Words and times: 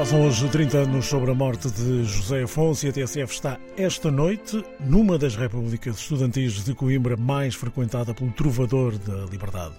Passam 0.00 0.26
hoje 0.26 0.48
30 0.48 0.78
anos 0.78 1.04
sobre 1.04 1.30
a 1.30 1.34
morte 1.34 1.70
de 1.70 2.04
José 2.04 2.44
Afonso 2.44 2.86
e 2.86 2.88
a 2.88 2.92
TSF 2.92 3.34
está 3.34 3.58
esta 3.76 4.10
noite 4.10 4.64
numa 4.80 5.18
das 5.18 5.36
repúblicas 5.36 5.98
estudantis 5.98 6.64
de 6.64 6.74
Coimbra 6.74 7.18
mais 7.18 7.54
frequentada 7.54 8.14
pelo 8.14 8.32
trovador 8.32 8.96
da 8.96 9.26
liberdade. 9.30 9.74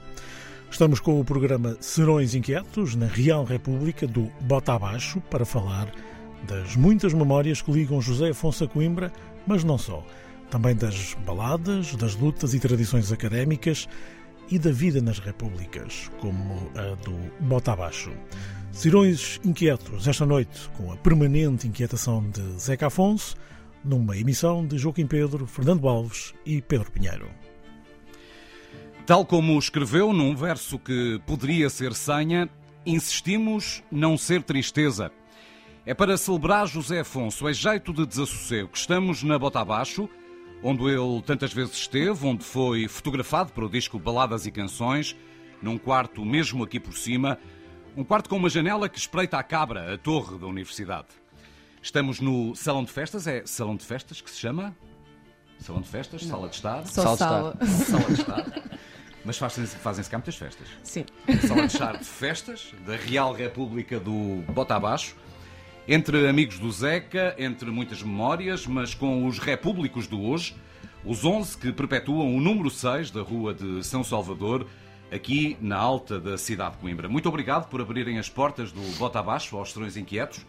Estamos 0.69 0.99
com 0.99 1.19
o 1.19 1.25
programa 1.25 1.75
Serões 1.79 2.35
Inquietos 2.35 2.93
na 2.93 3.07
Real 3.07 3.43
República 3.43 4.05
do 4.05 4.31
Bota 4.41 4.73
Abaixo 4.73 5.19
para 5.21 5.43
falar 5.43 5.91
das 6.47 6.75
muitas 6.75 7.15
memórias 7.15 7.59
que 7.59 7.71
ligam 7.71 7.99
José 7.99 8.29
Afonso 8.29 8.65
a 8.65 8.67
Coimbra, 8.67 9.11
mas 9.47 9.63
não 9.63 9.79
só. 9.79 10.05
Também 10.51 10.75
das 10.75 11.15
baladas, 11.25 11.95
das 11.95 12.13
lutas 12.15 12.53
e 12.53 12.59
tradições 12.59 13.11
académicas 13.11 13.89
e 14.51 14.59
da 14.59 14.71
vida 14.71 15.01
nas 15.01 15.17
repúblicas, 15.17 16.11
como 16.19 16.69
a 16.75 16.93
do 17.03 17.17
Bota 17.39 17.73
Abaixo. 17.73 18.11
Cirões 18.71 19.39
inquietos 19.43 20.07
esta 20.07 20.25
noite, 20.25 20.69
com 20.77 20.91
a 20.91 20.97
permanente 20.97 21.67
inquietação 21.67 22.27
de 22.29 22.41
Zeca 22.59 22.87
Afonso, 22.87 23.35
numa 23.83 24.17
emissão 24.17 24.65
de 24.65 24.77
Joaquim 24.77 25.05
Pedro, 25.05 25.45
Fernando 25.45 25.87
Alves 25.87 26.33
e 26.45 26.61
Pedro 26.61 26.89
Pinheiro. 26.89 27.29
Tal 29.05 29.25
como 29.25 29.59
escreveu 29.59 30.13
num 30.13 30.35
verso 30.35 30.79
que 30.79 31.21
poderia 31.27 31.69
ser 31.69 31.93
senha, 31.93 32.49
insistimos 32.85 33.83
não 33.91 34.17
ser 34.17 34.41
tristeza. 34.41 35.11
É 35.85 35.93
para 35.93 36.17
celebrar 36.17 36.65
José 36.65 37.01
Afonso, 37.01 37.47
é 37.47 37.53
jeito 37.53 37.91
de 37.91 38.05
desassossego. 38.05 38.69
Estamos 38.73 39.21
na 39.21 39.37
Bota 39.37 39.59
Abaixo, 39.59 40.09
onde 40.63 40.83
ele 40.85 41.21
tantas 41.23 41.53
vezes 41.53 41.75
esteve, 41.75 42.25
onde 42.25 42.43
foi 42.43 42.87
fotografado 42.87 43.51
para 43.51 43.65
o 43.65 43.69
disco 43.69 43.99
Baladas 43.99 44.45
e 44.45 44.51
Canções, 44.51 45.15
num 45.61 45.77
quarto 45.77 46.23
mesmo 46.23 46.63
aqui 46.63 46.79
por 46.79 46.93
cima, 46.93 47.37
um 47.95 48.03
quarto 48.03 48.29
com 48.29 48.37
uma 48.37 48.49
janela 48.49 48.87
que 48.87 48.97
espreita 48.97 49.37
a 49.37 49.43
cabra, 49.43 49.93
a 49.93 49.97
torre 49.97 50.37
da 50.37 50.47
universidade. 50.47 51.07
Estamos 51.81 52.19
no 52.19 52.55
salão 52.55 52.83
de 52.83 52.91
festas, 52.91 53.27
é 53.27 53.43
salão 53.45 53.75
de 53.75 53.85
festas 53.85 54.21
que 54.21 54.29
se 54.29 54.37
chama? 54.37 54.75
Salão 55.59 55.81
de 55.81 55.87
festas, 55.87 56.23
sala 56.23 56.47
de 56.47 56.55
estar? 56.55 56.87
Só 56.87 57.15
sala. 57.15 57.55
De 57.55 57.65
estar. 57.65 57.85
Sala 57.85 58.05
de 58.05 58.21
estar. 58.21 58.45
Mas 59.23 59.37
fazem-se 59.37 59.75
fazem 59.75 60.03
cá 60.05 60.17
muitas 60.17 60.35
festas. 60.35 60.67
Sim. 60.83 61.05
Sala 61.47 61.67
de 61.67 61.73
estar 61.73 61.97
de 61.97 62.05
festas 62.05 62.73
da 62.85 62.95
Real 62.95 63.33
República 63.33 63.99
do 63.99 64.43
Bota 64.51 64.75
Abaixo. 64.75 65.15
Entre 65.87 66.27
amigos 66.27 66.57
do 66.59 66.71
Zeca, 66.71 67.35
entre 67.37 67.69
muitas 67.69 68.01
memórias, 68.01 68.65
mas 68.65 68.93
com 68.93 69.27
os 69.27 69.39
repúblicos 69.39 70.07
do 70.07 70.21
hoje, 70.21 70.55
os 71.03 71.25
11 71.25 71.57
que 71.57 71.71
perpetuam 71.71 72.35
o 72.35 72.39
número 72.39 72.69
6 72.69 73.11
da 73.11 73.21
Rua 73.21 73.53
de 73.53 73.83
São 73.83 74.03
Salvador, 74.03 74.67
aqui 75.11 75.57
na 75.59 75.77
alta 75.77 76.19
da 76.19 76.37
cidade 76.37 76.75
de 76.75 76.77
Coimbra. 76.81 77.09
Muito 77.09 77.27
obrigado 77.27 77.69
por 77.69 77.81
abrirem 77.81 78.17
as 78.17 78.29
portas 78.29 78.71
do 78.71 78.81
Bota 78.97 79.19
Abaixo 79.19 79.57
aos 79.57 79.73
Serões 79.73 79.97
Inquietos. 79.97 80.45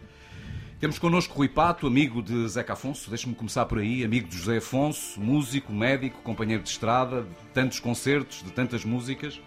Temos 0.79 0.99
connosco 0.99 1.35
Rui 1.35 1.47
Pato, 1.47 1.87
amigo 1.87 2.21
de 2.21 2.47
Zeca 2.49 2.73
Afonso, 2.73 3.09
deixe-me 3.09 3.35
começar 3.35 3.65
por 3.65 3.79
aí, 3.79 4.03
amigo 4.03 4.27
de 4.27 4.37
José 4.37 4.57
Afonso, 4.57 5.19
músico, 5.19 5.71
médico, 5.71 6.21
companheiro 6.23 6.61
de 6.61 6.69
estrada, 6.69 7.21
de 7.21 7.45
tantos 7.53 7.79
concertos, 7.79 8.43
de 8.43 8.51
tantas 8.51 8.83
músicas. 8.83 9.39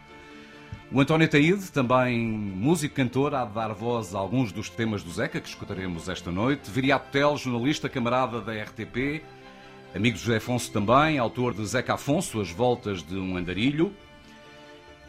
O 0.91 1.01
António 1.01 1.29
Taíde, 1.29 1.71
também 1.73 2.19
músico, 2.19 2.95
cantor, 2.95 3.35
há 3.35 3.45
de 3.45 3.53
dar 3.53 3.75
voz 3.75 4.15
a 4.15 4.19
alguns 4.19 4.53
dos 4.53 4.71
temas 4.71 5.03
do 5.03 5.11
Zeca 5.11 5.41
que 5.41 5.49
escutaremos 5.49 6.09
esta 6.09 6.31
noite. 6.31 6.71
Viriato 6.71 7.11
Tel, 7.11 7.37
jornalista, 7.37 7.89
camarada 7.89 8.41
da 8.41 8.53
RTP, 8.53 9.23
amigo 9.95 10.17
de 10.17 10.23
José 10.23 10.37
Afonso 10.37 10.73
também, 10.73 11.19
autor 11.19 11.53
de 11.53 11.67
Zeca 11.67 11.95
Afonso, 11.95 12.41
As 12.41 12.51
Voltas 12.51 13.03
de 13.03 13.17
um 13.17 13.37
Andarilho. 13.37 13.93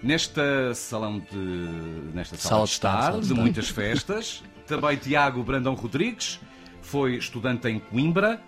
Nesta 0.02 0.74
salão 0.76 1.20
de. 1.20 1.38
nesta 2.14 2.38
sala, 2.38 2.50
Sala 2.50 2.66
de 2.66 2.72
estar, 2.72 3.02
sala 3.04 3.22
de 3.22 3.28
de 3.28 3.34
muitas 3.34 3.70
festas. 3.70 4.44
Também 4.66 4.98
Tiago 4.98 5.42
Brandão 5.44 5.74
Rodrigues, 5.74 6.40
foi 6.82 7.16
estudante 7.16 7.68
em 7.68 7.80
Coimbra. 7.80 8.42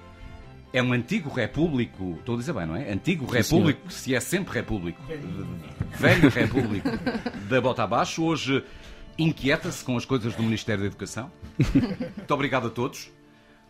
É 0.71 0.83
um 0.83 0.93
antigo 0.93 1.29
repúblico, 1.31 2.17
estou 2.19 2.35
a 2.35 2.37
dizer 2.37 2.53
bem, 2.53 2.65
não 2.67 2.75
é? 2.75 2.91
Antigo 2.91 3.25
repúblico, 3.25 3.91
se 3.91 4.13
é 4.13 4.19
sempre 4.19 4.53
repúblico. 4.53 5.01
Velho 5.97 6.29
repúblico 6.29 6.89
da 7.49 7.59
bota 7.59 7.83
abaixo. 7.83 8.23
Hoje 8.23 8.63
inquieta-se 9.17 9.83
com 9.83 9.97
as 9.97 10.05
coisas 10.05 10.35
do 10.35 10.43
Ministério 10.43 10.81
da 10.81 10.87
Educação. 10.87 11.31
Muito 11.57 12.31
obrigado 12.33 12.67
a 12.67 12.69
todos. 12.69 13.11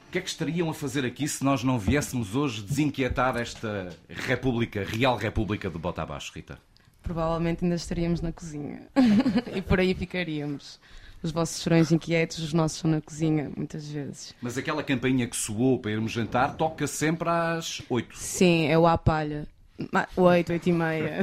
O 0.07 0.11
que 0.11 0.17
é 0.17 0.21
que 0.21 0.27
estariam 0.29 0.69
a 0.69 0.73
fazer 0.73 1.05
aqui 1.05 1.27
se 1.27 1.43
nós 1.43 1.63
não 1.63 1.79
viéssemos 1.79 2.35
hoje 2.35 2.61
desinquietar 2.63 3.37
esta 3.37 3.89
República, 4.09 4.83
Real 4.83 5.15
República 5.15 5.69
de 5.69 5.77
Bota 5.77 6.01
Abaixo, 6.01 6.31
Rita? 6.35 6.59
Provavelmente 7.03 7.63
ainda 7.63 7.75
estaríamos 7.75 8.21
na 8.21 8.31
cozinha. 8.31 8.81
e 9.55 9.61
por 9.61 9.79
aí 9.79 9.93
ficaríamos. 9.93 10.79
Os 11.21 11.31
vossos 11.31 11.61
chorões 11.61 11.91
inquietos, 11.91 12.39
os 12.39 12.53
nossos 12.53 12.79
são 12.79 12.89
na 12.89 13.01
cozinha, 13.01 13.51
muitas 13.57 13.85
vezes. 13.89 14.33
Mas 14.41 14.57
aquela 14.57 14.81
campainha 14.83 15.27
que 15.27 15.35
soou 15.35 15.77
para 15.77 15.91
irmos 15.91 16.11
jantar 16.13 16.55
toca 16.55 16.87
sempre 16.87 17.27
às 17.27 17.81
8. 17.89 18.17
Sim, 18.17 18.67
é 18.67 18.77
o 18.77 18.87
à 18.87 18.97
palha. 18.97 19.45
Ma- 19.93 20.07
Oito, 20.17 20.51
oito 20.51 20.67
e 20.69 20.73
meia. 20.73 21.19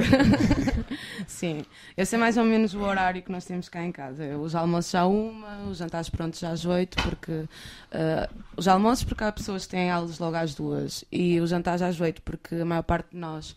Sim. 1.27 1.63
Esse 1.95 2.15
é 2.15 2.17
mais 2.17 2.37
ou 2.37 2.43
menos 2.43 2.73
o 2.73 2.79
horário 2.81 3.21
que 3.21 3.31
nós 3.31 3.45
temos 3.45 3.69
cá 3.69 3.83
em 3.83 3.91
casa. 3.91 4.37
Os 4.37 4.55
almoços 4.55 4.91
já 4.91 5.05
uma, 5.05 5.63
os 5.69 5.77
jantares 5.77 6.09
prontos 6.09 6.39
já 6.39 6.51
às 6.51 6.65
oito, 6.65 7.01
porque... 7.03 7.45
ah, 7.91 8.29
os 8.55 8.67
almoços 8.67 9.03
porque 9.03 9.23
há 9.23 9.31
pessoas 9.31 9.65
que 9.65 9.71
têm 9.71 9.89
aulas 9.91 10.17
logo 10.19 10.35
às 10.35 10.55
duas. 10.55 11.03
E 11.11 11.39
os 11.39 11.49
jantares 11.49 11.81
às 11.81 11.99
oito 12.01 12.21
porque 12.21 12.55
a 12.55 12.65
maior 12.65 12.83
parte 12.83 13.09
de 13.11 13.17
nós 13.17 13.55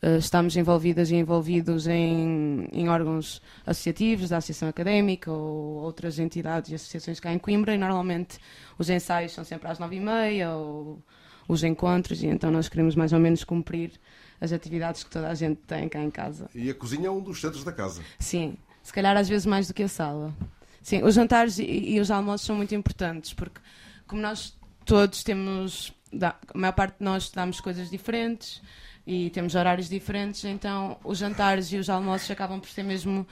estamos 0.00 0.56
envolvidas 0.56 1.10
e 1.10 1.16
envolvidos 1.16 1.86
em, 1.86 2.68
em 2.72 2.88
órgãos 2.88 3.42
associativos, 3.66 4.28
da 4.28 4.36
Associação 4.36 4.68
Académica 4.68 5.30
ou 5.30 5.82
outras 5.82 6.18
entidades 6.18 6.70
e 6.70 6.74
associações 6.74 7.18
cá 7.18 7.32
em 7.32 7.38
Coimbra 7.38 7.74
e 7.74 7.78
normalmente 7.78 8.38
os 8.78 8.88
ensaios 8.88 9.32
são 9.32 9.44
sempre 9.44 9.68
às 9.68 9.78
nove 9.78 9.96
e 9.96 10.00
meia 10.00 10.52
ou 10.52 11.02
os 11.48 11.64
encontros 11.64 12.22
e 12.22 12.26
então 12.26 12.50
nós 12.50 12.68
queremos 12.68 12.94
mais 12.94 13.12
ou 13.12 13.18
menos 13.18 13.42
cumprir 13.42 13.92
as 14.40 14.52
atividades 14.52 15.02
que 15.02 15.10
toda 15.10 15.28
a 15.28 15.34
gente 15.34 15.60
tem 15.66 15.88
cá 15.88 16.00
em 16.00 16.10
casa. 16.10 16.48
E 16.54 16.70
a 16.70 16.74
cozinha 16.74 17.08
é 17.08 17.10
um 17.10 17.20
dos 17.20 17.40
centros 17.40 17.64
da 17.64 17.72
casa. 17.72 18.02
Sim, 18.20 18.56
se 18.82 18.92
calhar 18.92 19.16
às 19.16 19.28
vezes 19.28 19.46
mais 19.46 19.66
do 19.66 19.74
que 19.74 19.82
a 19.82 19.88
sala. 19.88 20.32
Sim, 20.80 21.02
os 21.02 21.14
jantares 21.14 21.58
e, 21.58 21.64
e 21.64 22.00
os 22.00 22.10
almoços 22.10 22.46
são 22.46 22.54
muito 22.54 22.72
importantes 22.72 23.32
porque 23.32 23.60
como 24.06 24.22
nós 24.22 24.56
todos 24.84 25.24
temos, 25.24 25.92
a 26.22 26.36
maior 26.54 26.72
parte 26.72 26.98
de 26.98 27.04
nós 27.04 27.24
estudamos 27.24 27.60
coisas 27.60 27.90
diferentes 27.90 28.62
e 29.08 29.30
temos 29.30 29.54
horários 29.54 29.88
diferentes, 29.88 30.44
então 30.44 30.98
os 31.02 31.16
jantares 31.16 31.72
e 31.72 31.78
os 31.78 31.88
almoços 31.88 32.30
acabam 32.30 32.60
por 32.60 32.68
ser 32.68 32.82
mesmo 32.82 33.26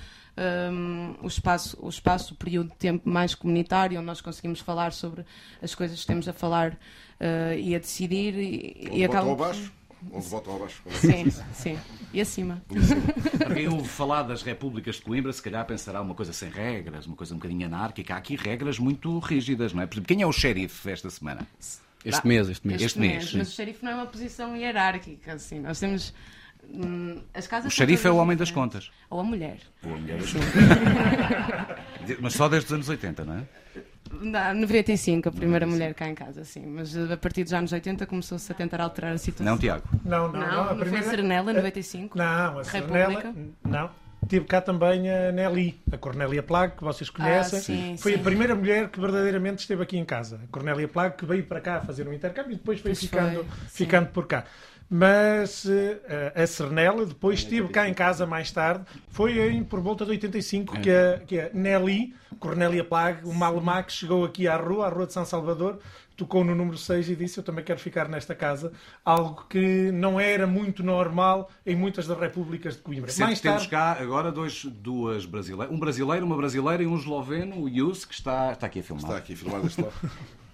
hum, 0.72 1.14
o 1.22 1.26
espaço, 1.26 1.76
o 1.82 1.88
espaço, 1.90 2.32
o 2.32 2.36
período 2.38 2.70
de 2.70 2.76
tempo 2.76 3.06
mais 3.06 3.34
comunitário, 3.34 3.98
onde 3.98 4.06
nós 4.06 4.22
conseguimos 4.22 4.60
falar 4.60 4.94
sobre 4.94 5.22
as 5.60 5.74
coisas 5.74 6.00
que 6.00 6.06
temos 6.06 6.26
a 6.26 6.32
falar 6.32 6.78
eh, 7.20 7.58
e 7.60 7.74
a 7.74 7.78
decidir 7.78 8.34
e, 8.38 8.88
Onde 8.88 8.98
e 9.00 9.04
acabam 9.04 9.32
abaixo. 9.32 9.70
Onde 10.10 10.26
votam 10.26 10.56
abaixo. 10.56 10.82
Sim, 10.92 11.30
sim. 11.52 11.78
E 12.10 12.22
acima. 12.22 12.62
Para 13.36 13.54
quem 13.54 13.68
ouve 13.68 13.86
falar 13.86 14.22
das 14.22 14.42
repúblicas 14.42 14.96
de 14.96 15.02
Coimbra, 15.02 15.30
se 15.30 15.42
calhar 15.42 15.66
pensará 15.66 16.00
uma 16.00 16.14
coisa 16.14 16.32
sem 16.32 16.48
regras, 16.48 17.04
uma 17.04 17.16
coisa 17.16 17.34
um 17.34 17.36
bocadinho 17.36 17.66
anárquica. 17.66 18.14
Há 18.14 18.16
aqui 18.16 18.34
regras 18.34 18.78
muito 18.78 19.18
rígidas, 19.18 19.74
não 19.74 19.82
é? 19.82 19.86
Por 19.86 19.96
exemplo, 19.96 20.08
quem 20.08 20.22
é 20.22 20.26
o 20.26 20.32
xerife 20.32 20.90
esta 20.90 21.10
semana? 21.10 21.46
Este 22.04 22.22
Tá. 22.22 22.28
mês, 22.28 22.48
este 22.48 22.66
mês. 22.66 22.82
Este 22.82 22.98
mês, 23.00 23.34
Mas 23.34 23.48
o 23.48 23.50
xerife 23.52 23.84
não 23.84 23.92
é 23.92 23.94
uma 23.96 24.06
posição 24.06 24.56
hierárquica, 24.56 25.32
assim. 25.34 25.58
Nós 25.60 25.78
temos. 25.80 26.14
hum, 26.68 27.20
as 27.34 27.46
casas 27.46 27.72
O 27.72 27.74
xerife 27.76 28.06
é 28.06 28.10
o 28.10 28.16
homem 28.16 28.36
das 28.36 28.50
contas. 28.50 28.90
Ou 29.10 29.20
a 29.20 29.24
mulher. 29.24 29.58
Ou 29.84 29.94
a 29.94 29.96
mulher 29.96 30.18
das 30.18 30.32
Mas 32.20 32.34
só 32.34 32.48
desde 32.48 32.66
os 32.68 32.72
anos 32.72 32.88
80, 32.88 33.24
não 33.24 33.34
é? 33.38 33.42
Na 34.20 34.54
95, 34.54 35.28
a 35.28 35.32
primeira 35.32 35.66
mulher 35.66 35.92
cá 35.94 36.08
em 36.08 36.14
casa, 36.14 36.44
sim. 36.44 36.64
Mas 36.64 36.96
eh, 36.96 37.12
a 37.12 37.16
partir 37.16 37.42
dos 37.42 37.52
anos 37.52 37.72
80 37.72 38.06
começou-se 38.06 38.50
a 38.52 38.54
tentar 38.54 38.80
alterar 38.80 39.12
a 39.14 39.18
situação. 39.18 39.52
Não, 39.52 39.58
Tiago. 39.58 39.82
Não, 40.04 40.30
não, 40.30 40.40
Não, 40.40 40.46
não. 40.46 40.64
não, 40.64 40.70
a 40.70 40.74
primeira... 40.76 41.02
foi 41.02 41.10
Serenela, 41.10 41.52
95? 41.52 42.16
Não, 42.16 42.24
a 42.24 42.62
República? 42.62 42.70
Serenela. 43.32 43.34
Não. 43.64 43.90
Tive 44.28 44.44
cá 44.44 44.60
também 44.60 45.10
a 45.10 45.30
Nelly, 45.30 45.80
a 45.90 45.96
Cornélia 45.96 46.42
Plague, 46.42 46.76
que 46.76 46.84
vocês 46.84 47.08
conhecem. 47.10 47.58
Ah, 47.58 47.62
sim, 47.62 47.96
foi 47.98 48.12
sim. 48.12 48.20
a 48.20 48.22
primeira 48.22 48.54
mulher 48.54 48.88
que 48.88 49.00
verdadeiramente 49.00 49.60
esteve 49.60 49.82
aqui 49.82 49.96
em 49.96 50.04
casa. 50.04 50.40
A 50.42 50.46
Cornélia 50.48 50.88
Plague, 50.88 51.16
que 51.16 51.26
veio 51.26 51.44
para 51.44 51.60
cá 51.60 51.80
fazer 51.80 52.08
um 52.08 52.12
intercâmbio 52.12 52.52
e 52.52 52.56
depois 52.56 52.80
foi 52.80 52.90
Pois 52.90 53.00
ficando, 53.00 53.44
foi, 53.44 53.68
ficando 53.68 54.08
por 54.08 54.26
cá. 54.26 54.44
Mas 54.88 55.66
eh, 55.66 56.32
a 56.34 56.46
Serenela 56.46 57.04
depois 57.04 57.40
esteve 57.40 57.68
cá 57.68 57.88
em 57.88 57.94
casa 57.94 58.24
mais 58.24 58.50
tarde. 58.52 58.84
Foi 59.08 59.38
em, 59.38 59.64
por 59.64 59.80
volta 59.80 60.04
de 60.04 60.12
85 60.12 60.80
que 60.80 60.90
a, 60.90 61.18
que 61.26 61.40
a 61.40 61.50
Nelly, 61.52 62.14
Cornélia 62.38 62.84
Plague, 62.84 63.24
uma 63.24 63.46
alemã 63.46 63.82
que 63.82 63.92
chegou 63.92 64.24
aqui 64.24 64.46
à 64.46 64.56
rua, 64.56 64.86
à 64.86 64.88
rua 64.88 65.06
de 65.06 65.12
São 65.12 65.24
Salvador, 65.24 65.80
tocou 66.16 66.42
no 66.42 66.54
número 66.54 66.78
6 66.78 67.10
e 67.10 67.16
disse 67.16 67.38
eu 67.38 67.44
também 67.44 67.64
quero 67.64 67.78
ficar 67.78 68.08
nesta 68.08 68.34
casa. 68.34 68.72
Algo 69.04 69.46
que 69.48 69.90
não 69.92 70.18
era 70.18 70.46
muito 70.46 70.82
normal 70.82 71.50
em 71.64 71.76
muitas 71.76 72.06
das 72.06 72.18
repúblicas 72.18 72.76
de 72.76 72.82
Coimbra. 72.82 73.10
Sempre 73.10 73.26
mais 73.26 73.40
temos 73.40 73.66
tarde, 73.66 73.98
cá 73.98 74.02
agora 74.02 74.32
dois, 74.32 74.64
duas 74.64 75.26
brasileiras. 75.26 75.74
Um 75.74 75.78
brasileiro, 75.78 76.24
uma 76.24 76.36
brasileira 76.36 76.82
e 76.82 76.86
um 76.86 76.96
esloveno, 76.96 77.62
o 77.62 77.68
Yus, 77.68 78.04
que 78.04 78.14
está, 78.14 78.52
está 78.52 78.66
aqui 78.66 78.80
a 78.80 78.82
filmar. 78.82 79.04
Está 79.04 79.16
aqui 79.18 79.36
filmado 79.36 79.66
este 79.66 79.82
lado. 79.82 79.94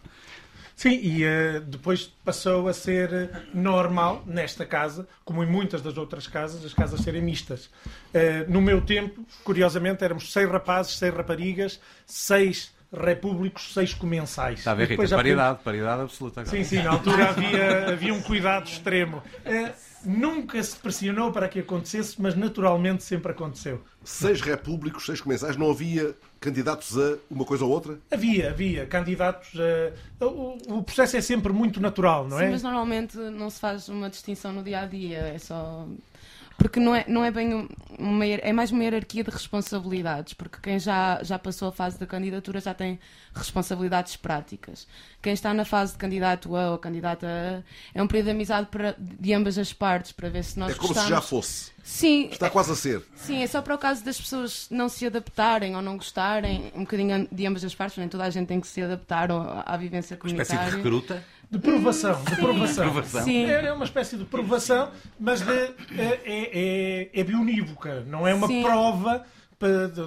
Sim, 0.74 0.98
e 1.00 1.22
eh, 1.22 1.60
depois 1.60 2.06
passou 2.24 2.66
a 2.66 2.72
ser 2.72 3.12
eh, 3.12 3.30
normal 3.54 4.24
nesta 4.26 4.66
casa, 4.66 5.06
como 5.24 5.44
em 5.44 5.46
muitas 5.46 5.80
das 5.80 5.96
outras 5.96 6.26
casas, 6.26 6.64
as 6.64 6.74
casas 6.74 7.00
serem 7.02 7.22
mistas. 7.22 7.70
Eh, 8.12 8.44
no 8.48 8.60
meu 8.60 8.80
tempo, 8.80 9.24
curiosamente, 9.44 10.02
éramos 10.02 10.32
seis 10.32 10.50
rapazes, 10.50 10.98
seis 10.98 11.14
raparigas, 11.14 11.80
seis 12.04 12.74
repúblicos, 12.92 13.72
seis 13.72 13.94
comensais. 13.94 14.58
Está 14.60 14.72
a 14.72 14.74
ver, 14.74 14.88
Rita? 14.88 15.06
já 15.06 15.16
podemos- 15.16 15.22
Paridade, 15.42 15.58
paridade 15.64 16.02
absoluta. 16.02 16.44
Sim, 16.44 16.62
sim, 16.64 16.82
na 16.82 16.90
altura 16.90 17.30
havia, 17.30 17.88
havia 17.92 18.12
um 18.14 18.20
cuidado 18.20 18.66
extremo. 18.66 19.22
Eh, 19.44 19.72
nunca 20.04 20.62
se 20.62 20.76
pressionou 20.76 21.32
para 21.32 21.48
que 21.48 21.60
acontecesse, 21.60 22.20
mas 22.20 22.34
naturalmente 22.34 23.02
sempre 23.02 23.32
aconteceu. 23.32 23.82
Seis 24.04 24.40
repúblicos, 24.40 25.06
seis 25.06 25.20
comensais, 25.20 25.56
não 25.56 25.70
havia 25.70 26.14
candidatos 26.40 26.98
a 26.98 27.16
uma 27.30 27.44
coisa 27.44 27.64
ou 27.64 27.70
outra? 27.70 27.98
Havia, 28.10 28.50
havia 28.50 28.84
candidatos. 28.86 29.52
a- 30.20 30.24
o, 30.26 30.58
o 30.78 30.82
processo 30.82 31.16
é 31.16 31.20
sempre 31.20 31.52
muito 31.52 31.80
natural, 31.80 32.26
não 32.28 32.36
Sim, 32.38 32.44
é? 32.44 32.50
mas 32.50 32.62
normalmente 32.62 33.16
não 33.16 33.48
se 33.48 33.58
faz 33.60 33.88
uma 33.88 34.10
distinção 34.10 34.52
no 34.52 34.62
dia 34.62 34.80
a 34.80 34.86
dia, 34.86 35.18
é 35.18 35.38
só. 35.38 35.86
Porque 36.62 36.78
não 36.78 36.94
é, 36.94 37.04
não 37.08 37.24
é 37.24 37.30
bem 37.32 37.52
um- 37.54 37.68
uma, 37.98 38.24
é 38.24 38.52
mais 38.52 38.70
uma 38.70 38.82
hierarquia 38.84 39.24
de 39.24 39.30
responsabilidades, 39.30 40.32
porque 40.32 40.58
quem 40.62 40.78
já, 40.78 41.20
já 41.22 41.36
passou 41.38 41.68
a 41.68 41.72
fase 41.72 41.98
da 41.98 42.06
candidatura 42.06 42.60
já 42.60 42.72
tem 42.72 43.00
responsabilidades 43.34 44.16
práticas. 44.16 44.86
Quem 45.20 45.32
está 45.32 45.52
na 45.52 45.64
fase 45.64 45.92
de 45.92 45.98
candidato 45.98 46.54
A 46.56 46.70
ou 46.70 46.78
candidata 46.78 47.26
A 47.26 47.62
é 47.98 48.02
um 48.02 48.06
período 48.06 48.26
de 48.26 48.30
amizade 48.32 48.68
para, 48.70 48.94
de 48.98 49.34
ambas 49.34 49.58
as 49.58 49.72
partes, 49.72 50.12
para 50.12 50.28
ver 50.28 50.44
se 50.44 50.58
nós 50.58 50.70
É 50.70 50.74
como 50.74 50.88
gostamos. 50.88 51.08
se 51.08 51.14
já 51.14 51.20
fosse. 51.20 51.72
Sim, 51.82 52.28
Está 52.30 52.48
quase 52.48 52.70
a 52.70 52.76
ser. 52.76 53.02
Sim, 53.16 53.42
é 53.42 53.46
só 53.48 53.60
para 53.60 53.74
o 53.74 53.78
caso 53.78 54.04
das 54.04 54.20
pessoas 54.20 54.68
não 54.70 54.88
se 54.88 55.04
adaptarem 55.04 55.74
ou 55.74 55.82
não 55.82 55.96
gostarem, 55.96 56.70
um 56.76 56.80
bocadinho 56.82 57.26
de 57.30 57.44
ambas 57.46 57.64
as 57.64 57.74
partes, 57.74 57.98
nem 57.98 58.08
toda 58.08 58.22
a 58.22 58.30
gente 58.30 58.46
tem 58.46 58.60
que 58.60 58.68
se 58.68 58.80
adaptar 58.80 59.28
à 59.66 59.76
vivência 59.76 60.16
Uma 60.22 60.28
espécie 60.30 60.52
de 60.52 60.56
comunitária. 60.58 60.76
recruta. 60.76 61.24
De 61.52 61.58
provação, 61.58 62.24
de 62.24 62.34
provação. 62.36 63.28
É 63.28 63.66
é 63.66 63.72
uma 63.74 63.84
espécie 63.84 64.16
de 64.16 64.24
provação, 64.24 64.90
mas 65.20 65.42
de- 65.42 65.52
é, 65.52 66.20
é, 66.24 67.10
é, 67.14 67.20
é 67.20 67.24
bionívoca, 67.24 68.00
não 68.06 68.26
é 68.26 68.32
uma 68.34 68.46
Sim. 68.46 68.62
prova, 68.62 69.24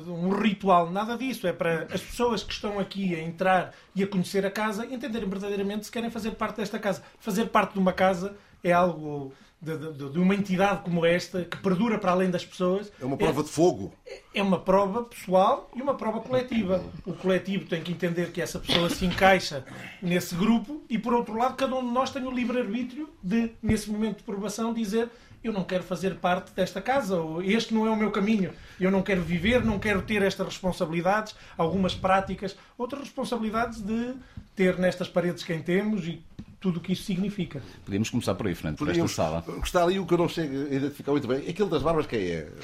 um 0.07 0.29
ritual, 0.29 0.89
nada 0.91 1.15
disso. 1.15 1.45
É 1.47 1.53
para 1.53 1.87
as 1.93 2.01
pessoas 2.01 2.43
que 2.43 2.51
estão 2.51 2.79
aqui 2.79 3.13
a 3.15 3.19
entrar 3.21 3.73
e 3.95 4.03
a 4.03 4.07
conhecer 4.07 4.43
a 4.45 4.49
casa 4.51 4.85
entenderem 4.87 5.29
verdadeiramente 5.29 5.85
se 5.85 5.91
querem 5.91 6.09
fazer 6.09 6.31
parte 6.31 6.57
desta 6.57 6.79
casa. 6.79 7.03
Fazer 7.19 7.45
parte 7.49 7.73
de 7.73 7.79
uma 7.79 7.93
casa 7.93 8.35
é 8.63 8.71
algo 8.73 9.31
de, 9.65 9.93
de- 9.93 10.09
de 10.11 10.19
uma 10.19 10.35
entidade 10.35 10.81
como 10.83 11.05
esta 11.05 11.43
que 11.43 11.57
perdura 11.57 11.97
para 11.97 12.11
além 12.11 12.29
das 12.29 12.45
pessoas. 12.45 12.91
É 13.01 13.05
uma 13.05 13.17
prova 13.17 13.43
de 13.43 13.49
fogo. 13.49 13.93
é 14.33 14.41
uma 14.43 14.59
prova 14.59 15.03
pessoal 15.03 15.69
e 15.75 15.81
uma 15.81 15.95
prova 15.95 16.19
coletiva. 16.19 16.83
O 17.05 17.13
coletivo 17.13 17.65
tem 17.65 17.81
que 17.81 17.91
entender 17.91 18.31
que 18.31 18.41
essa 18.41 18.59
pessoa 18.59 18.89
se 18.89 19.05
encaixa 19.05 19.65
nesse 20.01 20.35
grupo 20.35 20.83
e, 20.89 20.97
por 20.97 21.13
outro 21.13 21.35
lado, 21.37 21.55
cada 21.55 21.75
um 21.75 21.85
de 21.85 21.91
nós 21.91 22.11
tem 22.11 22.23
o 22.25 22.31
livre-arbítrio 22.31 23.09
de, 23.23 23.51
nesse 23.61 23.89
momento 23.89 24.17
de 24.17 24.23
provação, 24.23 24.73
dizer 24.73 25.09
eu 25.43 25.53
não 25.53 25.63
quero 25.63 25.83
fazer 25.83 26.15
parte 26.15 26.51
desta 26.55 26.81
casa, 26.81 27.17
ou 27.17 27.39
este 27.39 27.71
não 27.71 27.85
é 27.85 27.89
o 27.91 27.95
meu 27.95 28.09
caminho, 28.09 28.51
eu 28.79 28.89
não 28.89 29.03
quero 29.03 29.21
viver, 29.21 29.63
não 29.63 29.77
quero 29.77 30.01
ter 30.01 30.23
estas 30.23 30.47
responsabilidades, 30.47 31.35
algumas 31.55 31.93
práticas, 31.93 32.57
outras 32.75 33.01
responsabilidades 33.03 33.79
de 33.79 34.13
ter 34.55 34.79
nestas 34.79 35.07
paredes 35.07 35.43
quem 35.43 35.61
temos 35.61 36.07
e 36.07 36.23
tudo 36.65 36.77
o 36.77 36.79
que 36.79 36.93
isso 36.93 37.03
significa. 37.03 37.61
Podíamos 37.85 38.09
começar 38.09 38.33
por 38.33 38.47
aí, 38.47 38.55
Fernando, 38.55 38.77
por 38.79 38.89
esta 38.89 38.93
Podíamos- 39.03 39.11
sala. 39.13 39.45
Está 39.63 39.83
ali 39.83 39.99
o 39.99 40.05
que 40.07 40.13
eu 40.15 40.17
não 40.17 40.25
a 40.25 40.73
identificar 40.75 41.11
muito 41.11 41.27
bem. 41.27 41.47
Aquele 41.47 41.69
das 41.69 41.83
barbas 41.83 42.07
quem 42.07 42.21
é? 42.27 42.49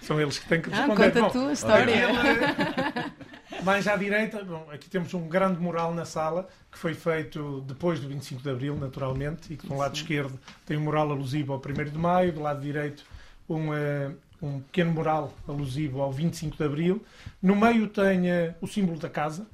São 0.00 0.18
eles 0.18 0.38
que 0.38 0.48
têm 0.48 0.62
que 0.62 0.70
Ah, 0.72 0.76
responder. 0.86 1.12
conta 1.12 1.20
Bom, 1.20 1.26
a 1.26 1.30
tua 1.30 1.52
história. 1.52 1.92
Ele, 1.94 3.62
mais 3.62 3.86
à 3.86 3.96
direita, 3.96 4.42
bom, 4.42 4.66
aqui 4.72 4.88
temos 4.88 5.12
um 5.12 5.28
grande 5.28 5.60
mural 5.60 5.92
na 5.94 6.06
sala 6.06 6.48
que 6.72 6.78
foi 6.78 6.94
feito 6.94 7.62
depois 7.68 8.00
do 8.00 8.08
25 8.08 8.42
de 8.42 8.48
Abril, 8.50 8.74
naturalmente, 8.76 9.52
e 9.52 9.56
que 9.58 9.66
do 9.66 9.76
lado 9.76 9.94
esquerdo 9.94 10.40
tem 10.64 10.78
um 10.78 10.80
mural 10.80 11.10
alusivo 11.10 11.52
ao 11.52 11.58
1 11.60 11.90
de 11.90 11.98
Maio, 11.98 12.32
do 12.32 12.40
lado 12.40 12.62
direito 12.62 13.04
um, 13.48 13.74
eh, 13.74 14.10
um 14.40 14.60
pequeno 14.60 14.92
mural 14.92 15.34
alusivo 15.46 16.00
ao 16.00 16.10
25 16.10 16.56
de 16.56 16.64
Abril. 16.64 17.04
No 17.42 17.54
meio 17.54 17.86
tem 17.88 18.30
eh, 18.30 18.54
o 18.60 18.66
símbolo 18.66 18.98
da 18.98 19.10
casa, 19.10 19.46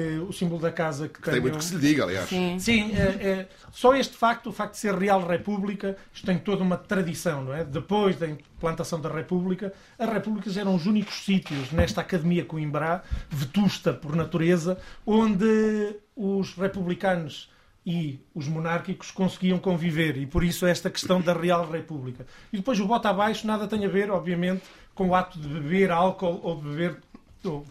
o 0.00 0.32
símbolo 0.32 0.60
da 0.60 0.70
casa 0.70 1.08
que, 1.08 1.20
Tem 1.22 1.40
muito 1.40 1.54
um- 1.54 1.58
que 1.58 1.64
se 1.64 1.74
lhe 1.74 1.80
diga, 1.80 2.04
aliás. 2.04 2.28
Sim. 2.28 2.58
Sim, 2.58 2.92
é, 2.94 2.98
é, 3.28 3.48
só 3.72 3.94
este 3.94 4.16
facto, 4.16 4.48
o 4.48 4.52
facto 4.52 4.72
de 4.72 4.78
ser 4.80 4.94
Real 4.94 5.26
República, 5.26 5.96
isto 6.12 6.26
tem 6.26 6.38
toda 6.38 6.62
uma 6.62 6.76
tradição, 6.76 7.44
não 7.44 7.54
é? 7.54 7.64
Depois 7.64 8.16
da 8.16 8.26
implantação 8.28 9.00
da 9.00 9.08
República, 9.08 9.72
as 9.98 10.08
repúblicas 10.08 10.56
eram 10.56 10.74
os 10.74 10.86
únicos 10.86 11.24
sítios 11.24 11.72
nesta 11.72 12.00
Academia 12.00 12.44
Coimbra, 12.44 13.02
vetusta 13.30 13.92
por 13.92 14.14
natureza, 14.14 14.78
onde 15.06 15.96
os 16.14 16.54
republicanos 16.54 17.50
e 17.84 18.18
os 18.34 18.48
monárquicos 18.48 19.12
conseguiam 19.12 19.58
conviver 19.58 20.16
e 20.16 20.26
por 20.26 20.42
isso 20.42 20.66
esta 20.66 20.90
questão 20.90 21.20
da 21.20 21.32
Real 21.32 21.70
República. 21.70 22.26
E 22.52 22.56
depois 22.56 22.80
o 22.80 22.86
bota 22.86 23.08
abaixo 23.10 23.46
nada 23.46 23.68
tem 23.68 23.84
a 23.84 23.88
ver, 23.88 24.10
obviamente, 24.10 24.62
com 24.92 25.10
o 25.10 25.14
ato 25.14 25.38
de 25.38 25.46
beber 25.46 25.90
álcool 25.92 26.40
ou 26.42 26.56
de 26.56 26.68
beber 26.68 26.96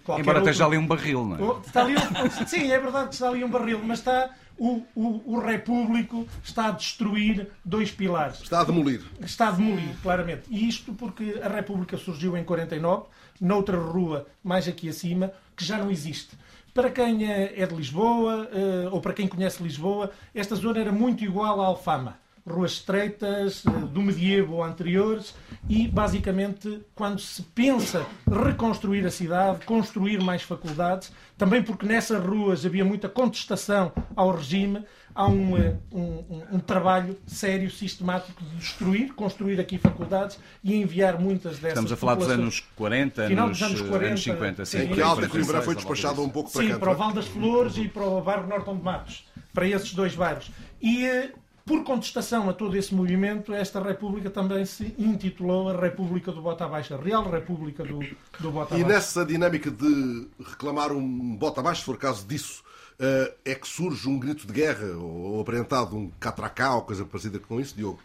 qualquer 0.04 0.22
Embora 0.22 0.38
outro 0.40 0.52
esteja 0.52 0.66
ali 0.68 0.78
um 0.78 0.88
barril, 0.88 1.26
não 1.26 1.36
é? 1.38 1.42
Oh, 1.42 1.60
Está 1.66 1.82
ali 1.82 1.96
um- 1.96 2.30
sim, 2.48 2.72
é 2.72 2.80
verdade 2.80 3.08
que 3.10 3.14
está 3.16 3.30
ali 3.30 3.44
um 3.44 3.50
barril, 3.50 3.82
mas 3.84 4.00
está 4.00 4.30
o, 4.58 4.84
o, 4.96 5.34
o 5.36 5.40
Repúblico 5.40 6.26
está 6.44 6.68
a 6.68 6.72
destruir 6.72 7.48
dois 7.64 7.92
pilares. 7.92 8.42
Está 8.42 8.62
a 8.62 8.64
demolir. 8.64 9.02
Está 9.20 9.50
a 9.50 9.52
demolir, 9.52 9.96
claramente. 10.02 10.44
E 10.50 10.68
isto 10.68 10.94
porque 10.94 11.40
a 11.44 11.50
República 11.50 11.98
surgiu 11.98 12.38
em 12.38 12.44
49, 12.44 13.04
noutra 13.42 13.78
rua 13.78 14.26
mais 14.44 14.68
aqui 14.68 14.88
acima, 14.88 15.32
que 15.56 15.66
já 15.66 15.78
não 15.78 15.92
existe. 15.92 16.38
Para 16.74 16.90
quem 16.90 17.30
é 17.32 17.54
é 17.62 17.66
de 17.66 17.74
Lisboa, 17.76 18.50
eh, 18.52 18.90
ou 18.92 19.00
para 19.02 19.14
quem 19.14 19.28
conhece 19.28 19.62
Lisboa, 19.64 20.12
esta 20.34 20.56
zona 20.56 20.80
era 20.80 20.92
muito 20.92 21.24
igual 21.24 21.62
à 21.62 21.66
Alfama. 21.68 22.18
Ruas 22.48 22.74
estreitas, 22.74 23.64
eh, 23.66 23.70
do 23.88 24.02
medievo 24.04 24.54
ou 24.56 24.64
anteriores, 24.64 25.34
e 25.68 25.88
basicamente, 25.88 26.82
quando 26.94 27.20
se 27.20 27.42
pensa 27.42 28.06
reconstruir 28.32 29.04
a 29.04 29.10
cidade, 29.10 29.66
construir 29.66 30.22
mais 30.22 30.44
faculdades, 30.44 31.12
também 31.40 31.64
porque 31.64 31.88
nessas 31.88 32.24
ruas 32.24 32.64
havia 32.64 32.86
muita 32.86 33.10
contestação 33.10 33.92
ao 34.16 34.30
regime, 34.30 34.84
há 35.16 35.28
um, 35.28 35.58
eh, 35.58 35.76
um, 35.92 36.24
um- 36.52 36.60
trabalho 36.60 37.18
sério, 37.26 37.72
sistemático 37.72 38.44
de 38.44 38.56
destruir, 38.58 39.14
construir 39.16 39.60
aqui 39.60 39.80
faculdades 39.80 40.38
e 40.64 40.76
enviar 40.76 41.20
muitas 41.20 41.54
dessas 41.54 41.70
Estamos 41.70 41.92
a 41.94 41.98
falar 41.98 42.14
dos 42.14 42.30
anos 42.30 42.60
40, 42.76 43.28
Final 43.28 43.46
anos, 43.48 43.58
dos 43.58 43.68
anos 43.68 43.82
eh, 43.82 43.88
40, 43.88 44.08
anos 44.08 44.24
50. 44.24 44.66
sim. 44.66 44.78
Em 44.78 44.82
Sim, 44.88 44.94
que 44.94 45.02
a 45.02 45.06
Alta 45.08 45.22
46, 45.22 45.32
Coimbra 45.48 45.62
foi 45.64 45.74
despachada 45.76 46.22
um 46.22 46.30
pouco 46.30 46.52
para 46.52 46.62
Sim, 46.62 46.68
canto. 46.70 46.80
para 46.80 46.92
o 46.92 46.96
Val 46.96 47.12
das 47.12 47.26
Flores 47.26 47.76
e 47.78 47.88
para 47.88 48.04
o 48.04 48.22
bairro 48.22 48.46
Norton 48.48 48.78
de 48.78 48.84
Matos, 48.84 49.26
para 49.52 49.68
esses 49.68 49.94
dois 49.96 50.14
bairros. 50.16 50.52
E 50.80 51.06
eh, 51.06 51.32
por 51.66 51.84
contestação 51.84 52.48
a 52.48 52.54
todo 52.54 52.78
esse 52.78 52.94
movimento, 52.94 53.52
esta 53.54 53.82
República 53.82 54.30
também 54.30 54.64
se 54.66 54.94
intitulou 55.00 55.70
a 55.70 55.82
República 55.82 56.32
do 56.32 56.42
Bota 56.42 56.66
Abaixo, 56.66 56.94
a 56.94 56.98
Real 56.98 57.28
República 57.30 57.84
do, 57.84 58.00
do 58.40 58.52
Bota 58.52 58.76
E 58.78 58.82
Abaixo. 58.82 58.88
nessa 58.88 59.26
dinâmica 59.26 59.72
de 59.72 60.28
reclamar 60.40 60.92
um 60.92 61.36
bota 61.36 61.62
abaixo, 61.62 61.80
se 61.80 61.86
for 61.86 61.98
caso 61.98 62.26
disso, 62.28 62.64
eh, 63.00 63.34
é 63.44 63.56
que 63.56 63.68
surge 63.68 64.08
um 64.08 64.20
grito 64.20 64.46
de 64.46 64.54
guerra 64.54 64.96
ou 64.98 65.42
aparentado 65.42 65.98
um 65.98 66.12
catracá 66.20 66.76
ou 66.76 66.84
coisa 66.84 67.04
parecida 67.04 67.40
com 67.40 67.60
isso, 67.60 67.76
Diogo? 67.76 68.00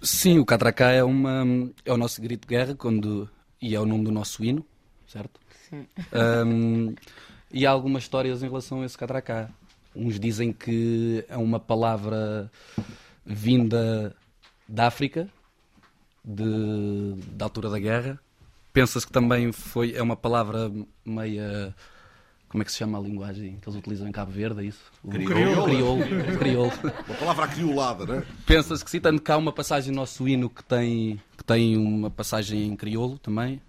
Sim, 0.00 0.38
o 0.38 0.46
Catracá 0.46 0.90
é, 0.92 1.02
uma, 1.02 1.44
é 1.84 1.92
o 1.92 1.96
nosso 1.96 2.22
grito 2.22 2.42
de 2.42 2.54
guerra 2.54 2.74
quando, 2.76 3.28
e 3.60 3.74
é 3.74 3.80
o 3.80 3.84
nome 3.84 4.04
do 4.04 4.12
nosso 4.12 4.44
hino, 4.44 4.64
certo? 5.08 5.40
Sim. 5.68 5.84
Ahm, 6.12 6.94
e 7.52 7.66
há 7.66 7.70
algumas 7.72 8.04
histórias 8.04 8.40
em 8.42 8.46
relação 8.46 8.82
a 8.82 8.86
esse 8.86 8.96
Catracá. 8.96 9.50
Uns 9.98 10.20
dizem 10.20 10.52
que 10.52 11.24
é 11.28 11.36
uma 11.36 11.58
palavra 11.58 12.50
vinda 13.26 14.14
da 14.68 14.86
África, 14.86 15.28
de, 16.24 17.14
da 17.32 17.46
altura 17.46 17.68
da 17.68 17.78
guerra. 17.78 18.20
Pensa-se 18.72 19.04
que 19.04 19.12
também 19.12 19.50
foi, 19.50 19.94
é 19.94 20.02
uma 20.02 20.16
palavra 20.16 20.70
meia. 21.04 21.74
Como 22.48 22.62
é 22.62 22.64
que 22.64 22.70
se 22.70 22.78
chama 22.78 22.96
a 22.96 23.00
linguagem 23.00 23.58
que 23.60 23.68
eles 23.68 23.78
utilizam 23.78 24.08
em 24.08 24.12
Cabo 24.12 24.30
Verde? 24.30 24.60
É 24.60 24.64
isso? 24.66 24.80
O 25.02 25.10
Crioulo. 25.10 25.64
crioulo. 25.64 26.04
crioulo. 26.38 26.72
Uma 27.06 27.16
palavra 27.18 27.44
acriolada, 27.44 28.06
não 28.06 28.14
é? 28.14 28.24
Pensa-se 28.46 28.82
que 28.82 28.90
sim, 28.90 29.00
tanto 29.00 29.20
que 29.20 29.30
há 29.30 29.36
uma 29.36 29.52
passagem 29.52 29.92
no 29.92 30.00
nosso 30.00 30.26
hino 30.26 30.48
que 30.48 30.64
tem, 30.64 31.20
que 31.36 31.44
tem 31.44 31.76
uma 31.76 32.08
passagem 32.08 32.66
em 32.68 32.74
crioulo 32.74 33.18
também. 33.18 33.60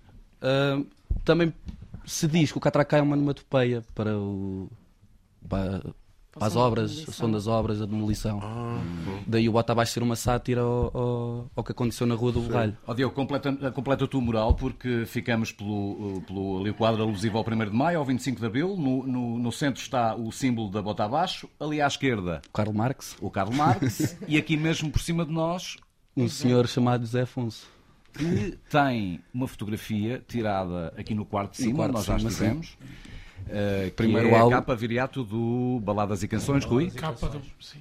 Ah, 0.42 0.82
também 1.26 1.54
se 2.06 2.28
diz 2.28 2.52
que 2.52 2.58
o 2.58 2.62
catracá 2.62 2.98
é 2.98 3.02
uma 3.02 3.16
onomatopeia 3.16 3.84
para, 3.94 4.18
o, 4.18 4.70
para, 5.48 5.82
para 6.40 6.48
as 6.48 6.56
obras, 6.56 7.08
o 7.08 7.12
som 7.12 7.30
das 7.30 7.46
obras, 7.46 7.82
a 7.82 7.86
demolição. 7.86 8.40
Daí 9.28 9.48
o 9.50 9.52
bota 9.52 9.74
abaixo 9.74 9.94
ser 9.94 10.02
uma 10.02 10.16
sátira 10.16 10.62
ao, 10.62 10.98
ao, 10.98 11.52
ao 11.56 11.64
que 11.64 11.72
aconteceu 11.72 12.08
na 12.08 12.16
Rua 12.16 12.32
do 12.32 12.42
Borralho. 12.42 12.78
Ó 12.88 12.94
Diogo, 12.94 13.14
completa, 13.14 13.72
completa 13.72 14.08
tu 14.08 14.18
o 14.18 14.22
mural 14.22 14.54
porque 14.54 15.06
ficamos 15.06 15.52
pelo, 15.52 16.22
pelo 16.26 16.62
ali 16.62 16.70
o 16.70 16.74
quadro 16.74 17.04
alusivo 17.04 17.38
ao 17.38 17.46
1 17.46 17.66
de 17.66 17.76
Maio, 17.76 18.00
ao 18.00 18.06
25 18.06 18.40
de 18.40 18.46
Abril. 18.46 18.76
No, 18.78 19.06
no, 19.06 19.40
no 19.40 19.52
centro 19.52 19.82
está 19.82 20.16
o 20.16 20.32
símbolo 20.32 20.70
da 20.70 20.82
bota 20.82 21.04
abaixo. 21.04 21.50
Ali 21.60 21.82
à 21.82 21.88
esquerda, 21.88 22.42
Karl 22.54 22.74
Marx, 22.74 23.18
o 23.22 23.30
Karl 23.30 23.54
Marx. 23.54 24.18
e 24.28 24.38
aqui 24.38 24.56
mesmo 24.56 24.90
por 24.90 25.02
cima 25.02 25.26
de 25.26 25.32
nós, 25.32 25.78
um 26.16 26.28
senhor 26.28 26.68
chamado 26.68 27.02
José 27.02 27.22
Afonso. 27.22 27.68
que 28.14 28.58
tem 28.70 29.22
uma 29.34 29.48
fotografia 29.48 30.24
tirada 30.28 30.94
aqui 30.98 31.14
no 31.14 31.26
quarto 31.26 31.52
de 31.52 31.58
cima, 31.58 31.90
quarto 31.90 31.94
nós 31.94 32.06
já 32.06 32.18
estivemos. 32.18 32.78
Eh, 33.52 33.92
Primeiro 33.96 34.30
é 34.30 34.36
álbum. 34.38 34.56
a 34.56 34.60
capa 34.60 34.76
viriato 34.76 35.24
do 35.24 35.80
Baladas 35.84 36.24
e 36.24 36.28
Canções, 36.28 36.64
Rui. 36.66 36.90
Capa 36.92 37.28
do- 37.30 37.42
sim. 37.60 37.80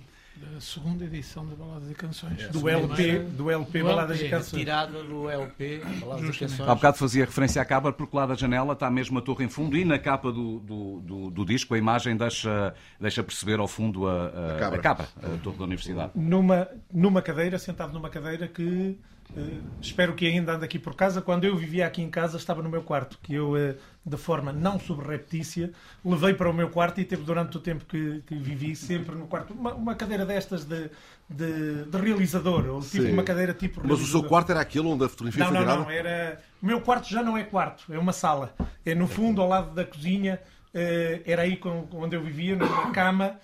da 0.55 0.61
segunda 0.61 1.05
edição 1.05 1.45
da 1.47 1.57
Baladas 1.57 1.91
e 1.91 1.95
Canções. 1.95 2.47
Do 2.49 2.69
LP, 2.69 3.19
do 3.37 3.51
LP 3.51 3.79
Do 3.81 3.85
Baladas 3.87 4.17
e 4.19 4.21
LP, 4.21 4.37
Canções. 4.37 4.61
Tirada 4.61 5.03
do 5.03 5.29
LP, 5.29 5.79
Baladas 6.01 6.23
e 6.23 6.27
Justamente. 6.27 6.39
Canções. 6.53 6.69
Há 6.69 6.75
bocado 6.77 6.97
fazia 6.97 7.25
referência 7.25 7.61
à 7.61 7.65
capa, 7.65 7.93
porque 7.93 8.17
lá 8.17 8.25
da 8.25 8.35
janela 8.37 8.73
está 8.73 8.89
mesmo 8.89 9.19
a 9.19 9.23
torre 9.23 9.45
em 9.45 9.49
fundo 9.49 9.77
e 9.77 9.85
na 9.85 9.99
capa 9.99 10.31
do, 10.31 10.61
do, 10.61 11.01
do- 11.01 11.31
do 11.31 11.45
disco 11.45 11.75
a 11.75 11.79
imagem 11.79 12.17
deixa, 12.17 12.73
deixa 13.01 13.23
perceber 13.25 13.59
ao 13.59 13.67
fundo 13.67 14.07
a, 14.07 14.27
a, 14.29 14.55
A 14.55 14.59
cabra. 14.59 14.79
a 14.79 14.83
capa, 14.83 15.09
a 15.23 15.39
torre 15.43 15.57
da 15.59 15.65
universidade. 15.65 16.13
numa, 16.15 16.69
numa 16.93 17.21
cadeira, 17.21 17.59
sentado 17.59 17.93
numa 17.93 18.09
cadeira 18.09 18.47
que 18.47 18.97
eh, 19.37 19.59
espero 19.81 20.15
que 20.15 20.27
ainda 20.27 20.55
ande 20.55 20.65
aqui 20.65 20.79
por 20.79 20.95
casa. 20.95 21.21
Quando 21.23 21.45
eu 21.45 21.57
vivia 21.57 21.87
aqui 21.87 22.03
em 22.03 22.11
casa, 22.11 22.37
estava 22.37 22.63
no 22.63 22.69
meu 22.69 22.83
quarto, 22.83 23.19
que 23.23 23.35
eu, 23.35 23.57
eh, 23.57 23.77
de 24.05 24.17
forma 24.17 24.53
não 24.53 24.79
subreptícia, 24.81 25.73
levei 26.05 26.35
para 26.35 26.49
o 26.51 26.53
meu 26.55 26.71
quarto 26.71 27.01
e 27.01 27.05
teve 27.05 27.23
durante 27.23 27.57
o 27.57 27.61
tempo 27.61 27.85
que, 27.85 28.23
que 28.27 28.35
vivi 28.35 28.75
sempre 28.75 29.15
no 29.15 29.27
quarto. 29.27 29.53
Uma, 29.53 29.75
uma 29.75 29.95
cadeira 29.95 30.25
destas 30.25 30.65
de, 30.65 30.91
de, 31.29 31.85
de 31.85 31.99
realizador, 31.99 32.67
ou 32.67 32.81
tipo 32.81 33.05
Sim. 33.05 33.13
uma 33.13 33.23
cadeira 33.23 33.53
tipo 33.55 33.81
Mas 33.87 34.01
o 34.01 34.07
seu 34.07 34.23
quarto 34.23 34.51
era 34.51 34.61
aquele 34.61 34.87
onde 34.89 35.05
a 35.05 35.09
fotografia 35.09 35.45
Não, 35.45 35.51
foi 35.51 35.57
não, 35.59 35.65
tirada? 35.65 35.83
não. 35.83 35.91
Era... 35.91 36.41
O 36.63 36.67
meu 36.67 36.81
quarto 36.81 37.09
já 37.09 37.23
não 37.23 37.37
é 37.37 37.45
quarto, 37.45 37.93
é 37.93 37.99
uma 37.99 38.13
sala. 38.13 38.55
É 38.85 38.95
no 38.95 39.07
fundo, 39.07 39.41
ao 39.43 39.49
lado 39.49 39.75
da 39.75 39.85
cozinha. 39.85 40.41
eh, 40.75 41.23
Era 41.27 41.43
aí 41.43 41.57
com- 41.57 41.87
onde 41.93 42.17
eu 42.17 42.23
vivia, 42.23 42.57
na 42.57 42.91
cama, 42.91 43.39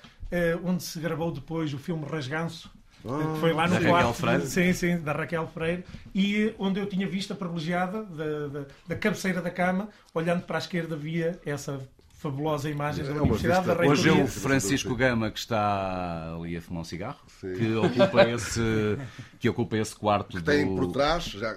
onde 0.64 0.83
se 0.83 0.99
gravou 0.99 1.31
depois 1.31 1.73
o 1.73 1.79
filme 1.79 2.05
Rasganço. 2.07 2.69
Que 3.04 3.40
foi 3.40 3.52
lá 3.52 3.68
no 3.68 3.78
Da 3.78 3.88
quarto 3.88 4.14
Freire? 4.14 4.46
sim, 4.46 4.73
sim, 4.73 4.99
da 4.99 5.12
Raquel 5.12 5.46
Freire 5.52 5.84
e 6.14 6.54
onde 6.58 6.80
eu 6.80 6.87
tinha 6.87 7.06
vista 7.06 7.34
privilegiada 7.34 8.02
da, 8.04 8.46
da, 8.49 8.66
da 8.88 8.96
cabeceira 8.96 9.42
da 9.42 9.50
cama 9.50 9.88
olhando 10.14 10.42
para 10.42 10.56
a 10.56 10.61
esquerda 10.61 10.96
via 10.96 11.38
essa 11.44 11.80
fabulosa 12.18 12.70
imagem 12.70 13.04
da 13.04 13.11
É 13.11 13.12
uma 13.12 13.23
Universidade 13.25 13.66
da 13.66 13.87
Hoje 13.87 14.08
é 14.08 14.12
o 14.12 14.26
Francisco 14.26 14.94
Gama 14.94 15.30
que 15.30 15.38
está 15.38 16.34
ali 16.34 16.56
a 16.56 16.62
fumar 16.62 16.80
um 16.80 16.84
cigarro, 16.84 17.18
Sim. 17.38 17.52
que 17.54 17.75
ocupa 17.75 18.23
esse, 18.30 18.99
que 19.38 19.49
ocupa 19.50 19.76
esse 19.76 19.94
quarto 19.94 20.40
Tem 20.42 20.66
do... 20.66 20.75
por 20.75 20.90
trás, 20.90 21.25
já, 21.25 21.54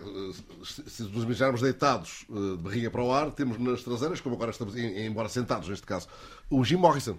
se 0.66 1.04
nos 1.04 1.24
imaginarmos 1.24 1.62
deitados 1.62 2.26
eh, 2.30 2.58
de 2.58 2.64
barriga 2.64 2.92
para 2.92 3.02
o 3.02 3.14
ar, 3.14 3.32
temos 3.32 3.58
nas 3.58 3.82
traseiras, 3.82 4.20
como 4.20 4.36
agora 4.36 4.52
estamos, 4.52 4.76
em- 4.76 5.06
embora 5.06 5.30
sentados 5.30 5.70
neste 5.70 5.86
caso, 5.86 6.10
o 6.50 6.62
Jim 6.66 6.76
Morrison. 6.76 7.18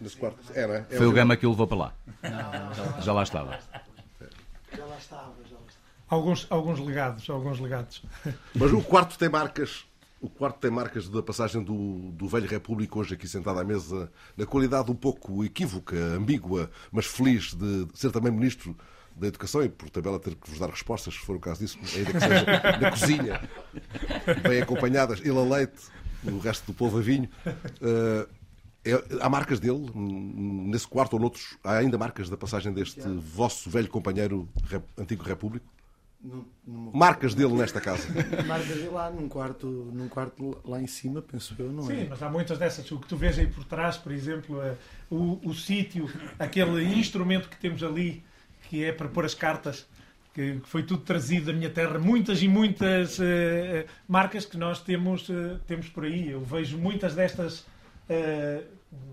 Nesse 0.00 0.16
quarto. 0.16 0.38
É, 0.54 0.66
não 0.66 0.74
é? 0.74 0.82
Foi 0.82 1.06
o 1.06 1.12
Gama 1.12 1.36
que 1.36 1.46
o 1.46 1.50
levou 1.50 1.66
para 1.66 1.76
lá. 1.76 1.94
Já 3.00 3.12
lá 3.12 3.22
estava. 3.22 3.58
alguns, 6.08 6.46
alguns 6.50 6.80
legados 6.80 7.28
alguns 7.30 7.60
legados 7.60 8.02
Mas 8.54 8.72
o 8.72 8.82
quarto 8.82 9.18
tem 9.18 9.28
marcas. 9.28 9.84
O 10.20 10.28
quarto 10.28 10.58
tem 10.58 10.70
marcas 10.70 11.06
da 11.06 11.22
passagem 11.22 11.62
do, 11.62 12.10
do 12.12 12.26
velho 12.26 12.48
Repúblico, 12.48 12.98
hoje 12.98 13.12
aqui 13.12 13.28
sentado 13.28 13.58
à 13.58 13.64
mesa, 13.64 14.10
na 14.34 14.46
qualidade 14.46 14.90
um 14.90 14.94
pouco 14.94 15.44
equívoca, 15.44 15.94
ambígua, 15.94 16.70
mas 16.90 17.04
feliz 17.04 17.52
de 17.52 17.86
ser 17.92 18.10
também 18.10 18.32
ministro 18.32 18.74
da 19.14 19.26
Educação 19.26 19.62
e 19.62 19.68
por 19.68 19.90
tabela 19.90 20.18
ter 20.18 20.34
que 20.34 20.48
vos 20.48 20.58
dar 20.58 20.70
respostas, 20.70 21.12
se 21.12 21.20
for 21.20 21.36
o 21.36 21.40
caso 21.40 21.60
disso, 21.60 21.78
ainda 21.94 22.12
que 22.12 22.20
seja 22.20 22.78
na 22.80 22.90
cozinha, 22.90 23.48
bem 24.48 24.62
acompanhadas, 24.62 25.20
ele 25.20 25.38
a 25.38 25.42
leite, 25.42 25.82
o 26.24 26.38
resto 26.38 26.66
do 26.66 26.72
povo 26.72 26.98
a 26.98 27.02
vinho. 27.02 27.28
Eh, 27.46 28.26
é- 28.84 29.04
há 29.20 29.28
marcas 29.28 29.58
dele 29.60 29.90
nesse 29.94 30.86
quarto 30.86 31.14
ou 31.14 31.20
noutros? 31.20 31.56
Há 31.64 31.78
ainda 31.78 31.96
marcas 31.98 32.28
da 32.28 32.36
passagem 32.36 32.72
deste 32.72 33.00
vosso 33.00 33.68
velho 33.70 33.88
companheiro 33.88 34.48
rep- 34.68 34.84
antigo 34.98 35.22
Repúblico? 35.24 35.66
Marcas 36.66 37.34
dele 37.34 37.52
nesta 37.52 37.80
casa. 37.80 38.08
Marcas 38.46 38.68
dele 38.68 38.88
lá 38.88 39.10
num 39.10 39.28
quarto, 39.28 39.66
num 39.92 40.08
quarto 40.08 40.56
lá 40.64 40.80
em 40.80 40.86
cima, 40.86 41.20
penso 41.20 41.54
eu, 41.58 41.70
não 41.70 41.82
Sim, 41.82 41.92
é? 42.02 42.06
mas 42.08 42.22
há 42.22 42.30
muitas 42.30 42.56
dessas. 42.58 42.90
O 42.90 42.98
que 42.98 43.06
tu 43.06 43.16
vês 43.16 43.38
aí 43.38 43.46
por 43.46 43.64
trás, 43.64 43.98
por 43.98 44.10
exemplo, 44.10 44.62
é 44.62 44.74
o, 45.10 45.38
o 45.44 45.52
sítio, 45.54 46.10
aquele 46.38 46.82
instrumento 46.98 47.48
que 47.48 47.56
temos 47.58 47.82
ali, 47.82 48.22
que 48.70 48.82
é 48.82 48.90
para 48.92 49.06
pôr 49.08 49.26
as 49.26 49.34
cartas, 49.34 49.86
que 50.32 50.60
foi 50.64 50.82
tudo 50.82 51.02
trazido 51.02 51.46
da 51.46 51.52
minha 51.52 51.68
terra. 51.70 51.98
Muitas 51.98 52.42
e 52.42 52.48
muitas 52.48 53.20
eh, 53.20 53.24
eh, 53.24 53.86
marcas 54.08 54.46
que 54.46 54.56
nós 54.56 54.80
temos, 54.80 55.28
eh, 55.28 55.58
temos 55.66 55.88
por 55.90 56.04
aí. 56.04 56.30
Eu 56.30 56.40
vejo 56.40 56.78
muitas 56.78 57.14
destas. 57.14 57.66
Eh, 58.08 58.62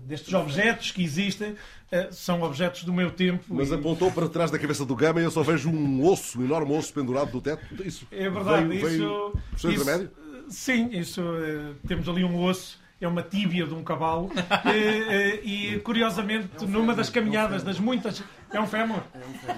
destes 0.06 0.32
objetos 0.34 0.90
que 0.92 1.02
existem 1.02 1.56
eh, 1.90 2.08
são 2.12 2.42
objetos 2.42 2.84
do 2.84 2.92
meu 2.92 3.10
tempo 3.10 3.44
Mas 3.48 3.70
e- 3.70 3.74
apontou 3.74 4.10
para 4.12 4.28
trás 4.28 4.50
da 4.50 4.58
cabeça 4.58 4.84
do 4.84 4.94
Gama 4.94 5.20
e 5.20 5.24
eu 5.24 5.30
só 5.30 5.42
vejo 5.42 5.70
um 5.70 6.04
osso, 6.06 6.40
um 6.40 6.44
enorme 6.44 6.76
osso 6.76 6.92
pendurado 6.92 7.30
do 7.30 7.40
teto. 7.40 7.62
Isso 7.84 8.06
É 8.10 8.28
verdade, 8.30 8.66
veio, 8.66 8.74
isso. 8.86 8.86
veio 8.88 9.32
isso- 9.56 9.70
intermédio? 9.70 10.10
Sim, 10.48 10.90
isso. 10.92 11.20
eh, 11.22 11.72
temos 11.88 12.08
ali 12.08 12.22
um 12.24 12.42
osso, 12.44 12.78
é 13.00 13.08
uma 13.08 13.22
tíbia 13.22 13.66
de 13.66 13.74
um 13.74 13.82
cavalo. 13.82 14.30
eh, 14.66 15.40
e 15.42 15.80
curiosamente, 15.80 16.64
numa 16.66 16.94
das 16.94 17.08
caminhadas, 17.10 17.62
das 17.62 17.78
muitas. 17.80 18.22
É 18.52 18.60
um 18.60 18.66
fémur? 18.66 19.00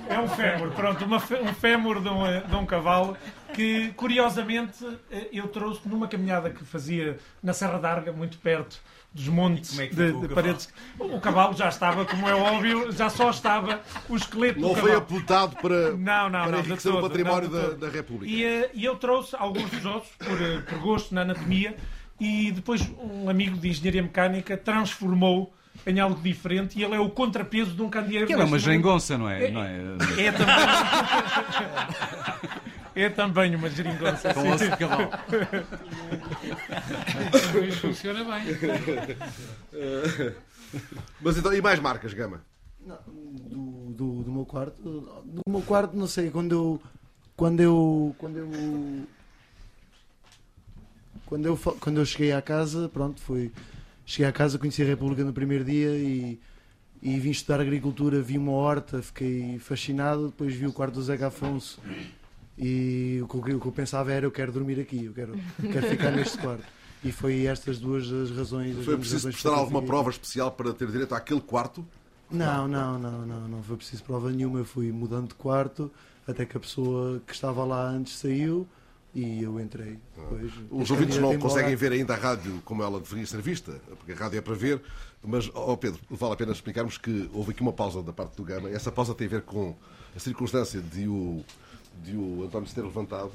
É 0.08 0.18
um 0.20 0.28
fémur, 0.28 0.70
pronto, 0.70 1.04
uma 1.04 1.16
um 1.16 1.54
fémur 1.54 2.00
de 2.00 2.08
um, 2.08 2.22
de 2.48 2.54
um 2.54 2.64
cavalo 2.64 3.16
que 3.52 3.88
curiosamente 3.96 4.84
eu 5.32 5.48
trouxe 5.48 5.80
numa 5.88 6.06
caminhada 6.06 6.48
que 6.50 6.64
fazia 6.64 7.18
na 7.42 7.52
Serra 7.52 7.78
d'Arga, 7.78 8.12
muito 8.12 8.38
perto 8.38 8.80
dos 9.14 9.28
montes 9.28 9.70
como 9.70 9.82
é 9.82 9.86
que 9.86 9.94
de, 9.94 10.02
o 10.02 10.06
de 10.06 10.12
cavalo? 10.12 10.34
paredes. 10.34 10.68
O 10.98 11.20
cavalo 11.20 11.56
já 11.56 11.68
estava, 11.68 12.04
como 12.04 12.28
é 12.28 12.34
óbvio, 12.34 12.90
já 12.90 13.08
só 13.08 13.30
estava 13.30 13.80
o 14.08 14.16
esqueleto 14.16 14.60
Não 14.60 14.70
do 14.70 14.74
foi 14.74 14.90
cavalo. 14.90 14.98
apontado 14.98 15.56
para, 15.62 15.92
Não, 15.92 16.28
não, 16.28 16.42
para 16.42 16.50
não, 16.50 16.58
enriquecer 16.58 16.90
o 16.90 16.94
todo, 16.96 17.08
património 17.08 17.48
não, 17.48 17.60
de 17.62 17.70
da, 17.76 17.86
da 17.86 17.92
República. 17.92 18.32
E, 18.32 18.44
eh, 18.44 18.70
e 18.74 18.84
eu 18.84 18.96
trouxe 18.96 19.36
alguns 19.38 19.70
dos 19.70 19.86
ossos 19.86 20.08
por, 20.18 20.42
eh, 20.42 20.58
por 20.68 20.78
gosto 20.80 21.14
na 21.14 21.20
anatomia 21.22 21.76
e 22.20 22.50
depois 22.50 22.82
um 23.00 23.30
amigo 23.30 23.56
de 23.56 23.68
engenharia 23.68 24.02
mecânica 24.02 24.56
transformou 24.56 25.54
em 25.86 26.00
algo 26.00 26.20
diferente 26.20 26.78
e 26.78 26.82
ele 26.84 26.94
é 26.94 27.00
o 27.00 27.08
contrapeso 27.10 27.70
de 27.72 27.82
um 27.82 27.88
candeeiro. 27.90 28.24
Aquilo 28.24 28.42
é 28.42 28.44
uma 28.44 28.58
geringonça, 28.58 29.16
não 29.16 29.28
é? 29.28 29.50
Não 29.50 29.62
é? 29.62 29.76
É 30.18 30.32
também. 30.32 30.54
é 32.94 33.08
também 33.08 33.54
uma 33.54 33.68
geringonça. 33.68 34.32
Com 34.32 34.50
osso 34.50 34.70
de 34.70 34.76
cavalo. 34.76 35.10
Pois 37.52 37.74
funciona 37.76 38.24
bem. 38.24 38.44
Mas 41.20 41.36
então, 41.36 41.52
e 41.52 41.60
mais 41.60 41.78
marcas, 41.80 42.12
Gama? 42.14 42.44
Não, 42.84 42.98
do, 43.06 43.92
do, 43.92 44.22
do 44.24 44.32
meu 44.32 44.46
quarto. 44.46 44.82
Do 45.24 45.42
meu 45.48 45.62
quarto, 45.62 45.96
não 45.96 46.06
sei, 46.06 46.30
quando 46.30 46.52
eu. 46.52 46.82
Quando 47.36 47.60
eu. 47.60 48.14
Quando 48.18 48.38
eu. 48.38 48.50
Quando 51.26 51.46
eu, 51.46 51.56
quando 51.56 51.98
eu 51.98 52.04
cheguei 52.04 52.32
à 52.32 52.42
casa, 52.42 52.88
pronto, 52.88 53.20
foi. 53.20 53.52
Cheguei 54.06 54.28
à 54.28 54.32
casa, 54.32 54.58
conheci 54.58 54.82
a 54.82 54.86
República 54.86 55.24
no 55.24 55.32
primeiro 55.32 55.64
dia 55.64 55.96
e, 55.96 56.38
e 57.02 57.18
vim 57.18 57.30
estudar 57.30 57.58
agricultura, 57.60 58.20
vi 58.20 58.36
uma 58.36 58.52
horta, 58.52 59.00
fiquei 59.00 59.58
fascinado, 59.58 60.26
depois 60.26 60.54
vi 60.54 60.66
o 60.66 60.72
quarto 60.72 60.94
do 60.94 61.02
Zeca 61.02 61.28
Afonso 61.28 61.80
e 62.58 63.20
o 63.22 63.26
que, 63.28 63.50
eu- 63.52 63.56
o 63.56 63.60
que 63.60 63.66
eu 63.66 63.72
pensava 63.72 64.12
era 64.12 64.24
eu 64.26 64.30
quero 64.30 64.52
dormir 64.52 64.78
aqui, 64.80 65.04
eu 65.06 65.12
quero, 65.12 65.34
quero 65.72 65.86
ficar 65.88 66.10
neste 66.12 66.38
quarto. 66.38 66.64
E 67.02 67.12
foi 67.12 67.44
estas 67.46 67.78
duas 67.78 68.10
as 68.10 68.30
razões. 68.30 68.82
Foi 68.84 68.96
preciso 68.96 69.28
prestar 69.28 69.50
alguma 69.50 69.82
prova 69.82 70.08
especial 70.10 70.50
para 70.50 70.72
ter 70.72 70.88
direito 70.90 71.14
àquele 71.14 71.40
quarto? 71.40 71.84
não, 72.30 72.66
não, 72.66 72.98
não, 72.98 73.26
não, 73.26 73.48
não 73.48 73.62
foi 73.62 73.76
preciso 73.76 74.02
prova 74.04 74.30
nenhuma. 74.30 74.58
Eu 74.60 74.64
fui 74.64 74.90
mudando 74.90 75.28
de 75.28 75.34
quarto 75.34 75.90
até 76.26 76.46
que 76.46 76.56
a 76.56 76.60
pessoa 76.60 77.20
que 77.26 77.34
estava 77.34 77.62
lá 77.64 77.86
antes 77.90 78.16
saiu 78.16 78.66
e 79.14 79.42
eu 79.42 79.60
entrei. 79.60 79.98
Depois, 80.16 80.50
Os 80.70 80.80
Este 80.82 80.92
ouvintes 80.94 81.18
não 81.18 81.38
conseguem 81.38 81.76
ver 81.76 81.92
ainda 81.92 82.14
a 82.14 82.16
rádio 82.16 82.60
como 82.64 82.82
ela 82.82 82.98
deveria 82.98 83.26
ser 83.26 83.42
vista, 83.42 83.72
porque 83.98 84.12
a 84.12 84.16
rádio 84.16 84.38
é 84.38 84.40
para 84.40 84.54
ver. 84.54 84.80
Mas, 85.22 85.50
ó 85.54 85.76
Pedro, 85.76 86.00
vale 86.10 86.32
a 86.32 86.36
pena 86.36 86.52
explicarmos 86.52 86.96
que 86.96 87.28
houve 87.34 87.50
aqui 87.50 87.60
uma 87.60 87.72
pausa 87.72 88.02
da 88.02 88.12
parte 88.14 88.34
do 88.36 88.42
Gama. 88.44 88.70
Essa 88.70 88.90
pausa 88.90 89.14
tem 89.14 89.26
a 89.26 89.30
ver 89.30 89.42
com 89.42 89.74
a 90.16 90.18
circunstância 90.18 90.80
de 90.80 91.06
o, 91.06 91.44
de 92.02 92.16
o 92.16 92.44
António 92.44 92.66
se 92.68 92.74
ter 92.74 92.82
levantado. 92.82 93.32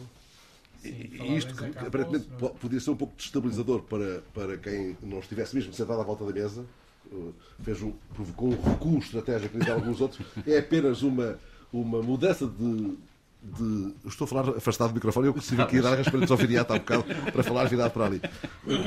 E- 0.84 0.88
e 1.22 1.38
isto 1.38 1.54
que 1.54 1.66
aparentemente 1.78 2.26
po- 2.40 2.52
podia 2.52 2.80
ser 2.80 2.92
um 2.92 2.96
pouco 2.96 3.14
destabilizador 3.18 3.82
para, 3.82 4.22
para 4.34 4.58
quem 4.58 4.96
não 5.04 5.20
estivesse 5.20 5.56
mesmo 5.56 5.74
sentado 5.74 6.00
à 6.00 6.04
volta 6.04 6.24
da 6.26 6.32
mesa, 6.32 6.66
eh, 7.12 7.16
fez 7.64 7.82
um, 7.82 7.92
provocou 8.14 8.50
um 8.54 8.62
recuo 8.72 8.98
estratégico 9.00 9.60
de 9.60 9.70
alguns 9.70 10.00
outros. 10.00 10.26
É 10.48 10.60
apenas 10.60 11.02
uma, 11.02 11.38
uma 11.74 12.02
mudança 12.02 12.48
de, 12.48 12.98
de- 13.44 13.94
estou 14.06 14.24
a 14.24 14.28
falar 14.28 14.50
afastado 14.58 14.92
do 14.92 14.96
microfone, 14.96 15.28
eu 15.28 15.34
consigo 15.34 15.62
aqui 15.62 15.82
dar 15.82 16.00
as 16.00 16.08
para 16.08 16.34
o 16.34 16.38
viriato 16.38 16.72
há 16.72 16.76
um 16.78 16.80
bocado 16.80 17.04
para 17.32 17.44
falar 17.44 17.66
virado 17.66 17.92
para 17.92 18.06
ali. 18.06 18.22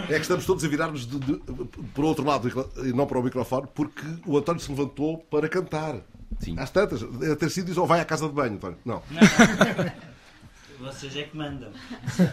É 0.08 0.14
que 0.14 0.20
estamos 0.20 0.46
todos 0.46 0.64
a 0.64 0.68
virar-nos 0.68 1.06
de, 1.06 1.18
de, 1.18 1.36
para 1.92 2.02
o 2.04 2.06
outro 2.06 2.24
lado 2.24 2.48
e 2.86 2.92
não 2.94 3.06
para 3.06 3.18
o 3.18 3.22
microfone, 3.22 3.66
porque 3.74 4.02
o 4.26 4.38
António 4.38 4.62
se 4.62 4.70
levantou 4.70 5.18
para 5.30 5.46
cantar. 5.46 6.00
Sim. 6.40 6.56
Às 6.58 6.70
tantas, 6.70 7.02
a 7.02 7.36
ter 7.36 7.50
sido 7.50 7.66
diz, 7.66 7.76
ou 7.76 7.86
vai 7.86 8.00
à 8.00 8.04
casa 8.04 8.26
de 8.28 8.34
banho, 8.34 8.54
António. 8.54 8.78
Não. 8.84 9.02
Vocês 10.80 11.16
é 11.16 11.22
que 11.22 11.36
mandam. 11.36 11.70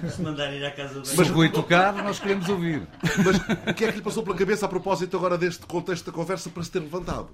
Se 0.09 0.21
mandarem 0.23 0.57
ir 0.57 0.65
à 0.65 0.71
casa 0.71 0.99
do 1.01 1.05
Se 1.05 1.21
o 1.21 1.33
Rui 1.33 1.49
tocar, 1.49 1.93
nós 1.93 2.19
queremos 2.19 2.49
ouvir. 2.49 2.87
Mas 3.23 3.37
o 3.71 3.73
que 3.75 3.85
é 3.85 3.91
que 3.91 3.97
lhe 3.97 4.01
passou 4.01 4.23
pela 4.23 4.35
cabeça 4.35 4.65
a 4.65 4.69
propósito 4.69 5.15
agora 5.17 5.37
deste 5.37 5.65
contexto 5.67 6.07
da 6.07 6.11
conversa 6.11 6.49
para 6.49 6.63
se 6.63 6.71
ter 6.71 6.79
levantado? 6.79 7.29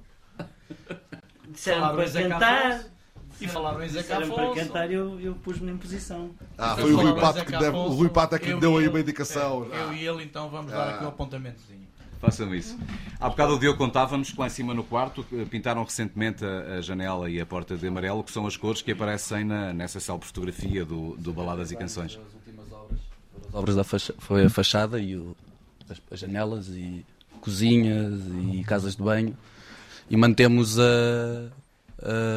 Disseram 1.50 1.96
para 1.96 2.10
cantar. 2.12 2.72
Afonso. 2.72 2.96
E 3.40 3.48
falaram 3.48 3.84
em 3.84 3.88
Zeca 3.90 4.02
Disseram 4.02 4.30
para 4.34 4.44
Afonso. 4.44 4.60
cantar 4.62 4.92
eu, 4.92 5.20
eu 5.22 5.36
pus-me 5.36 5.72
em 5.72 5.78
posição. 5.78 6.32
Ah, 6.58 6.76
Eu 6.78 6.84
foi 6.84 6.94
o 6.94 6.98
Rui 6.98 7.22
Pato 7.22 7.46
que, 7.46 7.52
deve, 7.52 7.66
o 7.66 7.70
Afonso, 7.82 7.96
Rui 7.98 8.10
Pato 8.10 8.36
é 8.36 8.40
que 8.40 8.54
deu 8.56 8.78
aí 8.78 8.88
uma 8.90 9.00
indicação. 9.00 9.68
é, 9.72 9.84
Eu 9.84 9.94
e 9.94 10.06
ele, 10.08 10.24
então, 10.24 10.50
vamos 10.50 10.72
dar 10.72 10.90
aqui 10.96 11.04
Ah. 11.04 11.06
o 11.06 11.10
apontamentozinho. 11.10 11.88
Façam 12.26 12.54
isso. 12.56 12.78
Há 13.20 13.30
bocado 13.30 13.54
o 13.56 13.60
Diogo 13.60 13.78
contava-nos 13.78 14.32
que 14.32 14.40
lá 14.40 14.48
em 14.48 14.50
cima 14.50 14.74
no 14.74 14.84
quarto 14.84 15.24
que 15.24 15.46
pintaram 15.46 15.84
recentemente 15.84 16.44
a, 16.44 16.78
a 16.78 16.82
janela 16.82 17.30
e 17.30 17.40
a 17.40 17.46
porta 17.46 17.78
de 17.78 17.88
amarelo, 17.88 18.24
que 18.24 18.32
são 18.32 18.48
as 18.48 18.58
cores 18.58 18.82
que 18.82 18.92
aparecem 18.92 19.44
na, 19.44 19.72
nessa 19.74 20.00
célebre 20.00 20.28
fotografia 20.28 20.84
do, 20.84 21.16
do 21.18 21.32
Baladas 21.32 21.72
e 21.72 21.76
Canções. 21.76 22.18
As 22.20 22.34
últimas 22.34 22.72
obras, 22.72 23.00
foram 23.32 23.48
as 23.50 23.54
obras 23.56 23.76
da 23.76 23.84
facha- 23.84 24.14
foi 24.18 24.46
a 24.46 24.50
fachada 24.50 25.00
e 25.00 25.16
o- 25.16 25.36
as, 25.90 26.02
as 26.12 26.20
janelas 26.20 26.68
e 26.70 27.06
cozinhas 27.42 28.14
e 28.54 28.64
casas 28.64 28.96
de 28.96 29.04
banho 29.04 29.38
e 30.10 30.18
mantemos 30.18 30.80
a, 30.80 30.84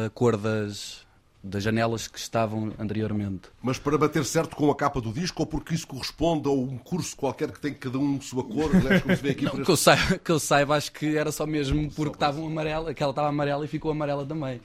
a 0.05 0.09
cor 0.11 0.37
das, 0.37 1.03
das 1.41 1.63
janelas 1.63 2.07
que 2.07 2.19
estavam 2.19 2.73
anteriormente. 2.77 3.49
Mas 3.61 3.79
para 3.79 3.97
bater 3.97 4.25
certo 4.25 4.55
com 4.55 4.69
a 4.69 4.75
capa 4.75 4.99
do 4.99 5.11
disco 5.11 5.41
ou 5.41 5.45
porque 5.45 5.73
isso 5.73 5.87
corresponde 5.87 6.47
a 6.49 6.51
um 6.51 6.77
curso 6.77 7.15
qualquer 7.15 7.51
que 7.51 7.59
tem 7.59 7.73
cada 7.73 7.97
um 7.97 8.19
sua 8.19 8.43
cor, 8.43 8.75
aliás, 8.75 9.01
como 9.01 9.15
se 9.15 9.21
vê 9.21 9.29
aqui 9.31 9.45
Não, 9.45 9.63
que, 9.63 9.71
eu 9.71 9.77
saiba, 9.77 10.17
que 10.17 10.31
eu 10.31 10.39
saiba, 10.39 10.75
acho 10.75 10.91
que 10.91 11.15
era 11.17 11.31
só 11.31 11.45
mesmo 11.45 11.89
porque 11.91 12.15
estavam 12.15 12.45
amarela, 12.45 12.91
aquela 12.91 13.11
estava 13.11 13.29
amarela 13.29 13.63
e 13.63 13.67
ficou 13.67 13.91
amarela 13.91 14.25
também. 14.25 14.59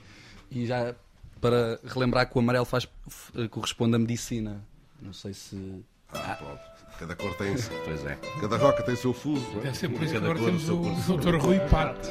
E 0.51 0.65
já 0.65 0.93
para 1.39 1.79
relembrar 1.85 2.29
que 2.29 2.37
o 2.37 2.39
amarelo 2.41 2.65
faz, 2.65 2.87
corresponde 3.51 3.95
à 3.95 3.99
medicina. 3.99 4.65
Não 5.01 5.13
sei 5.13 5.33
se. 5.33 5.83
Ah, 6.11 6.35
pronto. 6.35 6.75
Cada 6.99 7.15
cor 7.15 7.35
tem. 7.35 7.53
Pois 7.85 8.05
é. 8.05 8.15
Cada 8.39 8.57
roca 8.57 8.83
tem 8.83 8.93
o 8.93 8.97
seu 8.97 9.13
fuso. 9.13 9.45
é? 9.63 9.73
Ser 9.73 9.89
por 9.89 10.01
isso 10.01 10.13
que 10.13 10.19
Cada 10.19 10.25
agora 10.25 10.39
cor, 10.39 10.45
temos 10.47 10.63
o 10.63 10.65
seu 10.65 10.79
o 10.79 10.83
curso. 10.83 11.17
Dr. 11.17 11.35
Rui 11.35 11.59
Pato. 11.69 12.09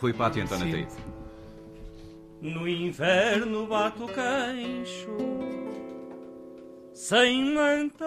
Rui 0.00 0.12
Pato 0.12 0.38
e 0.38 0.42
António 0.42 0.86
Sim. 0.86 0.86
No 2.40 2.68
inverno 2.68 3.66
bato 3.66 4.04
o 4.04 4.08
queixo 4.08 5.16
Sem 6.92 7.54
mantas 7.54 8.06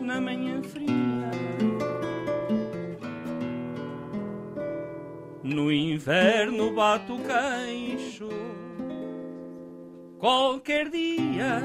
na 0.00 0.20
manhã 0.20 0.60
fria. 0.62 0.94
No 5.44 5.70
inverno 5.70 6.72
bato 6.72 7.14
o 7.14 7.20
queixo 7.20 8.28
Qualquer 10.18 10.90
dia 10.90 11.60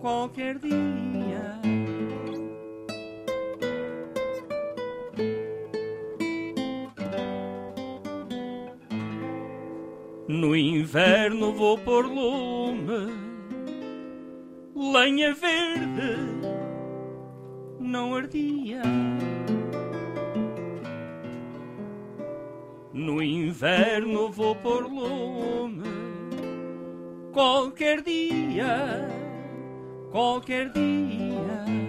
Qualquer 0.00 0.58
dia 0.58 1.19
No 10.32 10.54
inverno 10.54 11.52
vou 11.52 11.76
pôr 11.76 12.06
lume, 12.06 13.12
lenha 14.76 15.34
verde 15.34 16.20
não 17.80 18.14
ardia. 18.14 18.80
No 22.92 23.20
inverno 23.20 24.30
vou 24.30 24.54
pôr 24.54 24.84
lume, 24.84 25.82
qualquer 27.32 28.00
dia, 28.00 29.08
qualquer 30.12 30.70
dia. 30.70 31.79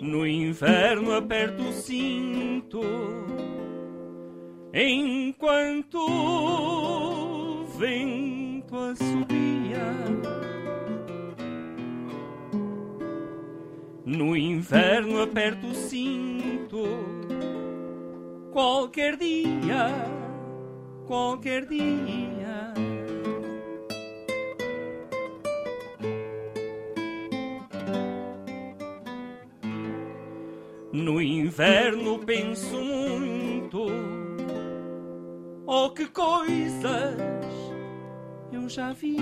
No 0.00 0.26
inverno 0.26 1.12
aperto 1.14 1.62
o 1.62 1.72
cinto 1.72 2.80
enquanto 4.72 5.98
o 5.98 7.66
vento 7.66 8.76
assobia. 8.76 9.94
No 14.06 14.34
inverno 14.34 15.20
aperto 15.20 15.66
o 15.66 15.74
cinto 15.74 16.82
qualquer 18.50 19.18
dia, 19.18 19.88
qualquer 21.06 21.66
dia. 21.66 22.39
Penso 32.50 32.76
muito 32.82 33.86
Oh, 35.72 35.88
que 35.90 36.04
coisas 36.06 37.16
eu 38.52 38.68
já 38.68 38.92
via. 38.92 39.20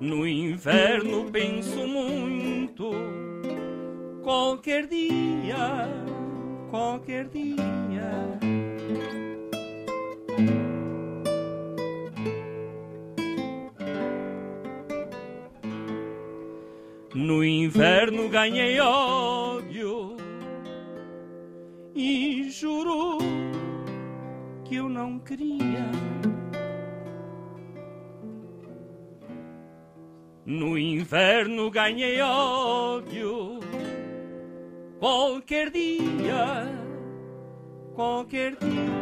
No 0.00 0.24
inverno 0.24 1.28
penso 1.32 1.84
muito. 1.84 2.92
Qualquer 4.22 4.86
dia, 4.86 5.88
qualquer 6.70 7.26
dia 7.26 8.35
ganhei 18.48 18.78
ódio 18.78 20.16
e 21.92 22.48
juro 22.48 23.18
que 24.64 24.76
eu 24.76 24.88
não 24.88 25.18
queria. 25.18 25.90
No 30.44 30.78
inverno 30.78 31.68
ganhei 31.72 32.20
ódio 32.20 33.58
qualquer 35.00 35.70
dia, 35.70 36.68
qualquer 37.96 38.54
dia. 38.54 38.95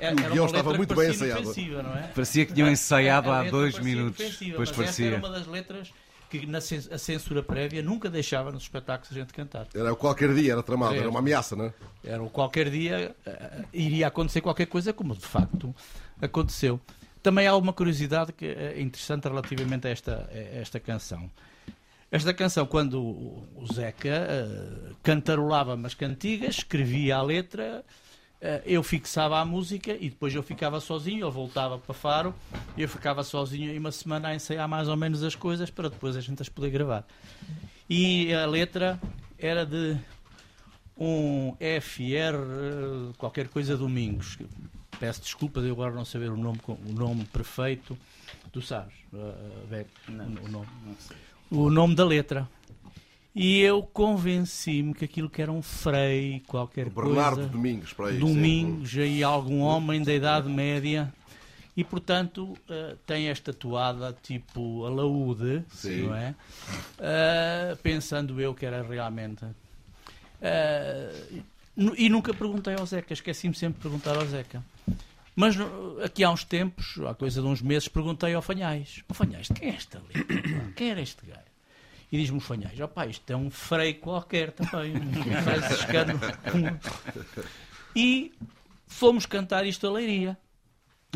Era- 0.00 0.14
que 0.16 0.22
era 0.22 0.30
o 0.30 0.32
guião 0.34 0.46
estava 0.46 0.74
muito 0.74 0.94
bem 0.94 1.10
ensaiado. 1.10 1.52
é? 1.98 2.02
Parecia 2.14 2.46
que 2.46 2.52
tinham 2.52 2.68
ensaiado 2.70 3.30
há 3.30 3.44
dois 3.44 3.78
minutos. 3.78 4.38
Pois 4.38 4.40
mas 4.58 4.68
esta 4.70 4.74
parecia. 4.82 5.06
era 5.08 5.16
uma 5.18 5.30
das 5.30 5.46
letras 5.46 5.92
que 6.30 6.46
na 6.46 6.58
a 6.58 6.98
censura 6.98 7.42
prévia 7.42 7.82
nunca 7.82 8.10
deixava 8.10 8.52
nos 8.52 8.64
espetáculos 8.64 9.10
a 9.16 9.20
gente 9.20 9.32
cantar. 9.32 9.66
Era 9.74 9.94
qualquer 9.96 10.34
dia, 10.34 10.52
era 10.52 10.62
tramado, 10.62 10.92
Era. 10.92 11.02
era 11.02 11.10
uma 11.10 11.20
ameaça, 11.20 11.56
não 11.56 11.64
é? 11.66 11.72
Era 12.04 12.22
o 12.22 12.28
qualquer 12.28 12.68
dia 12.70 13.14
eh, 13.24 13.64
iria 13.72 14.08
acontecer 14.08 14.42
qualquer 14.42 14.66
coisa, 14.66 14.92
como 14.92 15.14
de 15.14 15.24
facto 15.24 15.74
aconteceu. 16.20 16.78
Também 17.22 17.46
há 17.46 17.56
uma 17.56 17.72
curiosidade 17.72 18.32
que 18.32 18.44
é 18.44 18.80
interessante 18.80 19.24
relativamente 19.24 19.86
a 19.86 19.90
esta, 19.90 20.28
a 20.30 20.58
esta 20.60 20.78
canção. 20.78 21.30
Esta 22.10 22.32
canção, 22.34 22.66
quando 22.66 23.00
o 23.02 23.48
o 23.56 23.72
Zeca 23.74 24.08
eh, 24.08 24.92
cantarolava 25.02 25.74
umas 25.74 25.94
cantigas, 25.94 26.56
escrevia 26.58 27.16
a 27.16 27.22
letra, 27.22 27.84
eu 28.64 28.82
fixava 28.82 29.40
a 29.40 29.44
música 29.44 29.92
e 29.92 30.10
depois 30.10 30.34
eu 30.34 30.42
ficava 30.42 30.80
sozinho, 30.80 31.26
ele 31.26 31.32
voltava 31.32 31.78
para 31.78 31.94
Faro, 31.94 32.34
e 32.76 32.82
eu 32.82 32.88
ficava 32.88 33.24
sozinho 33.24 33.72
e 33.72 33.78
uma 33.78 33.90
semana 33.90 34.28
a 34.28 34.34
ensaiar 34.34 34.68
mais 34.68 34.88
ou 34.88 34.96
menos 34.96 35.22
as 35.22 35.34
coisas 35.34 35.70
para 35.70 35.88
depois 35.88 36.16
a 36.16 36.20
gente 36.20 36.40
as 36.40 36.48
poder 36.48 36.70
gravar. 36.70 37.04
E 37.90 38.32
a 38.32 38.46
letra 38.46 39.00
era 39.38 39.64
de 39.64 39.96
um 40.96 41.54
FR 41.80 42.34
eh, 42.34 43.12
qualquer 43.16 43.48
coisa 43.48 43.76
Domingos. 43.76 44.36
Peço 44.98 45.20
desculpas 45.20 45.64
eu 45.64 45.72
agora 45.72 45.94
não 45.94 46.04
saber 46.04 46.30
o 46.30 46.36
nome, 46.36 46.60
o 46.66 46.92
nome 46.92 47.24
perfeito. 47.26 47.96
Tu 48.52 48.60
sabes, 48.60 48.94
eh, 49.14 49.66
Beto, 49.68 49.90
o 50.08 50.48
nome. 50.48 50.68
O 51.50 51.70
nome 51.70 51.94
da 51.94 52.04
letra. 52.04 52.48
E 53.34 53.60
eu 53.60 53.82
convenci-me 53.82 54.92
que 54.94 55.04
aquilo 55.04 55.30
que 55.30 55.40
era 55.40 55.52
um 55.52 55.62
frei, 55.62 56.42
qualquer 56.46 56.88
Bernardo 56.90 57.36
coisa. 57.36 57.48
Domingos, 57.50 57.92
para 57.92 58.08
aí. 58.08 58.18
Domingos, 58.18 58.96
aí 58.96 59.22
algum 59.22 59.60
homem 59.60 60.02
da 60.02 60.12
Idade 60.12 60.48
Média. 60.48 61.12
E, 61.76 61.84
portanto, 61.84 62.56
eh, 62.68 62.96
tem 63.06 63.28
esta 63.28 63.52
toada 63.52 64.16
tipo 64.24 64.84
alaúde, 64.84 65.62
Sim. 65.70 66.08
não 66.08 66.14
é? 66.16 66.34
Eh, 66.98 67.76
pensando 67.80 68.40
eu 68.40 68.52
que 68.52 68.66
era 68.66 68.82
realmente. 68.82 69.44
Nu- 71.76 71.94
e 71.96 72.08
nunca 72.08 72.34
perguntei 72.34 72.74
ao 72.74 72.84
Zeca, 72.84 73.12
esqueci-me 73.12 73.54
sempre 73.54 73.76
de 73.76 73.82
perguntar 73.82 74.16
ao 74.16 74.26
Zeca. 74.26 74.64
Mas 75.36 75.54
aqui 76.02 76.24
há 76.24 76.30
uns 76.30 76.42
tempos, 76.42 76.98
há 77.06 77.14
coisa 77.14 77.40
de 77.40 77.46
uns 77.46 77.62
meses, 77.62 77.86
perguntei 77.86 78.34
ao 78.34 78.42
Fanhais: 78.42 79.04
Ó 79.08 79.14
Fanhais, 79.14 79.46
quem 79.54 79.68
é 79.70 79.74
esta 79.76 80.02
letra? 80.12 80.72
Quem 80.74 80.90
era 80.90 81.00
este 81.00 81.24
gajo? 81.24 81.47
E 82.10 82.18
diz-me 82.18 82.38
o 82.38 82.40
Fanhais: 82.40 82.78
opá, 82.80 83.06
isto 83.06 83.30
é 83.30 83.36
um 83.36 83.50
frei 83.50 83.94
qualquer 83.94 84.52
também, 84.52 84.96
um 84.96 85.42
franciscano. 85.42 86.18
E 87.94 88.32
fomos 88.86 89.26
cantar 89.26 89.66
isto 89.66 89.86
a 89.86 89.90
Leiria. 89.90 90.38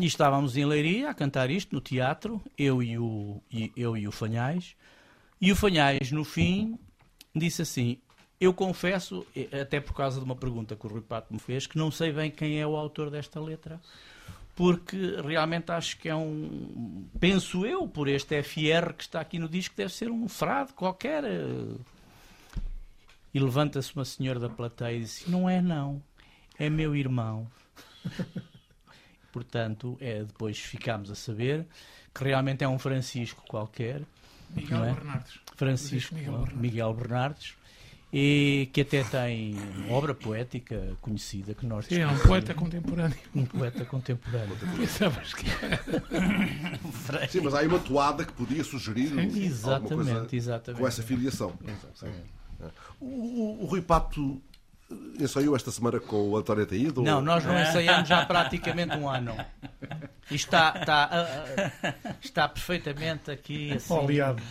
E 0.01 0.05
estávamos 0.05 0.57
em 0.57 0.65
Leiria 0.65 1.09
a 1.09 1.13
cantar 1.13 1.49
isto 1.51 1.73
no 1.73 1.79
teatro, 1.79 2.41
eu 2.57 2.81
e 2.81 2.97
o, 2.97 3.41
e, 3.51 3.71
eu 3.77 3.95
e 3.95 4.07
o 4.07 4.11
Fanhais. 4.11 4.75
E 5.39 5.51
o 5.51 5.55
Fanhais, 5.55 6.11
no 6.11 6.23
fim, 6.23 6.79
disse 7.35 7.61
assim: 7.61 7.99
Eu 8.39 8.53
confesso, 8.53 9.25
até 9.61 9.79
por 9.79 9.93
causa 9.93 10.19
de 10.19 10.25
uma 10.25 10.35
pergunta 10.35 10.75
que 10.75 10.85
o 10.85 10.89
Rui 10.89 11.01
Pato 11.01 11.33
me 11.33 11.39
fez, 11.39 11.67
que 11.67 11.77
não 11.77 11.91
sei 11.91 12.11
bem 12.11 12.31
quem 12.31 12.59
é 12.59 12.65
o 12.65 12.75
autor 12.75 13.09
desta 13.09 13.39
letra, 13.39 13.79
porque 14.55 15.19
realmente 15.21 15.71
acho 15.71 15.97
que 15.97 16.09
é 16.09 16.15
um. 16.15 17.05
Penso 17.19 17.65
eu, 17.65 17.87
por 17.87 18.07
este 18.07 18.41
FR 18.43 18.93
que 18.95 19.03
está 19.03 19.19
aqui 19.19 19.39
no 19.39 19.49
disco, 19.49 19.75
deve 19.75 19.91
ser 19.91 20.11
um 20.11 20.27
frade 20.27 20.73
qualquer. 20.73 21.23
eh. 21.23 21.75
E 23.33 23.39
levanta-se 23.39 23.95
uma 23.95 24.05
senhora 24.05 24.39
da 24.39 24.49
plateia 24.49 24.95
e 24.95 24.99
diz: 24.99 25.25
Não 25.27 25.49
é, 25.49 25.61
não, 25.61 26.01
é 26.57 26.69
meu 26.69 26.95
irmão. 26.95 27.47
Portanto, 29.31 29.97
é, 29.99 30.23
depois 30.23 30.59
ficámos 30.59 31.09
a 31.09 31.15
saber 31.15 31.65
que 32.13 32.23
realmente 32.23 32.63
é 32.63 32.67
um 32.67 32.77
Francisco 32.77 33.43
qualquer. 33.47 34.03
Miguel 34.51 34.83
é? 34.83 34.93
Bernardes. 34.93 35.39
Francisco 35.55 36.13
Miguel 36.13 36.47
Miguel 36.53 36.93
Bernardes. 36.93 37.55
E 38.15 38.69
que 38.71 38.81
até 38.81 39.03
tem 39.03 39.55
uma 39.87 39.93
obra 39.97 40.13
poética 40.13 40.95
conhecida 41.01 41.55
que 41.55 41.65
nós 41.65 41.85
Sim, 41.87 42.01
é 42.01 42.07
um 42.07 42.15
poeta 42.19 42.53
contemporâneo. 42.53 43.17
um 43.33 43.43
poeta 43.43 43.83
contemporâneo. 43.85 44.55
Pensavas 44.77 45.33
que 45.33 45.45
Sim, 47.29 47.41
mas 47.41 47.53
há 47.55 47.59
aí 47.61 47.67
uma 47.67 47.79
toada 47.79 48.23
que 48.23 48.31
podia 48.33 48.63
sugerir 48.63 49.09
coisa 49.13 49.39
Exatamente, 49.39 50.35
exatamente. 50.35 50.79
com 50.81 50.87
essa 50.87 51.01
filiação. 51.01 51.53
Exatamente. 51.65 52.23
O, 53.01 53.05
o- 53.05 53.63
o 53.63 53.65
Rui 53.65 53.81
Pato 53.81 54.39
ensaiou 55.19 55.55
esta 55.55 55.71
semana 55.71 55.99
com 55.99 56.29
o 56.29 56.37
António 56.37 56.63
Ataído? 56.65 57.01
Não, 57.01 57.19
nós 57.19 57.43
não 57.43 57.59
ensaiamos 57.59 58.07
já 58.07 58.21
há 58.21 58.25
praticamente 58.27 58.95
um 58.95 59.09
ano. 59.09 59.35
E 60.29 60.35
está, 60.35 60.75
está, 60.79 61.03
ah, 61.11 61.73
ah, 61.83 62.13
está 62.21 62.47
perfeitamente 62.47 63.31
aqui 63.31 63.71
assim. 63.73 63.91
Oleado. 63.91 64.43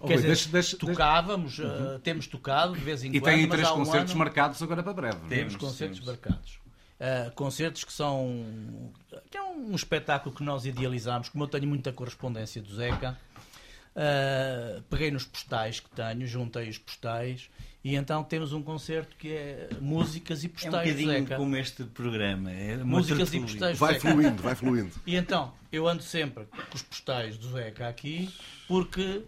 Oh, 0.00 0.06
Quer 0.06 0.14
Rui, 0.14 0.16
dizer, 0.16 0.26
deixa- 0.26 0.48
deixa- 0.50 0.76
tocávamos, 0.76 1.58
ah, 1.60 2.00
temos 2.02 2.26
tocado 2.26 2.74
de 2.74 2.80
vez 2.80 3.02
em 3.04 3.08
E 3.14 3.20
quando. 3.20 3.34
têm 3.34 3.46
mas 3.46 3.56
três 3.58 3.70
um 3.70 3.74
concertos 3.76 4.10
ano- 4.12 4.18
marcados 4.18 4.62
agora 4.62 4.82
para 4.82 4.92
breve. 4.92 5.18
é? 5.26 5.28
Temos 5.28 5.56
concertos 5.56 6.00
marcados. 6.00 6.58
Uh, 7.00 7.30
concertos 7.36 7.84
que 7.84 7.92
são. 7.92 8.44
que 9.30 9.36
é 9.38 9.42
um 9.42 9.72
espetáculo 9.74 10.34
que 10.34 10.42
nós 10.42 10.66
idealizámos, 10.66 11.28
como 11.28 11.44
eu 11.44 11.48
tenho 11.48 11.66
muita 11.68 11.92
correspondência 11.92 12.60
do 12.60 12.74
Zeca. 12.74 13.16
uh, 13.96 14.82
peguei 14.90 15.10
nos 15.10 15.24
postais 15.24 15.80
que 15.80 15.88
tenho, 15.90 16.26
juntei 16.26 16.68
os 16.68 16.78
postais 16.78 17.48
e 17.84 17.94
então 17.94 18.22
temos 18.24 18.52
um 18.52 18.62
concerto 18.62 19.14
que 19.16 19.28
é 19.32 19.68
músicas 19.80 20.42
e 20.44 20.46
É 20.62 20.68
um 20.68 20.70
bocadinho 20.72 21.10
Zeca. 21.12 21.36
como 21.36 21.56
este 21.56 21.84
programa. 21.84 22.50
É 22.50 22.76
Músicas 22.78 23.32
e 23.32 23.40
do 23.40 23.46
Vai 23.76 23.94
Zeca. 23.94 24.10
fluindo, 24.10 24.42
vai 24.42 24.54
fluindo. 24.54 24.90
E 25.06 25.16
então, 25.16 25.52
eu 25.70 25.86
ando 25.88 26.02
sempre 26.02 26.44
com 26.46 26.74
os 26.76 26.82
postais 26.82 27.38
do 27.38 27.50
Zeca 27.52 27.88
aqui, 27.88 28.28
porque 28.66 29.22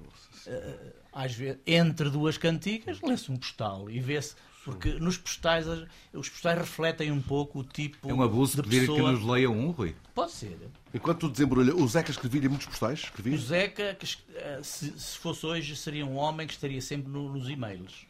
eh, 0.47 0.79
às 1.13 1.33
vezes, 1.35 1.59
entre 1.67 2.11
duas 2.11 2.37
cantigas, 2.39 3.01
lê-se 3.01 3.31
um 3.31 3.37
postal 3.37 3.89
e 3.91 4.01
vê-se. 4.01 4.35
Porque 4.63 4.91
nos 4.95 5.17
postais, 5.17 5.67
os 6.13 6.29
postais 6.29 6.59
refletem 6.59 7.11
um 7.11 7.21
pouco 7.23 7.61
o 7.61 7.65
tipo 7.65 8.11
É 8.11 8.13
um 8.13 8.21
abuso 8.23 8.57
de 8.57 8.63
pedir 8.63 8.81
que 8.83 8.93
pessoa. 8.93 9.11
nos 9.13 9.25
leia 9.25 9.51
um, 9.51 9.71
Rui. 9.71 9.97
Pode 10.15 10.33
ser. 10.33 10.55
Enquanto 10.93 11.21
tu 11.21 11.29
desembrulha, 11.31 11.75
o 11.75 11.89
Zeca 11.89 12.11
escrevia 12.11 12.47
muitos 12.47 12.67
postais? 12.67 13.01
O 13.01 13.05
Escrevia? 13.05 13.39
Zeca, 13.39 13.95
que, 13.95 14.19
eh, 14.37 14.61
se, 14.63 14.91
se 15.01 15.17
fosse 15.17 15.47
hoje, 15.47 15.75
seria 15.75 16.05
um 16.05 16.15
homem 16.17 16.47
que 16.47 16.53
estaria 16.53 16.81
sempre 16.83 17.11
no- 17.11 17.33
nos 17.33 17.49
e-mails. 17.49 18.05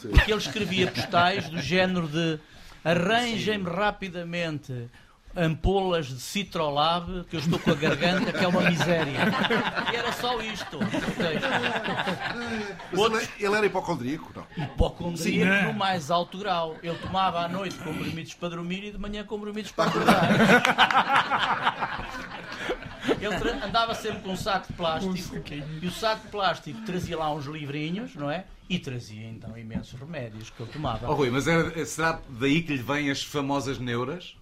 Porque 0.00 0.30
ele 0.30 0.40
escrevia 0.40 0.90
postais 0.90 1.48
do 1.48 1.60
género 1.60 2.06
de 2.08 2.38
arranjem-me 2.84 3.68
rapidamente 3.68 4.88
ampolas 5.34 6.06
de 6.06 6.20
Citrolab, 6.20 7.24
que 7.24 7.36
eu 7.36 7.40
estou 7.40 7.58
com 7.58 7.70
a 7.70 7.74
garganta, 7.74 8.32
que 8.32 8.44
é 8.44 8.48
uma 8.48 8.60
miséria. 8.68 9.18
E 9.90 9.96
era 9.96 10.12
só 10.12 10.40
isto. 10.42 10.78
Mas 12.92 13.12
ele, 13.12 13.28
ele 13.46 13.56
era 13.56 13.66
hipocondríaco? 13.66 14.30
Não. 14.34 14.64
Hipocondríaco 14.64 15.66
no 15.66 15.74
mais 15.74 16.10
alto 16.10 16.38
grau. 16.38 16.76
Ele 16.82 16.98
tomava 16.98 17.40
à 17.40 17.48
noite 17.48 17.76
comprimidos 17.76 18.34
para 18.34 18.50
dormir 18.50 18.84
e 18.84 18.90
de 18.90 18.98
manhã 18.98 19.24
comprimidos 19.24 19.72
para 19.72 19.90
acordar. 19.90 20.28
Ele 23.20 23.64
andava 23.64 23.94
sempre 23.94 24.20
com 24.22 24.30
um 24.32 24.36
saco 24.36 24.68
de 24.68 24.72
plástico 24.74 25.14
e 25.82 25.86
o 25.86 25.90
saco 25.90 26.22
de 26.22 26.28
plástico 26.28 26.80
trazia 26.82 27.16
lá 27.18 27.32
uns 27.34 27.46
livrinhos, 27.46 28.14
não 28.14 28.30
é? 28.30 28.44
E 28.68 28.78
trazia 28.78 29.26
então 29.28 29.56
imensos 29.58 29.98
remédios 29.98 30.50
que 30.50 30.62
ele 30.62 30.70
tomava. 30.72 31.10
Oh, 31.10 31.14
Rui, 31.14 31.30
mas 31.30 31.46
era- 31.46 31.84
será 31.84 32.20
daí 32.28 32.62
que 32.62 32.76
lhe 32.76 32.82
vêm 32.82 33.10
as 33.10 33.22
famosas 33.22 33.78
neuras? 33.78 34.36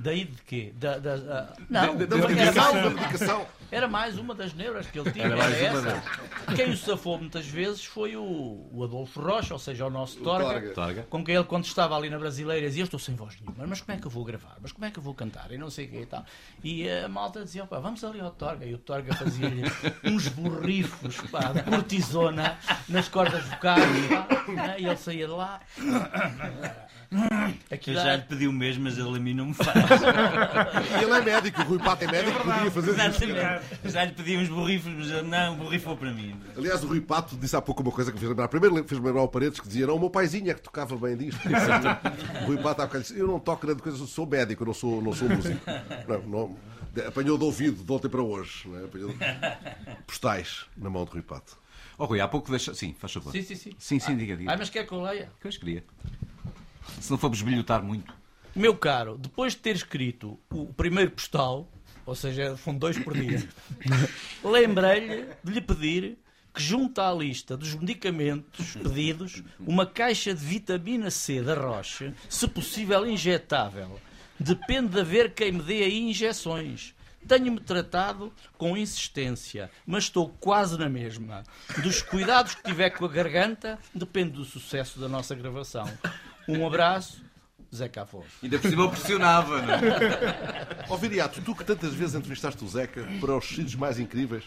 Daí 0.00 0.24
de 0.26 0.42
quê? 0.42 0.72
Da, 0.76 0.98
da- 0.98 1.16
da- 1.16 1.52
não, 1.68 1.96
Da- 1.96 2.06
da 2.06 2.16
era, 2.18 2.28
medicação, 2.28 2.72
mais, 2.72 2.84
da 2.84 2.90
medicação. 2.90 3.46
era 3.72 3.88
mais 3.88 4.16
uma 4.18 4.34
das 4.34 4.54
neuras 4.54 4.86
que 4.86 4.98
ele 4.98 5.10
tinha. 5.10 5.24
Era 5.26 5.42
Era 5.44 5.56
essa. 5.56 6.02
Quem 6.54 6.70
o 6.70 6.76
safou 6.76 7.18
muitas 7.18 7.46
vezes 7.46 7.84
foi 7.84 8.14
o, 8.16 8.22
o 8.72 8.84
Adolfo 8.84 9.20
Rocha, 9.20 9.54
ou 9.54 9.58
seja, 9.58 9.86
o 9.86 9.90
nosso 9.90 10.18
Torga, 10.20 10.44
Torga. 10.44 10.70
Torga. 10.70 11.02
com 11.10 11.24
quem 11.24 11.34
ele, 11.34 11.44
quando 11.44 11.64
estava 11.64 11.96
ali 11.96 12.08
na 12.08 12.18
Brasileira, 12.18 12.66
dizia: 12.66 12.82
Eu 12.82 12.84
estou 12.84 13.00
sem 13.00 13.16
voz 13.16 13.36
nenhuma, 13.40 13.66
mas 13.66 13.80
como 13.80 13.96
é 13.98 14.00
que 14.00 14.06
eu 14.06 14.10
vou 14.10 14.24
gravar? 14.24 14.56
Mas 14.62 14.70
como 14.70 14.84
é 14.84 14.90
que 14.92 14.98
eu 14.98 15.02
vou 15.02 15.14
cantar? 15.14 15.50
E 15.50 15.58
não 15.58 15.68
sei 15.68 15.86
o 15.86 15.88
que 15.90 16.00
e 16.02 16.06
tal. 16.06 16.24
E 16.62 16.88
a 16.88 17.08
malta 17.08 17.42
dizia: 17.44 17.66
"Pá, 17.66 17.80
Vamos 17.80 18.02
ali 18.04 18.20
ao 18.20 18.30
Torga. 18.30 18.64
E 18.64 18.74
o 18.74 18.78
Torga 18.78 19.12
fazia-lhe 19.14 19.62
uns 20.04 20.28
borrifos 20.28 21.16
pá, 21.30 21.52
de 21.52 21.62
cortisona 21.64 22.56
nas 22.88 23.08
cordas 23.08 23.42
vocais. 23.44 23.82
pá, 24.08 24.52
né? 24.52 24.76
e 24.78 24.86
ele 24.86 24.96
saía 24.96 25.26
de 25.26 25.32
lá. 25.32 25.60
Eu 27.10 27.74
Aquilo 27.74 27.96
já 27.96 28.02
era- 28.02 28.16
lhe 28.16 28.22
pedi 28.22 28.46
o 28.46 28.52
mesmo, 28.52 28.84
mas 28.84 28.98
ele 28.98 29.16
a 29.16 29.18
mim 29.20 29.32
não 29.32 29.46
me 29.46 29.54
faz. 29.54 29.74
E 29.74 31.00
ele 31.02 31.12
é 31.12 31.20
médico, 31.22 31.62
o 31.62 31.64
Rui 31.64 31.78
Pato 31.78 32.04
é 32.04 32.06
médico, 32.10 32.38
podia 32.44 32.70
fazer 32.70 32.90
isso. 32.90 33.00
Exatamente. 33.24 33.64
Já 33.90 34.04
lhe 34.04 34.12
pedi 34.12 34.36
uns 34.36 34.48
borrifos, 34.48 34.92
mas 34.92 35.10
ele 35.10 35.22
não, 35.22 35.56
borrifou 35.56 35.96
para 35.96 36.10
mim. 36.12 36.36
Aliás, 36.56 36.84
o 36.84 36.86
Rui 36.88 37.00
Pato 37.00 37.34
disse 37.36 37.56
há 37.56 37.62
pouco 37.62 37.82
uma 37.82 37.90
coisa 37.92 38.10
que 38.10 38.16
me 38.16 38.20
fez 38.20 38.28
lembrar. 38.28 38.48
Primeiro 38.48 38.74
fez-me 38.86 39.06
lembrar 39.06 39.22
ao 39.22 39.28
Paredes 39.28 39.58
que 39.58 39.66
dizia: 39.66 39.86
Não, 39.86 39.96
o 39.96 40.00
meu 40.00 40.10
paizinho 40.10 40.50
é 40.50 40.54
que 40.54 40.60
tocava 40.60 40.96
bem 40.98 41.16
disto. 41.16 41.40
o 42.44 42.46
Rui 42.46 42.58
Pato 42.58 42.82
há 42.82 42.86
bocado 42.86 43.02
disse: 43.04 43.18
Eu 43.18 43.26
não 43.26 43.40
toco 43.40 43.66
grande 43.66 43.80
coisa, 43.82 43.96
eu 43.98 44.06
sou 44.06 44.26
médico, 44.26 44.62
eu 44.62 44.66
não 44.66 44.74
sou, 44.74 45.00
não 45.00 45.12
sou 45.14 45.28
músico. 45.30 45.58
Não, 46.06 46.22
não, 46.22 46.56
de- 46.92 47.02
apanhou 47.06 47.38
de 47.38 47.44
ouvido 47.44 47.82
de 47.84 47.92
ontem 47.92 48.08
para 48.08 48.22
hoje. 48.22 48.66
Não 48.68 48.78
é? 48.80 48.84
Apanhou 48.84 49.14
postais 50.06 50.66
na 50.76 50.90
mão 50.90 51.04
de 51.04 51.10
Rui 51.12 51.22
Pato. 51.22 51.56
Oh, 51.96 52.04
Rui, 52.04 52.20
há 52.20 52.28
pouco 52.28 52.50
deixa. 52.50 52.74
Sim, 52.74 52.94
faz 52.98 53.12
favor. 53.12 53.32
Sim, 53.32 53.42
sim, 53.42 53.54
sim. 53.54 53.72
Sim, 53.78 53.98
sim, 53.98 54.16
diga, 54.16 54.36
diga. 54.36 54.50
Ai, 54.50 54.56
mas 54.56 54.70
quer 54.70 54.86
que 54.86 54.92
eu 54.92 55.02
leia? 55.02 55.30
Que 55.40 55.48
eu 55.48 55.52
queria. 55.52 55.84
Se 57.00 57.10
não 57.10 57.18
for 57.18 57.28
bisbilhotar 57.28 57.82
muito. 57.82 58.12
Meu 58.54 58.76
caro, 58.76 59.16
depois 59.18 59.52
de 59.52 59.58
ter 59.58 59.76
escrito 59.76 60.38
o 60.50 60.72
primeiro 60.72 61.10
postal, 61.10 61.70
ou 62.04 62.14
seja, 62.14 62.56
foram 62.56 62.78
dois 62.78 62.98
por 62.98 63.14
dia, 63.14 63.46
lembrei-lhe 64.42 65.26
de 65.44 65.52
lhe 65.52 65.60
pedir 65.60 66.18
que 66.54 66.62
junto 66.62 67.00
à 67.00 67.12
lista 67.12 67.56
dos 67.56 67.74
medicamentos 67.74 68.74
pedidos, 68.74 69.42
uma 69.60 69.86
caixa 69.86 70.34
de 70.34 70.44
vitamina 70.44 71.10
C 71.10 71.40
da 71.40 71.54
Roche, 71.54 72.12
se 72.28 72.48
possível 72.48 73.06
injetável. 73.06 74.00
Depende 74.40 74.88
de 74.88 75.00
haver 75.00 75.34
quem 75.34 75.52
me 75.52 75.62
dê 75.62 75.84
aí 75.84 76.00
injeções. 76.00 76.94
Tenho-me 77.26 77.60
tratado 77.60 78.32
com 78.56 78.76
insistência, 78.76 79.70
mas 79.86 80.04
estou 80.04 80.28
quase 80.40 80.78
na 80.78 80.88
mesma. 80.88 81.44
Dos 81.82 82.00
cuidados 82.00 82.54
que 82.54 82.62
tiver 82.62 82.90
com 82.90 83.04
a 83.04 83.08
garganta, 83.08 83.78
depende 83.94 84.32
do 84.32 84.44
sucesso 84.44 84.98
da 84.98 85.08
nossa 85.08 85.34
gravação. 85.34 85.86
Um 86.48 86.66
abraço, 86.66 87.22
Zeca 87.74 88.02
Afonso. 88.02 88.26
Ainda 88.42 88.58
por 88.58 88.70
cima 88.70 88.82
eu 88.84 88.90
pressionava, 88.90 89.60
não 89.62 89.74
é? 89.74 90.86
Ó 90.88 90.96
Viriato, 90.96 91.42
tu 91.42 91.54
que 91.54 91.64
tantas 91.64 91.92
vezes 91.92 92.14
entrevistaste 92.14 92.64
o 92.64 92.68
Zeca 92.68 93.06
para 93.20 93.36
os 93.36 93.46
sítios 93.46 93.74
mais 93.74 93.98
incríveis, 93.98 94.44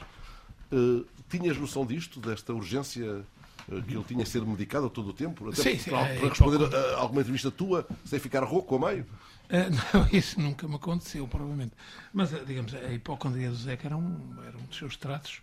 eh, 0.72 1.04
tinhas 1.30 1.58
noção 1.58 1.86
disto, 1.86 2.20
desta 2.20 2.54
urgência 2.54 3.24
eh, 3.72 3.82
que 3.88 3.94
ele 3.94 4.04
tinha 4.04 4.24
de 4.24 4.30
ser 4.30 4.42
medicado 4.44 4.88
a 4.88 4.90
todo 4.90 5.10
o 5.10 5.14
tempo? 5.14 5.50
Até 5.50 5.62
Sim, 5.62 5.78
sim, 5.78 5.92
para, 5.92 6.08
é 6.08 6.18
para 6.18 6.30
responder 6.30 6.76
a, 6.76 6.80
a 6.96 7.00
alguma 7.00 7.22
entrevista 7.22 7.52
tua, 7.52 7.88
sem 8.06 8.20
ficar 8.20 8.44
rouco 8.44 8.76
a 8.76 8.92
meio? 8.92 9.06
Ah, 9.52 9.70
não, 9.94 10.08
isso 10.18 10.40
nunca 10.40 10.68
me 10.68 10.76
aconteceu, 10.76 11.28
provavelmente. 11.28 11.74
Mas, 12.14 12.34
ah, 12.34 12.40
digamos, 12.46 12.74
a 12.74 12.92
hipocondria 12.94 13.50
do 13.50 13.56
Zeca 13.56 13.88
era 13.88 13.98
um, 13.98 14.34
era 14.48 14.58
um 14.58 14.64
dos 14.64 14.78
seus 14.78 14.96
traços 14.96 15.42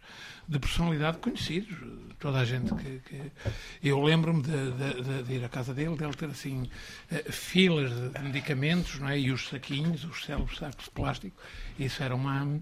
de 0.49 0.59
personalidade 0.59 1.19
conhecidos. 1.19 1.77
Toda 2.19 2.39
a 2.39 2.45
gente 2.45 2.75
que. 2.75 3.01
que- 3.07 3.33
Eu 3.83 4.03
lembro-me 4.03 4.43
de, 4.43 4.51
de- 4.51 5.23
de- 5.25 5.33
ir 5.35 5.45
à 5.45 5.49
casa 5.49 5.75
dele, 5.75 5.95
dele 5.97 6.15
ter 6.15 6.27
assim 6.31 6.69
eh, 7.11 7.31
filas 7.31 7.91
de 7.93 8.09
de 8.09 8.19
medicamentos 8.21 8.99
não 8.99 9.09
é? 9.09 9.19
e 9.21 9.31
os 9.31 9.47
saquinhos, 9.49 10.05
os 10.05 10.25
célebres 10.25 10.59
sacos 10.59 10.87
de 10.87 10.91
plástico. 10.91 11.37
Isso 11.79 12.03
era 12.03 12.15
uma. 12.15 12.61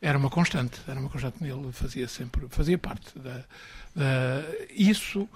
Era 0.00 0.16
uma 0.18 0.30
constante, 0.30 0.80
era 0.86 0.98
uma 1.00 1.08
constante 1.08 1.42
nele, 1.42 1.72
fazia 1.72 2.06
sempre, 2.06 2.46
fazia 2.50 2.78
parte 2.78 3.18
da, 3.18 3.44
da- 3.96 4.44
isso, 4.70 5.28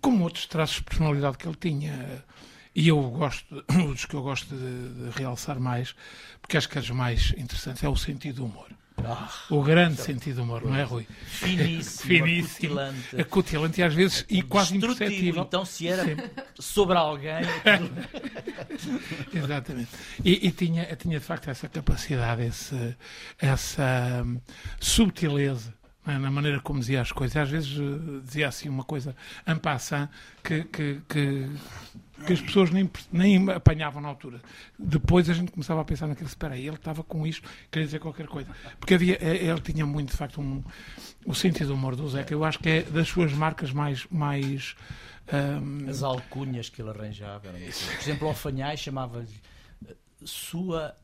como 0.00 0.24
outros 0.24 0.46
traços 0.46 0.76
de 0.76 0.82
personalidade 0.82 1.38
que 1.38 1.46
ele 1.46 1.54
tinha, 1.56 2.24
e 2.76 2.88
eu 2.88 3.00
gosto, 3.10 3.64
um 3.72 3.90
dos 3.90 4.04
que 4.04 4.14
eu 4.14 4.22
gosto 4.22 4.54
de, 4.54 5.10
de 5.10 5.18
realçar 5.18 5.58
mais, 5.58 5.94
porque 6.42 6.58
acho 6.58 6.68
que 6.68 6.76
é 6.76 6.80
dos 6.82 6.90
mais 6.90 7.32
interessantes, 7.38 7.82
é 7.82 7.88
o 7.88 7.96
sentido 7.96 8.36
do 8.36 8.44
humor. 8.44 8.68
o 9.50 9.62
grande 9.62 10.00
sentido 10.00 10.36
do 10.36 10.42
humor, 10.42 10.62
não 10.62 10.76
é, 10.76 10.82
Rui? 10.82 11.06
Finíssimo, 11.26 12.06
Finíssimo, 12.06 12.78
acutilante. 12.78 13.20
acutilante 13.20 13.80
e 13.80 13.84
às 13.84 13.94
vezes 13.94 14.26
e 14.28 14.42
quase 14.42 14.76
imperceptível. 14.76 15.42
Então, 15.42 15.64
se 15.64 15.88
era 15.88 16.04
Sim. 16.04 16.16
sobre 16.58 16.98
alguém, 16.98 17.40
Exatamente. 19.32 19.90
E, 20.22 20.46
e 20.46 20.50
tinha, 20.50 20.84
tinha 20.96 21.18
de 21.18 21.24
facto 21.24 21.48
essa 21.48 21.68
capacidade, 21.68 22.42
esse, 22.42 22.96
essa 23.38 24.22
hum, 24.24 24.38
subtileza 24.78 25.74
é, 26.06 26.18
na 26.18 26.30
maneira 26.30 26.60
como 26.60 26.78
dizia 26.78 27.00
as 27.00 27.10
coisas. 27.10 27.36
Às 27.36 27.50
vezes 27.50 27.78
eh, 27.78 28.20
dizia 28.24 28.48
assim 28.48 28.68
uma 28.68 28.84
coisa 28.84 29.16
en 29.46 29.58
passant 29.58 30.08
que, 30.42 30.62
que, 30.64 31.00
que, 31.08 31.50
que 32.24 32.32
as 32.32 32.40
pessoas 32.40 32.70
nem, 32.70 32.90
nem 33.12 33.50
apanhavam 33.50 34.00
na 34.00 34.08
altura. 34.08 34.40
Depois 34.78 35.28
a 35.28 35.34
gente 35.34 35.52
começava 35.52 35.80
a 35.80 35.84
pensar 35.84 36.06
naquilo, 36.06 36.28
espera 36.28 36.54
aí, 36.54 36.66
ele 36.66 36.76
estava 36.76 37.02
com 37.02 37.26
isto, 37.26 37.48
queria 37.70 37.86
dizer 37.86 37.98
qualquer 37.98 38.26
coisa. 38.26 38.50
Porque 38.78 38.94
havia, 38.94 39.18
eh, 39.20 39.46
ele 39.46 39.60
tinha 39.60 39.84
muito, 39.84 40.10
de 40.10 40.16
facto, 40.16 40.40
um, 40.40 40.62
o 41.24 41.34
sentido 41.34 41.68
do 41.68 41.74
humor 41.74 41.94
do 41.96 42.08
Zeca. 42.08 42.32
Eu 42.32 42.44
acho 42.44 42.58
que 42.58 42.68
é 42.68 42.82
das 42.82 43.08
suas 43.08 43.32
marcas 43.32 43.72
mais... 43.72 44.06
mais 44.10 44.76
hum, 45.32 45.88
as 45.88 46.02
alcunhas 46.02 46.68
que 46.68 46.80
ele 46.80 46.90
arranjava. 46.90 47.48
Por 47.50 48.00
exemplo, 48.00 48.28
ao 48.28 48.34
Fanhais 48.34 48.80
chamava-lhe 48.80 49.28
eh, 49.88 49.94
sua 50.24 50.96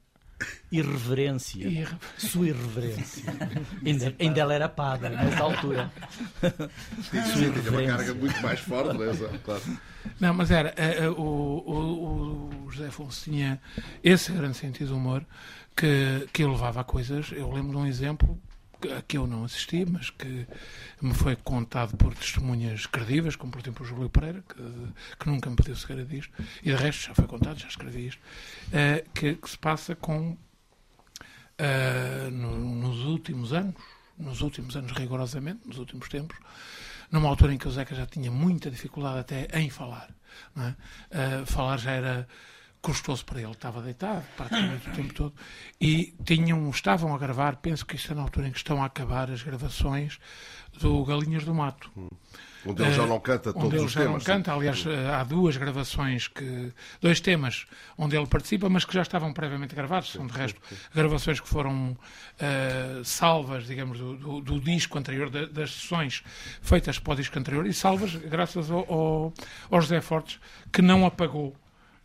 irreverência. 0.70 1.66
Irre- 1.66 1.96
Sua 2.18 2.48
irreverência. 2.48 3.24
ainda, 3.84 4.14
ainda 4.18 4.40
ela 4.40 4.54
era 4.54 4.68
padre 4.68 5.10
nessa 5.10 5.42
altura. 5.42 5.90
Sua 6.40 6.50
Tinha 7.10 7.20
uma 7.20 7.32
carga 7.32 7.48
irreverência. 7.48 8.14
muito 8.14 8.40
mais 8.42 8.60
forte, 8.60 8.96
não 8.98 9.04
é? 9.04 9.38
Claro. 9.44 9.62
Não, 10.20 10.34
mas 10.34 10.50
era. 10.50 10.74
eh, 10.76 11.08
o, 11.08 11.14
o, 11.22 12.50
o 12.66 12.70
José 12.70 12.88
Afonso 12.88 13.24
tinha 13.24 13.60
esse 14.02 14.32
grande 14.32 14.56
sentido 14.56 14.88
de 14.88 14.92
humor 14.94 15.24
que, 15.76 16.26
que 16.32 16.44
levava 16.44 16.80
a 16.80 16.84
coisas. 16.84 17.30
Eu 17.32 17.50
lembro 17.52 17.72
de 17.72 17.76
um 17.78 17.86
exemplo 17.86 18.38
a 18.90 19.02
que 19.02 19.16
eu 19.18 19.26
não 19.26 19.44
assisti, 19.44 19.84
mas 19.84 20.10
que 20.10 20.46
me 21.00 21.14
foi 21.14 21.36
contado 21.36 21.96
por 21.96 22.14
testemunhas 22.14 22.86
credíveis, 22.86 23.36
como 23.36 23.52
por 23.52 23.60
exemplo 23.60 23.84
o 23.84 23.88
Júlio 23.88 24.10
Pereira, 24.10 24.42
que, 24.48 25.16
que 25.18 25.26
nunca 25.28 25.50
me 25.50 25.56
pediu 25.56 25.76
segredo 25.76 26.08
disto, 26.08 26.32
e 26.62 26.70
de 26.70 26.76
resto 26.76 27.06
já 27.08 27.14
foi 27.14 27.26
contado, 27.26 27.58
já 27.58 27.68
escrevi 27.68 28.08
isto, 28.08 28.20
eh, 28.72 29.04
que, 29.14 29.34
que 29.36 29.50
se 29.50 29.58
passa 29.58 29.94
com. 29.94 30.36
eh, 31.58 32.28
no- 32.32 32.58
nos 32.58 33.00
últimos 33.04 33.52
anos, 33.52 33.74
nos 34.18 34.40
últimos 34.40 34.76
anos 34.76 34.92
rigorosamente, 34.92 35.66
nos 35.66 35.78
últimos 35.78 36.08
tempos, 36.08 36.36
numa 37.10 37.28
altura 37.28 37.54
em 37.54 37.58
que 37.58 37.68
o 37.68 37.70
Zeca 37.70 37.94
já 37.94 38.06
tinha 38.06 38.30
muita 38.30 38.70
dificuldade 38.70 39.20
até 39.20 39.48
em 39.58 39.70
falar. 39.70 40.10
é? 40.56 40.74
Ah, 41.10 41.46
falar 41.46 41.76
já 41.78 41.92
era 41.92 42.28
custoso 42.82 43.24
para 43.24 43.40
ele, 43.40 43.52
estava 43.52 43.80
deitado 43.80 44.24
praticamente 44.36 44.88
o 44.88 44.92
tempo 44.92 45.14
todo, 45.14 45.32
e 45.80 46.12
tinham, 46.24 46.68
estavam 46.68 47.14
a 47.14 47.18
gravar, 47.18 47.56
penso 47.56 47.86
que 47.86 47.94
isto 47.94 48.10
é 48.12 48.14
na 48.14 48.22
altura 48.22 48.48
em 48.48 48.50
que 48.50 48.58
estão 48.58 48.82
a 48.82 48.86
acabar 48.86 49.30
as 49.30 49.40
gravações 49.42 50.18
do 50.80 51.04
Galinhas 51.04 51.44
do 51.44 51.54
Mato. 51.54 51.90
Onde 52.64 52.80
ele 52.82 52.92
já 52.92 53.02
Eh, 53.02 53.06
não 53.06 53.18
canta 53.20 53.50
onde 53.50 53.58
todos 53.60 53.74
ele 53.74 53.84
os 53.86 53.92
já 53.92 54.00
temas. 54.02 54.14
não 54.26 54.34
canta, 54.34 54.52
aliás, 54.52 54.84
eh, 54.86 55.10
há 55.14 55.24
duas 55.24 55.56
gravações 55.56 56.28
que. 56.28 56.72
dois 57.00 57.20
temas 57.20 57.66
onde 57.98 58.16
ele 58.16 58.26
participa, 58.26 58.68
mas 58.68 58.84
que 58.84 58.94
já 58.94 59.02
estavam 59.02 59.32
previamente 59.32 59.74
gravados, 59.74 60.10
são 60.12 60.26
de 60.26 60.32
resto 60.32 60.60
gravações 60.94 61.40
que 61.40 61.48
foram 61.48 61.96
eh, 62.38 63.00
salvas, 63.04 63.66
digamos, 63.66 63.98
do, 63.98 64.16
do- 64.16 64.40
do 64.40 64.60
disco 64.60 64.96
anterior, 64.98 65.28
da- 65.30 65.46
das 65.46 65.72
sessões 65.72 66.22
feitas 66.60 66.98
para 67.00 67.12
o 67.12 67.16
disco 67.16 67.36
anterior, 67.38 67.66
e 67.66 67.72
salvas 67.72 68.14
graças 68.14 68.70
ao, 68.70 68.80
ao, 68.92 69.34
ao 69.70 69.80
José 69.80 70.00
Fortes, 70.00 70.38
que 70.72 70.80
não 70.82 71.04
apagou 71.04 71.56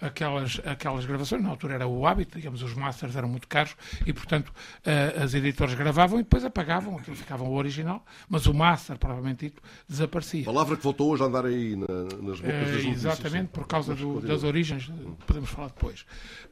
aquelas, 0.01 0.59
aquelas 0.65 1.05
gravações. 1.05 1.41
Na 1.41 1.49
altura 1.49 1.75
era 1.75 1.87
o 1.87 2.05
hábito, 2.05 2.37
digamos, 2.37 2.61
os 2.61 2.73
masters 2.73 3.15
eram 3.15 3.27
muito 3.27 3.47
caros 3.47 3.75
e, 4.05 4.13
portanto, 4.13 4.53
eh, 4.85 5.15
as 5.21 5.33
editoras 5.33 5.73
gravavam 5.75 6.19
e 6.19 6.23
depois 6.23 6.43
apagavam, 6.45 6.97
aquilo 6.97 7.15
ficava 7.15 7.43
o 7.43 7.53
original, 7.53 8.05
mas 8.29 8.45
o 8.45 8.53
master, 8.53 8.97
provavelmente 8.97 9.45
dito, 9.45 9.61
desaparecia. 9.87 10.43
Palavra 10.45 10.77
que 10.77 10.83
voltou 10.83 11.11
hoje 11.11 11.23
a 11.23 11.25
andar 11.25 11.45
aí 11.45 11.75
na- 11.75 11.85
nas 12.21 12.39
bocas 12.39 12.43
Eh, 12.43 12.59
das 12.65 12.71
notícias. 12.83 13.05
exatamente, 13.05 13.47
por 13.49 13.67
causa 13.67 13.95
do- 13.95 14.21
das 14.21 14.43
origens, 14.43 14.89
podemos 15.25 15.49
falar 15.49 15.67
depois. 15.67 16.05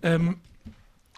Hum, 0.03 0.35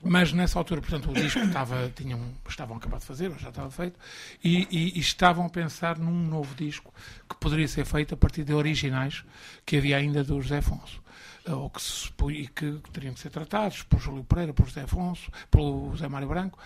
mas 0.04 0.32
nessa 0.32 0.60
altura, 0.60 0.80
portanto, 0.80 1.10
o 1.10 1.14
disco 1.14 1.40
estava, 1.40 1.92
tinham, 1.96 2.20
estavam 2.48 2.76
a 2.76 2.78
acabar 2.78 3.00
de 3.00 3.06
fazer, 3.06 3.30
ou 3.32 3.40
já 3.40 3.50
estava 3.50 3.72
feito, 3.72 4.00
e, 4.44 4.68
e- 4.70 4.98
e 4.98 5.00
estavam 5.00 5.46
a 5.46 5.50
pensar 5.50 5.98
num 5.98 6.28
novo 6.28 6.54
disco 6.56 6.94
que 7.28 7.36
poderia 7.38 7.68
ser 7.68 7.84
feito 7.86 8.14
a 8.14 8.18
partir 8.18 8.44
de 8.44 8.54
originais 8.54 9.24
que 9.66 9.78
havia 9.78 9.98
ainda 9.98 10.24
do 10.24 10.40
José 10.40 10.58
Afonso. 10.60 11.02
Ou 11.50 11.70
que, 11.70 11.82
se 11.82 12.12
que, 12.54 12.80
teriam 12.92 13.14
que 13.14 13.20
ser 13.20 13.30
tratados 13.30 13.82
por 13.84 14.00
Júlio 14.00 14.24
Pereira, 14.24 14.54
por 14.54 14.66
José 14.68 14.82
Afonso, 14.82 15.32
pelo 15.50 15.92
José 15.92 16.08
Mário 16.10 16.28
Branco, 16.28 16.60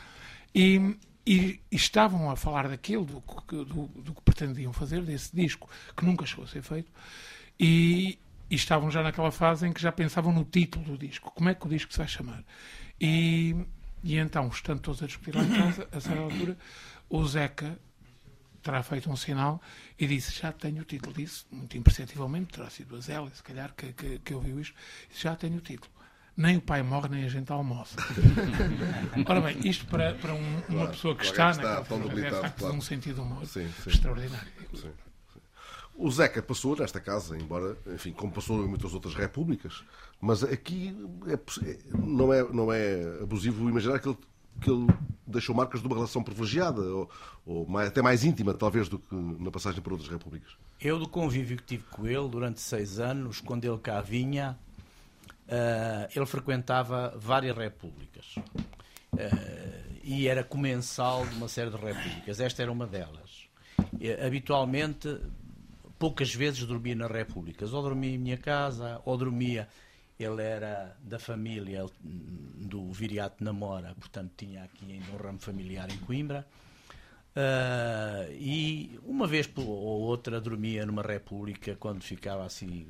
e, 0.55 0.97
e- 1.25 1.59
e 1.71 1.75
estavam 1.75 2.31
a 2.31 2.35
falar 2.35 2.67
daquilo, 2.67 3.05
do, 3.05 3.63
do- 3.65 3.87
do 3.87 4.13
que 4.15 4.21
pretendiam 4.21 4.73
fazer, 4.73 5.03
desse 5.03 5.35
disco, 5.35 5.69
que 5.95 6.03
nunca 6.03 6.25
chegou 6.25 6.45
a 6.45 6.47
ser 6.47 6.63
feito, 6.63 6.91
e, 7.59 8.17
e 8.49 8.55
estavam 8.55 8.89
já 8.89 9.03
naquela 9.03 9.31
fase 9.31 9.67
em 9.67 9.71
que 9.73 9.81
já 9.81 9.91
pensavam 9.91 10.33
no 10.33 10.43
título 10.43 10.83
do 10.85 10.97
disco, 10.97 11.31
como 11.31 11.49
é 11.49 11.53
que 11.53 11.65
o 11.65 11.69
disco 11.69 11.91
se 11.91 11.99
vai 11.99 12.07
chamar. 12.07 12.43
E, 12.99 13.55
e 14.03 14.17
então, 14.17 14.47
estando 14.47 14.79
todos 14.79 15.03
a 15.03 15.05
discutir 15.05 15.35
lá 15.35 15.43
em 15.43 15.49
casa, 15.49 15.87
a 15.91 15.99
certa 15.99 16.21
altura, 16.21 16.57
o 17.07 17.23
Zeca 17.25 17.77
terá 18.61 18.81
feito 18.83 19.09
um 19.09 19.15
sinal 19.15 19.61
e 19.99 20.05
disse, 20.07 20.39
já 20.39 20.51
tenho 20.51 20.81
o 20.81 20.85
título 20.85 21.13
disso, 21.13 21.45
muito 21.51 21.77
imperceptivelmente, 21.77 22.53
terá 22.53 22.69
sido 22.69 22.95
a 22.95 22.99
Zélia, 22.99 23.31
se 23.33 23.43
calhar, 23.43 23.73
que, 23.75 23.91
que, 23.93 24.19
que 24.19 24.33
ouviu 24.33 24.59
isto, 24.59 24.75
disse, 25.09 25.23
já 25.23 25.35
tenho 25.35 25.57
o 25.57 25.61
título. 25.61 25.91
Nem 26.37 26.57
o 26.57 26.61
pai 26.61 26.81
morre, 26.81 27.09
nem 27.09 27.25
a 27.25 27.29
gente 27.29 27.51
almoça. 27.51 27.95
Ora 29.27 29.41
bem, 29.41 29.67
isto 29.67 29.85
para, 29.87 30.13
para 30.15 30.33
um- 30.33 30.39
uma 30.39 30.61
Claro, 30.67 30.91
pessoa 30.91 31.15
que 31.15 31.25
está 31.25 31.51
está 31.51 31.63
naquela 31.63 31.85
tão 31.85 32.09
fase, 32.09 32.25
é 32.25 32.31
facto 32.31 32.57
claro. 32.59 32.75
um 32.75 32.81
sentido 32.81 33.21
humor 33.21 33.45
Sim, 33.45 33.69
sim. 33.83 33.89
extraordinário. 33.89 34.47
Sim. 34.73 34.91
O 35.93 36.09
Zeca 36.09 36.41
passou 36.41 36.75
nesta 36.77 36.99
casa, 37.01 37.37
embora, 37.37 37.77
enfim, 37.93 38.13
como 38.13 38.31
passou 38.31 38.63
em 38.63 38.67
muitas 38.67 38.93
outras 38.93 39.13
repúblicas, 39.13 39.83
mas 40.19 40.41
aqui 40.43 40.95
é- 41.27 41.77
não, 41.95 42.33
é, 42.33 42.43
não 42.51 42.71
é 42.73 43.21
abusivo 43.21 43.69
imaginar 43.69 43.99
que 43.99 44.07
ele, 44.07 44.17
que 44.59 44.69
ele 44.69 44.87
deixou 45.25 45.55
marcas 45.55 45.79
de 45.81 45.87
uma 45.87 45.95
relação 45.95 46.21
privilegiada, 46.23 46.81
ou, 46.81 47.09
ou 47.45 47.65
mais- 47.67 47.87
até 47.87 48.01
mais 48.01 48.23
íntima, 48.23 48.53
talvez, 48.53 48.89
do 48.89 48.99
que 48.99 49.15
na 49.15 49.49
passagem 49.49 49.81
por 49.81 49.93
outras 49.93 50.09
repúblicas. 50.11 50.51
Eu, 50.79 50.99
do 50.99 51.07
convívio 51.07 51.57
que 51.57 51.63
tive 51.63 51.83
com 51.83 52.05
ele 52.07 52.27
durante 52.27 52.59
seis 52.59 52.99
anos, 52.99 53.39
quando 53.39 53.63
ele 53.65 53.77
cá 53.77 54.01
vinha, 54.01 54.57
eh, 55.47 56.09
ele 56.15 56.25
frequentava 56.25 57.13
várias 57.17 57.55
repúblicas. 57.55 58.35
Eh, 59.17 59.81
e 60.03 60.27
era 60.27 60.43
comensal 60.43 61.25
de 61.27 61.35
uma 61.35 61.47
série 61.47 61.69
de 61.69 61.77
repúblicas. 61.77 62.39
Esta 62.39 62.61
era 62.63 62.71
uma 62.71 62.87
delas. 62.87 63.47
Habitualmente, 64.25 65.17
poucas 65.99 66.33
vezes 66.33 66.63
dormia 66.65 66.95
nas 66.95 67.11
repúblicas. 67.11 67.73
Ou 67.73 67.81
dormia 67.83 68.15
em 68.15 68.17
minha 68.17 68.37
casa, 68.37 69.01
ou 69.05 69.17
dormia. 69.17 69.67
Ele 70.23 70.43
era 70.43 70.95
da 71.01 71.17
família 71.17 71.85
do 72.03 72.91
Viriato 72.91 73.43
Namora, 73.43 73.95
portanto 73.99 74.31
tinha 74.37 74.63
aqui 74.63 74.91
ainda 74.91 75.11
um 75.11 75.17
ramo 75.17 75.39
familiar 75.39 75.89
em 75.89 75.97
Coimbra. 75.97 76.45
Ah, 77.35 78.27
e 78.31 78.99
uma 79.03 79.25
vez 79.25 79.49
ou 79.55 80.01
outra 80.01 80.39
dormia 80.41 80.85
numa 80.85 81.01
república 81.01 81.75
quando 81.75 82.03
ficava 82.03 82.45
assim 82.45 82.85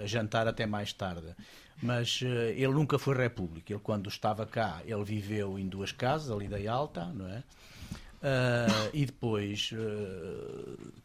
a 0.00 0.06
jantar 0.06 0.46
até 0.46 0.66
mais 0.66 0.92
tarde. 0.92 1.34
Mas 1.82 2.20
eh, 2.22 2.54
ele 2.56 2.72
nunca 2.72 2.98
foi 2.98 3.16
república. 3.16 3.72
Ele 3.72 3.80
quando 3.80 4.08
estava 4.08 4.44
cá, 4.44 4.82
ele 4.84 5.04
viveu 5.04 5.58
em 5.58 5.68
duas 5.68 5.92
casas, 5.92 6.30
ali 6.30 6.48
da 6.48 6.58
Alta, 6.70 7.06
não 7.06 7.28
é? 7.28 7.42
Ah, 8.22 8.90
e 8.92 9.06
depois, 9.06 9.70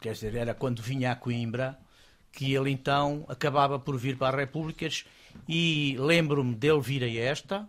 quer 0.02 0.14
dizer, 0.14 0.36
era 0.36 0.54
quando 0.54 0.82
vinha 0.82 1.12
a 1.12 1.16
Coimbra 1.16 1.78
que 2.32 2.54
ele 2.54 2.72
então 2.72 3.24
acabava 3.30 3.78
por 3.80 3.96
vir 3.98 4.18
para 4.18 4.36
as 4.36 4.36
repúblicas 4.36 5.06
e 5.48 5.96
lembro-me 6.00 6.56
dele 6.56 6.80
vir 6.82 7.04
a 7.04 7.10
esta, 7.12 7.68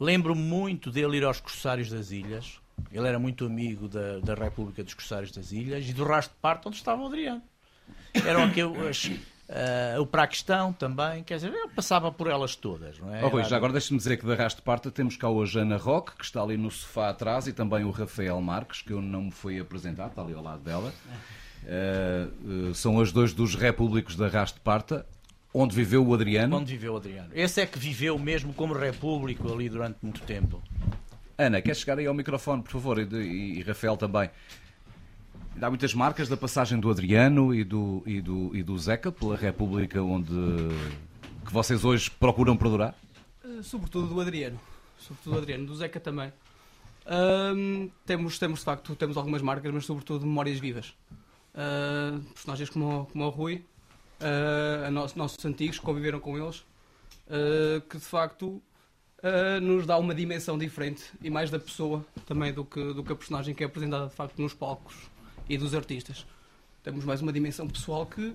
lembro-me 0.00 0.40
muito 0.42 0.90
dele 0.90 1.16
ir 1.18 1.24
aos 1.24 1.40
Corsários 1.40 1.88
das 1.90 2.10
Ilhas, 2.10 2.58
ele 2.92 3.06
era 3.06 3.18
muito 3.18 3.46
amigo 3.46 3.88
da, 3.88 4.18
da 4.20 4.34
República 4.34 4.82
dos 4.82 4.94
Corsários 4.94 5.30
das 5.30 5.52
Ilhas 5.52 5.88
e 5.88 5.92
do 5.92 6.04
Rastro 6.04 6.34
de 6.36 6.40
Parte 6.40 6.66
onde 6.68 6.76
estava 6.76 7.02
o 7.02 7.06
Adriano. 7.06 7.42
Eram 8.24 8.44
aqueles, 8.44 9.10
ah, 9.48 10.00
o 10.00 10.06
Praquistão 10.06 10.72
também, 10.72 11.22
quer 11.22 11.36
dizer, 11.36 11.52
ele 11.52 11.68
passava 11.68 12.10
por 12.10 12.26
elas 12.28 12.56
todas, 12.56 12.98
não 12.98 13.14
é? 13.14 13.24
Oh, 13.24 13.28
Rui, 13.28 13.40
Era- 13.42 13.50
já 13.50 13.56
agora 13.56 13.72
deixa-me 13.72 13.98
dizer 13.98 14.16
que 14.16 14.26
da 14.26 14.34
Rasto 14.34 14.62
Parta 14.62 14.90
temos 14.90 15.16
cá 15.16 15.28
hoje 15.28 15.58
a 15.58 15.62
Ana 15.62 15.76
Roque, 15.76 16.16
que 16.16 16.24
está 16.24 16.42
ali 16.42 16.56
no 16.56 16.70
sofá 16.70 17.10
atrás, 17.10 17.46
e 17.46 17.52
também 17.52 17.84
o 17.84 17.90
Rafael 17.90 18.40
Marques, 18.40 18.82
que 18.82 18.92
eu 18.92 19.00
não 19.00 19.22
me 19.24 19.30
fui 19.30 19.60
apresentar, 19.60 20.08
está 20.08 20.22
ali 20.22 20.34
ao 20.34 20.42
lado 20.42 20.62
dela. 20.62 20.92
Eh, 21.66 22.26
eh, 22.70 22.74
são 22.74 22.96
os 22.96 23.10
dois 23.12 23.32
dos 23.32 23.54
repúblicos 23.54 24.16
da 24.16 24.28
Rasto 24.28 24.60
Parta, 24.60 25.06
onde 25.54 25.74
viveu 25.74 26.04
o 26.06 26.12
Adriano. 26.12 26.56
Onde 26.56 26.72
viveu 26.72 26.94
o 26.94 26.96
Adriano. 26.96 27.30
Esse 27.32 27.60
é 27.60 27.66
que 27.66 27.78
viveu 27.78 28.18
mesmo 28.18 28.52
como 28.52 28.74
repúblico 28.74 29.50
ali 29.52 29.68
durante 29.68 29.96
muito 30.02 30.20
tempo. 30.22 30.60
Ana, 31.38 31.62
queres 31.62 31.78
chegar 31.78 31.98
aí 31.98 32.06
ao 32.06 32.12
microfone, 32.14 32.62
por 32.62 32.72
favor, 32.72 32.98
e, 32.98 33.04
de- 33.06 33.16
e- 33.22 33.58
e 33.58 33.62
Rafael 33.62 33.96
também. 33.96 34.28
Há 35.60 35.68
muitas 35.70 35.94
marcas 35.94 36.28
da 36.28 36.36
passagem 36.36 36.78
do 36.80 36.90
Adriano 36.90 37.54
e 37.54 37.62
do, 37.62 38.02
e 38.04 38.20
do, 38.20 38.54
e 38.56 38.62
do 38.62 38.76
Zeca 38.76 39.12
pela 39.12 39.36
República 39.36 40.02
onde 40.02 40.32
que 41.46 41.52
vocês 41.52 41.84
hoje 41.84 42.10
procuram 42.10 42.56
perdurar? 42.56 42.94
Eh, 43.44 43.62
Sobretudo 43.62 44.08
do 44.08 44.20
Adriano. 44.20 44.58
Sobretudo 44.98 45.32
do 45.34 45.38
Adriano. 45.38 45.66
Do 45.66 45.76
Zeca 45.76 46.00
também. 46.00 46.32
Temos, 48.06 48.38
temos, 48.38 48.58
de 48.60 48.64
facto, 48.64 48.96
temos 48.96 49.16
algumas 49.16 49.42
marcas, 49.42 49.72
mas 49.72 49.84
sobretudo 49.84 50.26
memórias 50.26 50.58
vivas. 50.58 50.94
Ah, 51.54 52.18
personagens 52.32 52.70
como, 52.70 53.06
como 53.12 53.24
o 53.24 53.28
Rui, 53.30 53.64
ah, 54.20 54.86
a 54.86 54.90
nosso- 54.90 55.18
nossos 55.18 55.44
antigos 55.44 55.78
que 55.78 55.84
conviveram 55.84 56.20
com 56.20 56.36
eles, 56.38 56.64
ah, 57.28 57.80
que 57.88 57.96
de 57.98 58.04
facto 58.04 58.62
ah, 59.22 59.60
nos 59.60 59.86
dá 59.86 59.96
uma 59.98 60.14
dimensão 60.14 60.58
diferente 60.58 61.02
e 61.22 61.30
mais 61.30 61.50
da 61.50 61.58
pessoa 61.58 62.04
também 62.26 62.52
do 62.52 62.64
que, 62.64 62.92
do 62.92 63.02
que 63.02 63.12
a 63.12 63.16
personagem 63.16 63.54
que 63.54 63.62
é 63.62 63.66
apresentada 63.66 64.06
de 64.08 64.14
facto 64.14 64.40
nos 64.40 64.54
palcos 64.54 64.94
e 65.48 65.56
dos 65.58 65.74
artistas. 65.74 66.26
Temos 66.82 67.04
mais 67.04 67.22
uma 67.22 67.32
dimensão 67.32 67.66
pessoal 67.66 68.04
que 68.06 68.34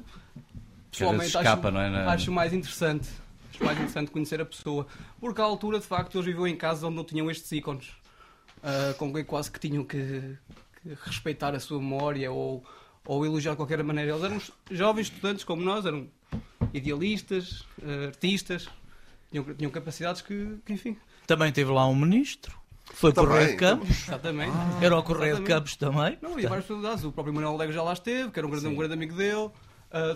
pessoalmente 0.91 1.27
escapa, 1.27 1.69
acho, 1.69 1.77
é, 1.77 2.05
acho 2.07 2.31
mais 2.31 2.53
interessante. 2.53 3.07
Acho 3.51 3.63
mais 3.65 3.77
interessante 3.77 4.09
conhecer 4.11 4.39
a 4.41 4.45
pessoa. 4.45 4.87
Porque 5.19 5.39
à 5.41 5.43
altura, 5.43 5.79
de 5.79 5.85
facto, 5.85 6.15
eles 6.15 6.25
viviam 6.25 6.47
em 6.47 6.55
casas 6.55 6.83
onde 6.83 6.95
não 6.95 7.03
tinham 7.03 7.29
estes 7.29 7.51
ícones. 7.51 7.91
ah, 8.63 8.93
com 8.97 9.11
quem 9.13 9.23
quase 9.23 9.51
que 9.51 9.59
tinham 9.59 9.83
que, 9.83 10.35
que 10.81 10.97
respeitar 11.05 11.53
a 11.55 11.59
sua 11.59 11.77
memória 11.79 12.31
ou, 12.31 12.63
ou 13.05 13.25
elogiar 13.25 13.51
de 13.51 13.57
qualquer 13.57 13.83
maneira. 13.83 14.11
Eles 14.11 14.23
eram 14.23 14.41
jovens 14.71 15.07
estudantes 15.07 15.43
como 15.43 15.61
nós, 15.61 15.85
eram 15.85 16.07
idealistas, 16.73 17.65
ah, 17.83 18.07
artistas, 18.07 18.67
tinham, 19.31 19.43
tinham 19.55 19.71
capacidades 19.71 20.21
que, 20.21 20.57
que, 20.65 20.73
enfim. 20.73 20.97
Também 21.27 21.51
teve 21.51 21.71
lá 21.71 21.87
um 21.87 21.95
ministro. 21.95 22.57
Foi 22.91 23.13
Também, 23.13 23.29
Correio 23.29 23.51
de 23.51 23.57
Campos. 23.57 23.89
Exatamente. 23.89 24.51
Era 24.81 24.97
o 24.97 25.03
Correio 25.03 25.35
de 25.35 25.41
Exatamente. 25.41 25.47
Campos 25.47 25.75
também. 25.75 26.17
Não, 26.21 26.39
e 26.39 26.47
várias 26.47 26.65
personalidades. 26.65 27.03
O 27.03 27.11
próprio 27.11 27.33
Manuel 27.33 27.53
Alegre 27.53 27.75
já 27.75 27.83
lá 27.83 27.93
esteve, 27.93 28.31
que 28.31 28.39
era 28.39 28.47
um 28.47 28.49
grande, 28.49 28.67
um 28.67 28.75
grande 28.75 28.93
amigo 28.93 29.15
dele. 29.15 29.49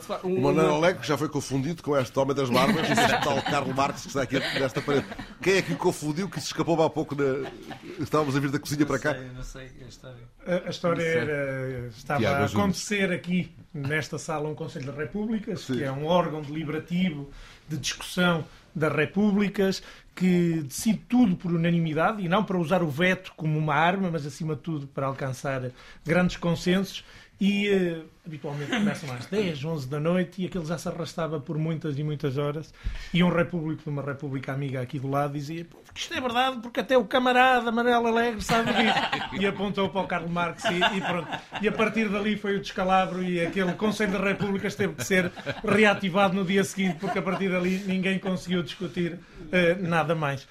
Facto, 0.01 0.27
um- 0.27 0.37
O 0.37 0.41
Manuel 0.43 0.75
Alegre 0.75 1.05
já 1.05 1.17
foi 1.17 1.27
confundido 1.27 1.81
com 1.81 1.97
este 1.97 2.17
homem 2.19 2.35
das 2.35 2.47
barbas, 2.49 2.87
este 2.89 3.23
tal 3.23 3.41
Carlos 3.41 3.75
Marques 3.75 4.03
que 4.03 4.07
está 4.09 4.21
aqui 4.21 4.37
nesta 4.37 4.81
parede. 4.81 5.05
Quem 5.41 5.55
é 5.55 5.61
que 5.63 5.73
o 5.73 5.77
confundiu 5.77 6.29
que 6.29 6.39
se 6.39 6.47
escapou 6.47 6.81
há 6.83 6.89
pouco? 6.89 7.15
Na... 7.15 7.49
Estávamos 7.99 8.35
a 8.35 8.39
vir 8.39 8.51
da 8.51 8.59
cozinha 8.59 8.85
para 8.85 8.99
cá. 8.99 9.13
não 9.15 9.41
sei 9.43 9.71
a 9.83 9.87
história. 9.87 10.23
A, 10.45 10.67
a 10.67 10.69
história 10.69 11.03
Não 11.03 11.11
sei. 11.11 11.21
era, 11.35 11.87
estava 11.87 12.19
Tiago 12.19 12.43
a 12.43 12.45
acontecer 12.45 13.11
aqui, 13.11 13.51
nesta 13.73 14.19
sala, 14.19 14.47
um 14.47 14.53
Conselho 14.53 14.91
de 14.91 14.97
Repúblicas, 14.97 15.65
que 15.65 15.83
é 15.83 15.91
um 15.91 16.05
órgão 16.05 16.41
deliberativo 16.41 17.31
de 17.67 17.77
discussão 17.77 18.45
das 18.75 18.91
repúblicas, 18.95 19.81
que 20.15 20.61
decide 20.63 20.99
tudo 21.09 21.35
por 21.35 21.51
unanimidade 21.51 22.21
e 22.23 22.27
não 22.29 22.43
para 22.43 22.57
usar 22.57 22.83
o 22.83 22.87
veto 22.89 23.31
como 23.35 23.57
uma 23.57 23.73
arma, 23.73 24.09
mas 24.11 24.25
acima 24.25 24.55
de 24.55 24.61
tudo 24.61 24.85
para 24.87 25.07
alcançar 25.07 25.71
grandes 26.05 26.37
consensos. 26.37 27.03
E 27.43 27.67
eh, 27.67 28.01
habitualmente 28.25 28.71
começam 28.71 29.13
às 29.13 29.25
10, 29.25 29.65
11 29.65 29.89
da 29.89 29.99
noite 29.99 30.41
e 30.41 30.45
aquilo 30.45 30.65
já 30.65 30.77
se 30.77 30.87
arrastava 30.87 31.41
por 31.41 31.57
muitas 31.57 31.99
e 31.99 32.01
muitas 32.01 32.37
horas. 32.37 32.73
E 33.13 33.21
um 33.21 33.27
repúblico 33.27 33.83
de 33.83 33.89
uma 33.89 34.01
república 34.01 34.53
amiga 34.53 34.79
aqui 34.79 34.97
do 34.97 35.09
lado 35.09 35.33
dizia: 35.33 35.65
"Pô, 35.65 35.77
porque 35.79 35.99
isto 35.99 36.13
é 36.13 36.21
verdade, 36.21 36.61
porque 36.61 36.79
até 36.79 36.97
o 36.97 37.03
camarada 37.03 37.69
Manuel 37.69 38.07
Alegre 38.07 38.41
sabe 38.41 38.71
disso. 38.71 38.93
E 39.41 39.45
apontou 39.45 39.89
para 39.89 40.01
o 40.01 40.07
Carlos 40.07 40.31
Marques 40.31 40.63
e, 40.63 40.97
e 40.97 41.01
pronto. 41.01 41.27
E 41.61 41.67
a 41.67 41.71
partir 41.73 42.07
dali 42.07 42.37
foi 42.37 42.55
o 42.55 42.61
descalabro 42.61 43.21
e 43.21 43.45
aquele 43.45 43.73
Conselho 43.73 44.13
das 44.13 44.21
Repúblicas 44.21 44.73
teve 44.75 44.93
que 44.93 45.03
ser 45.03 45.29
reativado 45.67 46.33
no 46.33 46.45
dia 46.45 46.63
seguinte, 46.63 46.99
porque 46.99 47.19
a 47.19 47.21
partir 47.21 47.49
dali 47.49 47.83
ninguém 47.85 48.19
conseguiu 48.19 48.63
discutir 48.63 49.19
eh, 49.51 49.75
nada 49.81 50.15
mais. 50.15 50.47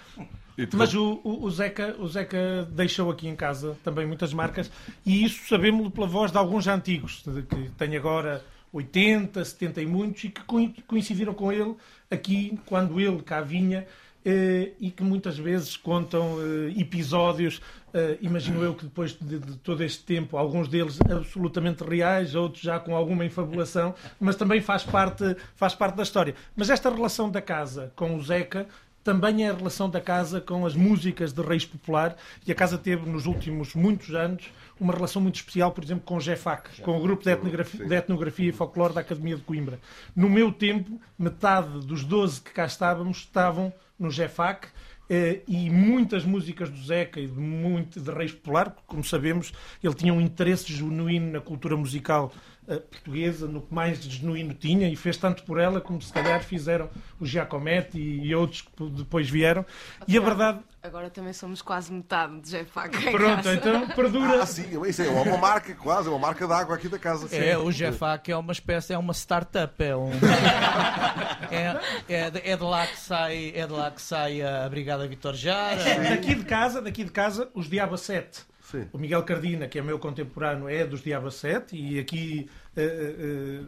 Mas 0.77 0.95
o, 0.95 1.21
o, 1.25 1.45
o 1.45 1.51
Zeca, 1.51 1.97
o 1.99 2.07
Zeca 2.09 2.69
deixou 2.71 3.11
aqui 3.11 3.27
em 3.29 3.35
casa 3.37 3.77
também 3.83 4.07
muitas 4.07 4.33
marcas 4.35 4.71
e 5.05 5.25
isso 5.25 5.49
sabemos 5.49 5.89
pela 5.93 6.07
voz 6.07 6.31
de 6.31 6.39
alguns 6.39 6.67
antigos, 6.67 7.25
que 7.49 7.71
tem 7.79 7.97
agora 7.97 8.45
80, 8.73 9.45
70 9.45 9.83
e 9.83 9.87
muitos, 9.87 10.25
e 10.25 10.29
que 10.31 10.43
coi- 10.45 10.75
coincidiram 10.87 11.35
com 11.35 11.53
ele 11.53 11.75
aqui 12.11 12.59
quando 12.67 13.01
ele 13.01 13.21
cá 13.23 13.41
vinha 13.41 13.87
eh, 14.25 14.73
e 14.81 14.91
que 14.91 15.03
muitas 15.03 15.37
vezes 15.37 15.77
contam 15.77 16.37
eh, 16.41 16.81
episódios, 16.81 17.61
eh, 17.93 18.19
imagino 18.23 18.63
eu 18.63 18.75
que 18.75 18.85
depois 18.85 19.13
de, 19.21 19.39
de 19.41 19.57
todo 19.59 19.83
este 19.83 20.05
tempo, 20.05 20.37
alguns 20.37 20.69
deles 20.69 20.99
absolutamente 21.11 21.83
reais, 21.83 22.35
outros 22.35 22.63
já 22.63 22.79
com 22.79 22.95
alguma 22.95 23.25
infabulação, 23.25 23.95
mas 24.21 24.37
também 24.37 24.61
faz 24.61 24.85
parte, 24.85 25.37
faz 25.57 25.75
parte 25.75 25.97
da 25.97 26.03
história. 26.03 26.35
Mas 26.55 26.71
esta 26.71 26.89
relação 26.89 27.29
da 27.31 27.43
casa 27.43 27.93
com 27.97 28.15
o 28.17 28.23
Zeca 28.23 28.67
também 29.05 29.45
é 29.45 29.51
a 29.51 29.55
relação 29.55 29.91
da 29.91 30.01
casa 30.01 30.41
com 30.41 30.65
as 30.65 30.75
músicas 30.75 31.33
de 31.33 31.43
Reis 31.43 31.65
Popular 31.65 32.17
e 32.47 32.53
a 32.53 32.55
casa 32.55 32.79
teve 32.79 33.09
nos 33.09 33.27
últimos 33.27 33.75
muitos 33.75 34.15
anos 34.15 34.51
uma 34.81 34.93
relação 34.93 35.23
muito 35.23 35.37
especial, 35.37 35.73
por 35.73 35.85
exemplo, 35.85 36.05
com 36.05 36.17
o 36.17 36.21
GEFAC, 36.21 36.83
com 36.83 36.99
o 36.99 37.01
grupo 37.01 37.23
de 37.23 37.31
etnografia, 37.31 37.87
de 37.87 37.95
etnografia 37.95 38.49
e 38.49 38.53
folclore 38.53 38.95
da 38.95 39.01
Academia 39.01 39.37
de 39.37 39.43
Coimbra. 39.43 39.79
No 40.15 40.29
meu 40.29 40.53
tempo, 40.53 41.01
metade 41.19 41.87
dos 41.87 42.05
12 42.05 42.41
que 42.41 42.51
cá 42.53 42.65
estávamos 42.65 43.19
estavam 43.19 43.73
no 43.99 44.11
GEFAC 44.11 44.69
eh, 45.09 45.41
e 45.47 45.69
muitas 45.69 46.25
músicas 46.25 46.71
do 46.71 46.83
Zeca 46.83 47.21
e 47.21 47.27
de, 47.27 47.39
muito, 47.39 48.01
de 48.01 48.11
Reis 48.11 48.33
Popular, 48.33 48.71
porque, 48.71 48.87
como 48.87 49.05
sabemos, 49.05 49.53
ele 49.83 49.95
tinha 49.95 50.13
um 50.13 50.21
interesse 50.21 50.73
genuíno 50.73 51.33
na 51.33 51.41
cultura 51.41 51.77
musical 51.77 52.33
portuguesa, 52.67 53.47
no 53.47 53.61
que 53.61 53.75
mais 53.75 54.03
genuíno 54.03 54.55
tinha, 54.55 54.89
e 54.89 54.95
fez 54.95 55.17
tanto 55.17 55.43
por 55.43 55.59
ela 55.59 55.81
como 55.81 56.01
se 56.01 56.13
calhar 56.13 56.43
fizeram 56.43 56.89
o 57.19 57.27
Giacometti 57.27 57.99
e, 57.99 58.35
outros 58.35 58.63
que 58.63 58.91
depois 58.91 59.29
vieram. 59.29 59.67
E 60.07 60.17
a 60.17 60.21
verdade. 60.21 60.61
Agora 60.83 61.11
também 61.11 61.33
somos 61.33 61.61
quase 61.63 61.93
metade 61.93 62.41
de 62.41 62.51
Jefac. 62.51 63.11
Pronto, 63.11 63.49
então 63.49 63.89
perdura. 63.89 64.43
Ah, 64.43 64.47
sim, 64.47 64.69
isso 64.87 65.03
é 65.03 65.09
uma 65.09 65.37
marca, 65.37 65.75
quase, 65.75 66.09
é 66.09 66.11
uma 66.11 66.19
marca 66.19 66.47
de 66.47 66.53
água 66.53 66.77
aqui 66.77 66.89
da 66.89 66.99
casa. 66.99 67.35
É, 67.35 67.57
o 67.57 67.71
GFAC 67.71 68.33
é 68.33 68.37
uma 68.37 68.53
espécie, 68.53 68.93
é 68.93 68.99
uma 68.99 69.13
startup, 69.13 69.83
é 69.83 69.97
um. 69.97 70.11
é, 71.51 71.81
é, 72.09 72.31
de, 72.31 72.39
é 72.41 72.57
de 72.57 72.63
lá 72.63 72.87
que 72.87 72.99
sai, 72.99 73.53
é 73.55 73.67
de 73.67 73.73
lá 73.73 73.91
que 73.91 74.03
sai 74.03 74.43
a 74.43 74.69
Brigada 74.69 75.07
Vitor 75.07 75.35
Jara. 75.35 75.77
Daqui 76.09 76.35
de 76.35 76.45
casa, 76.45 76.81
daqui 76.83 77.05
de 77.05 77.11
casa, 77.11 77.49
os 77.55 77.69
Diaba 77.69 77.97
7. 77.97 78.52
Sim. 78.73 78.89
O 78.91 78.99
Miguel 78.99 79.23
Cardina, 79.23 79.69
que 79.69 79.79
é 79.79 79.83
meu 79.83 79.99
contemporâneo, 79.99 80.67
é 80.67 80.87
dos 80.87 81.03
Diaba 81.03 81.31
7 81.31 81.77
e 81.77 81.99
aqui, 81.99 82.49
eh, 82.75 83.61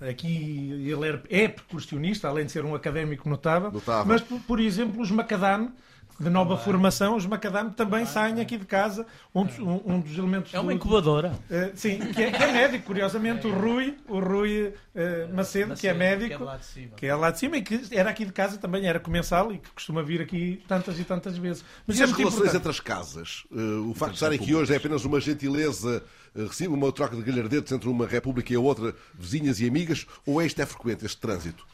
eh, 0.00 0.08
aqui 0.08 0.88
ele 0.88 1.08
é, 1.08 1.44
é 1.44 1.48
percussionista, 1.48 2.28
além 2.28 2.46
de 2.46 2.52
ser 2.52 2.64
um 2.64 2.72
académico 2.72 3.28
notável. 3.28 3.72
Notável. 3.72 4.06
Mas, 4.06 4.22
por, 4.22 4.40
por 4.42 4.60
exemplo, 4.60 5.02
os 5.02 5.10
Macadam, 5.10 5.72
de 6.18 6.30
nova 6.30 6.56
formação, 6.56 7.16
os 7.16 7.26
Macadam 7.26 7.70
também 7.70 8.06
saem 8.06 8.40
aqui 8.40 8.56
de 8.56 8.64
casa. 8.64 9.06
Um 9.34 9.44
dos, 9.44 9.58
um- 9.58 9.80
um 9.84 10.00
dos 10.00 10.16
elementos. 10.16 10.54
É 10.54 10.58
uma 10.58 10.72
do- 10.72 10.76
incubadora. 10.76 11.38
Eh, 11.50 11.72
sim, 11.74 11.98
que 11.98 12.22
é, 12.22 12.30
que 12.30 12.42
é 12.42 12.52
médico, 12.52 12.86
curiosamente, 12.86 13.46
o 13.46 13.52
Rui, 13.52 13.96
o 14.08 14.18
Rui 14.18 14.72
eh, 14.94 15.28
Macedo, 15.32 15.74
que 15.74 15.86
é 15.86 15.92
Macedo, 15.92 15.98
médico, 16.20 16.28
que 16.38 16.42
é 16.42 16.46
lá 16.46 16.56
de 16.56 16.64
cima. 16.66 16.90
que 16.96 17.06
é 17.06 17.14
lá 17.14 17.30
de 17.30 17.38
cima 17.38 17.56
e 17.58 17.62
que 17.62 17.80
era 17.90 18.10
aqui 18.10 18.24
de 18.24 18.32
casa 18.32 18.56
também, 18.56 18.86
era 18.86 18.98
comensal 18.98 19.52
e 19.52 19.58
que 19.58 19.70
costuma 19.70 20.02
vir 20.02 20.20
aqui 20.22 20.62
tantas 20.66 20.98
e 20.98 21.04
tantas 21.04 21.36
vezes. 21.36 21.62
Mas 21.86 21.98
e 21.98 22.00
é 22.00 22.04
as 22.04 22.12
relações 22.12 22.34
importante. 22.34 22.56
entre 22.56 22.70
as 22.70 22.80
casas? 22.80 23.44
Eh, 23.52 23.56
o 23.88 23.92
facto 23.94 24.12
de 24.12 24.16
estar 24.16 24.32
aqui 24.32 24.54
hoje 24.54 24.72
é 24.72 24.76
apenas 24.78 25.04
uma 25.04 25.20
gentileza 25.20 26.02
recíproca, 26.34 26.78
uma 26.78 26.92
troca 26.92 27.16
de 27.16 27.22
galhardetes 27.22 27.72
entre 27.72 27.88
uma 27.88 28.06
república 28.06 28.52
e 28.52 28.56
a 28.56 28.60
outra, 28.60 28.94
vizinhas 29.14 29.60
e 29.60 29.68
amigas, 29.68 30.06
ou 30.26 30.40
é 30.40 30.46
isto 30.46 30.60
é 30.60 30.66
frequente, 30.66 31.04
este 31.04 31.18
trânsito? 31.20 31.66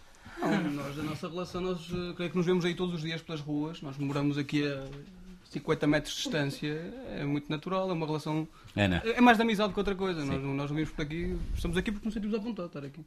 Não, 0.42 0.70
nós, 0.72 0.98
a 0.98 1.02
nossa 1.02 1.28
relação, 1.28 1.60
nós 1.60 1.80
eh, 1.92 2.12
creio 2.16 2.30
que 2.30 2.36
nos 2.36 2.46
vemos 2.46 2.64
aí 2.64 2.74
todos 2.74 2.96
os 2.96 3.02
dias 3.02 3.22
pelas 3.22 3.40
ruas. 3.40 3.80
Nós 3.80 3.96
moramos 3.98 4.36
aqui 4.38 4.66
a 4.66 4.84
50 5.44 5.86
metros 5.86 6.14
de 6.14 6.22
distância. 6.22 6.94
É 7.16 7.24
muito 7.24 7.48
natural, 7.50 7.88
é 7.90 7.92
uma 7.92 8.06
relação. 8.06 8.46
É, 8.74 8.88
né? 8.88 9.02
É 9.04 9.20
mais 9.20 9.36
de 9.36 9.42
amizade 9.42 9.72
que 9.72 9.78
outra 9.78 9.94
coisa. 9.94 10.24
Nós, 10.24 10.42
nós 10.42 10.70
não 10.70 10.76
vimos 10.76 10.90
por 10.90 11.02
aqui, 11.02 11.36
estamos 11.54 11.76
aqui 11.76 11.92
porque 11.92 12.06
nos 12.06 12.14
sentimos 12.14 12.34
à 12.34 12.38
vontade 12.38 12.68
de 12.70 12.76
estar 12.78 12.86
aqui. 12.86 13.04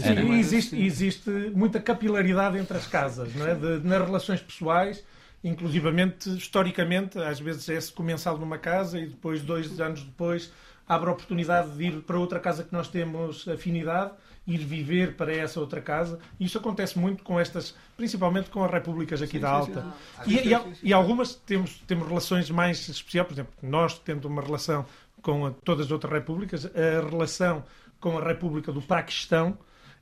Sim, 0.00 0.08
É, 0.08 0.22
e 0.22 0.24
mas, 0.28 0.38
existe, 0.40 0.74
assim, 0.76 0.84
existe 0.84 1.30
muita 1.54 1.80
capilaridade 1.80 2.56
entre 2.58 2.76
as 2.76 2.86
casas, 2.86 3.34
não 3.34 3.46
é? 3.46 3.54
De- 3.54 3.80
nas 3.86 4.04
relações 4.06 4.40
pessoais, 4.40 5.02
inclusivamente, 5.42 6.28
historicamente, 6.36 7.18
às 7.18 7.40
vezes 7.40 7.68
é-se 7.68 7.92
comensal 7.92 8.38
numa 8.38 8.58
casa 8.58 8.98
e 9.00 9.06
depois, 9.06 9.42
dois 9.42 9.80
anos 9.80 10.02
depois, 10.02 10.52
abre 10.86 11.08
a 11.08 11.12
oportunidade 11.12 11.76
de 11.76 11.84
ir 11.84 12.02
para 12.02 12.18
outra 12.18 12.38
casa 12.38 12.62
que 12.62 12.72
nós 12.72 12.88
temos 12.88 13.48
afinidade, 13.48 14.12
ir 14.52 14.58
viver 14.58 15.14
para 15.16 15.32
essa 15.34 15.60
outra 15.60 15.80
casa. 15.80 16.18
Isso 16.38 16.58
acontece 16.58 16.98
muito 16.98 17.22
com 17.22 17.38
estas, 17.38 17.74
principalmente 17.96 18.50
com 18.50 18.64
as 18.64 18.70
repúblicas 18.70 19.22
aqui 19.22 19.32
Sim, 19.32 19.40
da 19.40 19.48
sim, 19.48 19.54
Alta. 19.54 19.82
sim. 20.24 20.30
E, 20.34 20.38
Sim, 20.38 20.48
e- 20.48 20.74
sim. 20.74 20.80
e 20.82 20.92
algumas 20.92 21.34
temos, 21.34 21.78
temos 21.86 22.06
relações 22.08 22.50
mais 22.50 22.88
especiais, 22.88 23.26
por 23.28 23.34
exemplo, 23.34 23.52
nós 23.62 23.98
tendo 23.98 24.26
uma 24.26 24.42
relação 24.42 24.84
com 25.22 25.46
a- 25.46 25.50
todas 25.64 25.86
as 25.86 25.92
outras 25.92 26.12
repúblicas, 26.12 26.66
a 26.66 27.08
relação 27.08 27.64
com 28.00 28.18
a 28.18 28.24
República 28.24 28.72
do 28.72 28.80
Paquistão 28.82 29.56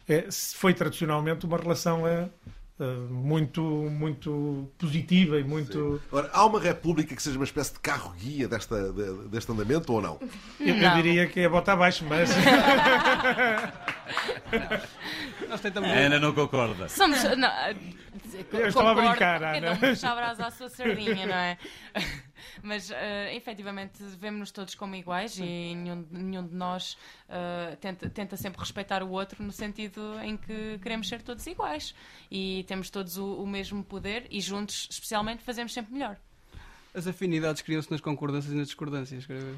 eh, 0.09 0.27
foi 0.55 0.73
tradicionalmente 0.73 1.45
uma 1.45 1.59
relação 1.59 2.07
eh, 2.07 2.29
eh, 2.47 2.51
muito, 2.85 3.61
muito 3.63 4.71
positiva 4.79 5.39
e 5.39 5.45
muito. 5.45 6.01
Ora, 6.13 6.31
há 6.33 6.45
uma 6.47 6.61
república 6.61 7.15
que 7.17 7.23
seja 7.23 7.37
uma 7.37 7.45
espécie 7.45 7.73
de 7.75 7.81
carro-guia 7.81 8.47
desta, 8.49 8.93
de- 8.93 9.29
deste 9.29 9.51
andamento 9.53 9.93
ou 9.93 10.01
não? 10.01 10.19
Eu, 10.61 10.75
eu 10.77 10.91
diria 10.95 11.27
que 11.27 11.41
é 11.41 11.49
bota 11.49 11.73
abaixo, 11.73 12.05
mas. 12.09 12.31
Nós 15.49 15.61
tentamos. 15.61 15.89
A 15.89 15.93
Ana 15.93 16.19
não 16.21 16.33
concorda. 16.33 16.89
Somos. 16.89 17.23
Não, 17.37 17.49
Eu 18.53 18.69
estava 18.69 18.91
a 18.91 18.95
brincar, 18.95 19.41
Cada 19.41 19.47
um 19.47 19.57
Ana. 19.75 19.93
a 20.03 20.15
brasa 20.15 20.47
à 20.47 20.51
sua 20.51 20.69
sardinha, 20.69 21.27
não 21.27 21.35
é? 21.35 21.59
Mas, 22.63 22.91
eh, 22.91 23.35
efetivamente, 23.35 24.03
vemos-nos 24.19 24.51
todos 24.51 24.75
como 24.75 24.95
iguais 24.95 25.39
e 25.39 25.43
nenhum, 25.43 26.07
nenhum 26.11 26.47
de 26.47 26.55
nós 26.55 26.97
eh, 27.29 27.77
tenta, 27.81 28.09
tenta 28.11 28.37
sempre 28.37 28.61
respeitar 28.61 29.03
o 29.03 29.11
outro 29.11 29.43
no 29.43 29.53
sentido 29.53 30.19
em 30.23 30.37
que 30.37 30.79
queremos 30.79 31.09
ser 31.09 31.23
todos 31.23 31.47
iguais 31.47 31.95
e 32.31 32.65
temos 32.67 32.91
todos 32.91 33.17
o, 33.17 33.43
o 33.43 33.47
mesmo 33.47 33.83
poder 33.85 34.27
e 34.31 34.41
juntos, 34.41 34.89
especialmente, 34.91 35.43
fazemos 35.43 35.73
sempre 35.73 35.93
melhor. 35.93 36.17
As 36.95 37.07
afinidades 37.07 37.63
criam-se 37.63 37.91
nas 37.91 38.01
concordâncias 38.01 38.53
e 38.53 38.57
nas 38.57 38.67
discordâncias, 38.67 39.27
quer 39.27 39.39
ver? 39.39 39.57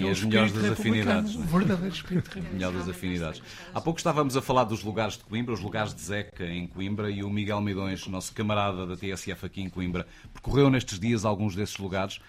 E 0.00 0.08
as 0.08 0.22
melhores 0.22 0.52
das 0.52 0.70
afinidades. 0.72 1.34
O 1.34 1.40
verdadeiro 1.42 1.94
espírito 1.94 2.30
Melhor 2.52 2.72
das 2.72 2.88
afinidades. 2.88 3.42
Há 3.74 3.80
pouco 3.80 3.98
estávamos 3.98 4.36
a 4.36 4.42
falar 4.42 4.64
dos 4.64 4.82
lugares 4.82 5.16
de 5.16 5.24
Coimbra, 5.24 5.54
os 5.54 5.60
lugares 5.60 5.94
de 5.94 6.00
Zeca 6.00 6.44
em 6.46 6.66
Coimbra, 6.66 7.10
e 7.10 7.22
o 7.22 7.30
Miguel 7.30 7.60
Midões, 7.60 8.06
nosso 8.06 8.32
camarada 8.32 8.86
da 8.86 8.96
TSF 8.96 9.46
aqui 9.46 9.62
em 9.62 9.68
Coimbra, 9.68 10.06
percorreu 10.32 10.68
nestes 10.70 10.98
dias 11.00 11.24
alguns 11.24 11.54
desses 11.54 11.78
lugares. 11.78 12.20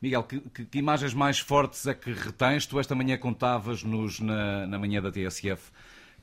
Miguel, 0.00 0.22
que, 0.22 0.40
que- 0.40 0.64
que 0.64 0.78
imagens 0.78 1.12
mais 1.12 1.38
fortes 1.38 1.86
é 1.86 1.92
que 1.92 2.10
retens? 2.12 2.64
Tu 2.64 2.80
esta 2.80 2.94
manhã 2.94 3.18
contavas-nos 3.18 4.18
na, 4.20 4.66
na 4.66 4.78
manhã 4.78 5.02
da 5.02 5.12
TSF, 5.12 5.70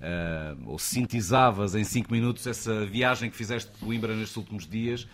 eh, 0.01 0.55
ou 0.65 0.79
sintetizavas 0.79 1.75
em 1.75 1.83
5 1.83 2.11
minutos 2.11 2.47
essa 2.47 2.83
viagem 2.85 3.29
que 3.29 3.35
fizeste 3.37 3.71
de 3.71 3.77
Coimbra 3.77 4.15
nestes 4.15 4.35
últimos 4.37 4.67
dias. 4.67 5.07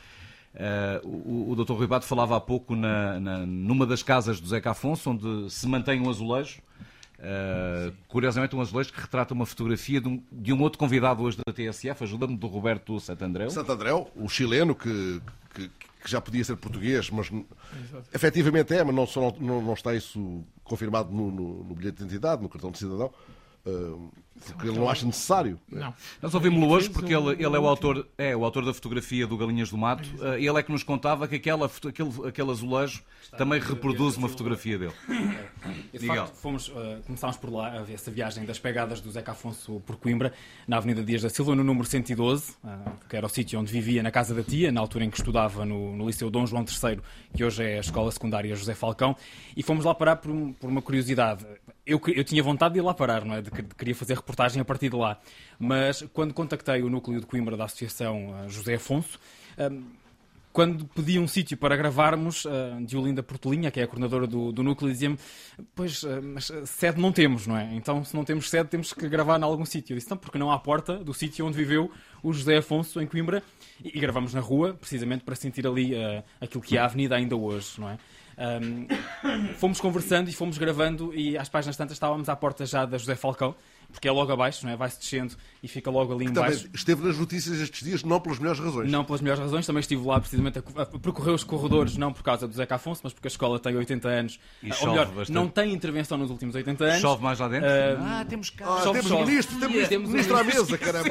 Eh, 0.56 1.02
o, 1.04 1.52
o 1.52 1.56
Dr. 1.56 1.74
Rui 1.74 1.88
Bato 1.88 2.06
falava 2.06 2.36
há 2.38 2.40
pouco 2.40 2.76
na- 2.76 3.20
na- 3.20 3.46
numa 3.46 3.86
das 3.86 4.04
casas 4.04 4.40
do 4.40 4.48
Zeca 4.48 4.72
Afonso, 4.72 5.10
onde 5.10 5.50
se 5.52 5.68
mantém 5.68 6.00
um 6.02 6.10
azulejo. 6.10 6.62
Uh, 7.20 7.94
curiosamente, 8.10 8.54
um 8.54 8.60
azulejo 8.60 8.92
que 8.92 9.00
retrata 9.00 9.34
uma 9.34 9.46
fotografia 9.46 10.02
de 10.02 10.10
um, 10.10 10.22
de 10.30 10.52
um 10.52 10.62
outro 10.62 10.78
convidado 10.78 11.24
hoje 11.24 11.38
da 11.46 11.54
TSF, 11.54 12.04
ajuda-me, 12.04 12.36
do 12.36 12.48
Roberto 12.48 13.00
Santandreu. 13.00 13.50
Santo 13.50 13.72
Andréu, 13.72 14.10
o 14.14 14.28
chileno 14.28 14.76
que, 14.76 15.22
que, 15.54 15.70
que 16.04 16.12
já 16.12 16.20
podia 16.20 16.44
ser 16.44 16.58
português, 16.58 17.10
mas 17.10 17.32
n- 17.32 17.46
efetivamente 18.14 18.74
é, 18.74 18.84
mas 18.84 18.94
não, 18.94 19.08
só 19.08 19.34
não, 19.40 19.62
não 19.62 19.74
está 19.74 19.96
isso 19.96 20.44
confirmado 20.66 21.14
no, 21.14 21.32
no- 21.32 21.64
no 21.64 21.76
bilhete 21.76 21.98
de 22.00 22.04
identidade, 22.04 22.42
no 22.42 22.50
cartão 22.50 22.72
de 22.72 22.80
cidadão, 22.80 23.10
uh, 23.66 24.12
porque 24.52 24.68
ele 24.68 24.78
não 24.80 24.90
acha 24.90 25.06
necessário. 25.06 25.60
Não. 25.72 25.94
Nós 26.22 26.34
ouvimos-lo 26.34 26.70
hoje 26.70 26.90
porque 26.90 27.14
ele, 27.16 27.32
ele 27.34 27.46
é, 27.56 27.60
o 27.60 27.68
autor, 27.68 28.08
é 28.18 28.36
o 28.36 28.44
autor 28.44 28.66
da 28.66 28.74
fotografia 28.74 29.26
do 29.26 29.38
Galinhas 29.38 29.70
do 29.70 29.78
Mato. 29.78 30.08
Uh, 30.20 30.34
ele 30.38 30.58
é 30.60 30.64
que 30.64 30.72
nos 30.72 30.84
contava 30.84 31.28
que 31.28 31.36
aquela, 31.36 31.66
aquele, 31.88 32.28
aquele 32.28 32.52
azulejo 32.52 33.02
também 33.38 33.60
reproduz 33.60 34.18
uma 34.18 34.28
fotografia 34.28 34.78
dele. 34.78 34.94
E, 35.94 35.98
de 36.00 36.06
facto, 36.08 36.34
fomos, 36.36 36.68
uh, 36.70 37.02
começámos 37.06 37.38
por 37.38 37.52
lá, 37.52 37.80
a 37.80 37.84
ver 37.84 37.94
essa 37.94 38.12
viagem 38.12 38.46
das 38.46 38.60
pegadas 38.60 39.00
do 39.00 39.10
Zeca 39.12 39.32
Afonso 39.32 39.82
por 39.86 39.96
Coimbra, 39.98 40.34
na 40.68 40.78
Avenida 40.78 41.04
Dias 41.04 41.22
da 41.22 41.30
Silva, 41.30 41.56
no 41.56 41.64
número 41.64 41.86
112, 41.88 42.52
uh, 42.64 42.68
que 43.10 43.16
era 43.16 43.26
o 43.26 43.30
sítio 43.30 43.60
onde 43.60 43.72
vivia, 43.72 44.04
na 44.04 44.12
casa 44.12 44.34
da 44.34 44.44
tia, 44.44 44.72
na 44.72 44.82
altura 44.82 45.06
em 45.06 45.10
que 45.10 45.18
estudava 45.18 45.66
no, 45.66 45.96
no 45.96 46.06
Liceu 46.08 46.30
Dom 46.30 46.46
João 46.46 46.64
III, 46.64 47.00
que 47.36 47.44
hoje 47.44 47.64
é 47.64 47.78
a 47.78 47.80
Escola 47.80 48.12
Secundária 48.12 48.56
José 48.56 48.74
Falcão, 48.76 49.16
e 49.56 49.64
fomos 49.64 49.86
lá 49.86 49.94
parar 49.96 50.18
por, 50.18 50.32
um- 50.32 50.52
por 50.54 50.70
uma 50.70 50.82
curiosidade. 50.82 51.46
Eu, 51.86 52.02
eu 52.16 52.24
tinha 52.24 52.42
vontade 52.42 52.74
de 52.76 52.80
ir 52.80 52.84
lá 52.84 52.94
parar, 52.94 53.26
não 53.26 53.36
é? 53.36 53.42
De, 53.42 53.50
de- 53.52 53.64
queria 53.76 53.94
fazer 53.96 54.14
reportagem 54.16 54.33
a 54.60 54.66
partir 54.66 54.90
de 54.90 54.96
lá. 54.96 55.20
Mas 55.60 56.04
quando 56.14 56.34
contactei 56.34 56.82
o 56.82 56.90
núcleo 56.90 57.20
de 57.20 57.26
Coimbra 57.26 57.56
da 57.56 57.66
Associação 57.66 58.30
uh, 58.30 58.50
José 58.50 58.76
Afonso, 58.76 59.20
um, 59.58 59.84
quando 60.52 60.86
pedi 60.86 61.18
um 61.18 61.28
sítio 61.28 61.58
para 61.58 61.76
gravarmos, 61.76 62.46
uh, 62.46 62.52
de 62.86 62.96
Olinda 62.96 63.24
Portelinha, 63.24 63.72
que 63.72 63.80
é 63.80 63.84
a 63.84 63.88
coordenadora 63.88 64.28
do, 64.28 64.52
do 64.52 64.62
núcleo, 64.62 64.92
dizia-me: 64.92 65.18
Pois, 65.74 66.04
mas 66.22 66.52
sede 66.66 67.02
não 67.02 67.12
temos, 67.12 67.48
não 67.48 67.58
é? 67.58 67.74
Então, 67.74 68.04
se 68.04 68.16
não 68.16 68.24
temos 68.24 68.50
sede, 68.50 68.70
temos 68.70 68.94
que 68.94 69.08
gravar 69.10 69.40
em 69.40 69.44
algum 69.44 69.66
sítio. 69.66 69.94
Eu 69.94 69.98
disse: 69.98 70.10
Não, 70.10 70.18
porque 70.18 70.38
não 70.38 70.52
há 70.52 70.60
porta 70.60 70.98
do 70.98 71.14
sítio 71.14 71.46
onde 71.46 71.58
viveu 71.58 71.92
o 72.22 72.32
José 72.32 72.58
Afonso, 72.58 73.02
em 73.02 73.08
Coimbra, 73.08 73.42
e, 73.84 73.98
e 73.98 74.00
gravamos 74.00 74.34
na 74.34 74.42
rua, 74.42 74.74
precisamente 74.74 75.24
para 75.24 75.36
sentir 75.36 75.66
ali 75.66 75.96
uh, 75.96 76.24
aquilo 76.40 76.62
que 76.62 76.78
é 76.78 76.80
a 76.80 76.86
avenida 76.86 77.16
ainda 77.16 77.36
hoje, 77.36 77.80
não 77.80 77.90
é? 77.90 77.98
Um, 78.38 78.88
fomos 79.56 79.80
conversando 79.80 80.30
e 80.30 80.34
fomos 80.34 80.58
gravando, 80.58 81.14
e 81.14 81.38
às 81.38 81.50
páginas 81.50 81.78
tantas 81.78 81.96
estávamos 81.96 82.30
à 82.30 82.36
porta 82.36 82.66
já 82.66 82.86
da 82.86 82.98
José 82.98 83.16
Falcão, 83.16 83.56
porque 83.94 84.08
é 84.08 84.12
logo 84.12 84.32
abaixo, 84.32 84.66
não 84.66 84.74
é? 84.74 84.76
Vai-se 84.76 85.00
descendo 85.00 85.36
e 85.62 85.68
fica 85.70 85.90
logo 85.90 86.12
ali 86.14 86.26
Que 86.26 86.32
embaixo. 86.32 86.58
também 86.64 86.72
esteve 86.76 87.08
nas 87.08 87.18
notícias 87.18 87.62
estes 87.62 87.82
dias, 87.88 88.04
não 88.04 88.20
pelas 88.20 88.40
melhores 88.40 88.60
razões. 88.60 88.92
Não 88.92 89.06
pelas 89.06 89.22
melhores 89.22 89.42
razões, 89.42 89.66
também 89.66 89.80
estive 89.80 90.06
lá 90.06 90.20
precisamente 90.20 90.60
a, 90.60 90.82
a 90.82 90.86
percorrer 90.86 91.32
os 91.34 91.44
corredores, 91.46 91.96
não 91.96 92.12
por 92.12 92.24
causa 92.24 92.46
do 92.48 92.54
Zeca 92.54 92.76
Afonso, 92.76 93.00
mas 93.04 93.14
porque 93.14 93.28
a 93.28 93.32
escola 93.32 93.58
tem 93.60 93.76
80 93.78 94.08
anos. 94.10 94.40
E 94.62 94.68
Ou 94.68 94.74
chove 94.74 94.92
melhor, 94.92 95.06
bastante. 95.08 95.32
não 95.32 95.48
tem 95.48 95.72
intervenção 95.74 96.18
nos 96.18 96.30
últimos 96.30 96.56
80 96.56 96.84
anos. 96.84 97.00
Chove 97.02 97.24
mais 97.24 97.40
lá 97.40 97.48
dentro? 97.48 97.70
Ah, 97.70 98.20
Ah, 98.20 98.26
temos 98.26 98.50
cá. 98.50 98.66
Ah, 98.68 98.82
chove, 98.84 99.00
temos 99.00 99.08
chove. 99.08 99.26
ministro, 99.32 99.60
temos 99.60 99.72
ministro, 99.74 99.90
Temos 99.90 100.10
ministro 100.10 100.38
à 100.38 100.44
mesa, 100.44 100.78
caramba. 100.78 101.10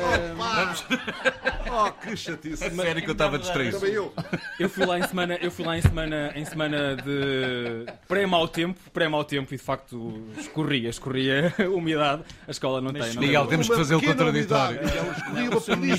Oh, 1.75 1.91
que 1.93 2.17
chatice. 2.17 2.65
A 2.65 2.71
sério 2.71 3.03
que 3.03 3.09
eu 3.09 3.13
estava 3.13 3.39
distraído. 3.39 3.79
Também 3.79 3.95
eu. 3.95 4.13
Eu 4.59 4.69
fui 4.69 4.85
lá 4.87 4.99
em 4.99 5.07
semana, 5.07 5.35
eu 5.41 5.51
fui 5.51 5.65
lá 5.65 5.77
em 5.79 5.83
semana, 5.83 6.33
em 6.35 6.45
semana 6.45 6.97
de 6.97 7.87
pré-mau 8.07 8.47
tempo, 8.47 8.79
pré-mau 8.93 9.25
tempo 9.25 9.53
e 9.55 9.57
de 9.57 9.63
facto 9.63 10.23
escorria, 10.39 10.89
escorria 10.89 11.55
a 11.59 11.69
umidade. 11.69 12.23
A 12.47 12.51
escola 12.51 12.72
não 12.81 12.93
tem. 12.93 13.15
Não 13.15 13.21
Miguel, 13.21 13.41
tem. 13.43 13.51
temos 13.51 13.69
que 13.69 13.77
fazer 13.77 13.95
o 13.95 14.03
contraditório. 14.03 14.81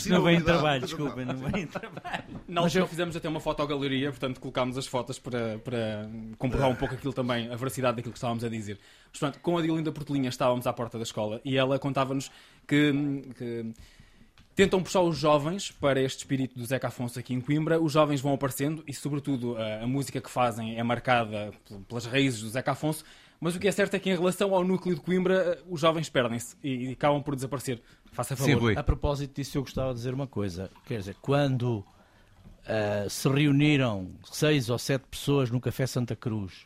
Não 0.09 0.21
vem 0.23 0.37
em 0.37 0.41
trabalho, 0.41 0.81
desculpem, 0.81 1.25
não 1.25 1.35
vem 1.35 1.63
em 1.63 1.67
trabalho. 1.67 2.23
Na 2.47 2.61
altura 2.61 2.87
fizemos 2.87 3.15
até 3.15 3.27
uma 3.29 3.39
fotogaleria, 3.39 4.09
portanto 4.09 4.39
colocámos 4.39 4.77
as 4.77 4.87
fotos 4.87 5.19
para, 5.19 5.57
para 5.59 6.09
comprovar 6.37 6.69
um 6.69 6.75
pouco 6.75 6.93
aquilo 6.95 7.13
também, 7.13 7.51
a 7.51 7.55
veracidade 7.55 7.97
daquilo 7.97 8.13
que 8.13 8.17
estávamos 8.17 8.43
a 8.43 8.49
dizer. 8.49 8.77
Mas, 9.11 9.19
portanto, 9.19 9.41
com 9.41 9.57
a 9.57 9.61
Diolinda 9.61 9.91
Portelinha 9.91 10.29
estávamos 10.29 10.65
à 10.67 10.73
porta 10.73 10.97
da 10.97 11.03
escola 11.03 11.39
e 11.45 11.57
ela 11.57 11.77
contava-nos 11.79 12.31
que, 12.67 12.91
que 13.37 13.65
tentam 14.55 14.81
puxar 14.83 15.01
os 15.01 15.17
jovens 15.17 15.71
para 15.71 16.01
este 16.01 16.19
espírito 16.19 16.57
do 16.57 16.65
Zeca 16.65 16.87
Afonso 16.87 17.17
aqui 17.19 17.33
em 17.33 17.41
Coimbra. 17.41 17.79
Os 17.81 17.91
jovens 17.91 18.21
vão 18.21 18.33
aparecendo 18.33 18.83
e, 18.87 18.93
sobretudo, 18.93 19.57
a, 19.57 19.83
a 19.83 19.87
música 19.87 20.21
que 20.21 20.29
fazem 20.29 20.77
é 20.77 20.83
marcada 20.83 21.51
pel- 21.67 21.81
pelas 21.87 22.05
raízes 22.05 22.41
do 22.41 22.49
Zeca 22.49 22.71
Afonso. 22.71 23.03
Mas 23.43 23.57
o 23.57 23.59
que 23.59 23.67
é 23.67 23.71
certo 23.73 23.93
é 23.93 23.99
que, 23.99 24.09
em 24.09 24.15
relação 24.15 24.55
ao 24.55 24.63
núcleo 24.63 24.95
de 24.95 25.01
Coimbra, 25.01 25.61
os 25.69 25.81
jovens 25.81 26.09
perdem-se 26.09 26.55
e, 26.63 26.87
e 26.87 26.91
acabam 26.93 27.21
por 27.21 27.35
desaparecer. 27.35 27.81
Faça 28.13 28.37
favor. 28.37 28.49
Sim, 28.49 28.57
Rui. 28.57 28.77
A 28.77 28.81
propósito 28.81 29.35
disso, 29.35 29.57
eu 29.57 29.63
gostava 29.63 29.89
de 29.89 29.95
dizer 29.95 30.13
uma 30.13 30.25
coisa. 30.25 30.71
Quer 30.85 30.99
dizer, 30.99 31.17
quando 31.21 31.83
ah, 32.65 33.05
se 33.09 33.27
reuniram 33.27 34.11
seis 34.31 34.69
ou 34.69 34.79
sete 34.79 35.03
pessoas 35.11 35.51
no 35.51 35.59
Café 35.59 35.85
Santa 35.85 36.15
Cruz 36.15 36.65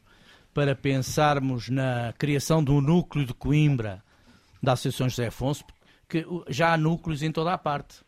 para 0.53 0.75
pensarmos 0.75 1.67
na 1.67 2.13
criação 2.15 2.63
de 2.63 2.69
um 2.69 2.79
núcleo 2.79 3.25
de 3.25 3.33
Coimbra 3.33 4.03
da 4.61 4.73
Associação 4.73 5.09
José 5.09 5.27
Afonso, 5.27 5.63
que 6.07 6.23
já 6.47 6.73
há 6.73 6.77
núcleos 6.77 7.23
em 7.23 7.31
toda 7.31 7.53
a 7.53 7.57
parte. 7.57 8.05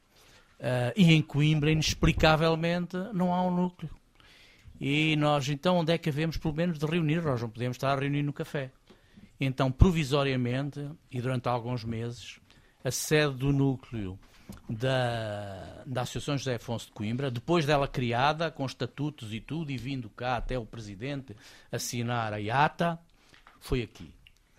Ah, 0.59 0.93
e 0.95 1.11
em 1.11 1.23
Coimbra, 1.23 1.71
inexplicavelmente, 1.71 2.95
não 3.13 3.33
há 3.33 3.41
um 3.41 3.49
núcleo. 3.49 3.89
E 4.79 5.15
nós, 5.17 5.47
então, 5.49 5.77
onde 5.77 5.91
é 5.91 5.97
que 5.97 6.09
havemos, 6.09 6.37
pelo 6.37 6.53
menos, 6.53 6.77
de 6.79 6.85
reunir? 6.85 7.21
Nós 7.21 7.41
não 7.41 7.49
podemos 7.49 7.75
estar 7.75 7.91
a 7.91 7.99
reunir 7.99 8.23
no 8.23 8.31
café. 8.33 8.71
Então, 9.39 9.71
provisoriamente, 9.71 10.89
e 11.11 11.21
durante 11.21 11.47
alguns 11.47 11.83
meses, 11.83 12.39
a 12.83 12.91
sede 12.91 13.35
do 13.35 13.51
núcleo 13.51 14.17
da, 14.69 15.83
da 15.85 16.01
Associação 16.01 16.37
José 16.37 16.55
Afonso 16.55 16.87
de 16.87 16.91
Coimbra, 16.93 17.29
depois 17.29 17.65
dela 17.65 17.87
criada, 17.87 18.49
com 18.51 18.65
estatutos 18.65 19.33
e 19.33 19.39
tudo, 19.39 19.71
e 19.71 19.77
vindo 19.77 20.09
cá 20.09 20.37
até 20.37 20.57
o 20.57 20.65
Presidente 20.65 21.35
assinar 21.71 22.33
a 22.33 22.37
IATA, 22.37 22.97
foi 23.59 23.81
aqui. 23.81 24.13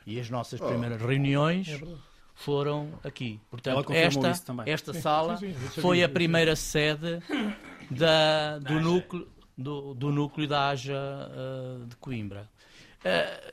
E 0.07 0.19
as 0.19 0.29
nossas 0.31 0.61
Oh. 0.61 0.67
primeiras 0.67 1.01
reuniões 1.01 1.69
É 1.69 2.11
foram 2.35 2.99
aqui. 3.05 3.39
Portanto, 3.51 3.93
esta, 3.93 4.33
esta 4.65 4.95
sala 4.95 5.39
foi 5.81 6.03
a 6.03 6.09
primeira 6.09 6.57
sede 6.57 7.21
da, 7.91 8.59
do, 8.59 8.81
núcleo, 8.81 9.29
do, 9.57 9.95
do 9.95 10.11
núcleo 10.11 10.47
da 10.49 10.69
AJA 10.69 10.95
ah, 10.97 11.85
de 11.87 11.97
Coimbra. 11.97 12.49
Ah, 13.05 13.53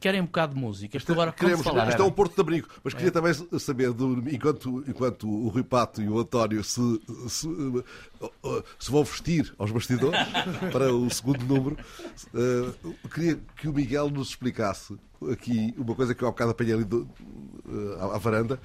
querem 0.00 0.20
um 0.20 0.26
bocado 0.26 0.54
de 0.54 0.60
música? 0.60 0.98
Porque 0.98 1.10
agora 1.12 1.32
Queremos, 1.32 1.64
falar? 1.64 1.88
isto 1.88 2.00
é 2.00 2.04
um 2.04 2.10
Porto 2.12 2.34
de 2.36 2.40
Abrigo, 2.40 2.68
mas 2.84 2.94
queria 2.94 3.08
É. 3.08 3.10
também 3.10 3.32
saber, 3.58 3.92
do- 3.92 4.28
enquanto, 4.30 4.84
enquanto 4.88 5.28
o 5.28 5.48
Rui 5.48 5.64
Pato 5.64 6.00
e 6.00 6.08
o 6.08 6.18
António 6.20 6.62
se, 6.62 6.80
se, 7.28 7.48
eh, 8.22 8.62
se 8.78 8.90
vão 8.92 9.02
vestir 9.04 9.52
aos 9.58 9.70
bastidores 9.72 10.18
para 10.72 10.92
o 10.94 11.10
segundo 11.10 11.44
número, 11.44 11.76
eh, 12.32 12.74
eu 13.02 13.10
queria 13.10 13.40
que 13.56 13.66
o 13.68 13.72
Miguel 13.72 14.08
nos 14.10 14.28
explicasse 14.30 14.96
aqui 15.32 15.74
uma 15.76 15.94
coisa 15.94 16.14
que 16.14 16.22
eu 16.22 16.28
há 16.28 16.30
bocado 16.30 16.50
apanhei 16.52 16.74
ali 16.74 16.84
do- 16.84 17.08
eh, 17.68 18.02
à, 18.14 18.18
varanda. 18.18 18.60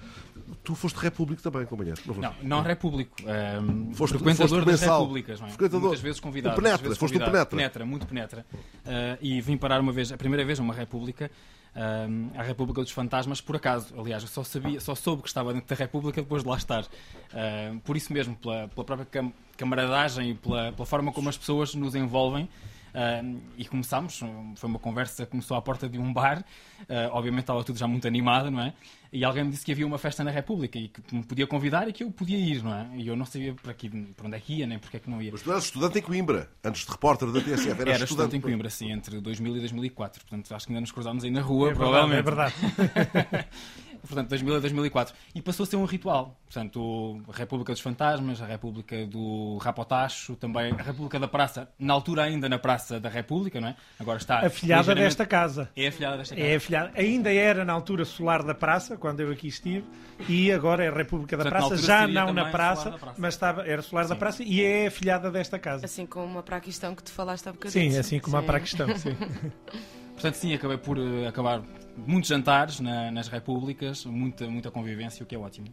Tu 0.63 0.75
foste 0.75 0.97
Repúblico 0.97 1.41
também, 1.41 1.65
companheiro. 1.65 1.99
Não, 2.05 2.13
foste? 2.13 2.21
Não, 2.43 2.57
não 2.57 2.61
repúblico. 2.61 3.15
Um, 3.21 3.93
Foste- 3.93 4.15
frequentador 4.17 4.49
foste 4.49 4.65
das 4.65 4.81
mensal. 4.81 4.99
repúblicas. 5.01 5.39
Não 5.39 5.47
é? 5.47 5.49
Frequentador. 5.49 5.81
Muitas 5.81 6.01
vezes 6.01 6.19
convidado. 6.19 6.55
Um 6.59 6.61
penetra, 6.63 6.83
vezes 6.83 6.97
foste 6.97 7.13
convidado. 7.13 7.31
penetra. 7.31 7.57
Penetra, 7.57 7.85
muito 7.85 8.05
penetra. 8.07 8.45
Uh, 8.53 9.17
e 9.21 9.41
vim 9.41 9.57
parar 9.57 9.79
uma 9.81 9.91
vez, 9.91 10.11
a 10.11 10.17
primeira 10.17 10.45
vez 10.45 10.59
a 10.59 10.63
uma 10.63 10.73
república, 10.73 11.31
um, 11.75 12.29
à 12.39 12.43
República 12.43 12.81
dos 12.81 12.91
Fantasmas, 12.91 13.41
por 13.41 13.55
acaso. 13.55 13.93
Aliás, 13.99 14.21
eu 14.23 14.29
só, 14.29 14.43
sabia, 14.43 14.79
só 14.79 14.93
soube 14.95 15.21
que 15.23 15.27
estava 15.29 15.53
dentro 15.53 15.67
da 15.67 15.75
República 15.75 16.21
depois 16.21 16.43
de 16.43 16.49
lá 16.49 16.57
estar. 16.57 16.83
Uh, 16.83 17.79
por 17.83 17.97
isso 17.97 18.13
mesmo, 18.13 18.35
pela, 18.35 18.67
pela 18.67 18.85
própria 18.85 19.05
cam 19.05 19.33
camaradagem 19.57 20.31
e 20.31 20.33
pela, 20.35 20.71
pela 20.73 20.85
forma 20.85 21.11
como 21.11 21.29
as 21.29 21.37
pessoas 21.37 21.73
nos 21.73 21.95
envolvem. 21.95 22.47
Uh, 22.93 23.41
e 23.57 23.65
começámos, 23.65 24.19
foi 24.55 24.69
uma 24.69 24.77
conversa 24.77 25.25
que 25.25 25.31
começou 25.31 25.57
à 25.57 25.61
porta 25.61 25.89
de 25.89 25.97
um 25.97 26.13
bar, 26.13 26.39
uh, 26.81 27.09
obviamente 27.11 27.41
estava 27.41 27.63
tudo 27.63 27.79
já 27.79 27.87
muito 27.87 28.07
animado, 28.07 28.51
não 28.51 28.61
é? 28.61 28.73
E 29.11 29.23
alguém 29.23 29.43
me 29.43 29.51
disse 29.51 29.65
que 29.65 29.71
havia 29.71 29.85
uma 29.85 29.97
festa 29.97 30.23
na 30.23 30.31
República 30.31 30.77
e 30.77 30.87
que 30.89 31.15
me 31.15 31.23
podia 31.23 31.45
convidar 31.45 31.87
e 31.87 31.93
que 31.93 32.03
eu 32.03 32.11
podia 32.11 32.37
ir, 32.37 32.63
não 32.63 32.73
é? 32.73 32.89
E 32.95 33.07
eu 33.07 33.15
não 33.15 33.25
sabia 33.25 33.53
para, 33.53 33.71
aqui, 33.71 33.89
para 33.89 34.27
onde 34.27 34.37
é 34.37 34.39
que 34.39 34.53
ia, 34.55 34.67
nem 34.67 34.79
porque 34.79 34.97
é 34.97 34.99
que 34.99 35.09
não 35.09 35.21
ia. 35.21 35.31
Mas 35.31 35.41
tu 35.41 35.51
eras 35.51 35.65
estudante 35.65 35.99
em 35.99 36.01
Coimbra, 36.01 36.49
antes 36.63 36.85
de 36.85 36.91
repórter 36.91 37.31
da 37.31 37.39
TSF. 37.39 37.81
Eras 37.81 37.95
Era 37.95 38.03
estudante 38.03 38.35
em 38.37 38.41
Coimbra, 38.41 38.69
sim, 38.69 38.91
entre 38.91 39.19
2000 39.19 39.57
e 39.57 39.59
2004. 39.59 40.21
Portanto, 40.21 40.55
acho 40.55 40.65
que 40.65 40.71
ainda 40.71 40.81
nos 40.81 40.91
cruzámos 40.91 41.23
aí 41.23 41.31
na 41.31 41.41
rua, 41.41 41.69
É 41.69 41.73
verdade, 41.73 41.91
provavelmente. 41.91 42.19
é 42.19 42.21
verdade. 42.21 43.47
portanto, 44.07 44.29
2000 44.29 44.55
a 44.55 44.59
2004. 44.59 45.15
E 45.35 45.41
passou 45.41 45.63
a 45.63 45.67
ser 45.67 45.75
um 45.75 45.85
ritual. 45.85 46.39
Portanto, 46.45 47.21
a 47.27 47.35
República 47.35 47.71
dos 47.73 47.81
Fantasmas, 47.81 48.41
a 48.41 48.45
República 48.45 49.05
do 49.07 49.57
Rapotacho, 49.57 50.35
também 50.35 50.71
a 50.71 50.83
República 50.83 51.19
da 51.19 51.27
Praça, 51.27 51.67
na 51.79 51.93
altura 51.93 52.23
ainda 52.23 52.47
na 52.47 52.59
Praça 52.59 52.99
da 52.99 53.09
República, 53.09 53.59
não 53.59 53.69
é? 53.69 53.75
Agora 53.99 54.17
está. 54.17 54.39
A 54.45 54.49
filhada 54.49 54.81
ligeiramente- 54.81 55.03
desta 55.09 55.25
casa. 55.25 55.69
É 55.75 55.87
a 55.87 55.91
filhada 55.91 56.17
desta 56.17 56.35
casa. 56.35 56.47
É 56.47 56.55
a 56.55 56.59
filhada. 56.59 56.91
Ainda 56.95 57.33
era 57.33 57.65
na 57.65 57.73
altura 57.73 58.05
solar 58.05 58.43
da 58.43 58.53
praça, 58.53 58.95
quando 58.97 59.19
eu 59.21 59.31
aqui 59.31 59.47
estive, 59.47 59.85
e 60.29 60.51
agora 60.51 60.83
é 60.83 60.89
a 60.89 60.93
República 60.93 61.35
da 61.37 61.43
Portanto, 61.43 61.69
Praça, 61.69 61.83
já 61.83 62.07
não 62.07 62.31
na 62.33 62.45
praça, 62.51 62.91
praça. 62.91 63.15
mas 63.17 63.33
estava, 63.33 63.65
era 63.67 63.81
solar 63.81 64.07
da 64.07 64.15
praça 64.15 64.43
e 64.43 64.61
é 64.63 64.87
a 64.87 64.91
filhada 64.91 65.31
desta 65.31 65.57
casa. 65.57 65.85
Assim 65.85 66.05
como 66.05 66.37
a 66.39 66.43
praquistão 66.43 66.93
que 66.95 67.03
tu 67.03 67.11
falaste 67.11 67.47
há 67.49 67.51
bocadinho. 67.51 67.91
Sim, 67.91 67.97
assim 67.97 68.19
como 68.19 68.37
a 68.37 68.41
Sim. 68.41 68.45
praquistão, 68.47 68.95
sim. 68.97 69.15
Portanto, 70.23 70.35
sim, 70.39 70.53
acabei 70.53 70.77
por 70.77 70.97
eh, 70.97 71.27
acabar 71.27 71.61
muitos 71.97 72.29
jantares 72.29 72.79
na- 72.79 73.11
nas 73.11 73.27
repúblicas, 73.27 74.05
muita, 74.05 74.47
muita 74.47 74.71
convivência, 74.71 75.21
o 75.21 75.25
que 75.27 75.35
é 75.35 75.37
ótimo. 75.37 75.67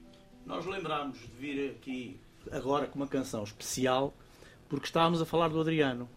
Nós 0.45 0.67
lembrámos 0.67 1.19
de 1.21 1.29
vir 1.39 1.71
aqui 1.71 2.19
agora 2.51 2.89
com 2.89 2.99
uma 2.99 3.07
canção 3.07 3.45
especial 3.45 4.13
porque 4.69 4.87
estávamos 4.87 5.23
a 5.23 5.25
falar 5.25 5.47
do 5.51 5.61
Adriano. 5.61 6.09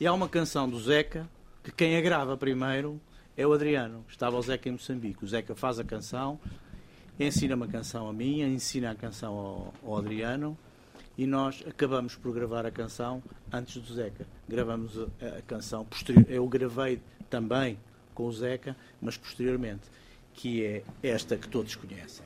E 0.00 0.06
há 0.06 0.12
uma 0.12 0.28
canção 0.28 0.68
do 0.70 0.78
Zeca 0.78 1.28
que 1.64 1.72
quem 1.72 1.96
a 1.96 2.00
grava 2.00 2.36
primeiro 2.36 3.00
é 3.36 3.44
o 3.44 3.52
Adriano. 3.52 4.04
Estava 4.08 4.36
o 4.38 4.42
Zeca 4.42 4.68
em 4.68 4.72
Moçambique. 4.72 5.24
O 5.24 5.26
Zeca 5.26 5.56
faz 5.56 5.80
a 5.80 5.84
canção, 5.84 6.38
ensina 7.18 7.56
uma 7.56 7.66
canção 7.66 8.08
a 8.08 8.12
minha, 8.12 8.46
ensina 8.46 8.92
a 8.92 8.94
canção 8.94 9.34
ao, 9.34 9.74
ao 9.84 9.98
Adriano 9.98 10.56
e 11.18 11.26
nós 11.26 11.64
acabamos 11.68 12.14
por 12.14 12.32
gravar 12.32 12.64
a 12.64 12.70
canção 12.70 13.20
antes 13.52 13.82
do 13.82 13.92
Zeca. 13.92 14.24
Gravamos 14.48 14.96
a, 14.96 15.38
a 15.38 15.42
canção 15.42 15.84
posterior. 15.84 16.26
Eu 16.28 16.46
gravei 16.46 17.00
também 17.28 17.78
com 18.14 18.24
o 18.24 18.32
Zeca, 18.32 18.76
mas 19.00 19.16
posteriormente, 19.16 19.82
que 20.32 20.64
é 20.64 20.82
esta 21.02 21.36
que 21.36 21.48
todos 21.48 21.74
conhecem. 21.76 22.24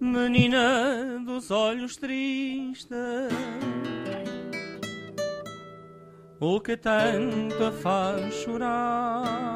Menina 0.00 1.22
dos 1.24 1.50
olhos 1.50 1.96
tristes, 1.96 2.96
o 6.38 6.60
que 6.60 6.76
tanto 6.76 7.64
a 7.64 7.72
faz 7.72 8.34
chorar? 8.34 9.47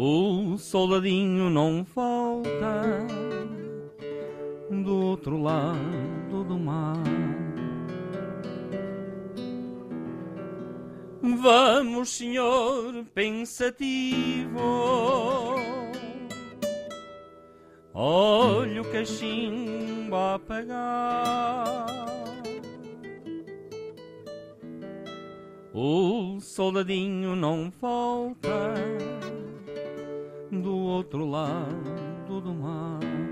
O 0.00 0.56
soldadinho 0.56 1.50
não 1.50 1.82
volta 1.82 3.04
do 4.70 4.96
outro 4.96 5.42
lado 5.42 6.44
do 6.44 6.56
mar. 6.56 7.02
Vamos, 11.20 12.10
senhor 12.10 13.04
pensativo. 13.12 14.60
Olha 17.92 18.82
o 18.82 18.92
cachimbo 18.92 20.14
a 20.14 20.34
apagar. 20.36 21.86
O 25.74 26.38
soldadinho 26.40 27.34
não 27.34 27.72
volta 27.80 28.74
do 30.50 30.76
outro 30.76 31.26
lado 31.26 32.40
do 32.40 32.54
mar. 32.54 33.27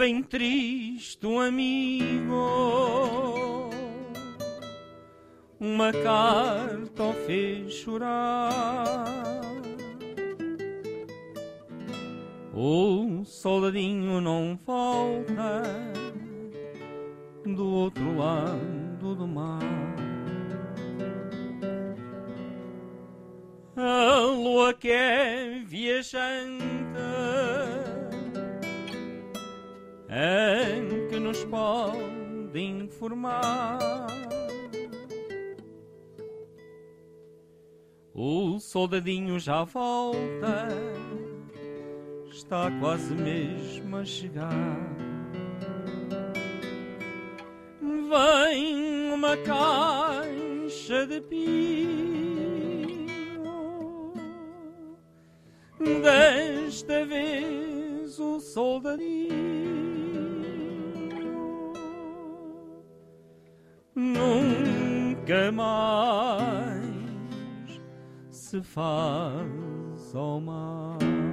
Bem 0.00 0.22
triste 0.22 1.26
um 1.26 1.38
amigo. 1.38 2.34
Uma 5.60 5.92
carta 5.92 7.02
o 7.02 7.12
fez 7.26 7.74
chorar 7.74 9.04
O 12.54 13.22
soldadinho 13.26 14.22
não 14.22 14.58
volta 14.64 15.62
Do 17.44 17.66
outro 17.66 18.16
lado 18.16 19.14
do 19.14 19.28
mar. 19.28 19.60
A 23.76 24.18
lua 24.18 24.72
que 24.72 24.88
é 24.88 25.58
em 30.10 31.08
que 31.08 31.20
nos 31.20 31.44
pode 31.44 32.60
informar. 32.60 33.78
O 38.12 38.58
soldadinho 38.58 39.38
já 39.38 39.62
volta, 39.62 40.66
está 42.28 42.70
quase 42.80 43.14
mesmo 43.14 43.96
a 43.96 44.04
chegar. 44.04 44.50
Vem 47.80 49.12
uma 49.12 49.36
caixa 49.36 51.06
de 51.06 51.20
pio, 51.20 51.88
desta 56.02 57.06
vez 57.06 58.18
o 58.18 58.40
soldadinho 58.40 59.69
nunca 64.00 65.52
mais 65.52 66.80
se 68.30 68.62
faz 68.62 70.14
ao 70.14 70.40
mar. 70.40 71.29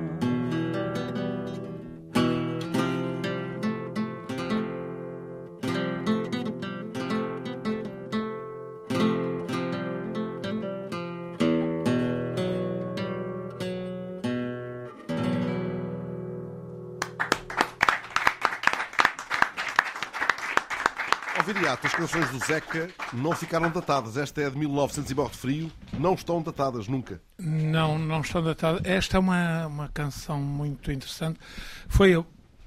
As 21.83 21.93
canções 21.93 22.29
do 22.31 22.39
Zeca 22.39 22.89
não 23.13 23.33
ficaram 23.33 23.69
datadas. 23.69 24.17
Esta 24.17 24.41
é 24.41 24.49
de 24.49 24.57
1900 24.57 25.11
e 25.11 25.15
morre 25.15 25.29
de 25.31 25.37
frio. 25.37 25.71
Não 25.93 26.15
estão 26.15 26.41
datadas 26.41 26.87
nunca. 26.87 27.21
Não, 27.37 27.97
não 27.99 28.21
estão 28.21 28.43
datadas. 28.43 28.81
Esta 28.83 29.17
é 29.17 29.19
uma, 29.19 29.67
uma 29.67 29.89
canção 29.89 30.39
muito 30.41 30.91
interessante. 30.91 31.39
Foi 31.87 32.23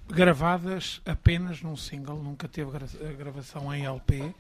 gravadas 0.09 1.01
apenas 1.05 1.61
num 1.63 1.77
single, 1.77 2.23
nunca 2.23 2.49
teve 2.49 2.71
gra 2.71 2.87
gravação 3.19 3.73
em 3.75 3.85
LP, 3.85 4.35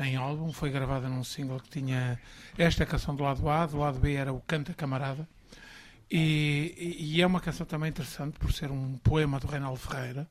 em 0.00 0.16
álbum. 0.16 0.52
Foi 0.52 0.70
gravada 0.70 1.08
num 1.08 1.22
single 1.22 1.60
que 1.60 1.68
tinha 1.68 2.18
esta 2.56 2.84
canção 2.86 3.14
do 3.14 3.22
lado 3.22 3.48
A, 3.48 3.66
do 3.66 3.78
lado 3.78 3.98
B 3.98 4.14
era 4.14 4.32
o 4.32 4.40
Canta 4.40 4.72
Camarada. 4.74 5.28
E, 6.10 6.96
e- 6.98 7.20
é 7.20 7.26
uma 7.26 7.40
canção 7.40 7.66
também 7.66 7.90
interessante 7.90 8.38
por 8.38 8.50
ser 8.52 8.70
um 8.70 8.96
poema 8.98 9.38
do 9.38 9.46
Reinaldo 9.46 9.78
Ferreira, 9.78 10.26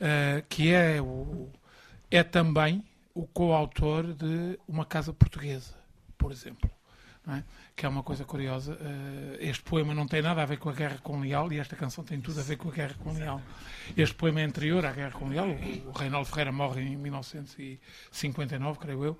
eh, 0.00 0.42
que 0.48 0.72
é, 0.72 0.98
o, 1.02 1.50
é 2.10 2.22
também 2.22 2.84
o 3.14 3.26
coautor 3.26 4.12
de 4.14 4.58
Uma 4.66 4.84
Casa 4.84 5.12
Portuguesa, 5.12 5.74
por 6.16 6.30
exemplo. 6.32 6.70
é? 7.28 7.42
Que 7.76 7.84
é 7.84 7.88
uma 7.88 8.02
coisa 8.02 8.24
curiosa. 8.24 8.78
eh, 8.80 9.38
este 9.48 9.62
poema 9.62 9.92
não 9.94 10.06
tem 10.06 10.22
nada 10.22 10.42
a 10.42 10.46
ver 10.46 10.58
com 10.58 10.68
a 10.70 10.72
guerra 10.72 10.98
colonial 10.98 11.52
e 11.52 11.58
esta 11.58 11.76
canção 11.76 12.02
tem 12.04 12.20
tudo 12.20 12.40
a 12.40 12.42
ver 12.42 12.56
com 12.56 12.68
a 12.68 12.72
guerra 12.72 12.94
colonial. 12.94 13.42
Este 13.96 14.14
poema 14.14 14.40
é 14.40 14.44
anterior 14.44 14.84
à 14.86 14.92
guerra 14.92 15.10
colonial. 15.12 15.46
O, 15.48 15.88
o 15.88 15.92
Reinaldo 15.92 16.26
Ferreira 16.28 16.52
morre 16.52 16.82
em 16.82 16.96
1959, 16.96 18.78
creio 18.78 19.04
eu. 19.04 19.18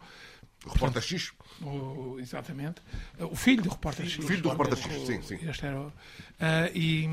O 0.67 0.71
repórter 0.71 1.03
X? 1.03 1.33
O, 1.63 2.17
exatamente. 2.19 2.81
O 3.21 3.37
filho 3.37 3.63
do 3.63 3.69
repórter 3.71 4.07
X. 4.07 4.25
O 4.25 4.27
filho 4.29 4.43
do 4.43 4.49
repórter 4.49 4.77
X, 4.79 5.07
sim, 5.07 5.23
sim. 5.23 5.39
Este 5.49 5.67
era, 5.67 5.81
o- 5.81 5.93
ah, 6.41 6.69
e, 6.75 7.07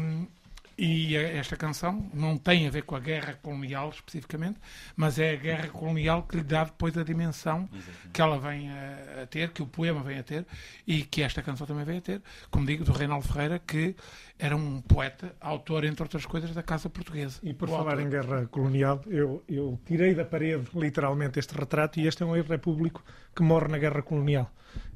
e 0.77 1.15
esta 1.15 1.55
canção 1.55 2.09
não 2.13 2.37
tem 2.37 2.67
a 2.67 2.69
ver 2.69 2.83
com 2.83 2.95
a 2.95 2.99
guerra 2.99 3.33
colonial 3.41 3.89
especificamente, 3.89 4.59
mas 4.95 5.17
é 5.17 5.33
a 5.33 5.35
guerra 5.35 5.67
colonial 5.69 6.23
que 6.23 6.37
lhe 6.37 6.43
dá 6.43 6.65
depois 6.65 6.97
a 6.97 7.03
dimensão 7.03 7.69
que 8.11 8.21
ela 8.21 8.37
vem 8.37 8.69
a, 8.69 9.23
a 9.23 9.27
ter, 9.27 9.51
que 9.51 9.61
o 9.61 9.65
poema 9.65 10.03
vem 10.03 10.19
a 10.19 10.23
ter 10.23 10.45
e 10.85 11.03
que 11.03 11.21
esta 11.21 11.41
canção 11.41 11.65
também 11.65 11.85
vem 11.85 11.99
a 11.99 12.01
ter, 12.01 12.21
como 12.49 12.65
digo, 12.65 12.83
do 12.83 12.91
Reinaldo 12.91 13.27
Ferreira, 13.27 13.59
que 13.59 13.95
era 14.37 14.55
um 14.55 14.81
poeta, 14.81 15.33
autor, 15.39 15.85
entre 15.85 16.03
outras 16.03 16.25
coisas, 16.25 16.53
da 16.53 16.61
Casa 16.61 16.89
Portuguesa. 16.89 17.39
E 17.41 17.53
por 17.53 17.69
falar 17.69 17.91
autor. 17.91 18.01
em 18.01 18.09
guerra 18.09 18.45
colonial, 18.47 19.01
eu, 19.07 19.43
eu 19.47 19.79
tirei 19.85 20.13
da 20.13 20.25
parede 20.25 20.67
literalmente 20.73 21.39
este 21.39 21.55
retrato 21.57 21.99
e 21.99 22.07
este 22.07 22.23
é 22.23 22.25
um 22.25 22.35
ex-repúblico 22.35 23.03
que 23.33 23.41
morre 23.41 23.69
na 23.69 23.77
guerra 23.77 24.01
colonial 24.01 24.51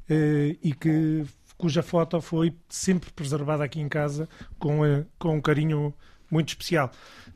eh, 0.08 0.56
e 0.62 0.74
que 0.74 1.24
cuja 1.60 1.82
foto 1.82 2.20
foi 2.20 2.54
sempre 2.68 3.10
preservada 3.12 3.62
aqui 3.62 3.80
em 3.80 3.88
casa 3.88 4.28
com, 4.58 4.84
eh, 4.84 5.04
com 5.18 5.36
um 5.36 5.40
carinho 5.40 5.94
muito 6.30 6.50
especial. 6.50 6.90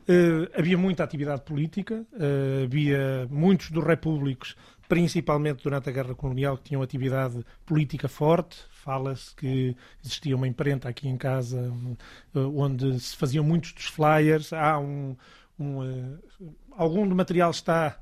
Eh, 0.07 0.49
havia 0.57 0.77
muita 0.77 1.03
atividade 1.03 1.41
política, 1.41 2.05
eh, 2.13 2.63
havia 2.63 3.27
muitos 3.29 3.71
dos 3.71 3.83
repúblicos, 3.83 4.55
principalmente 4.87 5.63
durante 5.63 5.89
a 5.89 5.91
guerra 5.91 6.15
colonial, 6.15 6.57
que 6.57 6.63
tinham 6.65 6.81
atividade 6.81 7.43
política 7.65 8.07
forte. 8.07 8.57
Fala-se 8.69 9.35
que 9.35 9.75
existia 10.03 10.35
uma 10.35 10.47
imprenta 10.47 10.87
aqui 10.87 11.07
em 11.07 11.17
casa 11.17 11.73
eh, 12.35 12.39
onde 12.39 12.99
se 12.99 13.15
faziam 13.15 13.43
muitos 13.43 13.73
dos 13.73 13.85
flyers. 13.85 14.53
Há 14.53 14.79
um, 14.79 15.15
um, 15.59 16.17
algum 16.71 17.07
do 17.07 17.15
material 17.15 17.51
está 17.51 17.99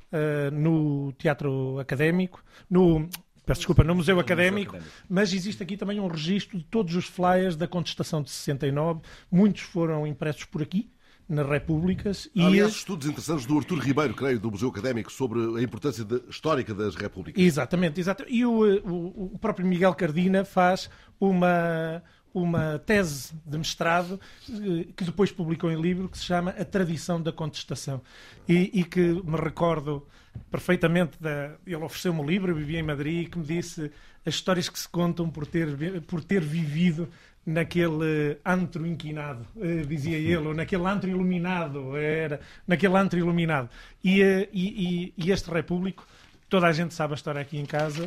no 0.51 1.11
Teatro 1.13 1.79
Académico, 1.79 2.43
no 2.69 3.07
peço 3.45 3.59
desculpa, 3.61 3.83
no 3.83 3.95
Museu 3.95 4.19
Académico, 4.19 4.77
mas 5.09 5.33
existe 5.33 5.61
aqui 5.63 5.75
também 5.77 5.99
um 5.99 6.07
registro 6.07 6.57
de 6.57 6.63
todos 6.63 6.95
os 6.95 7.05
flyers 7.05 7.55
da 7.55 7.67
contestação 7.67 8.21
de 8.21 8.29
69. 8.31 9.01
Muitos 9.31 9.61
foram 9.61 10.05
impressos 10.07 10.45
por 10.45 10.61
aqui, 10.61 10.89
nas 11.27 11.47
repúblicas. 11.47 12.29
Há, 12.37 12.45
aliás, 12.47 12.71
estudos 12.73 13.07
interessantes 13.07 13.45
do 13.45 13.57
Artur 13.57 13.79
Ribeiro, 13.79 14.13
creio, 14.13 14.39
do 14.39 14.51
Museu 14.51 14.69
Académico, 14.69 15.11
sobre 15.11 15.39
a 15.57 15.61
importância 15.61 16.03
de- 16.03 16.21
histórica 16.29 16.73
das 16.73 16.95
repúblicas. 16.95 17.41
Exatamente, 17.41 17.99
exatamente. 17.99 18.35
E 18.35 18.45
o, 18.45 18.65
eh, 18.65 18.81
o- 18.83 19.31
o 19.33 19.39
próprio 19.39 19.65
Miguel 19.65 19.93
Cardina 19.95 20.43
faz 20.43 20.89
uma, 21.19 22.03
uma 22.33 22.77
tese 22.79 23.33
de 23.45 23.57
mestrado 23.57 24.19
eh, 24.49 24.87
que 24.95 25.03
depois 25.05 25.31
publicou 25.31 25.71
em 25.71 25.79
livro 25.81 26.09
que 26.09 26.17
se 26.17 26.25
chama 26.25 26.51
A 26.51 26.65
Tradição 26.65 27.21
da 27.21 27.31
Contestação. 27.31 28.01
E, 28.47 28.69
e 28.81 28.83
que 28.83 28.99
me 28.99 29.37
recordo 29.37 30.05
perfeitamente, 30.51 31.17
da, 31.19 31.55
ele 31.65 31.75
ofereceu-me 31.83 32.19
o 32.21 32.25
livro, 32.25 32.51
eu 32.51 32.55
vivia 32.55 32.79
em 32.79 32.83
Madrid, 32.83 33.29
que 33.29 33.37
me 33.37 33.45
disse 33.45 33.91
as 34.25 34.35
histórias 34.35 34.69
que 34.69 34.79
se 34.79 34.87
contam 34.87 35.29
por 35.29 35.45
ter, 35.45 36.01
por 36.03 36.23
ter 36.23 36.41
vivido 36.41 37.09
naquele 37.45 38.31
eh, 38.31 38.37
antro 38.45 38.85
inquinado, 38.87 39.45
eh, 39.59 39.81
dizia 39.85 40.17
ele, 40.17 40.37
ou 40.47 40.53
naquele 40.53 40.85
antro 40.85 41.09
iluminado, 41.09 41.97
era 41.97 42.39
naquele 42.65 42.95
antro 42.95 43.19
iluminado. 43.19 43.69
E, 44.03 44.21
eh, 44.21 44.47
e, 44.53 45.13
e- 45.17 45.25
e 45.25 45.31
este 45.31 45.49
Repúblico, 45.51 46.07
toda 46.47 46.67
a 46.67 46.71
gente 46.71 46.93
sabe 46.93 47.13
a 47.13 47.15
história 47.15 47.41
aqui 47.41 47.57
em 47.57 47.65
casa, 47.65 48.05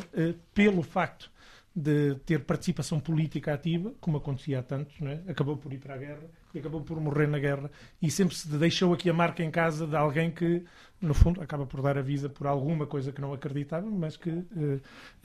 pelo 0.55 0.81
facto 0.81 1.29
de 1.75 2.15
ter 2.25 2.39
participação 2.39 2.99
política 2.99 3.53
ativa, 3.53 3.93
como 4.01 4.17
acontecia 4.17 4.59
a 4.59 4.63
tantos, 4.63 4.95
é? 5.03 5.21
acabou 5.29 5.55
por 5.55 5.71
ir 5.71 5.77
para 5.77 5.93
a 5.93 5.97
guerra 5.97 6.23
e 6.57 6.59
acabou 6.59 6.81
por 6.81 6.99
morrer 6.99 7.27
na 7.27 7.39
guerra 7.39 7.69
e 8.01 8.09
sempre 8.11 8.35
se 8.35 8.47
deixou 8.49 8.93
aqui 8.93 9.09
a 9.09 9.13
marca 9.13 9.43
em 9.43 9.49
casa 9.51 9.85
de 9.87 9.95
alguém 9.95 10.29
que, 10.31 10.63
no 11.01 11.13
fundo, 11.13 11.41
acaba 11.41 11.65
por 11.65 11.81
dar 11.81 11.97
a 11.97 12.01
vida 12.01 12.27
por 12.29 12.47
alguma 12.47 12.85
coisa 12.85 13.11
que 13.11 13.21
não 13.21 13.31
acreditava, 13.33 13.89
mas 13.89 14.17
que 14.17 14.43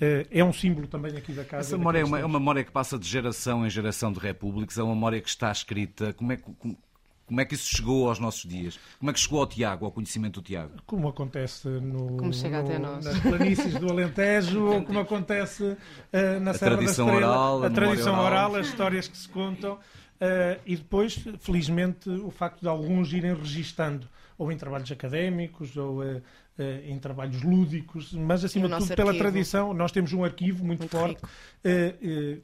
eh, 0.00 0.26
é 0.30 0.44
um 0.44 0.52
símbolo 0.52 0.86
também 0.86 1.16
aqui 1.16 1.32
da 1.32 1.44
casa. 1.44 1.68
Essa 1.68 1.78
memória 1.78 1.98
é 2.00 2.04
uma, 2.04 2.18
é 2.20 2.24
uma 2.24 2.38
memória 2.38 2.62
que 2.64 2.70
passa 2.70 2.98
de 2.98 3.08
geração 3.08 3.66
em 3.66 3.70
geração 3.70 4.12
de 4.12 4.18
repúblicas, 4.20 4.78
é 4.78 4.82
uma 4.82 4.94
memória 4.94 5.20
que 5.20 5.28
está 5.28 5.50
escrita. 5.50 6.12
Como 6.12 6.32
é 6.32 6.36
que, 6.36 6.42
como, 6.58 6.76
como 7.24 7.40
é 7.40 7.44
que 7.46 7.54
isso 7.54 7.74
chegou 7.74 8.08
aos 8.10 8.18
nossos 8.18 8.42
dias? 8.48 8.78
Como 8.98 9.10
é 9.10 9.14
que 9.14 9.20
chegou 9.20 9.40
ao 9.40 9.46
Tiago, 9.46 9.86
ao 9.86 9.92
conhecimento 9.92 10.40
do 10.42 10.44
Tiago? 10.44 10.72
Como 10.84 11.08
acontece 11.08 11.66
no, 11.66 12.16
Como 12.18 12.32
chega 12.32 12.60
no- 12.60 12.68
até 12.68 12.78
nós. 12.78 13.04
nas 13.04 13.18
planícies 13.20 13.74
do 13.78 13.88
Alentejo, 13.90 14.64
ou 14.66 14.82
como 14.84 14.98
acontece 14.98 15.76
eh, 16.12 16.38
na 16.40 16.50
A 16.50 16.54
Serra 16.54 16.72
da 16.72 16.76
tradição 16.78 17.06
Estrela, 17.08 17.26
oral, 17.32 17.62
a 17.62 17.66
a 17.68 17.70
tradição 17.70 18.12
oral. 18.14 18.26
oral, 18.50 18.56
as 18.56 18.66
histórias 18.66 19.08
que 19.08 19.16
se 19.16 19.28
contam, 19.28 19.78
eh, 20.24 20.58
e 20.64 20.76
depois, 20.76 21.16
felizmente, 21.40 22.08
o 22.08 22.30
facto 22.30 22.60
de 22.60 22.68
alguns 22.68 23.12
irem 23.12 23.34
registando, 23.34 24.08
ou 24.38 24.52
em 24.52 24.56
trabalhos 24.56 24.90
académicos, 24.92 25.76
ou 25.76 26.02
eh, 26.04 26.20
eh, 26.58 26.82
em 26.86 26.98
trabalhos 26.98 27.42
lúdicos, 27.42 28.12
mas 28.12 28.44
acima 28.44 28.68
de 28.68 28.76
tudo 28.76 28.94
pela 28.94 29.08
arquivo. 29.10 29.24
tradição. 29.24 29.74
Nós 29.74 29.90
temos 29.90 30.12
um 30.12 30.22
arquivo 30.22 30.64
muito, 30.64 30.80
Muito 30.80 30.96
forte, 30.96 31.20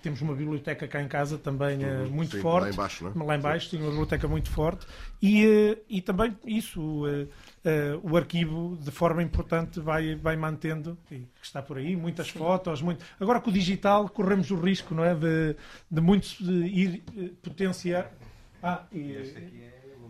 temos 0.03 0.21
uma 0.21 0.35
biblioteca 0.35 0.89
cá 0.89 1.03
em 1.03 1.09
casa 1.09 1.39
também 1.39 1.79
Uhum, 1.85 2.09
muito 2.11 2.33
sim, 2.37 2.41
forte. 2.41 2.65
lá 2.65 2.71
em 2.71 2.77
baixo, 2.77 3.05
não 3.05 3.23
é? 3.23 3.27
Lá 3.27 3.37
em 3.37 3.41
baixo 3.41 3.71
tem 3.71 3.81
uma 3.81 3.91
biblioteca 3.91 4.27
muito 4.29 4.51
forte 4.51 4.87
e, 5.23 5.79
e 5.89 6.01
também 6.01 6.37
isso, 6.47 7.05
eh, 7.69 7.99
o 8.03 8.17
arquivo 8.17 8.77
de 8.81 8.91
forma 8.91 9.23
importante 9.23 9.79
vai, 9.81 10.15
vai 10.15 10.37
mantendo, 10.37 10.97
e 11.11 11.17
que 11.19 11.29
está 11.43 11.61
por 11.63 11.77
aí, 11.79 11.95
muitas 11.97 12.29
fotos, 12.31 12.81
muito... 12.83 13.05
Agora 13.21 13.41
com 13.41 13.51
o 13.51 13.53
digital 13.53 14.09
corremos 14.09 14.51
o 14.51 14.57
risco, 14.57 14.95
não 14.95 15.05
é, 15.05 15.15
de, 15.15 15.57
de 15.91 16.01
muitos 16.01 16.39
de 16.41 16.53
ir 16.67 17.03
eh, 17.17 17.31
potenciar... 17.43 18.11
Ah, 18.63 18.83
e, 18.93 18.99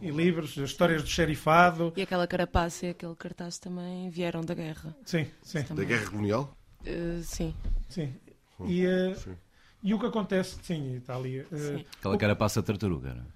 e 0.01 0.11
livros, 0.11 0.57
histórias 0.57 1.03
do 1.03 1.09
xerifado. 1.09 1.93
E 1.97 2.03
aquela 2.03 2.27
carapaça 2.27 2.87
e 2.87 2.91
aquele 2.91 3.15
cartaz 3.15 3.59
também 3.59 4.09
vieram 4.09 4.41
da 4.43 4.55
guerra. 4.55 4.97
Sim, 5.05 5.27
sim. 5.43 5.63
Da 5.75 5.85
guerra 5.85 6.07
colonial? 6.09 6.57
Eh, 6.87 7.21
sim. 7.25 7.53
Sim. 7.89 8.15
E, 8.67 8.87
eh, 8.87 9.15
e 9.83 9.93
o 9.93 9.99
que 9.99 10.07
acontece, 10.07 10.57
sim, 10.63 10.97
está 10.97 11.15
ali. 11.17 11.45
Sim. 11.53 11.85
Aquela 11.99 12.15
o- 12.15 12.19
carapaça 12.19 12.63
tartaruga, 12.63 13.15
não 13.15 13.23
é? 13.23 13.27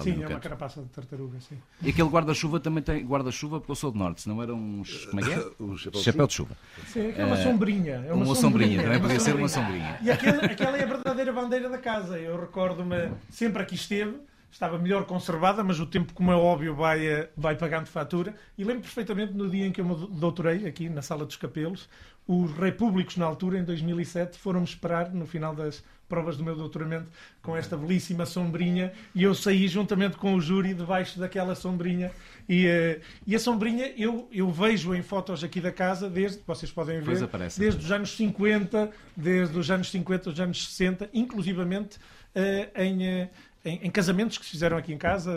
Sim, 0.00 0.12
é 0.12 0.16
uma 0.20 0.28
canto. 0.28 0.40
carapaça 0.42 0.80
de 0.82 0.88
tartaruga, 0.88 1.38
sim. 1.40 1.58
E 1.82 1.90
aquele 1.90 2.08
guarda-chuva 2.08 2.58
também 2.60 2.82
tem 2.82 3.04
guarda-chuva 3.04 3.58
porque 3.60 3.72
eu 3.72 3.76
sou 3.76 3.90
do 3.90 3.98
norte, 3.98 4.22
senão 4.22 4.42
era 4.42 4.54
uns. 4.54 5.04
Como 5.06 5.20
é 5.20 5.24
que 5.24 5.32
é? 5.32 5.46
O 5.58 5.76
chapéu 5.78 5.98
de 6.00 6.04
chapéu 6.04 6.26
de 6.26 6.32
chuva. 6.32 6.56
Sim, 6.86 7.12
é 7.16 7.24
uma 7.24 7.36
Eh, 7.38 7.42
sombrinha. 7.42 7.94
É 8.06 8.12
uma, 8.14 8.24
uma 8.24 8.34
sombrinha, 8.34 8.82
também 8.82 9.00
podia 9.00 9.20
ser 9.20 9.34
uma 9.36 9.48
sombrinha. 9.48 9.98
E 10.02 10.10
aquela, 10.10 10.44
aquela 10.46 10.76
é 10.78 10.82
a 10.82 10.86
verdadeira 10.86 11.32
bandeira 11.32 11.68
da 11.68 11.78
casa. 11.78 12.18
Eu 12.18 12.40
recordo-me, 12.40 13.10
sempre 13.28 13.62
aqui 13.62 13.74
esteve, 13.74 14.16
estava 14.50 14.78
melhor 14.78 15.04
conservada, 15.04 15.62
mas 15.62 15.78
o 15.78 15.86
tempo, 15.86 16.14
como 16.14 16.32
é 16.32 16.36
óbvio, 16.36 16.74
vai, 16.74 17.06
eh, 17.06 17.30
vai 17.36 17.54
pagando 17.56 17.86
fatura. 17.86 18.34
E 18.56 18.64
lembro 18.64 18.82
perfeitamente 18.82 19.34
no 19.34 19.50
dia 19.50 19.66
em 19.66 19.72
que 19.72 19.80
eu 19.80 19.84
me 19.84 19.94
doutorei, 20.18 20.66
aqui 20.66 20.88
na 20.88 21.02
Sala 21.02 21.26
dos 21.26 21.36
Capelos, 21.36 21.86
os 22.26 22.50
repúblicos, 22.52 23.16
na 23.18 23.26
altura, 23.26 23.58
em 23.58 23.64
2007, 23.64 24.38
foram-me 24.38 24.64
esperar 24.66 25.12
no 25.12 25.26
final 25.26 25.54
das 25.54 25.82
provas 26.12 26.36
do 26.36 26.44
meu 26.44 26.54
doutoramento 26.54 27.06
com 27.40 27.56
esta 27.56 27.74
belíssima 27.74 28.26
sombrinha 28.26 28.92
e 29.14 29.22
eu 29.22 29.34
saí 29.34 29.66
juntamente 29.66 30.18
com 30.18 30.34
o 30.34 30.40
júri 30.42 30.74
debaixo 30.74 31.18
daquela 31.18 31.54
sombrinha 31.54 32.12
e, 32.46 32.66
eh, 32.66 33.00
e 33.26 33.34
a 33.34 33.38
sombrinha 33.38 33.90
eu, 33.96 34.28
eu 34.30 34.50
vejo 34.50 34.94
em 34.94 35.00
fotos 35.00 35.42
aqui 35.42 35.58
da 35.58 35.72
casa 35.72 36.10
desde, 36.10 36.42
vocês 36.46 36.70
podem 36.70 37.00
ver, 37.00 37.24
aparece. 37.24 37.58
desde 37.58 37.82
os 37.82 37.90
anos 37.90 38.14
50, 38.14 38.90
desde 39.16 39.58
os 39.58 39.70
anos 39.70 39.90
50 39.90 40.28
aos 40.28 40.38
anos 40.38 40.68
60, 40.68 41.08
inclusivamente 41.14 41.98
eh, 42.34 42.68
em, 42.76 43.06
eh, 43.06 43.30
em, 43.64 43.80
em 43.84 43.90
casamentos 43.90 44.36
que 44.36 44.44
se 44.44 44.50
fizeram 44.50 44.76
aqui 44.76 44.92
em 44.92 44.98
casa. 44.98 45.32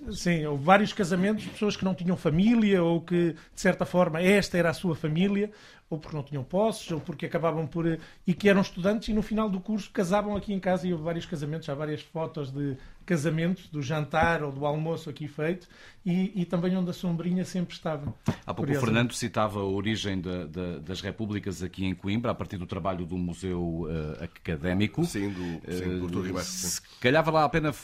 Eh, 0.00 0.04
ou- 0.06 0.12
sim, 0.12 0.44
houve 0.46 0.64
vários 0.64 0.92
casamentos 0.92 1.44
de 1.44 1.50
pessoas 1.50 1.76
que 1.76 1.84
não 1.84 1.94
tinham 1.94 2.16
família 2.16 2.82
ou 2.82 3.00
que, 3.00 3.32
de 3.32 3.60
certa 3.60 3.84
forma, 3.84 4.20
esta 4.22 4.56
era 4.56 4.70
a 4.70 4.74
sua 4.74 4.94
família, 4.94 5.50
ou 5.90 5.98
porque 5.98 6.16
não 6.16 6.22
tinham 6.24 6.42
posses, 6.42 6.90
ou 6.90 7.00
porque 7.00 7.26
acabavam 7.26 7.66
por. 7.66 7.86
eh, 7.86 7.98
e 8.26 8.32
que 8.32 8.48
eram 8.48 8.62
estudantes 8.62 9.08
e 9.08 9.12
no 9.12 9.20
final 9.22 9.50
do 9.50 9.60
curso 9.60 9.90
casavam 9.90 10.34
aqui 10.36 10.52
em 10.54 10.60
casa 10.60 10.86
e 10.88 10.92
houve 10.92 11.04
vários 11.04 11.26
casamentos, 11.26 11.68
há 11.68 11.74
várias 11.74 12.00
fotos 12.00 12.50
de 12.50 12.76
casamentos, 13.04 13.66
do 13.68 13.82
jantar 13.82 14.42
ou 14.44 14.52
do 14.52 14.64
almoço 14.64 15.10
aqui 15.10 15.26
feito, 15.28 15.66
e, 16.06 16.32
e 16.40 16.44
também 16.46 16.74
onde 16.76 16.88
a 16.88 16.92
sombrinha 16.92 17.44
sempre 17.44 17.74
estava. 17.74 18.14
Há 18.46 18.54
pouco 18.54 18.70
o. 18.70 18.80
Fernando 18.80 19.12
citava 19.12 19.58
a 19.60 19.64
origem 19.64 20.20
da- 20.20 20.46
da- 20.46 20.78
das 20.78 21.00
repúblicas 21.00 21.62
aqui 21.62 21.84
em 21.84 21.94
Coimbra, 21.94 22.30
a 22.30 22.34
partir 22.34 22.56
do 22.56 22.64
trabalho 22.66 23.04
do 23.04 23.18
Museu 23.18 23.86
eh, 24.20 24.24
Académico. 24.24 25.04
Sim, 25.04 25.28
do, 25.30 25.72
sim, 25.72 25.98
do 25.98 26.04
Artur 26.06 26.22
Ribeiro. 26.24 26.44
sim. 26.44 26.68
Se 26.68 26.80
calhar 27.00 27.22
vale 27.24 27.38
a 27.44 27.48
pena 27.48 27.74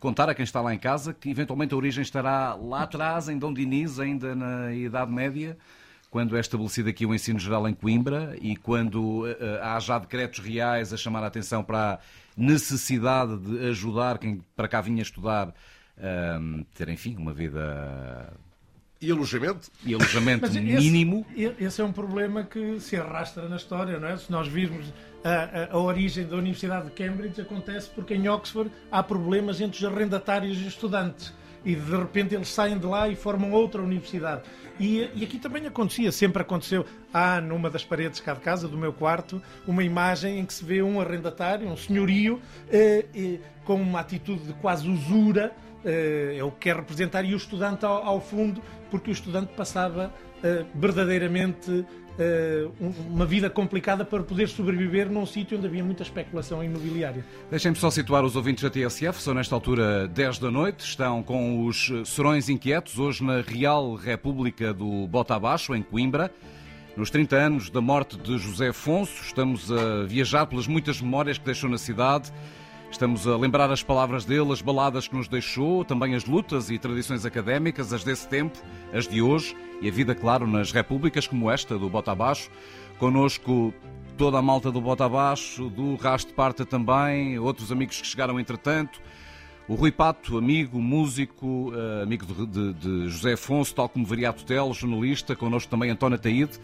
contar 0.00 0.28
a 0.28 0.34
quem 0.34 0.42
está 0.44 0.60
lá 0.60 0.74
em 0.74 0.78
casa 0.78 1.14
que 1.14 1.30
eventualmente 1.38 1.72
a 1.72 1.76
origem 1.76 2.02
estará 2.02 2.54
lá 2.54 2.82
atrás, 2.82 3.28
em 3.28 3.38
Dom 3.38 3.54
Dinis, 3.54 4.00
ainda 4.00 4.34
na 4.34 4.74
Idade 4.74 5.12
Média, 5.12 5.56
quando 6.10 6.36
é 6.36 6.40
estabelecido 6.40 6.88
aqui 6.88 7.06
o 7.06 7.14
ensino 7.14 7.38
geral 7.38 7.68
em 7.68 7.74
Coimbra 7.74 8.36
e 8.40 8.56
quando 8.56 9.26
eh, 9.28 9.36
eh, 9.40 9.60
há 9.62 9.78
já 9.78 9.98
decretos 9.98 10.40
reais 10.40 10.92
a 10.92 10.96
chamar 10.96 11.22
a 11.22 11.28
atenção 11.28 11.62
para 11.62 11.94
a 11.94 11.98
necessidade 12.36 13.36
de 13.36 13.68
ajudar 13.68 14.18
quem 14.18 14.42
para 14.56 14.66
cá 14.66 14.80
vinha 14.80 15.02
estudar 15.02 15.54
a 15.96 16.40
ter, 16.74 16.88
enfim, 16.88 17.16
uma 17.16 17.32
vida. 17.32 18.32
E 19.00 19.12
alojamento? 19.12 19.68
E 19.84 19.94
alojamento 19.94 20.46
esse- 20.46 20.60
mínimo. 20.60 21.24
Esse 21.60 21.80
é 21.80 21.84
um 21.84 21.92
problema 21.92 22.42
que 22.42 22.80
se 22.80 22.96
arrasta 22.96 23.48
na 23.48 23.56
história, 23.56 23.98
não 24.00 24.08
é? 24.08 24.16
Se 24.16 24.30
nós 24.30 24.48
virmos 24.48 24.92
a, 25.22 25.30
a- 25.30 25.68
a 25.72 25.78
origem 25.78 26.26
da 26.26 26.36
Universidade 26.36 26.86
de 26.86 26.92
Cambridge, 26.92 27.40
acontece 27.40 27.88
porque 27.94 28.14
em 28.14 28.28
Oxford 28.28 28.70
há 28.90 29.00
problemas 29.02 29.60
entre 29.60 29.78
os 29.78 29.84
arrendatários 29.92 30.58
e 30.58 30.62
os 30.62 30.66
estudantes. 30.66 31.32
E 31.64 31.74
de 31.74 31.96
repente 31.96 32.34
eles 32.34 32.48
saem 32.48 32.78
de 32.78 32.86
lá 32.86 33.08
e 33.08 33.14
formam 33.16 33.52
outra 33.52 33.82
universidade. 33.82 34.42
E, 34.80 35.10
e 35.14 35.24
aqui 35.24 35.38
também 35.38 35.66
acontecia, 35.66 36.10
sempre 36.12 36.40
aconteceu. 36.42 36.84
Há 37.12 37.40
numa 37.40 37.68
das 37.68 37.84
paredes 37.84 38.20
cá 38.20 38.34
de 38.34 38.40
casa, 38.40 38.66
do 38.68 38.78
meu 38.78 38.92
quarto, 38.92 39.42
uma 39.66 39.82
imagem 39.82 40.38
em 40.38 40.46
que 40.46 40.54
se 40.54 40.64
vê 40.64 40.82
um 40.82 41.00
arrendatário, 41.00 41.68
um 41.68 41.76
senhorio, 41.76 42.40
eh, 42.70 43.06
eh, 43.14 43.38
com 43.64 43.74
uma 43.74 44.00
atitude 44.00 44.44
de 44.44 44.52
quase 44.54 44.88
usura, 44.88 45.52
é 45.84 46.42
o 46.44 46.50
que 46.50 46.58
quer 46.60 46.76
representar, 46.76 47.24
e 47.24 47.34
o 47.34 47.36
estudante 47.36 47.84
ao, 47.84 48.04
ao 48.04 48.20
fundo, 48.20 48.60
porque 48.90 49.10
o 49.10 49.12
estudante 49.12 49.52
passava 49.56 50.12
eh, 50.42 50.64
verdadeiramente 50.74 51.84
eh, 52.20 52.66
um- 52.80 52.92
uma 53.14 53.24
vida 53.26 53.48
complicada 53.48 54.04
para 54.04 54.22
poder 54.24 54.48
sobreviver 54.48 55.08
num 55.08 55.24
sítio 55.24 55.56
onde 55.56 55.66
havia 55.68 55.84
muita 55.84 56.02
especulação 56.02 56.62
imobiliária. 56.64 57.24
Deixem-me 57.50 57.76
só 57.76 57.90
situar 57.90 58.24
os 58.24 58.34
ouvintes 58.34 58.62
da 58.64 58.70
TSF. 58.70 59.20
São 59.22 59.34
nesta 59.34 59.54
altura 59.54 60.08
10 60.08 60.38
da 60.40 60.50
noite. 60.50 60.80
Estão 60.84 61.22
com 61.22 61.64
os 61.64 61.90
eh, 61.92 62.04
Serões 62.04 62.48
Inquietos, 62.48 62.98
hoje 62.98 63.22
na 63.22 63.40
Real 63.40 63.94
República 63.94 64.72
do 64.74 65.06
Bota 65.06 65.34
Abaixo, 65.36 65.74
em 65.74 65.82
Coimbra. 65.82 66.30
Nos 66.96 67.10
30 67.10 67.36
anos 67.36 67.70
da 67.70 67.80
morte 67.80 68.18
de 68.18 68.36
José 68.38 68.68
Afonso, 68.70 69.22
estamos 69.22 69.70
a 69.70 70.02
viajar 70.04 70.46
pelas 70.46 70.66
muitas 70.66 71.00
memórias 71.00 71.38
que 71.38 71.44
deixou 71.44 71.70
na 71.70 71.78
cidade. 71.78 72.32
Estamos 72.98 73.28
a 73.28 73.36
lembrar 73.36 73.70
as 73.70 73.80
palavras 73.80 74.24
dele, 74.24 74.50
as 74.52 74.60
baladas 74.60 75.06
que 75.06 75.14
nos 75.14 75.28
deixou, 75.28 75.84
também 75.84 76.16
as 76.16 76.24
lutas 76.24 76.68
e 76.68 76.76
tradições 76.80 77.24
académicas, 77.24 77.92
as 77.92 78.02
desse 78.02 78.26
tempo, 78.26 78.58
as 78.92 79.06
de 79.06 79.22
hoje 79.22 79.56
e 79.80 79.88
a 79.88 79.92
vida, 79.92 80.16
claro, 80.16 80.48
nas 80.48 80.72
repúblicas 80.72 81.24
como 81.24 81.48
esta 81.48 81.78
do 81.78 81.88
Bota 81.88 82.10
Abaixo. 82.10 82.50
Connosco 82.98 83.72
toda 84.16 84.38
a 84.38 84.42
malta 84.42 84.72
do 84.72 84.80
Bota 84.80 85.04
Abaixo, 85.04 85.70
do 85.70 85.94
Rasto 85.94 86.34
Parta 86.34 86.66
também, 86.66 87.38
outros 87.38 87.70
amigos 87.70 88.00
que 88.00 88.06
chegaram 88.08 88.40
entretanto. 88.40 89.00
O 89.68 89.76
Rui 89.76 89.92
Pato, 89.92 90.36
amigo, 90.36 90.80
músico, 90.82 91.72
eh, 91.76 92.02
amigo 92.02 92.26
de, 92.26 92.46
de- 92.46 92.72
de 92.72 93.08
José 93.10 93.34
Afonso, 93.34 93.76
tal 93.76 93.88
como 93.88 94.04
Variato 94.04 94.44
Tel, 94.44 94.74
jornalista, 94.74 95.36
connosco 95.36 95.70
também 95.70 95.88
António 95.88 96.18
Taíde, 96.18 96.58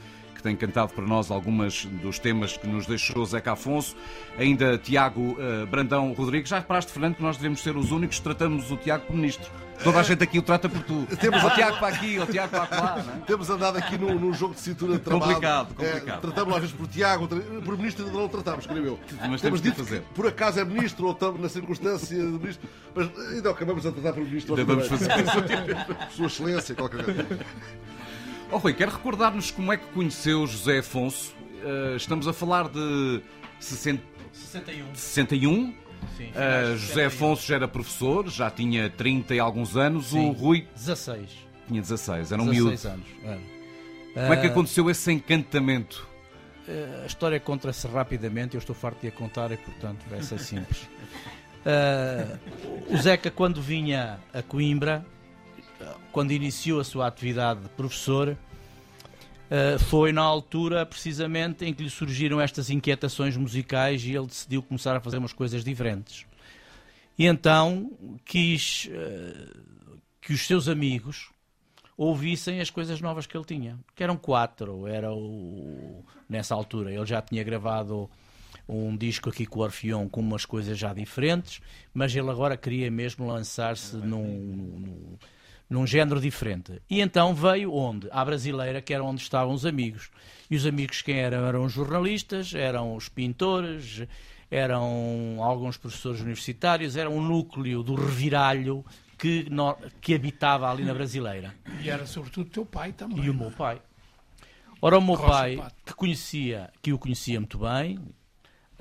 tem 0.45 0.55
cantado 0.55 0.93
para 0.93 1.07
nós 1.07 1.31
algumas 1.31 1.87
dos 1.87 2.19
temas 2.19 2.55
que 2.55 2.67
nos 2.67 2.87
deixou 2.87 3.25
Zeca 3.25 3.53
Afonso, 3.53 3.97
ainda 4.39 4.77
Tiago 4.77 5.37
eh, 5.41 5.65
Brandão 5.65 6.13
Rodrigues. 6.13 6.51
Já 6.51 6.59
reparaste, 6.59 6.93
Fernando, 6.93 7.15
que 7.17 7.23
nós 7.23 7.39
devemos 7.39 7.63
ser 7.63 7.75
os 7.77 7.91
únicos 7.91 8.19
que 8.19 8.25
tratamos 8.25 8.71
o 8.71 8.77
Tiago 8.77 9.07
por 9.07 9.17
ministro. 9.17 9.51
Toda 9.83 9.99
a 9.99 10.03
gente 10.03 10.23
aqui 10.23 10.39
o 10.39 10.43
trata 10.43 10.69
por 10.69 10.83
tu. 10.83 11.07
Temos- 11.19 11.43
o 11.43 11.51
Tiago 11.51 11.79
para 11.79 11.89
aqui, 11.97 12.19
o 12.19 12.27
Tiago 12.27 12.51
para 12.51 12.81
lá. 12.81 13.03
não 13.03 13.15
é? 13.15 13.17
Temos 13.27 13.51
andado 13.51 13.77
aqui 13.79 13.99
num, 13.99 14.19
num 14.19 14.33
jogo 14.35 14.55
de 14.55 14.61
cintura 14.61 14.99
travado. 14.99 15.25
Complicado, 15.33 15.75
complicado. 15.75 16.19
É, 16.19 16.21
tratamos 16.21 16.55
às 16.55 16.61
vezes 16.61 16.77
por 16.77 16.87
Tiago, 16.87 17.27
por 17.27 17.77
ministro 17.77 18.07
ainda 18.07 18.19
não 18.19 18.29
tratámos, 18.29 18.67
creio 18.67 18.85
eu. 18.87 19.01
Mas 19.29 19.41
temos 19.41 19.61
dito 19.63 19.83
fazer. 19.83 20.03
que 20.03 20.15
por 20.15 20.27
acaso 20.27 20.61
é 20.61 20.65
ministro 20.65 21.07
ou 21.07 21.13
estamos 21.13 21.41
na 21.41 21.49
circunstância 21.49 22.17
de 22.17 22.23
ministro, 22.23 22.69
mas 22.95 23.11
ainda 23.31 23.51
acabamos 23.51 23.85
a 23.87 23.91
tratar 23.91 24.13
por 24.13 24.23
ministro. 24.23 24.55
Ainda 24.55 24.65
vamos 24.75 24.89
vez. 24.89 25.07
fazer. 25.07 25.27
Sua 26.15 26.27
Excelência, 26.27 26.75
qualquer 26.75 27.03
coisa. 27.05 27.27
Oh, 28.55 28.59
Rui, 28.59 28.73
quer 28.73 28.89
recordar-nos 28.89 29.51
como 29.51 29.73
é 29.73 29.77
que 29.77 29.85
conheceu 29.87 30.47
José 30.47 30.79
Afonso? 30.79 31.35
Eh, 31.61 31.95
estamos 31.97 32.29
a 32.29 32.33
falar 32.33 32.69
de 32.69 33.21
60... 33.59 34.01
61. 34.33 34.95
61. 34.95 35.75
Sim, 36.17 36.27
de 36.27 36.77
José 36.77 36.95
61. 36.95 37.07
Afonso 37.09 37.47
já 37.49 37.57
era 37.57 37.67
professor, 37.67 38.29
já 38.29 38.49
tinha 38.53 38.89
30 38.91 39.35
e 39.35 39.41
alguns 39.41 39.77
anos. 39.77 40.07
Sim, 40.07 40.29
o 40.29 40.33
Rui 40.33 40.69
16. 40.77 41.31
tinha 41.67 41.81
16, 41.81 42.31
era 42.31 42.41
um 42.41 42.47
16 42.47 42.85
miúdo. 42.85 42.89
anos. 42.95 43.07
era. 43.25 44.23
Como 44.23 44.33
é 44.35 44.37
que 44.41 44.47
aconteceu 44.47 44.89
esse 44.89 45.11
encantamento? 45.11 46.07
Eh, 46.69 47.01
A 47.03 47.07
história 47.07 47.41
conta-se 47.41 47.89
rapidamente, 47.89 48.55
eu 48.55 48.61
estou 48.61 48.77
farto 48.77 49.01
de 49.01 49.09
a 49.09 49.11
contar 49.11 49.51
e, 49.51 49.57
portanto, 49.57 50.05
vai 50.09 50.23
ser 50.23 50.39
simples. 50.39 50.89
Eh, 51.67 52.37
o 52.91 52.97
Zeca, 52.99 53.31
quando 53.31 53.63
vinha 53.63 54.19
a 54.35 54.43
Coimbra, 54.43 55.03
quando 56.13 56.33
iniciou 56.33 56.81
a 56.81 56.85
sua 56.85 57.07
atividade 57.07 57.61
de 57.61 57.69
professor, 57.71 58.37
eh, 59.51 59.79
foi 59.79 60.13
na 60.13 60.23
altura 60.23 60.87
precisamente 60.87 61.65
em 61.65 61.73
que 61.73 61.83
lhe 61.83 61.91
surgiram 61.91 62.41
estas 62.41 62.71
inquietações 62.71 63.37
musicais 63.37 64.05
e 64.05 64.15
ele 64.15 64.27
decidiu 64.27 64.63
começar 64.63 64.97
a 64.97 65.01
fazer 65.01 65.19
umas 65.19 65.33
coisas 65.33 65.63
diferentes. 65.63 66.27
E 67.19 67.27
então 67.27 67.93
quis 68.25 68.89
eh, 68.91 69.49
que 70.21 70.33
os 70.33 70.47
seus 70.47 70.69
amigos 70.69 71.31
ouvissem 71.97 72.61
as 72.61 72.71
coisas 72.71 73.01
novas 73.01 73.27
que 73.27 73.37
ele 73.37 73.45
tinha. 73.45 73.79
Que 73.95 74.03
eram 74.03 74.17
quatro, 74.17 74.87
era 74.87 75.13
o... 75.13 76.05
nessa 76.29 76.55
altura. 76.55 76.93
Ele 76.93 77.07
já 77.07 77.23
tinha 77.23 77.45
gravado 77.45 78.11
um 78.69 78.97
disco 78.97 79.29
aqui 79.29 79.47
com 79.47 79.61
o 79.61 79.63
Orfeão 79.63 80.09
com 80.09 80.21
umas 80.21 80.45
coisas 80.45 80.79
já 80.79 80.93
diferentes, 80.93 81.61
mas 81.93 82.15
ele 82.17 82.31
agora 82.31 82.57
queria 82.57 82.91
mesmo 82.91 83.27
lançar-se 83.27 83.97
num, 83.97 84.27
num, 84.27 85.19
num 85.69 85.87
género 85.87 86.21
diferente. 86.21 86.81
E 86.91 87.01
então 87.01 87.35
veio 87.35 87.73
onde? 87.73 88.09
À 88.11 88.25
brasileira, 88.25 88.81
que 88.83 88.93
era 88.95 89.03
onde 89.03 89.23
estavam 89.23 89.55
os 89.55 89.65
amigos. 89.67 90.11
E 90.51 90.57
os 90.57 90.67
amigos 90.67 91.03
quem 91.03 91.17
eram? 91.19 91.45
Eram 91.47 91.65
os 91.65 91.73
jornalistas, 91.73 92.55
eram 92.55 92.95
os 92.95 93.09
pintores, 93.09 94.07
eram 94.51 95.39
alguns 95.43 95.77
professores 95.77 96.21
universitários, 96.21 96.97
era 96.97 97.09
um 97.11 97.21
núcleo 97.21 97.83
do 97.83 97.95
reviralho 97.95 98.85
que, 99.19 99.47
no- 99.51 99.77
que 100.01 100.15
habitava 100.15 100.71
ali 100.71 100.85
na 100.85 100.93
brasileira. 100.95 101.55
E 101.83 101.89
era 101.89 102.07
sobretudo 102.07 102.51
teu 102.51 102.67
pai 102.67 102.93
também. 102.93 103.25
E 103.25 103.31
o 103.31 103.35
meu 103.35 103.51
pai. 103.51 103.81
Ora, 104.83 104.99
o 104.99 105.01
meu 105.01 105.15
Rocha 105.15 105.31
pai, 105.33 105.57
Pato. 105.57 105.75
que 105.87 105.95
conhecia, 105.95 106.71
que 106.83 106.93
o 106.93 106.99
conhecia 106.99 107.41
muito 107.41 107.59
bem, 107.59 107.99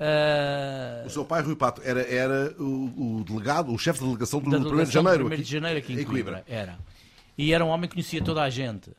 ah, 0.00 1.04
O 1.06 1.10
seu 1.10 1.24
pai, 1.24 1.42
Rui 1.42 1.56
Pato, 1.56 1.80
era, 1.84 2.02
era 2.02 2.54
o, 2.58 3.18
o 3.20 3.24
delegado, 3.24 3.72
o 3.72 3.78
chefe 3.78 4.00
de 4.00 4.06
delegação 4.06 4.40
do 4.40 4.50
da 4.50 4.58
1 4.58 4.60
de 4.60 4.68
do 4.70 4.84
janeiro. 4.90 5.26
1 5.26 5.28
de 5.28 5.34
aqui- 5.34 5.44
janeiro 5.44 5.78
aqui 5.78 5.92
em, 5.94 6.00
em 6.00 6.04
Coimbra. 6.04 6.44
Era. 6.48 6.78
E 7.36 7.52
era 7.52 7.64
um 7.64 7.68
homem 7.68 7.88
que 7.88 7.94
conhecia 7.94 8.22
toda 8.22 8.42
a 8.42 8.50
gente. 8.50 8.90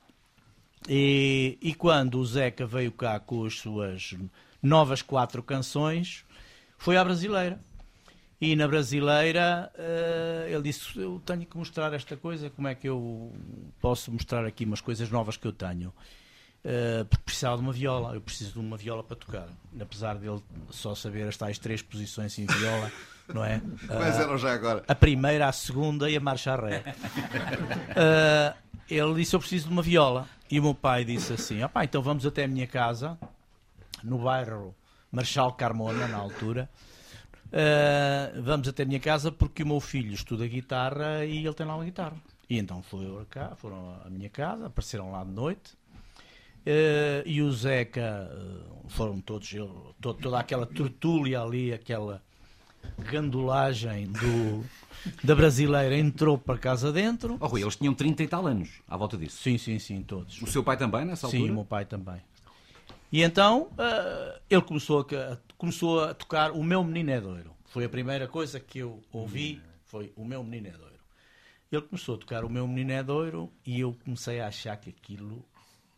E, 0.88 1.58
e 1.62 1.74
quando 1.74 2.20
o 2.20 2.26
Zeca 2.26 2.66
veio 2.66 2.92
cá 2.92 3.20
com 3.20 3.46
as 3.46 3.58
suas 3.60 4.14
novas 4.62 5.02
quatro 5.02 5.42
canções, 5.42 6.24
foi 6.78 6.98
à 6.98 7.04
brasileira. 7.04 7.60
E 8.40 8.56
na 8.56 8.68
brasileira 8.68 9.72
eh, 9.76 10.50
ele 10.52 10.64
disse: 10.64 11.00
Eu 11.00 11.22
tenho 11.26 11.46
que 11.46 11.58
mostrar 11.58 11.92
esta 11.94 12.16
coisa, 12.18 12.50
como 12.50 12.68
é 12.68 12.76
que 12.76 12.88
eu 12.88 13.32
posso 13.82 14.12
mostrar 14.12 14.46
aqui 14.46 14.66
umas 14.66 14.82
coisas 14.82 15.10
novas 15.10 15.38
que 15.38 15.48
eu 15.48 15.54
tenho? 15.54 15.92
Eh, 16.68 17.04
porque 17.08 17.24
precisava 17.26 17.58
de 17.58 17.62
uma 17.62 17.72
viola, 17.72 18.16
eu 18.16 18.22
preciso 18.22 18.54
de 18.54 18.60
uma 18.60 18.76
viola 18.76 19.04
para 19.04 19.16
tocar. 19.16 19.48
Apesar 19.80 20.16
dele 20.16 20.42
só 20.72 20.96
saber 20.96 21.28
as 21.28 21.38
tais 21.38 21.60
três 21.60 21.84
posições 21.84 22.40
em 22.40 22.48
viola, 22.48 22.92
não 23.32 23.46
é? 23.46 23.62
Quais 23.86 24.18
Ah, 24.18 24.24
eram 24.24 24.36
já 24.36 24.52
agora? 24.54 24.84
A 24.88 24.96
primeira, 24.96 25.48
a 25.48 25.52
segunda 25.52 26.10
e 26.10 26.18
a 26.18 26.20
marcha 26.20 26.56
ré. 26.56 26.84
Ah, 27.96 28.56
ele 28.90 29.14
disse: 29.14 29.36
Eu 29.36 29.40
preciso 29.40 29.68
de 29.68 29.74
uma 29.74 29.84
viola. 29.84 30.28
E 30.50 30.60
o 30.60 30.64
meu 30.64 30.74
pai 30.74 31.06
disse 31.06 31.34
assim: 31.34 31.62
"Ah 31.62 31.70
pá, 31.70 31.84
então 31.84 32.02
vamos 32.02 32.26
até 32.26 32.46
a 32.46 32.48
minha 32.48 32.66
casa, 32.68 33.16
no 34.04 34.18
bairro 34.18 34.76
Marchal 35.12 35.54
Carmona, 35.54 36.08
na 36.08 36.18
altura. 36.18 36.68
Vamos 38.44 38.68
até 38.68 38.84
a 38.84 38.86
minha 38.88 39.00
casa 39.00 39.32
porque 39.32 39.62
o 39.64 39.68
meu 39.68 39.80
filho 39.80 40.14
estuda 40.14 40.48
guitarra 40.48 41.24
e 41.26 41.46
ele 41.46 41.54
tem 41.54 41.66
lá 41.66 41.76
uma 41.76 41.86
guitarra. 41.86 42.18
E 42.50 42.58
então 42.60 42.82
foram 42.84 43.24
cá, 43.26 43.56
foram 43.56 44.00
à 44.06 44.10
minha 44.10 44.30
casa, 44.30 44.68
apareceram 44.68 45.12
lá 45.12 45.24
de 45.24 45.32
noite. 45.32 45.76
Eh, 46.66 47.24
e 47.26 47.42
o 47.42 47.52
Zeca, 47.52 48.30
eh, 48.32 48.88
foram 48.88 49.22
todos, 49.22 49.54
toda 50.00 50.40
aquela 50.40 50.66
tertúlia 50.66 51.42
ali, 51.42 51.72
aquela 51.72 52.24
gandulagem 53.12 54.08
do, 54.08 54.66
da 55.24 55.36
brasileira 55.36 55.96
entrou 55.96 56.38
para 56.38 56.58
casa 56.58 56.92
dentro. 56.92 57.38
Oh, 57.40 57.48
Rui, 57.48 57.62
eles 57.62 57.76
tinham 57.76 57.94
30 57.94 58.24
e 58.24 58.28
tal 58.28 58.48
anos 58.48 58.70
à 58.88 58.98
volta 58.98 59.18
disso. 59.18 59.42
Sim, 59.42 59.58
sim, 59.58 59.78
sim, 59.80 60.02
todos. 60.02 60.42
O 60.42 60.48
seu 60.48 60.64
pai 60.64 60.78
também, 60.78 61.06
nessa 61.06 61.28
altura? 61.28 61.44
Sim, 61.44 61.52
o 61.52 61.54
meu 61.54 61.66
pai 61.66 61.86
também. 61.86 62.22
E 63.12 63.22
então 63.22 63.70
eh, 63.78 64.42
ele 64.50 64.62
começou 64.62 65.02
a, 65.02 65.38
começou 65.58 66.04
a 66.04 66.14
tocar 66.14 66.52
O 66.52 66.64
Meu 66.64 66.84
Menino 66.84 67.12
é 67.12 67.22
Doiro. 67.22 67.52
Foi 67.66 67.86
a 67.86 67.90
primeira 67.90 68.28
coisa 68.28 68.60
que 68.60 68.80
eu 68.80 69.02
ouvi, 69.12 69.62
foi 69.86 70.12
O 70.16 70.26
Meu 70.26 70.44
Menino 70.44 70.68
é 70.68 70.78
Doiro. 70.78 70.96
Ele 71.72 71.82
começou 71.82 72.16
a 72.16 72.18
tocar 72.18 72.44
O 72.44 72.50
Meu 72.50 72.68
Menino 72.68 72.92
é 72.92 73.04
Doiro 73.04 73.52
e 73.66 73.80
eu 73.80 73.96
comecei 74.04 74.40
a 74.40 74.48
achar 74.48 74.78
que 74.78 74.90
aquilo, 74.90 75.46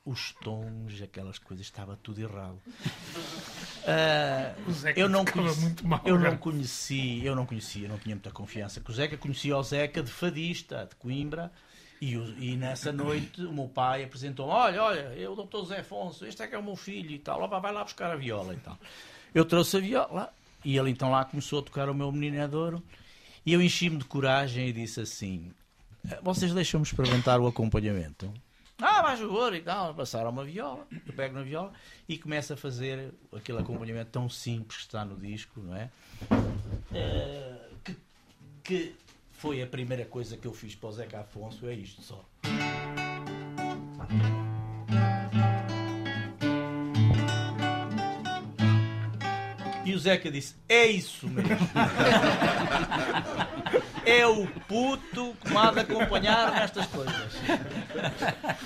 os 0.07 0.31
tons, 0.41 1.01
aquelas 1.01 1.37
coisas, 1.37 1.65
estava 1.65 1.97
tudo 2.01 2.21
errado. 2.21 2.59
Ah, 3.89 4.53
O 4.67 4.71
Zeca 4.73 4.99
eu 4.99 5.07
não 5.07 5.23
conheci, 5.23 5.61
muito 5.61 5.87
mal, 5.87 6.01
eu 6.03 6.19
não 6.19 6.35
conheci, 6.35 7.23
eu 7.23 7.33
não 7.33 7.45
conhecia, 7.45 7.87
não 7.87 7.97
tinha 7.97 8.15
muita 8.15 8.31
confiança 8.31 8.81
com 8.81 8.91
o 8.91 8.95
Zeca, 8.95 9.15
conhecia 9.15 9.55
o 9.55 9.63
Zeca 9.63 10.03
de 10.03 10.11
fadista, 10.11 10.85
de 10.89 10.95
Coimbra, 10.97 11.49
e, 12.01 12.13
e 12.13 12.57
nessa 12.57 12.91
noite 12.91 13.41
o 13.45 13.53
meu 13.53 13.69
pai 13.69 14.03
apresentou 14.03 14.47
olha, 14.47 14.83
olha, 14.83 15.13
eu 15.15 15.31
o 15.31 15.35
doutor 15.37 15.65
Zé 15.67 15.79
Afonso, 15.79 16.25
este 16.25 16.41
é 16.41 16.47
que 16.47 16.55
é 16.55 16.57
o 16.57 16.63
meu 16.63 16.75
filho 16.75 17.11
e 17.11 17.19
tal, 17.19 17.47
vai 17.47 17.71
lá 17.71 17.81
buscar 17.83 18.11
a 18.11 18.17
viola 18.17 18.53
e 18.53 18.57
tal. 18.57 18.77
Eu 19.33 19.45
trouxe 19.45 19.77
a 19.77 19.79
viola 19.79 20.33
e 20.65 20.77
ele 20.77 20.89
então 20.89 21.09
lá 21.09 21.23
começou 21.23 21.59
a 21.59 21.63
tocar 21.63 21.89
o 21.89 21.93
meu 21.93 22.11
menino 22.11 22.37
é 22.37 22.81
e 23.45 23.53
eu 23.53 23.61
enchi-me 23.61 23.97
de 23.97 24.05
coragem 24.05 24.67
e 24.67 24.73
disse 24.73 24.99
assim, 24.99 25.49
"Eh, 26.09 26.19
vocês 26.21 26.53
deixam-me 26.53 26.85
experimentar 26.85 27.39
o 27.39 27.47
acompanhamento? 27.47 28.33
Ah, 28.79 29.01
vai 29.01 29.17
jogar 29.17 29.53
e 29.55 29.61
tal, 29.61 29.93
passaram 29.95 30.29
uma 30.29 30.43
viola, 30.43 30.85
eu 30.91 31.13
pego 31.13 31.33
na 31.33 31.41
viola 31.41 31.73
e 32.07 32.17
começo 32.17 32.53
a 32.53 32.57
fazer 32.57 33.11
aquele 33.35 33.57
acompanhamento 33.57 34.11
tão 34.11 34.29
simples 34.29 34.77
que 34.77 34.83
está 34.83 35.03
no 35.03 35.15
disco, 35.15 35.59
não 35.59 35.75
é? 35.75 35.89
Eh, 36.93 37.69
que, 37.83 37.97
que 38.63 38.95
foi 39.31 39.63
a 39.63 39.67
primeira 39.67 40.05
coisa 40.05 40.37
que 40.37 40.45
eu 40.45 40.53
fiz 40.53 40.75
para 40.75 40.89
o 40.89 40.91
Zeca 40.91 41.21
Afonso, 41.21 41.67
é 41.67 41.73
isto 41.73 42.03
só. 42.03 42.23
E 49.87 49.95
o 49.95 49.99
Zeca 49.99 50.29
disse: 50.29 50.53
É 50.67 50.85
isso 50.85 51.29
mesmo. 51.29 51.69
é 54.05 54.27
o 54.27 54.45
puto 54.67 55.33
que 55.41 55.49
me 55.49 55.57
há 55.57 55.71
de 55.71 55.79
acompanhar 55.79 56.51
nestas 56.59 56.85
coisas. 56.87 57.33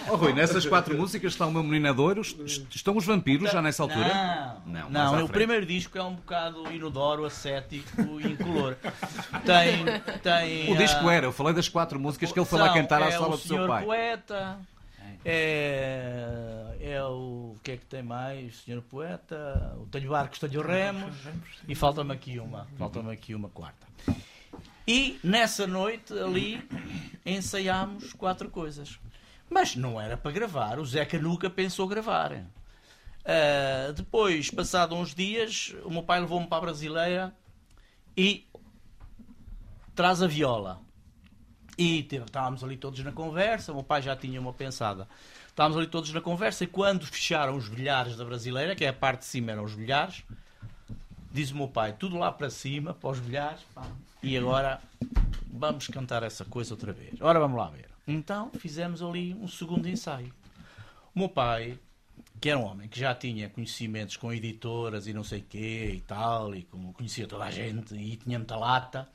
Oh, 0.09 0.15
Rui, 0.15 0.34
nessas 0.34 0.65
quatro 0.65 0.97
músicas 0.97 1.34
está 1.34 1.45
o 1.45 1.51
meu 1.51 1.61
menino 1.61 1.89
Adouro. 1.89 2.22
Estão 2.22 2.97
os 2.97 3.05
vampiros 3.05 3.51
já 3.51 3.61
nessa 3.61 3.84
altura? 3.84 4.57
Não, 4.65 4.89
mais 4.89 5.11
não, 5.11 5.19
à 5.19 5.24
o 5.24 5.30
primeiro 5.30 5.63
disco 5.63 5.95
é 5.95 6.03
um 6.03 6.15
bocado 6.15 6.72
inodoro, 6.74 7.24
ascético 7.24 8.19
e 8.19 8.32
incolor. 8.32 8.76
Tem, 9.45 9.86
tem 10.24 10.74
O 10.74 10.76
disco 10.76 11.07
ah, 11.07 11.13
era, 11.13 11.28
eu 11.28 11.32
falei 11.32 11.53
das 11.53 11.69
quatro 11.69 11.99
músicas 11.99 12.32
que 12.32 12.39
ele 12.39 12.47
foi 12.47 12.59
lá 12.59 12.74
cantar 12.74 13.03
à 13.03 13.09
é 13.09 13.11
sala 13.11 13.28
o 13.28 13.32
do 13.32 13.38
seu 13.38 13.67
pai. 13.67 13.86
Poeta, 13.86 14.57
é, 15.24 16.78
é 16.80 17.03
o. 17.03 17.41
O 17.51 17.59
que 17.63 17.72
é 17.72 17.78
que 17.78 17.86
tem 17.86 18.01
mais? 18.01 18.61
Senhor 18.61 18.82
Poeta, 18.82 19.76
o 19.80 19.86
Tenho 19.86 20.09
Barcos, 20.09 20.39
Tenho 20.39 20.61
Remos, 20.63 21.15
e 21.67 21.76
falta-me 21.76 22.11
aqui 22.11 22.39
uma. 22.39 22.67
Falta-me 22.78 23.11
aqui 23.11 23.36
uma 23.36 23.49
quarta. 23.49 23.86
E 24.88 25.19
nessa 25.24 25.67
noite 25.67 26.11
ali 26.13 26.67
ensaiámos 27.24 28.13
quatro 28.13 28.49
coisas. 28.49 28.99
Mas 29.47 29.76
não 29.76 30.01
era 30.01 30.17
para 30.17 30.32
gravar, 30.32 30.80
o 30.80 30.86
Zeca 30.86 31.19
nunca 31.19 31.49
pensou 31.49 31.88
gravar. 31.88 32.45
Ah, 33.26 33.91
depois, 33.95 34.49
passado 34.49 34.95
uns 34.95 35.13
dias, 35.13 35.76
o 35.84 35.89
meu 35.89 36.03
pai 36.03 36.19
levou-me 36.19 36.47
para 36.47 36.57
a 36.57 36.61
brasileira 36.61 37.36
e 38.17 38.47
traz 39.95 40.22
a 40.22 40.28
viola. 40.28 40.82
E 41.82 42.08
estávamos 42.12 42.64
ali 42.64 42.78
todos 42.78 43.04
na 43.04 43.12
conversa, 43.12 43.72
o 43.72 43.76
meu 43.76 43.84
pai 43.84 44.04
já 44.04 44.16
tinha 44.16 44.40
uma 44.40 44.54
pensada. 44.54 45.08
Estávamos 45.48 45.80
ali 45.80 45.88
todos 45.88 46.14
na 46.14 46.22
conversa 46.22 46.64
e 46.64 46.68
quando 46.68 47.08
fecharam 47.08 47.58
os 47.58 47.68
bilhares 47.68 48.16
da 48.16 48.24
brasileira, 48.24 48.76
que 48.76 48.86
é 48.86 48.90
a 48.90 48.94
parte 48.94 49.22
de 49.22 49.26
cima 49.26 49.52
eram 49.52 49.64
os 49.64 49.74
bilhares, 49.74 50.22
diz 51.32 51.50
o 51.50 51.56
meu 51.56 51.68
pai, 51.68 51.94
tudo 51.94 52.20
lá 52.20 52.32
para 52.32 52.52
cima, 52.52 52.94
para 52.94 53.10
os 53.10 53.20
bilhares, 53.20 53.62
pá, 53.74 53.84
e 54.22 54.38
agora 54.38 54.80
vamos 55.52 55.88
cantar 55.88 56.22
essa 56.22 56.46
coisa 56.46 56.76
outra 56.76 56.94
vez. 56.94 57.20
Ora 57.20 57.40
vamos 57.40 57.58
lá 57.58 57.72
ver. 57.72 57.90
Então 58.08 58.52
fizemos 58.60 59.02
ali 59.02 59.34
um 59.34 59.48
segundo 59.48 59.90
ensaio. 59.90 60.32
O 61.16 61.20
meu 61.20 61.30
pai, 61.30 61.80
que 62.40 62.52
era 62.52 62.60
um 62.60 62.64
homem 62.64 62.88
que 62.88 63.00
já 63.00 63.16
tinha 63.16 63.50
conhecimentos 63.50 64.18
com 64.18 64.32
editoras 64.32 65.08
e 65.08 65.14
não 65.14 65.24
sei 65.24 65.42
quê 65.42 65.94
e 65.96 66.02
tal, 66.02 66.54
e 66.54 66.62
como 66.62 66.94
conhecia 66.94 67.26
toda 67.26 67.46
a 67.46 67.50
gente 67.50 67.96
e 67.96 68.18
tinha 68.18 68.38
muita 68.38 68.56
lata, 68.56 69.10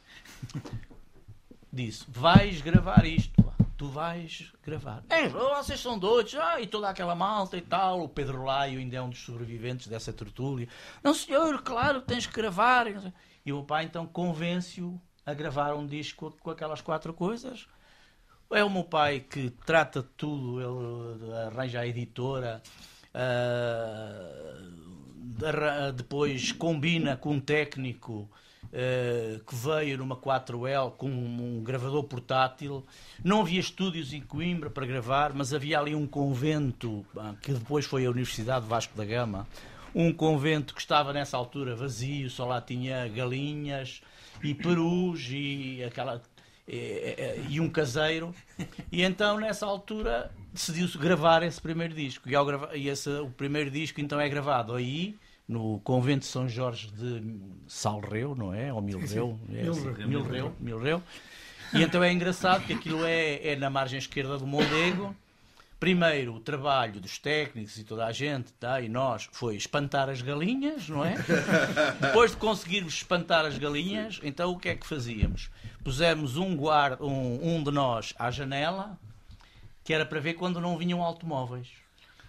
disse: 1.73 2.05
Vais 2.09 2.61
gravar 2.61 3.05
isto, 3.05 3.43
pá. 3.43 3.53
tu 3.77 3.89
vais 3.89 4.53
gravar. 4.65 5.03
É, 5.11 5.29
vocês 5.29 5.81
são 5.81 5.99
doidos, 5.99 6.35
ah, 6.37 6.61
e 6.61 6.67
toda 6.67 6.89
aquela 6.89 7.15
malta 7.15 7.57
e 7.57 7.61
tal. 7.63 8.03
O 8.03 8.09
Pedro 8.09 8.43
Laio 8.45 8.79
ainda 8.79 8.97
é 8.97 9.03
um 9.03 9.11
dos 9.11 9.21
sobreviventes 9.23 9.87
dessa 9.87 10.13
tertúlia. 10.13 10.69
Não, 11.03 11.13
senhor, 11.15 11.63
claro, 11.63 12.01
tens 12.01 12.27
que 12.27 12.35
gravar. 12.35 12.87
E 13.45 13.53
o 13.53 13.63
pai 13.63 13.85
então 13.85 14.07
convence-o 14.07 15.01
a 15.25 15.35
gravar 15.35 15.75
um 15.75 15.87
disco 15.87 16.35
com 16.41 16.51
aquelas 16.51 16.81
quatro 16.81 17.13
coisas. 17.13 17.67
É 18.51 18.63
o 18.63 18.71
meu 18.71 18.85
pai 18.85 19.21
que 19.21 19.51
trata 19.65 20.03
de 20.03 20.09
tudo, 20.17 20.61
ele 21.21 21.33
arranja 21.35 21.81
a 21.81 21.87
editora, 21.87 22.63
arra- 25.45 25.91
depois 25.93 26.53
combina 26.53 27.17
com 27.17 27.33
um 27.35 27.41
técnico 27.41 28.31
ah, 28.77 29.41
que 29.47 29.55
veio 29.55 29.97
numa 29.99 30.15
4L 30.17 30.93
com 30.97 31.09
um, 31.09 31.63
gravador 31.65 32.05
portátil. 32.05 32.85
Não 33.25 33.41
havia 33.41 33.59
estúdios 33.61 34.13
em 34.13 34.21
Coimbra 34.21 34.69
para 34.69 34.85
gravar, 34.87 35.33
mas 35.33 35.55
havia 35.55 35.81
ali 35.81 35.95
um 35.95 36.07
convento, 36.07 37.05
ah, 37.17 37.35
que 37.41 37.53
depois 37.53 37.87
foi 37.87 38.05
a 38.05 38.11
Universidade 38.11 38.67
Vasco 38.67 38.95
da 38.97 39.05
Gama, 39.05 39.47
um 39.95 40.13
convento 40.13 40.75
que 40.75 40.81
estava 40.81 41.13
nessa 41.13 41.37
altura 41.39 41.75
vazio, 41.75 42.29
só 42.29 42.45
lá 42.45 42.61
tinha 42.61 43.09
galinhas 43.09 44.03
e 44.45 44.55
perus 44.55 45.27
e 45.31 45.83
aquela 45.83 46.21
e, 46.69 46.77
e- 46.77 47.47
e 47.55 47.61
um 47.61 47.71
caseiro. 47.71 48.35
E 48.93 49.03
então, 49.03 49.39
nessa 49.41 49.65
altura, 49.65 50.31
decidiu-se 50.53 50.99
gravar 50.99 51.43
esse 51.45 51.61
primeiro 51.61 51.95
disco. 51.95 52.29
E, 52.29 52.35
ao 52.35 52.45
grava- 52.45 52.77
e 52.77 52.89
esse, 52.89 53.09
o 53.09 53.31
primeiro 53.31 53.71
disco 53.71 54.01
então 54.01 54.21
é 54.21 54.29
gravado 54.29 54.75
aí, 54.75 55.17
no 55.49 55.81
convento 55.81 56.21
de 56.21 56.27
São 56.27 56.49
Jorge 56.49 56.91
de 56.93 57.39
Salreu, 57.69 58.35
não 58.35 58.53
é? 58.53 58.73
Ou 58.73 58.83
Milreu? 58.83 59.39
Sim, 59.47 59.53
sim. 59.53 59.59
É, 59.59 59.63
Milreu. 59.63 59.93
assim, 59.93 60.07
Milreu. 60.07 60.57
Milreu. 60.59 61.03
E 61.73 61.83
então 61.83 62.03
é 62.03 62.13
engraçado 62.13 62.65
que 62.65 62.73
aquilo 62.73 63.05
é, 63.05 63.49
é 63.49 63.57
na 63.57 63.71
margem 63.71 63.99
esquerda 63.99 64.39
do 64.39 64.47
Mondego. 64.47 65.15
Primeiro, 65.79 66.35
o 66.35 66.41
trabalho 66.41 67.01
dos 67.01 67.19
técnicos 67.19 67.77
e 67.77 67.85
toda 67.85 68.07
a 68.07 68.13
gente, 68.13 68.51
tá, 68.55 68.81
e 68.81 68.89
nós, 68.89 69.29
foi 69.31 69.57
espantar 69.57 70.09
as 70.09 70.23
galinhas, 70.23 70.89
não 70.89 71.05
é? 71.05 71.15
Depois 72.01 72.31
de 72.31 72.39
conseguirmos 72.39 72.95
espantar 72.95 73.45
as 73.45 73.59
galinhas, 73.59 74.19
então 74.23 74.53
o 74.53 74.59
que 74.59 74.71
é 74.71 74.75
que 74.75 74.87
fazíamos? 74.87 75.51
Pusemos 75.85 76.39
um, 76.39 76.57
guarda, 76.57 77.05
um, 77.05 77.57
um 77.57 77.63
de 77.63 77.71
nós 77.71 78.15
à 78.19 78.31
janela, 78.31 78.99
que 79.85 79.93
era 79.93 80.07
para 80.07 80.19
ver 80.19 80.35
quando 80.35 80.61
não 80.63 80.79
vinham 80.79 81.03
automóveis. 81.03 81.69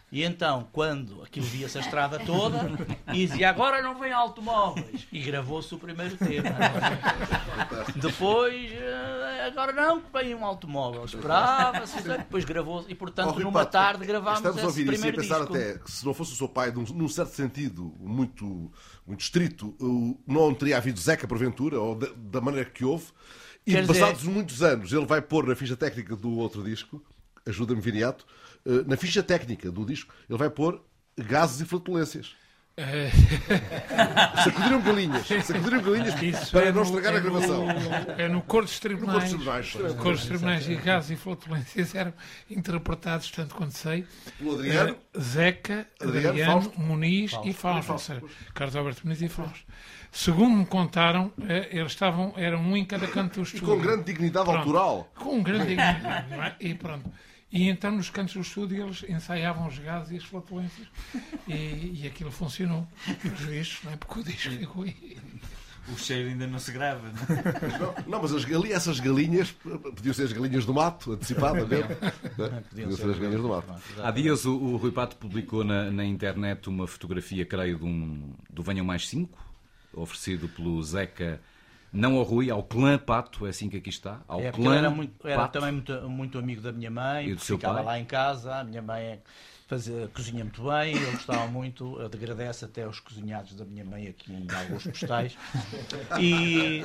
E 0.09 0.23
então, 0.23 0.67
quando 0.71 1.21
aquilo 1.21 1.45
via-se 1.45 1.77
a 1.77 1.81
estrada 1.81 2.17
toda, 2.25 2.71
e 3.13 3.25
dizia 3.27 3.49
agora 3.49 3.81
não 3.81 3.99
vem 3.99 4.13
automóveis. 4.13 5.05
E 5.11 5.19
gravou-se 5.19 5.75
o 5.75 5.77
primeiro 5.77 6.15
tema. 6.15 6.49
Depois, 7.95 8.71
eh, 8.71 9.45
agora 9.47 9.71
não 9.73 9.99
que 10.01 10.11
vem 10.13 10.33
um 10.35 10.45
automóvel. 10.45 11.03
Esperava-se, 11.05 12.01
depois 12.01 12.45
gravou-se. 12.45 12.89
E 12.91 12.95
portanto, 12.95 13.33
Oh, 13.35 13.39
numa 13.39 13.59
Pato, 13.59 13.71
tarde 13.73 14.05
gravámos 14.05 14.39
Estamos 14.39 14.57
a 14.57 14.59
esse 14.61 14.67
ouvir 14.67 14.81
isso 14.83 14.91
e 14.91 14.95
a 14.95 14.97
primeiro 14.97 15.17
pensar 15.21 15.39
disco. 15.39 15.53
até 15.55 15.77
que 15.79 15.91
se 15.91 16.05
não 16.05 16.13
fosse 16.13 16.33
o 16.33 16.35
seu 16.35 16.47
pai, 16.47 16.71
num, 16.71 16.83
num 16.83 17.07
certo 17.09 17.33
sentido 17.33 17.93
muito, 17.99 18.71
muito 19.05 19.19
estrito, 19.21 19.75
não 20.25 20.53
teria 20.53 20.77
havido 20.77 20.99
Zeca 20.99 21.27
porventura, 21.27 21.79
ou 21.79 21.95
da, 21.95 22.07
da 22.15 22.41
maneira 22.41 22.69
que 22.69 22.85
houve. 22.85 23.05
E 23.65 23.71
Quer 23.71 23.81
dizer- 23.81 23.99
passados 23.99 24.23
muitos 24.23 24.63
anos, 24.63 24.93
ele 24.93 25.05
vai 25.05 25.21
pôr 25.21 25.45
na 25.45 25.55
ficha 25.55 25.75
técnica 25.75 26.15
do 26.15 26.37
outro 26.37 26.63
disco, 26.63 27.03
ajuda-me 27.45 27.81
Viriato, 27.81 28.25
uh, 28.25 28.56
na 28.85 28.97
ficha 28.97 29.21
técnica 29.23 29.71
do 29.71 29.85
disco, 29.85 30.13
ele 30.29 30.37
vai 30.37 30.49
pôr 30.49 30.81
gases 31.17 31.61
e 31.61 31.65
flatulências. 31.65 32.35
É. 32.79 33.09
Sacudiram 34.43 34.81
galinhas, 34.81 35.25
sacudiram 35.25 35.81
galinhas 35.81 36.21
Isso 36.21 36.51
para 36.51 36.65
é 36.67 36.71
não 36.71 36.81
no- 36.81 36.83
estragar 36.83 37.13
a 37.13 37.17
é 37.17 37.19
no- 37.21 37.31
gravação. 37.31 37.65
É 38.19 38.27
no 38.27 38.41
cor 38.43 38.63
dos 38.63 38.79
tribunais. 38.79 39.31
No 39.33 39.39
cor 39.39 39.47
dos 39.57 39.71
tribunais, 39.71 39.71
pois. 39.73 39.95
No 39.95 40.01
cor 40.03 40.13
dos 40.13 40.25
tribunais 40.25 40.69
e 40.69 40.75
gases 40.75 41.09
e 41.11 41.15
flatulências 41.15 41.95
eram 41.95 42.13
interpretados, 42.49 43.31
tanto 43.31 43.55
quanto 43.55 43.73
sei, 43.75 44.05
Pelo 44.37 44.53
Adriano. 44.55 44.95
eh, 45.15 45.19
Zeca, 45.19 45.87
Adriano, 45.99 46.29
Adriano, 46.29 46.61
Fausto. 46.61 46.79
Muniz 46.79 47.31
Fausto. 47.31 47.49
e 47.49 47.53
Fausto. 47.53 47.79
E 47.79 47.87
Fausto. 47.87 48.29
Carlos 48.53 48.75
Alberto 48.75 49.01
Muniz 49.05 49.21
e 49.23 49.27
Fausto. 49.27 49.65
Segundo 50.11 50.55
me 50.57 50.65
contaram, 50.67 51.31
eh, 51.47 51.69
eles 51.71 51.91
estavam, 51.93 52.33
eram 52.37 52.59
um 52.61 52.77
em 52.77 52.85
cada 52.85 53.07
canto 53.07 53.35
do 53.39 53.43
estúdio. 53.43 53.67
com 53.67 53.79
grande 53.81 54.03
dignidade 54.03 54.45
Pronto. 54.45 54.59
autoral. 54.59 55.11
Com 55.15 55.41
grande 55.41 55.69
dignidade, 55.75 56.33
é? 56.33 56.55
E 56.59 56.73
pronto. 56.75 57.09
E 57.51 57.69
então 57.69 57.91
nos 57.91 58.09
cantos 58.09 58.33
do 58.33 58.41
estúdio 58.41 58.83
eles 58.83 59.03
ensaiavam 59.07 59.67
os 59.67 59.79
gases 59.79 60.11
e 60.11 60.17
as 60.17 60.23
flatulências 60.23 60.87
e, 61.47 62.01
e 62.01 62.07
aquilo 62.07 62.31
funcionou. 62.31 62.85
Os 63.07 63.39
vistos, 63.45 63.83
não 63.83 63.93
é? 63.93 63.95
Porque 63.95 64.19
o 64.19 64.23
disco 64.23 64.51
ficou 64.51 64.83
aí. 64.83 65.17
O 65.89 65.97
cheiro 65.97 66.27
ainda 66.27 66.45
não 66.45 66.59
se 66.59 66.71
grava, 66.73 67.01
não 67.09 67.35
é? 67.37 67.79
Não, 67.79 68.11
não, 68.11 68.21
mas 68.21 68.33
as 68.33 68.43
galinhas, 68.43 68.75
essas 68.75 68.99
galinhas 68.99 69.51
podiam 69.51 70.13
ser 70.13 70.23
as 70.23 70.33
galinhas 70.33 70.65
do 70.65 70.73
mato, 70.73 71.13
antecipadamente. 71.13 71.87
Não, 72.37 72.61
Podiam 72.63 72.91
ser 72.91 73.09
as 73.09 73.17
galinhas 73.17 73.41
do 73.41 73.47
mato. 73.47 73.73
Há 74.03 74.11
dias 74.11 74.45
o, 74.45 74.53
o 74.53 74.75
Rui 74.75 74.91
Pato 74.91 75.15
publicou 75.15 75.63
na, 75.63 75.89
na 75.89 76.03
internet 76.03 76.67
uma 76.67 76.85
fotografia, 76.87 77.45
creio, 77.45 77.77
de 77.77 77.85
um, 77.85 78.33
do 78.49 78.61
Venham 78.61 78.85
Mais 78.85 79.07
5, 79.07 79.39
oferecido 79.93 80.49
pelo 80.49 80.83
Zeca, 80.83 81.39
não 81.91 82.17
ao 82.17 82.23
Rui, 82.23 82.49
ao 82.49 82.63
clã 82.63 82.97
Pato, 82.97 83.45
é 83.45 83.49
assim 83.49 83.69
que 83.69 83.77
aqui 83.77 83.89
está, 83.89 84.21
ao 84.27 84.41
É, 84.41 84.51
clã 84.51 84.75
era, 84.75 84.89
muito, 84.89 85.27
era 85.27 85.47
também 85.47 85.71
muito, 85.71 86.09
muito 86.09 86.37
amigo 86.37 86.61
da 86.61 86.71
minha 86.71 86.91
mãe, 86.91 87.29
E 87.29 87.35
do 87.35 87.41
seu 87.41 87.57
ficava 87.57 87.75
pai? 87.75 87.83
lá 87.83 87.99
em 87.99 88.05
casa, 88.05 88.55
a 88.59 88.63
minha 88.63 88.81
mãe 88.81 89.21
fazia, 89.67 90.07
cozinha 90.13 90.43
muito 90.43 90.63
bem, 90.63 90.95
ele 90.95 91.11
gostava 91.11 91.45
muito, 91.47 91.99
eu 91.99 92.05
agradece 92.05 92.63
até 92.65 92.83
aos 92.83 92.99
cozinhados 92.99 93.53
da 93.53 93.65
minha 93.65 93.83
mãe 93.83 94.07
aqui 94.07 94.31
em 94.31 94.47
alguns 94.55 94.83
postais. 94.87 95.35
E, 96.19 96.83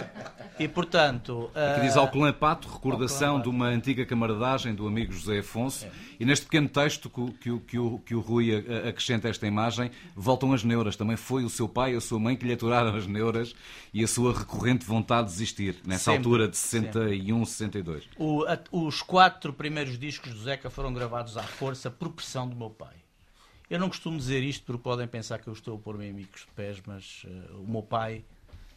e 0.58 0.68
portanto. 0.68 1.50
Aqui 1.54 1.80
diz 1.82 1.96
ah, 1.96 2.00
ao 2.00 2.08
clã 2.10 2.32
Pato, 2.32 2.68
recordação 2.68 3.40
de 3.40 3.48
uma 3.48 3.66
antiga 3.66 4.04
camaradagem 4.04 4.74
do 4.74 4.86
amigo 4.86 5.12
José 5.12 5.38
Afonso. 5.38 5.86
E 6.18 6.24
neste 6.24 6.44
pequeno 6.46 6.68
texto 6.68 7.08
que, 7.10 7.20
o- 7.20 7.32
que, 7.32 7.58
que, 7.60 7.78
o, 7.78 7.98
que 8.00 8.14
o 8.14 8.20
Rui 8.20 8.54
acrescenta 8.88 9.28
esta 9.28 9.46
imagem, 9.46 9.90
voltam 10.14 10.52
as 10.52 10.62
neuras. 10.64 10.96
Também 10.96 11.16
foi 11.16 11.44
o 11.44 11.50
seu 11.50 11.68
pai 11.68 11.94
e 11.94 11.96
a 11.96 12.00
sua 12.00 12.18
mãe 12.18 12.36
que 12.36 12.44
lhe 12.46 12.52
aturaram 12.52 12.94
as 12.96 13.06
neuras 13.06 13.54
e 13.92 14.02
a 14.02 14.08
sua 14.08 14.32
recorrente 14.36 14.84
vontade 14.84 15.28
de 15.28 15.32
desistir, 15.34 15.76
nessa 15.86 16.04
Sempre, 16.12 16.18
altura 16.18 16.48
de 16.48 16.56
61, 16.56 17.44
62. 17.44 18.04
O- 18.16 18.44
a- 18.44 18.58
os 18.70 19.02
quatro 19.02 19.52
primeiros 19.52 19.98
discos 19.98 20.32
do 20.32 20.40
Zeca 20.40 20.70
foram 20.70 20.92
gravados 20.92 21.36
à 21.36 21.42
força 21.42 21.90
por 21.90 22.10
pressão 22.10 22.48
do 22.48 22.56
meu 22.56 22.70
pai. 22.72 22.94
Eu 23.70 23.78
não 23.78 23.88
costumo 23.88 24.18
dizer 24.18 24.42
isto 24.42 24.64
porque 24.64 24.82
podem 24.82 25.06
pensar 25.06 25.38
que 25.38 25.48
eu 25.48 25.52
estou 25.52 25.76
a 25.76 25.78
pôr-me 25.78 26.06
em 26.06 26.12
micos 26.12 26.42
de 26.42 26.48
pés, 26.48 26.82
mas 26.86 27.24
eh, 27.26 27.52
o 27.54 27.70
meu 27.70 27.82
pai 27.82 28.24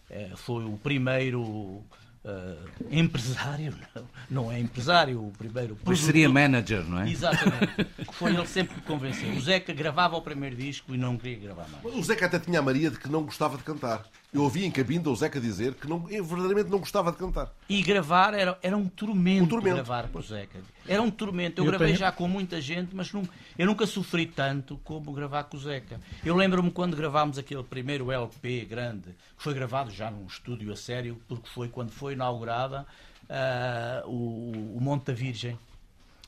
eh, 0.09 0.31
foi 0.35 0.63
o 0.63 0.77
primeiro 0.77 1.83
uh, 2.25 2.69
empresário, 2.89 3.73
não, 3.93 4.07
não 4.29 4.51
é 4.51 4.59
empresário, 4.59 5.25
o 5.25 5.31
primeiro. 5.31 5.77
Pois 5.83 5.99
seria 5.99 6.27
manager, 6.27 6.83
não 6.83 7.01
é? 7.01 7.09
Exatamente. 7.09 7.87
Foi 8.13 8.33
ele 8.33 8.47
sempre 8.47 8.75
que 8.75 8.81
convenceu. 8.81 9.29
O 9.33 9.41
Zeca 9.41 9.73
gravava 9.73 10.17
o 10.17 10.21
primeiro 10.21 10.55
disco 10.55 10.93
e 10.93 10.97
não 10.97 11.17
queria 11.17 11.39
gravar 11.39 11.67
mais. 11.69 11.83
O 11.83 12.03
Zeca 12.03 12.25
até 12.25 12.39
tinha 12.39 12.59
a 12.59 12.61
Maria 12.61 12.89
de 12.89 12.97
que 12.97 13.09
não 13.09 13.23
gostava 13.23 13.57
de 13.57 13.63
cantar. 13.63 14.05
Eu 14.35 14.41
ouvi 14.41 14.65
em 14.65 14.69
cabinda 14.69 15.09
o 15.09 15.15
Zeca 15.15 15.39
dizer 15.39 15.75
que 15.75 15.87
não, 15.87 16.01
verdadeiramente 16.01 16.69
não 16.69 16.79
gostava 16.79 17.09
de 17.09 17.17
cantar. 17.17 17.53
E 17.69 17.81
gravar 17.81 18.33
era, 18.33 18.59
era 18.61 18.75
um 18.75 18.89
tormento, 18.89 19.45
um 19.45 19.47
tormento. 19.47 19.75
gravar 19.75 20.09
com 20.09 20.19
o 20.19 20.21
Zeca. 20.21 20.59
Era 20.85 21.01
um 21.01 21.09
tormento. 21.09 21.61
Eu, 21.61 21.63
eu 21.63 21.69
gravei 21.71 21.87
tenho... 21.87 21.99
já 21.99 22.11
com 22.11 22.27
muita 22.27 22.59
gente, 22.59 22.93
mas 22.93 23.13
não, 23.13 23.23
eu 23.57 23.65
nunca 23.65 23.87
sofri 23.87 24.25
tanto 24.25 24.77
como 24.83 25.13
gravar 25.13 25.45
com 25.45 25.55
o 25.55 25.59
Zeca. 25.61 26.01
Eu 26.25 26.35
lembro-me 26.35 26.69
quando 26.69 26.97
gravámos 26.97 27.37
aquele 27.37 27.63
primeiro 27.63 28.11
LP 28.11 28.65
grande, 28.65 29.11
que 29.37 29.41
foi 29.41 29.53
gravado 29.53 29.89
já 29.89 30.11
num 30.11 30.25
estúdio 30.25 30.73
a 30.73 30.75
sério, 30.75 31.17
porque 31.29 31.47
foi 31.47 31.69
quando 31.69 31.91
foi 31.91 32.11
inaugurada 32.11 32.85
uh, 33.29 34.09
o, 34.09 34.75
o 34.75 34.81
Monte 34.81 35.05
da 35.05 35.13
Virgem. 35.13 35.57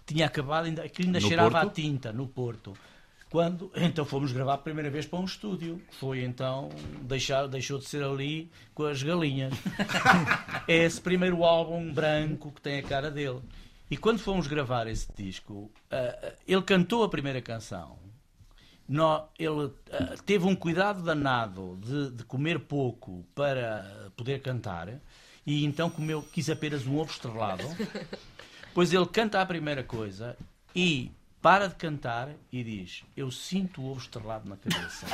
Tinha 0.05 0.27
acabado, 0.27 0.67
ainda, 0.67 0.87
que 0.87 1.03
ainda 1.03 1.19
no 1.19 1.27
cheirava 1.27 1.51
Porto? 1.51 1.67
a 1.67 1.69
tinta 1.71 2.13
no 2.13 2.25
Porto. 2.25 2.73
Quando 3.29 3.69
então 3.75 4.05
fomos 4.05 4.31
gravar 4.31 4.53
a 4.53 4.57
primeira 4.57 4.89
vez 4.89 5.05
para 5.05 5.19
um 5.19 5.25
estúdio, 5.25 5.81
foi 5.99 6.23
então 6.23 6.69
deixar, 7.01 7.47
deixou 7.47 7.77
de 7.77 7.85
ser 7.85 8.03
ali 8.03 8.49
com 8.73 8.85
as 8.85 9.03
galinhas. 9.03 9.53
é 10.67 10.85
esse 10.85 11.01
primeiro 11.01 11.43
álbum 11.43 11.91
branco 11.91 12.51
que 12.51 12.61
tem 12.61 12.79
a 12.79 12.83
cara 12.83 13.11
dele. 13.11 13.41
E 13.91 13.97
quando 13.97 14.19
fomos 14.19 14.47
gravar 14.47 14.87
esse 14.87 15.07
disco, 15.13 15.71
uh, 15.91 16.33
ele 16.47 16.61
cantou 16.61 17.03
a 17.03 17.09
primeira 17.09 17.41
canção. 17.41 17.97
No, 18.87 19.27
ele 19.37 19.65
uh, 19.65 19.73
teve 20.25 20.45
um 20.45 20.55
cuidado 20.55 21.03
danado 21.03 21.77
de, 21.81 22.11
de, 22.11 22.23
comer 22.23 22.59
pouco 22.59 23.25
para 23.35 24.09
poder 24.15 24.41
cantar 24.41 24.87
e 25.45 25.65
então 25.65 25.89
comeu, 25.89 26.21
quis 26.21 26.49
apenas 26.49 26.87
um 26.87 26.97
ovo 26.97 27.11
estrelado. 27.11 27.63
Pois 28.73 28.93
ele 28.93 29.07
canta 29.07 29.41
a 29.41 29.45
primeira 29.45 29.83
coisa 29.83 30.37
e 30.75 31.11
para 31.41 31.67
de 31.67 31.75
cantar 31.75 32.29
e 32.51 32.63
diz: 32.63 33.03
Eu 33.15 33.31
sinto 33.31 33.81
o 33.81 33.91
ovo 33.91 33.99
estrelado 33.99 34.49
na 34.49 34.57
cabeça. 34.57 35.05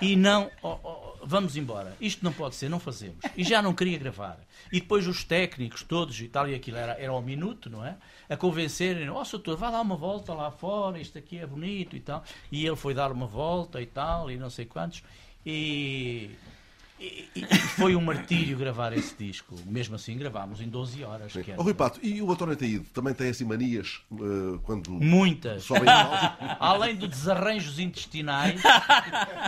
e 0.00 0.14
não, 0.16 0.50
oh, 0.62 0.78
oh, 0.82 1.26
vamos 1.26 1.56
embora. 1.56 1.96
Isto 2.00 2.24
não 2.24 2.32
pode 2.32 2.54
ser, 2.54 2.68
não 2.68 2.78
fazemos. 2.78 3.18
E 3.36 3.42
já 3.42 3.62
não 3.62 3.74
queria 3.74 3.98
gravar. 3.98 4.38
E 4.72 4.80
depois 4.80 5.06
os 5.06 5.24
técnicos 5.24 5.82
todos 5.82 6.20
e 6.20 6.28
tal, 6.28 6.48
e 6.48 6.54
aquilo 6.54 6.76
era, 6.76 6.92
era 6.92 7.12
ao 7.12 7.22
minuto, 7.22 7.70
não 7.70 7.84
é? 7.84 7.96
A 8.28 8.36
convencerem: 8.36 9.08
Ó, 9.08 9.20
oh, 9.20 9.24
doutor, 9.24 9.56
vá 9.56 9.70
dar 9.70 9.80
uma 9.80 9.96
volta 9.96 10.32
lá 10.34 10.50
fora, 10.50 10.98
isto 10.98 11.18
aqui 11.18 11.38
é 11.38 11.46
bonito 11.46 11.96
e 11.96 12.00
tal. 12.00 12.22
E 12.52 12.66
ele 12.66 12.76
foi 12.76 12.94
dar 12.94 13.10
uma 13.10 13.26
volta 13.26 13.80
e 13.80 13.86
tal, 13.86 14.30
e 14.30 14.36
não 14.36 14.50
sei 14.50 14.66
quantos. 14.66 15.02
E 15.46 16.30
e, 16.98 17.28
foi 17.76 17.96
um 17.96 18.00
martírio 18.00 18.56
gravar 18.56 18.92
esse 18.92 19.14
disco. 19.16 19.54
Mesmo 19.66 19.96
assim, 19.96 20.16
gravámos 20.16 20.60
em 20.60 20.68
12 20.68 21.02
horas. 21.04 21.32
Que 21.32 21.50
era... 21.50 21.60
oh, 21.60 21.64
Rui 21.64 21.74
Pato, 21.74 21.98
e 22.02 22.22
o 22.22 22.30
António 22.30 22.56
Taíde 22.56 22.84
também 22.92 23.12
tem 23.12 23.30
assim 23.30 23.44
manias 23.44 24.00
uh, 24.12 24.58
quando. 24.62 24.90
Muitas! 24.90 25.66
Além 26.60 26.96
dos 26.96 27.08
desarranjos 27.08 27.78
intestinais. 27.78 28.62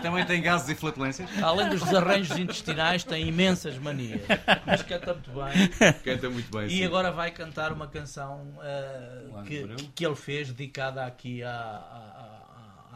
também 0.03 0.25
tem 0.27 0.43
gases 0.43 0.69
e 0.69 0.75
flatulências? 0.75 1.31
Além 1.43 1.69
dos 1.69 1.83
desarranjos 1.83 2.37
intestinais, 2.37 3.05
tem 3.05 3.29
imensas 3.29 3.79
manias. 3.79 4.23
Mas 4.67 4.83
canta 4.83 5.15
muito 5.15 5.31
bem. 5.31 5.93
Canta 6.03 6.31
muito 6.31 6.51
bem. 6.51 6.67
E 6.67 6.79
sim. 6.79 6.85
agora 6.85 7.13
vai 7.13 7.31
cantar 7.31 7.73
uma 7.73 7.87
canção 7.87 8.55
uh, 8.59 9.43
que, 9.45 9.67
que, 9.95 10.05
ele 10.05 10.17
fez 10.17 10.49
dedicada 10.49 11.05
aqui 11.05 11.43
à 11.43 11.53
à 11.53 12.36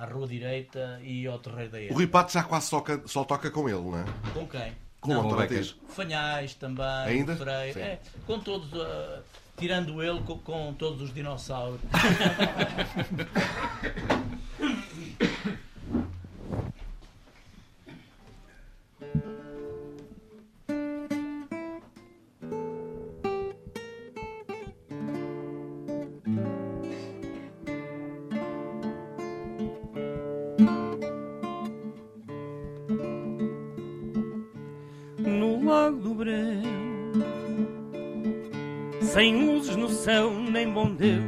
rua 0.06 0.26
direita 0.26 1.00
e 1.02 1.26
ao 1.26 1.38
terreiro 1.38 1.70
da 1.70 1.80
Erva. 1.80 1.92
O 1.92 1.96
Rui 1.96 2.06
Pato 2.06 2.32
já 2.32 2.42
quase 2.42 2.66
só, 2.66 2.84
só, 3.06 3.24
toca 3.24 3.50
com 3.50 3.68
ele, 3.68 3.80
não 3.80 3.98
é? 3.98 4.04
Com 4.32 4.46
quem? 4.46 4.72
Com 5.00 5.14
não, 5.14 5.28
o 5.28 5.32
António 5.32 5.74
Fanhais 5.88 6.54
também. 6.54 6.84
Ainda? 6.84 7.32
É, 7.76 7.98
com 8.26 8.38
todos, 8.38 8.72
uh, 8.72 9.22
tirando 9.56 10.02
ele, 10.02 10.20
com, 10.22 10.38
com 10.38 10.74
todos 10.74 11.02
os 11.02 11.14
dinossauros. 11.14 11.80
Sem 39.20 39.36
luzes 39.36 39.76
no 39.76 39.86
céu, 39.90 40.32
nem 40.32 40.66
bom 40.72 40.94
Deus 40.94 41.20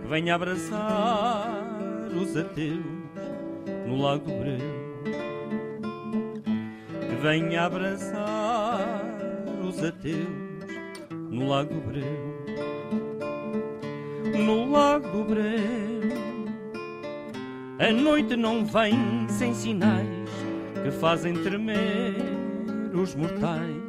que 0.00 0.08
venha 0.08 0.36
abraçar 0.36 1.66
os 2.14 2.36
ateus 2.36 2.84
no 3.84 4.00
lago 4.00 4.26
Breu. 4.26 5.02
Que 7.00 7.16
venha 7.20 7.64
abraçar 7.64 9.02
os 9.68 9.82
ateus 9.82 10.28
no 11.10 11.48
lago 11.48 11.74
Breu. 11.80 12.04
No 14.46 14.70
lago 14.70 15.24
Breu, 15.24 16.14
a 17.80 17.92
noite 17.92 18.36
não 18.36 18.64
vem 18.64 19.28
sem 19.28 19.52
sinais 19.52 20.30
que 20.80 20.92
fazem 20.92 21.34
tremer 21.42 22.14
os 22.94 23.16
mortais 23.16 23.82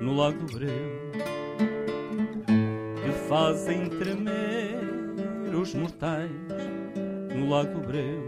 no 0.00 0.16
lago 0.16 0.44
Breu 0.52 1.03
fazem 3.34 3.88
tremer 3.88 4.78
os 5.60 5.74
mortais 5.74 6.30
no 7.34 7.50
Lago 7.50 7.80
Breu. 7.80 8.22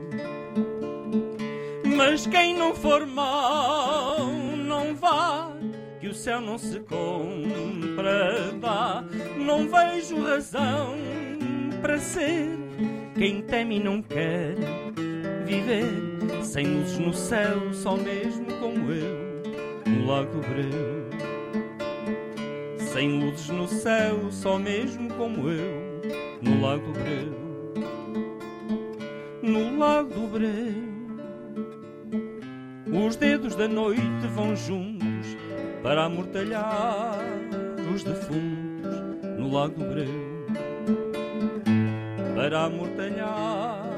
Mas 1.96 2.26
quem 2.26 2.56
não 2.56 2.74
for 2.74 3.06
mau, 3.06 4.26
não 4.26 4.96
vá, 4.96 5.52
que 6.00 6.08
o 6.08 6.14
céu 6.14 6.40
não 6.40 6.58
se 6.58 6.80
compra, 6.80 8.50
dá. 8.60 9.04
Não 9.38 9.68
vejo 9.68 10.20
razão 10.24 10.96
para 11.80 12.00
ser 12.00 12.48
quem 13.16 13.42
teme 13.42 13.76
e 13.76 13.84
não 13.84 14.02
quer 14.02 14.56
viver 15.44 15.86
sem 16.42 16.66
luzes 16.66 16.98
no 16.98 17.14
céu, 17.14 17.72
só 17.72 17.96
mesmo 17.96 18.46
como 18.58 18.90
eu, 18.90 19.40
no 19.86 20.04
Lago 20.04 20.40
Breu. 20.40 20.95
Sem 22.96 23.20
luzes 23.20 23.50
no 23.50 23.68
céu, 23.68 24.32
só 24.32 24.58
mesmo 24.58 25.12
como 25.16 25.50
eu, 25.50 26.00
no 26.40 26.62
Lago 26.62 26.92
Breu. 26.92 27.30
No 29.42 29.78
Lago 29.78 30.26
Breu, 30.28 30.72
os 33.06 33.16
dedos 33.16 33.54
da 33.54 33.68
noite 33.68 34.26
vão 34.34 34.56
juntos 34.56 35.36
para 35.82 36.04
amortalhar 36.04 37.18
os 37.94 38.02
defuntos 38.02 38.96
no 39.38 39.52
Lago 39.52 39.84
Breu. 39.84 40.46
Para 42.34 42.64
amortalhar 42.64 43.90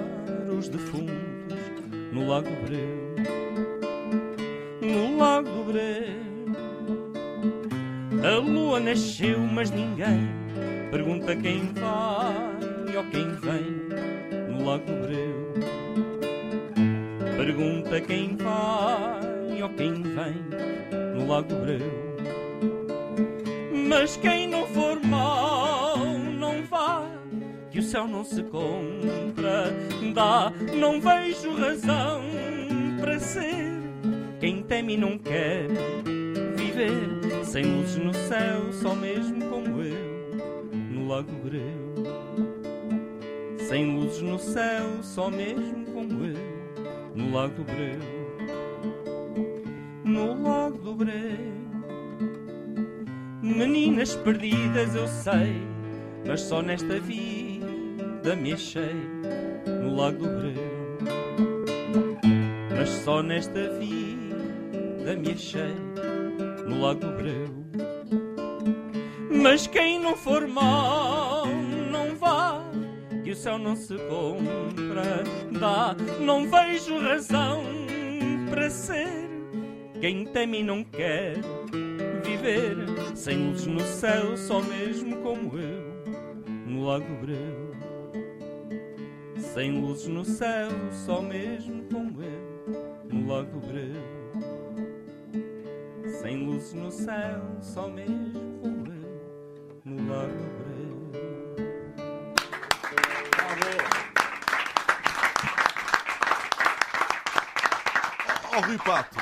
os 0.59 0.69
defuntos 0.69 1.57
no 2.13 2.27
Lago 2.27 2.51
Breu. 2.67 3.15
No 4.83 5.17
Lago 5.19 5.63
Breu 5.63 6.28
a 8.25 8.39
lua 8.39 8.81
nasceu, 8.81 9.39
mas 9.39 9.71
ninguém 9.71 10.29
pergunta 10.91 11.37
quem 11.37 11.73
vai 11.75 12.97
ou 12.97 13.05
quem 13.11 13.35
vem 13.37 14.49
no 14.49 14.65
Lago 14.65 14.93
Breu. 15.03 15.55
Pergunta 17.37 18.01
quem 18.01 18.37
vai 18.37 19.63
ou 19.63 19.69
quem 19.71 20.03
vem 20.03 20.35
no 21.15 21.27
Lago 21.27 21.55
Breu. 21.55 22.09
Mas 23.89 24.17
quem 24.17 24.49
não 24.49 24.67
for 24.67 25.01
mau, 25.05 25.99
não 25.99 26.63
vá, 26.65 27.07
que 27.71 27.79
o 27.79 27.83
céu 27.83 28.07
não 28.07 28.25
se 28.25 28.43
compra, 28.45 29.73
dá, 30.15 30.53
não 30.75 31.01
vejo 31.01 31.55
razão 31.55 32.23
para 33.01 33.19
ser. 33.19 33.69
Quem 34.41 34.63
teme 34.63 34.95
e 34.95 34.97
não 34.97 35.19
quer 35.19 35.67
viver 36.57 37.18
sem 37.49 37.65
luzes 37.65 37.97
no 37.97 38.13
céu, 38.13 38.73
só 38.73 38.95
mesmo 38.95 39.43
como 39.49 39.83
eu, 39.83 40.37
no 40.91 41.09
Lago 41.09 41.33
Breu. 41.43 41.95
Sem 43.67 43.97
luzes 43.97 44.21
no 44.21 44.39
céu, 44.39 44.85
só 45.03 45.31
mesmo 45.31 45.87
como 45.87 46.27
eu, 46.27 46.37
no 47.15 47.33
Lago 47.35 47.65
Breu. 47.65 48.01
No 50.05 50.43
Lago 50.43 50.77
do 50.77 50.95
Breu. 50.95 51.59
Meninas 53.41 54.15
perdidas 54.17 54.95
eu 54.95 55.09
sei, 55.09 55.57
mas 56.27 56.43
só 56.43 56.61
nesta 56.61 57.01
vida 57.01 58.37
me 58.37 58.53
achei, 58.53 58.95
no 59.83 59.97
Lago 59.97 60.19
do 60.19 60.29
Breu. 60.29 60.99
Mas 62.77 62.91
só 62.91 63.23
nesta 63.23 63.71
vida 63.71 65.17
me 65.17 65.33
achei 65.33 65.88
no 66.69 66.83
Lago 66.83 67.07
Breu. 67.17 67.49
Mas 69.31 69.67
quem 69.67 69.99
não 69.99 70.15
for 70.17 70.47
mau, 70.47 71.47
não 71.91 72.15
vá, 72.17 72.63
que 73.25 73.31
o 73.31 73.37
céu 73.37 73.59
não 73.59 73.75
se 73.75 73.97
compra, 73.97 75.25
dá. 75.59 75.97
Não 76.21 76.49
vejo 76.49 76.99
razão 76.99 77.63
para 78.51 78.69
ser 78.69 79.09
quem 80.01 80.27
teme 80.27 80.61
e 80.61 80.63
não 80.63 80.85
quer 80.85 81.37
viver 82.25 82.77
sem 83.15 83.49
luzes 83.49 83.67
no 83.67 83.81
céu, 83.81 84.37
só 84.37 84.61
mesmo 84.61 85.17
como 85.23 85.59
eu, 85.59 86.05
no 86.67 86.85
Lago 86.85 87.15
Breu. 87.23 87.69
Sem 89.39 89.81
luzes 89.81 90.09
no 90.09 90.25
céu, 90.25 90.69
só 91.07 91.23
mesmo 91.23 91.85
como 91.93 92.23
eu, 92.23 93.09
no 93.11 93.33
Lago 93.33 93.59
Breu. 93.61 94.18
Sem 96.09 96.47
luzes 96.47 96.73
no 96.75 96.91
céu, 96.91 97.57
só 97.61 97.89
mesmo 97.89 98.59
como 98.61 98.87
eu, 98.93 99.81
no 99.85 100.11
Lago 100.11 100.33
Breu. 100.33 100.89
Ó 108.53 108.61
Rui 108.61 108.79
Pato, 108.79 109.17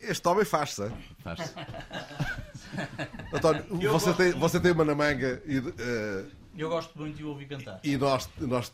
este 0.00 0.26
homem 0.28 0.44
faz-se. 0.44 0.90
Faz-se. 1.22 1.54
António, 3.32 3.64
Eu 3.80 3.92
você 3.92 4.12
tem, 4.14 4.26
muito. 4.26 4.38
você 4.38 4.60
tem 4.60 4.72
uma 4.72 4.84
na 4.84 4.94
manga 4.94 5.42
e, 5.46 5.58
eh, 5.58 6.24
Eu 6.56 6.68
gosto 6.68 6.98
muito 6.98 7.16
de 7.16 7.24
o 7.24 7.28
ouvir 7.28 7.46
cantar. 7.46 7.80
e 7.84 7.96
nós, 7.96 8.28
nós 8.38 8.72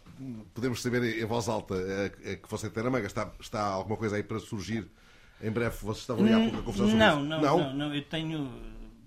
podemos 0.55 0.81
saber 0.83 1.21
em 1.21 1.25
voz 1.25 1.49
alta 1.49 1.75
eh, 2.25 2.37
que 2.37 2.49
você 2.51 2.69
tem 2.71 2.83
na 2.83 2.91
manga. 2.91 3.07
Está, 3.07 3.31
está 3.41 3.63
alguma 3.65 3.97
coisa 3.97 4.17
aí 4.17 4.23
para 4.23 4.39
surgir 4.39 4.91
em 5.43 5.51
breve? 5.51 5.77
Vocês 5.81 5.99
estavam 5.99 6.25
ali 6.25 6.33
há 6.33 6.39
pouco 6.39 6.59
a 6.59 6.63
conversar 6.63 6.85
sobre 6.85 6.97
não, 6.97 7.21
isso. 7.21 7.29
não, 7.29 7.41
não, 7.41 7.75
não, 7.75 7.95
eu 7.95 8.03
tenho. 8.03 8.51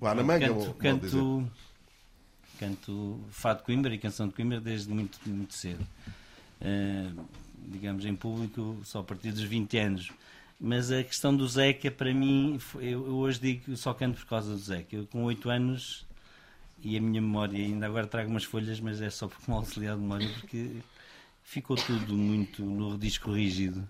Lá 0.01 0.13
na 0.13 0.23
manga, 0.23 0.47
canto, 0.47 0.73
canto, 0.73 1.51
canto 2.59 3.19
fado 3.29 3.59
de 3.59 3.65
Coimbra 3.65 3.93
e 3.93 3.97
canção 3.97 4.27
de 4.27 4.33
Coimbra 4.33 4.59
desde 4.59 4.89
muito, 4.89 5.17
muito 5.25 5.53
cedo. 5.53 5.85
Eh, 6.61 7.09
digamos, 7.67 8.05
em 8.05 8.15
público 8.15 8.77
só 8.83 8.99
a 8.99 9.03
partir 9.03 9.31
dos 9.31 9.43
20 9.43 9.77
anos. 9.77 10.11
Mas 10.59 10.91
a 10.91 11.03
questão 11.03 11.35
do 11.35 11.47
Zeca, 11.47 11.91
para 11.91 12.13
mim, 12.13 12.59
eu, 12.75 13.05
eu 13.07 13.15
hoje 13.15 13.39
digo 13.39 13.65
que 13.65 13.75
só 13.75 13.93
canto 13.93 14.17
por 14.19 14.27
causa 14.27 14.51
do 14.51 14.57
Zeca. 14.57 14.95
Eu, 14.95 15.05
com 15.07 15.23
8 15.23 15.49
anos, 15.49 16.05
e 16.81 16.97
a 16.97 17.01
minha 17.01 17.21
memória, 17.21 17.57
ainda 17.57 17.85
agora 17.85 18.07
trago 18.07 18.29
umas 18.29 18.43
folhas, 18.43 18.79
mas 18.79 19.01
é 19.01 19.09
só 19.09 19.27
porque 19.27 19.49
me 19.49 19.57
auxiliar 19.57 19.95
de 19.95 20.01
memória, 20.01 20.29
porque 20.39 20.71
ficou 21.43 21.75
tudo 21.75 22.15
muito 22.15 22.63
no 22.63 22.97
disco 22.97 23.31
rígido, 23.31 23.85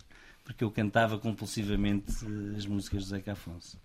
porque 0.45 0.63
eu 0.63 0.71
cantava 0.71 1.17
compulsivamente 1.17 2.13
eh, 2.23 2.55
as 2.55 2.65
músicas 2.65 3.03
do 3.03 3.09
Zeca 3.09 3.33
Afonso. 3.33 3.77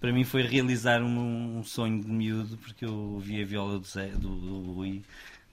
Para 0.00 0.12
mim 0.12 0.24
foi 0.24 0.42
realizar 0.42 1.02
um, 1.02 1.58
um 1.58 1.64
sonho 1.64 2.00
de 2.00 2.08
miúdo, 2.08 2.56
porque 2.58 2.84
eu 2.84 2.94
ouvi 2.94 3.42
a 3.42 3.44
viola 3.44 3.78
do, 3.78 3.86
Zé, 3.86 4.08
do, 4.10 4.28
do 4.28 4.72
Rui 4.72 5.02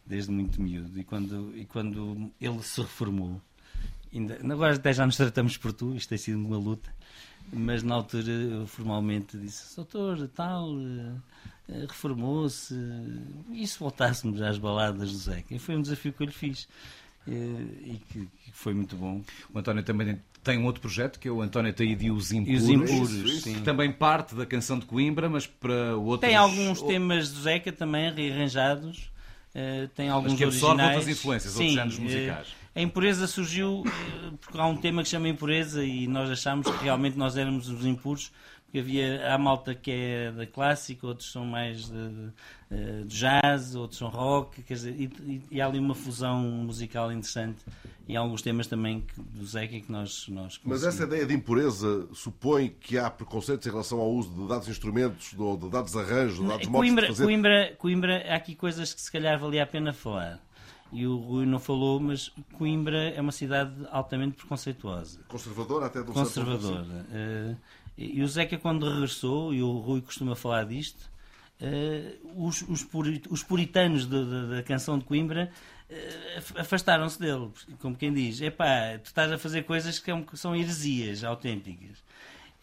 desde 0.06 0.32
muito 0.32 0.62
miúdo. 0.62 1.00
E 1.00 1.04
quando, 1.04 1.52
e 1.56 1.66
quando 1.66 2.32
ele 2.40 2.62
se 2.62 2.80
reformou, 2.82 3.42
ainda, 4.14 4.38
agora 4.54 4.76
até 4.76 4.94
já 4.94 5.06
nos 5.06 5.18
tratamos 5.18 5.58
por 5.58 5.74
tu, 5.74 5.96
isto 5.96 6.10
tem 6.10 6.18
sido 6.18 6.38
uma 6.38 6.58
luta, 6.58 6.94
mas 7.52 7.82
na 7.82 7.96
altura 7.96 8.32
eu 8.32 8.68
formalmente 8.68 9.38
disse: 9.38 9.76
Doutor, 9.76 10.28
tal, 10.30 10.70
eh, 10.78 11.16
eh, 11.70 11.86
reformou-se, 11.88 12.76
e 13.52 13.66
se 13.66 13.80
voltássemos 13.80 14.42
às 14.42 14.58
baladas 14.58 15.12
do 15.12 15.18
Zeca? 15.18 15.56
E 15.56 15.60
foi 15.60 15.76
um 15.76 15.82
desafio 15.82 16.14
que 16.14 16.22
eu 16.22 16.28
lhe 16.28 16.34
fiz. 16.34 16.68
E 17.28 18.00
que, 18.12 18.20
que 18.20 18.52
foi 18.52 18.74
muito 18.74 18.96
bom. 18.96 19.22
O 19.54 19.60
António 19.60 19.84
também 19.84 20.20
tem 20.44 20.58
um 20.58 20.66
outro 20.66 20.82
projeto 20.82 21.20
que 21.20 21.28
é 21.28 21.32
o 21.32 21.42
António 21.42 21.72
Taíde 21.74 22.08
e 22.08 22.12
os 22.12 22.32
Impuros. 22.32 22.62
E 22.62 22.64
os 22.64 22.70
Impuros, 22.70 23.12
Isso, 23.12 23.50
isso. 23.50 23.62
também 23.62 23.92
parte 23.92 24.34
da 24.34 24.46
canção 24.46 24.80
de 24.80 24.86
Coimbra, 24.86 25.30
mas 25.30 25.46
para 25.46 25.96
outros... 25.98 26.28
Tem 26.28 26.36
alguns 26.36 26.82
o- 26.82 26.88
temas 26.88 27.30
do 27.32 27.42
Zeca 27.42 27.72
também 27.72 28.12
rearranjados. 28.12 29.12
eh, 29.54 29.88
tem 29.96 30.10
alguns 30.10 30.34
que 30.34 30.44
absorve 30.44 30.82
originais. 30.82 30.98
outras 30.98 31.18
influências, 31.18 31.54
outros 31.56 31.70
Sim, 31.72 31.76
géneros 31.78 32.00
eh, 32.00 32.02
musicais. 32.02 32.48
a 32.74 32.82
impureza 32.82 33.28
surgiu 33.28 33.84
eh, 33.86 34.32
porque 34.42 34.58
há 34.58 34.66
um 34.66 34.78
tema 34.78 35.02
que 35.04 35.10
se 35.10 35.12
chama 35.12 35.28
impureza 35.30 35.84
e 35.84 36.08
nós 36.08 36.30
achámos 36.30 36.68
que 36.72 36.84
realmente 36.84 37.18
nós 37.18 37.36
éramos 37.38 37.68
os 37.70 37.86
impuros. 37.86 38.32
Porque 38.72 38.80
havia 38.80 39.34
a 39.36 39.38
malta 39.38 39.76
que 39.76 39.92
é 39.92 40.32
da 40.32 40.48
clássica, 40.48 41.06
outros 41.06 41.30
são 41.30 41.44
mais 41.44 41.88
de, 41.88 41.92
de, 41.92 42.30
eh, 42.72 43.02
de 43.06 43.18
jazz, 43.20 43.76
outros 43.76 43.98
são 44.00 44.08
rock, 44.08 44.64
quer 44.64 44.76
dizer, 44.76 44.96
e, 44.98 45.44
e- 45.52 45.60
há 45.62 45.66
ali 45.68 45.78
uma 45.78 45.94
fusão 45.94 46.40
musical 46.40 47.12
interessante 47.12 47.58
e 48.08 48.16
há 48.16 48.22
alguns 48.22 48.42
temas 48.42 48.68
também 48.68 49.02
que, 49.02 49.22
do 49.22 49.46
Zeca 49.46 49.78
que 49.78 49.92
nós, 49.92 50.26
nós 50.30 50.58
Mas 50.64 50.86
essa 50.86 51.04
ideia 51.04 51.26
de 51.26 51.34
impureza 51.34 52.08
supõe 52.14 52.70
que 52.80 52.98
há 52.98 53.10
preconceitos 53.10 53.68
em 53.68 53.70
relação 53.72 54.00
ao 54.00 54.10
uso 54.10 54.30
de 54.30 54.48
dados 54.48 54.70
instrumentos, 54.70 55.34
ou 55.38 55.58
de 55.58 55.70
dados 55.70 55.98
arranjos, 55.98 56.40
de 56.40 56.48
dados 56.48 56.68
modos 56.68 56.68
de 56.68 56.72
Coimbra, 56.72 57.08
fazer. 57.08 57.24
Coimbra, 57.26 57.76
Coimbra, 57.78 58.26
há 58.30 58.36
aqui 58.38 58.56
coisas 58.56 58.94
que 58.94 59.02
se 59.02 59.12
calhar 59.12 59.38
valia 59.38 59.64
a 59.64 59.68
pena 59.68 59.92
falar. 59.92 60.40
E 60.94 61.08
o 61.08 61.16
Rui 61.18 61.46
não 61.46 61.58
falou, 61.60 62.02
mas 62.02 62.30
Coimbra 62.58 63.10
é 63.12 63.22
uma 63.22 63.32
cidade 63.32 63.72
altamente 63.92 64.36
preconceituosa. 64.36 65.20
Conservadora 65.28 65.86
até 65.86 66.04
de 66.04 66.10
um 66.10 66.14
certo 66.14 66.28
Conservadora. 66.46 66.84
ponto, 66.86 67.06
Eh, 67.14 67.56
e 67.98 68.22
o 68.24 68.28
Zeca, 68.28 68.58
quando 68.58 68.90
regressou, 68.90 69.54
e 69.54 69.62
o 69.62 69.72
Rui 69.80 70.02
costuma 70.02 70.36
falar 70.36 70.66
disto, 70.66 71.10
eh, 71.60 72.16
os, 72.36 72.62
os, 72.64 72.84
puri- 72.84 73.22
os 73.30 73.44
puritanos 73.44 74.06
da- 74.08 74.24
da- 74.24 74.46
da 74.56 74.64
canção 74.64 74.98
de 74.98 75.06
Coimbra 75.06 75.52
af- 76.38 76.58
afastaram-se 76.58 77.20
dele. 77.20 77.50
Como 77.80 77.96
quem 77.96 78.12
diz, 78.14 78.42
epá, 78.42 78.98
tu 79.02 79.06
estás 79.08 79.32
a 79.32 79.38
fazer 79.38 79.64
coisas 79.64 80.00
que 80.00 80.06
são- 80.06 80.24
que 80.24 80.38
são 80.38 80.56
heresias 80.56 81.24
autênticas. 81.24 81.98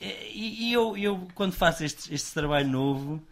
Eh, 0.01 0.31
E, 0.33 0.69
e 0.71 0.73
eu, 0.73 0.97
eu, 0.97 1.29
quando 1.35 1.53
faço 1.53 1.85
este, 1.85 2.13
este 2.15 2.33
trabalho 2.35 2.69
novo, 2.69 3.23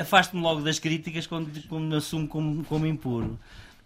afasto-me 0.00 0.42
logo 0.42 0.60
das 0.62 0.78
críticas 0.78 1.26
quando, 1.26 1.50
quando 1.68 1.84
me 1.84 1.96
assumo 1.96 2.26
como, 2.26 2.64
como 2.64 2.86
impuro. 2.86 3.38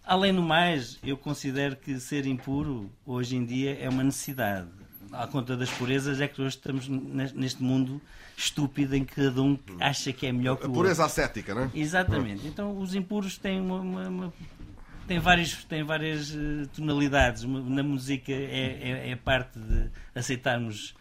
Além 0.05 0.33
do 0.33 0.41
mais, 0.41 0.99
eu 1.03 1.15
considero 1.17 1.75
que 1.75 1.99
ser 1.99 2.25
impuro 2.25 2.91
hoje 3.05 3.35
em 3.35 3.45
dia 3.45 3.77
é 3.79 3.87
uma 3.89 4.03
necessidade. 4.03 4.69
À 5.13 5.27
conta 5.27 5.55
das 5.55 5.69
purezas, 5.69 6.19
é 6.19 6.27
que 6.27 6.41
hoje 6.41 6.55
estamos 6.55 6.87
nes- 6.87 7.33
neste 7.33 7.61
mundo 7.61 8.01
estúpido 8.35 8.95
em 8.95 9.05
que 9.05 9.15
cada 9.15 9.41
um 9.41 9.57
acha 9.79 10.11
que 10.11 10.25
é 10.25 10.31
melhor 10.31 10.57
que 10.57 10.65
A 10.65 10.69
o 10.69 10.73
pureza 10.73 11.03
outro. 11.03 11.21
ascética, 11.21 11.53
não 11.53 11.63
é? 11.65 11.69
Exatamente. 11.75 12.47
Então, 12.47 12.77
os 12.79 12.95
impuros 12.95 13.37
têm 13.37 13.61
uma, 13.61 13.79
uma- 13.79 14.09
uma- 14.09 14.33
têm 15.07 15.19
vários, 15.19 15.63
têm 15.65 15.83
várias 15.83 16.31
eh, 16.33 16.65
tonalidades. 16.75 17.43
Na 17.43 17.83
música 17.83 18.31
é, 18.31 19.05
é, 19.05 19.09
é 19.11 19.15
parte 19.15 19.59
de 19.59 19.89
aceitarmos 20.15 20.95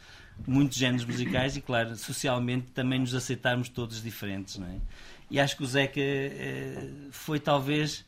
muitos 0.46 0.76
géneros 0.76 1.06
musicais 1.06 1.56
e, 1.56 1.62
claro, 1.62 1.96
socialmente 1.96 2.66
também 2.72 2.98
nos 3.00 3.14
aceitarmos 3.14 3.68
todos 3.70 4.02
diferentes, 4.02 4.58
não 4.58 4.66
é? 4.66 4.76
E 5.30 5.40
acho 5.40 5.56
que 5.56 5.62
o 5.62 5.66
Zeca 5.66 6.00
eh, 6.00 6.88
foi 7.10 7.40
talvez 7.40 8.04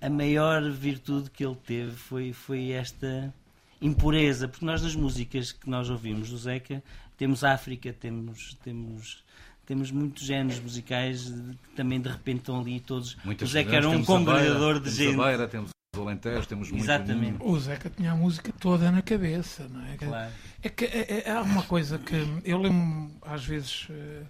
a 0.00 0.08
maior 0.08 0.62
virtude 0.70 1.28
que 1.30 1.44
ele 1.44 1.56
teve 1.56 1.92
foi, 1.92 2.32
foi 2.32 2.70
esta 2.70 3.34
impureza, 3.82 4.48
porque 4.48 4.64
nós 4.64 4.80
nas 4.80 4.94
músicas 4.94 5.52
que 5.52 5.68
nós 5.68 5.90
ouvimos 5.90 6.30
do 6.30 6.38
Zeca 6.38 6.82
temos 7.16 7.44
África, 7.44 7.92
temos, 7.92 8.56
temos, 8.64 9.24
temos 9.66 9.90
muitos 9.90 10.24
géneros 10.24 10.60
musicais 10.60 11.24
que 11.62 11.76
também 11.76 12.00
de 12.00 12.08
repente 12.08 12.38
estão 12.38 12.60
ali 12.60 12.80
todos. 12.80 13.16
Muitas 13.24 13.48
o 13.48 13.52
Zeca 13.52 13.76
era 13.76 13.88
um 13.88 14.04
congregador 14.04 14.80
de 14.80 14.90
temos 14.90 14.96
gente. 14.96 15.20
a 15.20 15.24
Beira, 15.24 15.48
temos 15.48 15.70
o 15.96 16.00
Alentejo, 16.00 16.48
temos 16.48 16.70
muito 16.70 16.84
Exatamente. 16.84 17.36
O 17.40 17.60
Zeca 17.60 17.90
tinha 17.90 18.12
a 18.12 18.16
música 18.16 18.52
toda 18.58 18.90
na 18.90 19.02
cabeça, 19.02 19.68
não 19.68 19.84
é? 19.86 19.96
Claro. 19.96 20.32
É 20.62 20.68
que 20.68 20.84
é, 20.84 21.24
é- 21.26 21.30
há 21.30 21.42
uma 21.42 21.62
coisa 21.62 21.98
que 21.98 22.14
eu 22.44 22.58
lembro 22.58 23.10
às 23.22 23.44
vezes 23.44 23.88
eh, 23.90 24.22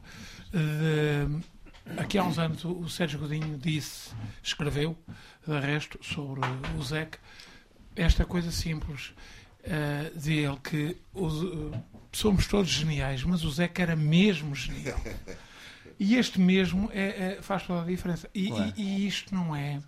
de, 0.53 2.01
aqui 2.01 2.19
há 2.19 2.25
uns 2.25 2.39
anos 2.39 2.65
o, 2.65 2.73
o 2.73 2.91
Sérgio 2.91 3.21
Godinho 3.21 3.57
disse, 3.59 4.11
escreveu, 4.43 4.99
de 5.47 5.59
resto, 5.61 5.99
sobre 6.03 6.41
o 6.77 6.83
Zeca, 6.83 7.19
esta 7.95 8.25
coisa 8.25 8.51
simples 8.51 9.13
de 10.17 10.33
ele 10.39 10.57
que 10.63 10.97
os, 11.15 11.43
eh, 11.45 11.81
somos 12.13 12.47
todos 12.47 12.71
geniais, 12.71 13.23
mas 13.25 13.45
o 13.45 13.51
Zeca 13.51 13.83
era 13.83 13.95
mesmo 13.97 14.55
genial. 14.55 15.01
E 15.99 16.17
este 16.17 16.41
mesmo 16.41 16.91
é- 16.93 17.35
é- 17.39 17.43
faz 17.43 17.63
toda 17.65 17.83
a 17.83 17.87
diferença. 17.87 18.29
E, 18.35 18.51
e- 18.77 18.83
e 18.83 19.07
isto 19.07 19.35
não 19.35 19.55
é. 19.55 19.81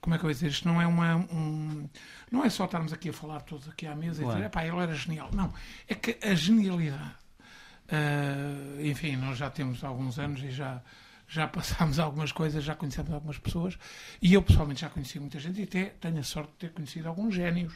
Como 0.00 0.14
é 0.14 0.18
que 0.18 0.24
eu 0.24 0.28
vou 0.28 0.32
dizer? 0.34 0.48
Isto 0.48 0.66
não 0.68 0.82
é 0.82 0.86
uma. 0.86 1.16
um- 1.16 1.88
não 2.30 2.44
é 2.44 2.50
só 2.50 2.64
estarmos 2.64 2.92
aqui 2.92 3.08
a 3.08 3.12
falar 3.12 3.40
todos 3.42 3.68
aqui 3.68 3.86
à 3.86 3.94
mesa 3.94 4.22
e 4.22 4.26
dizer, 4.26 4.46
"Epá, 4.46 4.66
ele 4.66 4.76
era 4.78 4.94
genial. 4.94 5.30
Não. 5.32 5.52
É 5.88 5.94
que 5.94 6.18
a 6.26 6.34
genialidade. 6.34 7.14
ah, 7.90 8.82
enfim, 8.82 9.16
nós 9.16 9.38
já 9.38 9.48
temos 9.50 9.84
alguns 9.84 10.18
anos 10.18 10.42
e 10.42 10.50
já, 10.50 10.82
já 11.28 11.46
passámos 11.48 11.98
algumas 11.98 12.32
coisas, 12.32 12.62
já 12.64 12.74
conhecemos 12.74 13.12
algumas 13.12 13.38
pessoas 13.38 13.78
e 14.20 14.34
eu 14.34 14.42
pessoalmente 14.42 14.80
já 14.82 14.88
conheci 14.88 15.18
muita 15.18 15.38
gente 15.38 15.60
e 15.60 15.64
até 15.64 15.84
tenho 16.00 16.18
a 16.18 16.22
sorte 16.22 16.50
de 16.52 16.56
ter 16.58 16.70
conhecido 16.72 17.08
alguns 17.08 17.34
génios. 17.34 17.72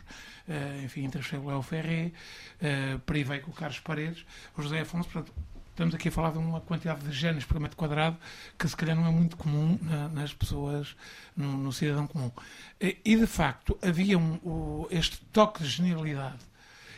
Ah, 0.48 0.82
enfim, 0.84 1.04
entrevistei 1.04 1.38
o 1.38 1.46
Léo 1.46 1.62
Ferré, 1.62 2.12
uh, 2.60 2.98
privei 3.00 3.40
com 3.40 3.50
o 3.50 3.54
Carlos 3.54 3.80
Paredes, 3.80 4.24
o 4.56 4.62
José 4.62 4.80
Afonso, 4.80 5.08
portanto, 5.08 5.32
Estamos 5.70 5.94
aqui 5.94 6.08
a 6.08 6.10
falar 6.10 6.32
de 6.32 6.38
uma 6.38 6.60
quantidade 6.60 7.04
de 7.06 7.12
géneros 7.12 7.44
por 7.44 7.60
metro 7.60 7.76
quadrado 7.76 8.16
que 8.58 8.66
se 8.68 8.76
calhar 8.76 8.96
não 8.96 9.06
é 9.06 9.12
muito 9.12 9.36
comum 9.36 9.78
na- 9.80 10.08
nas 10.08 10.34
pessoas, 10.34 10.96
no, 11.36 11.56
no 11.56 11.72
cidadão 11.72 12.04
comum. 12.04 12.32
E, 12.80 12.98
e, 13.04 13.14
de 13.16 13.28
facto 13.28 13.78
havia 13.80 14.18
um, 14.18 14.40
o- 14.42 14.88
este 14.90 15.20
toque 15.32 15.62
de 15.62 15.68
genialidade. 15.68 16.38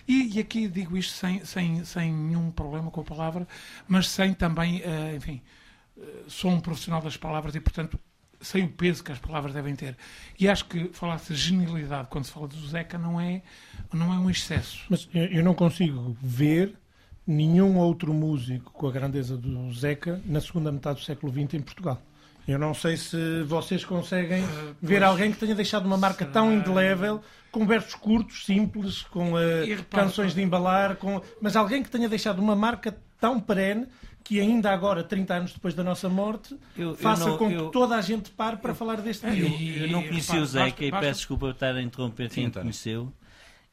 E, 0.08 0.34
e 0.34 0.40
aqui 0.40 0.66
digo 0.66 0.96
isto 0.96 1.12
sem, 1.12 1.44
sem, 1.44 1.84
sem 1.84 2.10
nenhum 2.10 2.50
problema 2.50 2.90
com 2.90 3.02
a 3.02 3.04
palavra, 3.04 3.46
mas 3.86 4.08
sem 4.08 4.32
também, 4.32 4.80
eh, 4.82 5.14
enfim, 5.14 5.42
eh, 5.44 5.59
sou 6.28 6.50
um 6.50 6.60
profissional 6.60 7.00
das 7.02 7.16
palavras 7.16 7.54
e, 7.54 7.60
portanto, 7.60 7.98
sem 8.40 8.64
o 8.64 8.68
peso 8.68 9.04
que 9.04 9.12
as 9.12 9.18
palavras 9.18 9.52
devem 9.52 9.74
ter. 9.76 9.96
E 10.38 10.48
acho 10.48 10.64
que 10.64 10.88
falar-se 10.92 11.32
de 11.34 11.38
genialidade 11.38 12.08
quando 12.10 12.24
se 12.24 12.32
fala 12.32 12.48
do 12.48 12.66
Zeca 12.66 12.96
não 12.98 13.20
é, 13.20 13.42
não 13.92 14.12
é 14.14 14.18
um 14.18 14.30
excesso. 14.30 14.80
Mas 14.88 15.08
eu, 15.12 15.42
não 15.44 15.52
consigo 15.54 16.16
ver 16.22 16.74
nenhum 17.26 17.76
outro 17.76 18.14
músico 18.14 18.72
com 18.72 18.88
a 18.88 18.90
grandeza 18.90 19.36
do 19.36 19.72
Zeca 19.74 20.20
na 20.24 20.40
segunda 20.40 20.72
metade 20.72 21.00
do 21.00 21.04
século 21.04 21.32
XX 21.32 21.54
em 21.54 21.60
Portugal. 21.60 22.00
Eu 22.48 22.58
não 22.58 22.72
sei 22.74 22.96
se 22.96 23.42
vocês 23.44 23.84
conseguem 23.84 24.42
Ah, 24.42 24.72
ver 24.80 25.02
alguém 25.04 25.30
que 25.30 25.38
tenha 25.38 25.54
deixado 25.54 25.84
uma 25.86 25.98
marca 25.98 26.24
tão 26.24 26.52
indelével, 26.52 27.20
com 27.52 27.66
versos 27.66 27.94
curtos, 27.94 28.46
simples, 28.46 29.02
com 29.02 29.38
eh, 29.38 29.66
E 29.66 29.74
repara- 29.74 30.04
canções 30.04 30.34
de 30.34 30.40
embalar, 30.42 30.96
com... 30.96 31.20
mas 31.40 31.54
alguém 31.54 31.82
que 31.82 31.90
tenha 31.90 32.08
deixado 32.08 32.38
uma 32.40 32.56
marca 32.56 32.96
tão 33.20 33.38
perene 33.38 33.86
que 34.24 34.38
ainda 34.40 34.70
agora, 34.70 35.02
30 35.02 35.34
anos 35.34 35.52
depois 35.52 35.74
da 35.74 35.82
nossa 35.82 36.08
morte, 36.08 36.56
Eu- 36.76 36.90
eu 36.90 36.94
faça 36.96 37.26
não- 37.28 37.36
com 37.38 37.50
eu- 37.50 37.66
que 37.66 37.72
toda 37.72 37.96
a 37.96 38.00
gente 38.00 38.30
pare 38.30 38.56
para 38.58 38.74
falar 38.74 39.00
deste 39.00 39.26
Eu, 39.26 39.32
livro. 39.34 39.84
eu 39.86 39.90
não 39.90 40.02
conheci 40.06 40.36
o 40.38 40.46
Zeca 40.46 40.84
e 40.84 40.90
peço 40.90 41.20
desculpa 41.20 41.46
por 41.46 41.52
estar 41.52 41.74
a 41.74 41.82
interromper 41.82 42.28
quem 42.30 42.46
António. 42.46 42.64
conheceu. 42.64 43.12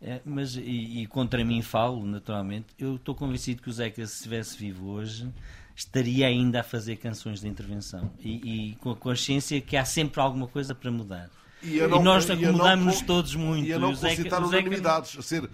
Eh, 0.02 0.22
mas, 0.26 0.56
e, 0.56 1.02
e 1.02 1.08
contra 1.08 1.44
mim 1.44 1.62
falo, 1.62 2.06
naturalmente. 2.06 2.68
Eu 2.78 2.96
estou 2.98 3.16
convencido 3.16 3.62
que 3.64 3.70
o 3.70 3.74
Zeca, 3.74 4.06
se 4.06 4.14
estivesse 4.16 4.56
vivo 4.58 4.88
hoje, 4.90 5.28
estaria 5.76 6.28
ainda 6.28 6.60
a 6.60 6.64
fazer 6.64 6.98
canções 6.98 7.42
de 7.42 7.48
intervenção. 7.48 8.12
E, 8.20 8.72
e 8.72 8.76
com 8.76 8.92
a 8.92 8.96
consciência 8.96 9.60
que 9.60 9.76
há 9.76 9.84
sempre 9.86 10.22
alguma 10.22 10.48
coisa 10.48 10.74
para 10.76 10.92
mudar. 10.92 11.30
E, 11.68 11.88
não- 11.88 12.02
nós 12.04 12.26
e 12.28 12.32
a 12.32 12.36
não 12.36 12.44
acomodamos-nos 12.50 13.00
con- 13.02 13.06
todos 13.06 13.36
muito. 13.36 13.68
E 13.68 13.74
a 13.74 13.80
não 13.80 13.94
Zeca- 13.96 14.40
unanimidades, 14.40 15.18
a 15.18 15.22
ser 15.22 15.50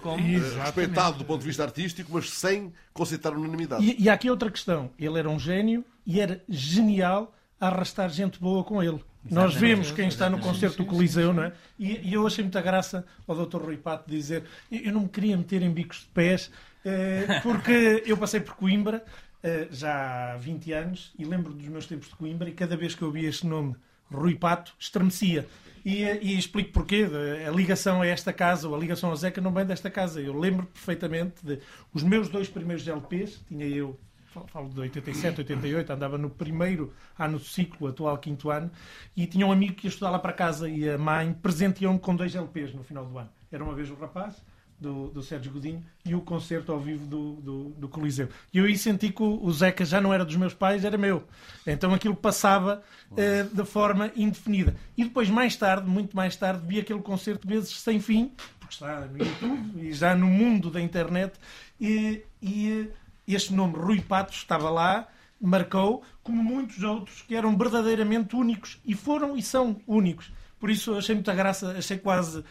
respeitado 0.63 1.17
do 1.17 1.25
ponto 1.25 1.41
de 1.41 1.47
vista 1.47 1.63
artístico, 1.63 2.11
mas 2.13 2.29
sem 2.29 2.71
conceitar 2.93 3.33
unanimidades. 3.37 3.85
E, 3.87 4.03
e 4.03 4.09
há 4.09 4.13
aqui 4.13 4.29
outra 4.29 4.49
questão. 4.51 4.91
Ele 4.99 5.17
era 5.19 5.29
um 5.29 5.39
gênio 5.39 5.83
e 6.05 6.19
era 6.19 6.41
genial 6.49 7.33
a 7.59 7.67
arrastar 7.67 8.09
gente 8.09 8.39
boa 8.39 8.63
com 8.63 8.81
ele. 8.83 8.99
Nós 9.29 9.55
vemos 9.55 9.89
quem 9.91 10.09
está 10.09 10.29
no 10.29 10.37
concerto 10.39 10.77
do 10.77 10.85
Coliseu, 10.85 11.33
não 11.33 11.43
é? 11.43 11.53
E, 11.79 12.09
e 12.09 12.13
eu 12.13 12.27
achei 12.27 12.43
muita 12.43 12.61
graça 12.61 13.05
ao 13.25 13.45
Dr. 13.45 13.61
Rui 13.61 13.77
Pato 13.77 14.09
dizer 14.09 14.43
eu 14.69 14.79
eu 14.81 14.91
não 14.93 15.01
me 15.01 15.07
queria 15.09 15.37
meter 15.37 15.61
em 15.61 15.71
bicos 15.71 15.99
de 15.99 16.05
pés 16.07 16.51
eh, 16.83 17.39
porque 17.41 18.03
eu 18.05 18.17
passei 18.17 18.41
por 18.41 18.55
Coimbra 18.55 19.01
eh, 19.41 19.67
já 19.71 20.33
há 20.33 20.37
20 20.37 20.73
anos 20.73 21.13
e 21.17 21.23
lembro 21.23 21.53
dos 21.53 21.65
meus 21.69 21.85
tempos 21.85 22.09
de 22.09 22.15
Coimbra 22.15 22.49
e 22.49 22.51
cada 22.51 22.75
vez 22.75 22.95
que 22.95 23.01
eu 23.01 23.07
ouvia 23.07 23.29
este 23.29 23.47
nome, 23.47 23.75
Rui 24.11 24.35
Pato, 24.35 24.73
estremecia. 24.77 25.47
E, 25.85 26.03
e 26.21 26.37
explico 26.37 26.71
porquê. 26.71 27.05
A 27.47 27.51
ligação 27.51 28.01
a 28.01 28.07
esta 28.07 28.31
casa, 28.31 28.67
ou 28.69 28.75
a 28.75 28.77
ligação 28.77 29.09
ao 29.09 29.15
Zeca, 29.15 29.41
não 29.41 29.51
vem 29.53 29.65
desta 29.65 29.89
casa. 29.91 30.21
Eu 30.21 30.37
lembro 30.37 30.65
perfeitamente 30.67 31.45
de 31.45 31.59
os 31.93 32.03
meus 32.03 32.29
dois 32.29 32.47
primeiros 32.47 32.87
LPs, 32.87 33.41
tinha 33.47 33.65
eu 33.67 33.99
fal- 34.27 34.47
falo 34.47 34.69
de 34.69 34.79
87, 34.79 35.41
88, 35.41 35.91
andava 35.91 36.17
no 36.17 36.29
primeiro 36.29 36.93
ano 37.19 37.37
do 37.37 37.43
ciclo, 37.43 37.87
atual 37.87 38.17
quinto 38.17 38.49
ano, 38.49 38.71
e 39.15 39.27
tinha 39.27 39.45
um 39.45 39.51
amigo 39.51 39.73
que 39.75 39.87
ia 39.87 39.89
estudar 39.89 40.09
lá 40.09 40.19
para 40.19 40.33
casa 40.33 40.69
e 40.69 40.89
a 40.89 40.97
mãe 40.97 41.33
presenteou-me 41.33 41.99
com 41.99 42.15
dois 42.15 42.33
LPs 42.35 42.73
no 42.73 42.83
final 42.83 43.05
do 43.05 43.17
ano. 43.17 43.29
Era 43.51 43.63
uma 43.63 43.75
vez 43.75 43.89
o 43.91 43.95
rapaz, 43.95 44.41
do, 44.83 45.07
do 45.07 45.23
Sérgio 45.23 45.51
Godinho, 45.51 45.81
e 46.05 46.13
o 46.13 46.21
concerto 46.21 46.71
ao 46.71 46.79
vivo 46.79 47.05
do, 47.05 47.33
do, 47.35 47.63
do 47.69 47.87
Coliseu. 47.87 48.27
E 48.53 48.57
eu 48.57 48.65
aí 48.65 48.77
senti 48.77 49.09
que 49.09 49.23
o, 49.23 49.41
o 49.41 49.51
Zeca 49.51 49.85
já 49.85 50.01
não 50.01 50.13
era 50.13 50.25
dos 50.25 50.35
meus 50.35 50.53
pais, 50.53 50.83
era 50.83 50.97
meu. 50.97 51.23
Então 51.65 51.93
aquilo 51.93 52.15
passava 52.15 52.83
eh, 53.15 53.43
de 53.43 53.63
forma 53.63 54.11
indefinida. 54.15 54.75
E 54.97 55.05
depois, 55.05 55.29
mais 55.29 55.55
tarde, 55.55 55.89
muito 55.89 56.15
mais 56.15 56.35
tarde, 56.35 56.67
vi 56.67 56.79
aquele 56.79 57.01
concerto 57.01 57.47
vezes 57.47 57.79
sem 57.79 57.99
fim, 58.01 58.31
porque 58.59 58.73
está 58.73 59.01
no 59.01 59.17
YouTube 59.17 59.87
e 59.87 59.93
já 59.93 60.13
no 60.13 60.27
mundo 60.27 60.69
da 60.69 60.81
internet, 60.81 61.33
e, 61.79 62.21
e 62.41 62.89
este 63.25 63.53
nome 63.53 63.77
Rui 63.77 64.01
Patos 64.01 64.35
estava 64.35 64.69
lá, 64.69 65.07
marcou, 65.39 66.03
como 66.21 66.43
muitos 66.43 66.83
outros 66.83 67.21
que 67.21 67.35
eram 67.35 67.57
verdadeiramente 67.57 68.35
únicos 68.35 68.79
e 68.85 68.93
foram 68.93 69.37
e 69.37 69.41
são 69.41 69.81
únicos. 69.87 70.31
Por 70.59 70.69
isso 70.69 70.95
achei 70.95 71.13
muita 71.13 71.33
graça, 71.35 71.75
achei 71.77 71.97
quase, 71.97 72.39
eh, 72.39 72.43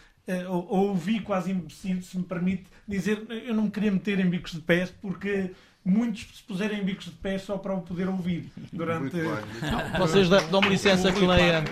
ou, 0.49 0.67
ou 0.69 0.87
ouvi 0.89 1.19
quase 1.19 1.51
embevecido, 1.51 2.01
se 2.03 2.17
me 2.17 2.23
permite 2.23 2.65
dizer, 2.87 3.25
eu 3.45 3.53
não 3.53 3.63
me 3.63 3.71
queria 3.71 3.91
meter 3.91 4.19
em 4.19 4.29
bicos 4.29 4.53
de 4.53 4.61
pés 4.61 4.89
porque 5.01 5.51
muitos 5.83 6.37
se 6.37 6.43
puserem 6.43 6.79
em 6.81 6.83
bicos 6.85 7.05
de 7.05 7.11
pés 7.11 7.41
só 7.41 7.57
para 7.57 7.73
o 7.73 7.81
poder 7.81 8.07
ouvir 8.07 8.49
durante. 8.71 9.01
Muito 9.01 9.17
bem, 9.17 9.23
muito 9.25 9.89
bem. 9.91 9.99
Vocês 9.99 10.29
dão- 10.29 10.49
dão-me 10.49 10.69
licença 10.69 11.11
que 11.11 11.25
leia. 11.25 11.63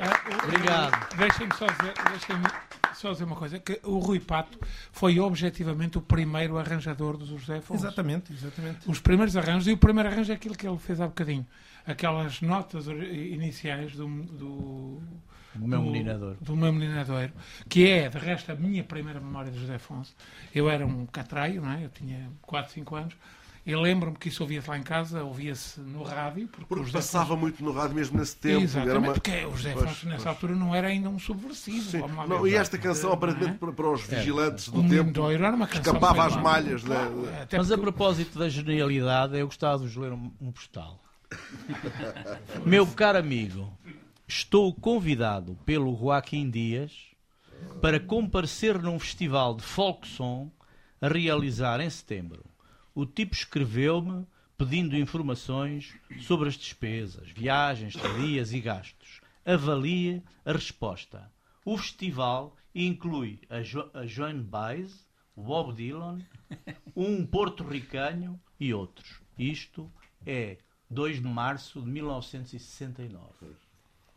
Ah, 0.00 0.30
o- 0.30 0.44
Obrigado. 0.48 1.16
Deixem-me 1.16 1.54
só 1.54 1.66
dizer, 1.66 1.94
deixem-me 2.10 2.44
só 2.94 3.12
dizer 3.12 3.24
uma 3.24 3.36
coisa, 3.36 3.58
que 3.58 3.80
o 3.82 3.98
Rui 3.98 4.20
Pato 4.20 4.58
foi 4.92 5.18
objetivamente 5.18 5.96
o 5.96 6.02
primeiro 6.02 6.58
arranjador 6.58 7.16
do 7.16 7.24
José 7.26 7.58
Afonso. 7.58 7.82
Exatamente, 7.86 8.30
exatamente. 8.32 8.78
Os 8.86 9.00
primeiros 9.00 9.34
arranjos, 9.38 9.68
e 9.68 9.72
o 9.72 9.78
primeiro 9.78 10.08
arranjo 10.10 10.32
é 10.32 10.34
aquilo 10.34 10.54
que 10.54 10.66
ele 10.68 10.78
fez 10.78 11.00
há 11.00 11.06
bocadinho. 11.06 11.46
Aquelas 11.86 12.42
notas 12.42 12.86
iniciais 12.88 13.92
do, 13.96 14.06
do, 14.06 15.00
O 15.56 15.66
meu 15.66 15.82
meninador. 15.82 16.36
do 16.40 16.56
meu 16.56 16.72
meninadoiro, 16.72 17.32
que 17.68 17.88
é, 17.88 18.08
de 18.08 18.18
resto, 18.18 18.52
a 18.52 18.54
minha 18.54 18.84
primeira 18.84 19.18
memória 19.20 19.50
de 19.50 19.58
José 19.58 19.74
Afonso. 19.76 20.14
Eu 20.54 20.70
era 20.70 20.86
um 20.86 21.06
catraio, 21.06 21.60
não 21.62 21.72
é? 21.72 21.84
eu 21.84 21.88
tinha 21.90 22.30
4, 22.42 22.72
5 22.72 22.94
anos, 22.96 23.14
e 23.66 23.74
lembro-me 23.76 24.16
que 24.16 24.28
isso 24.28 24.42
ouvia-se 24.42 24.70
lá 24.70 24.78
em 24.78 24.82
casa, 24.82 25.22
ouvia-se 25.22 25.80
no 25.80 26.02
rádio. 26.02 26.48
Porque, 26.48 26.66
Porque 26.66 26.92
passava 26.92 27.24
Afonso- 27.24 27.40
muito 27.40 27.62
no 27.64 27.72
rádio 27.72 27.94
mesmo 27.94 28.18
nesse 28.18 28.34
tempo. 28.36 28.62
Exatamente, 28.62 28.90
era 28.90 28.98
uma- 28.98 29.12
porque 29.12 29.44
o 29.44 29.56
José 29.56 29.72
Pois, 29.74 29.84
Afonso 29.84 30.06
nessa 30.06 30.16
pois. 30.24 30.26
altura 30.28 30.54
não 30.54 30.74
era 30.74 30.88
ainda 30.88 31.08
um 31.10 31.18
subversivo. 31.18 32.08
Não, 32.26 32.46
e 32.46 32.54
esta 32.54 32.78
canção, 32.78 33.10
Não 33.10 33.14
é? 33.14 33.16
aparentemente, 33.16 33.58
para, 33.58 33.90
os 33.90 34.02
vigilantes 34.02 34.68
do 34.68 34.80
O 34.80 34.88
tempo, 34.88 35.30
era 35.30 35.50
uma 35.54 35.66
canção 35.66 35.94
escapava 35.94 36.26
às 36.26 36.36
malhas. 36.36 36.84
né? 36.84 36.96
Mas 37.52 37.70
a 37.70 37.76
propósito 37.76 38.38
da 38.38 38.48
genialidade, 38.48 39.36
eu 39.38 39.46
gostava 39.46 39.78
de 39.78 39.84
vos 39.88 39.96
ler 39.96 40.12
um, 40.12 40.30
um 40.40 40.50
postal. 40.52 40.98
Meu 42.64 42.86
caro 42.86 43.18
amigo, 43.18 43.70
estou 44.30 44.72
convidado 44.72 45.58
pelo 45.66 45.96
Joaquim 45.96 46.48
Dias 46.48 47.08
para 47.82 47.98
comparecer 47.98 48.80
num 48.80 48.96
festival 48.96 49.56
de 49.56 49.64
folk 49.64 50.06
song 50.06 50.52
a 51.00 51.08
realizar 51.08 51.80
em 51.80 51.90
setembro. 51.90 52.44
O 52.94 53.04
tipo 53.04 53.34
escreveu-me 53.34 54.24
pedindo 54.56 54.96
informações 54.96 55.96
sobre 56.20 56.48
as 56.48 56.54
despesas, 56.54 57.28
viagens, 57.30 57.96
estadias 57.96 58.52
e 58.52 58.60
gastos. 58.60 59.20
Avalie 59.44 60.22
a 60.44 60.52
resposta. 60.52 61.28
O 61.64 61.76
festival 61.76 62.56
inclui 62.72 63.40
a, 63.50 63.62
jo 63.62 63.90
a 63.92 64.06
Joan 64.06 64.42
Baez, 64.42 65.08
o 65.34 65.42
Bob 65.42 65.74
Dylan, 65.74 66.20
um 66.94 67.26
porto-ricano 67.26 68.40
e 68.60 68.72
outros. 68.72 69.20
Isto 69.36 69.90
é 70.24 70.58
2 70.88 71.16
de 71.16 71.26
março 71.26 71.82
de 71.82 71.88
1969. 71.88 73.59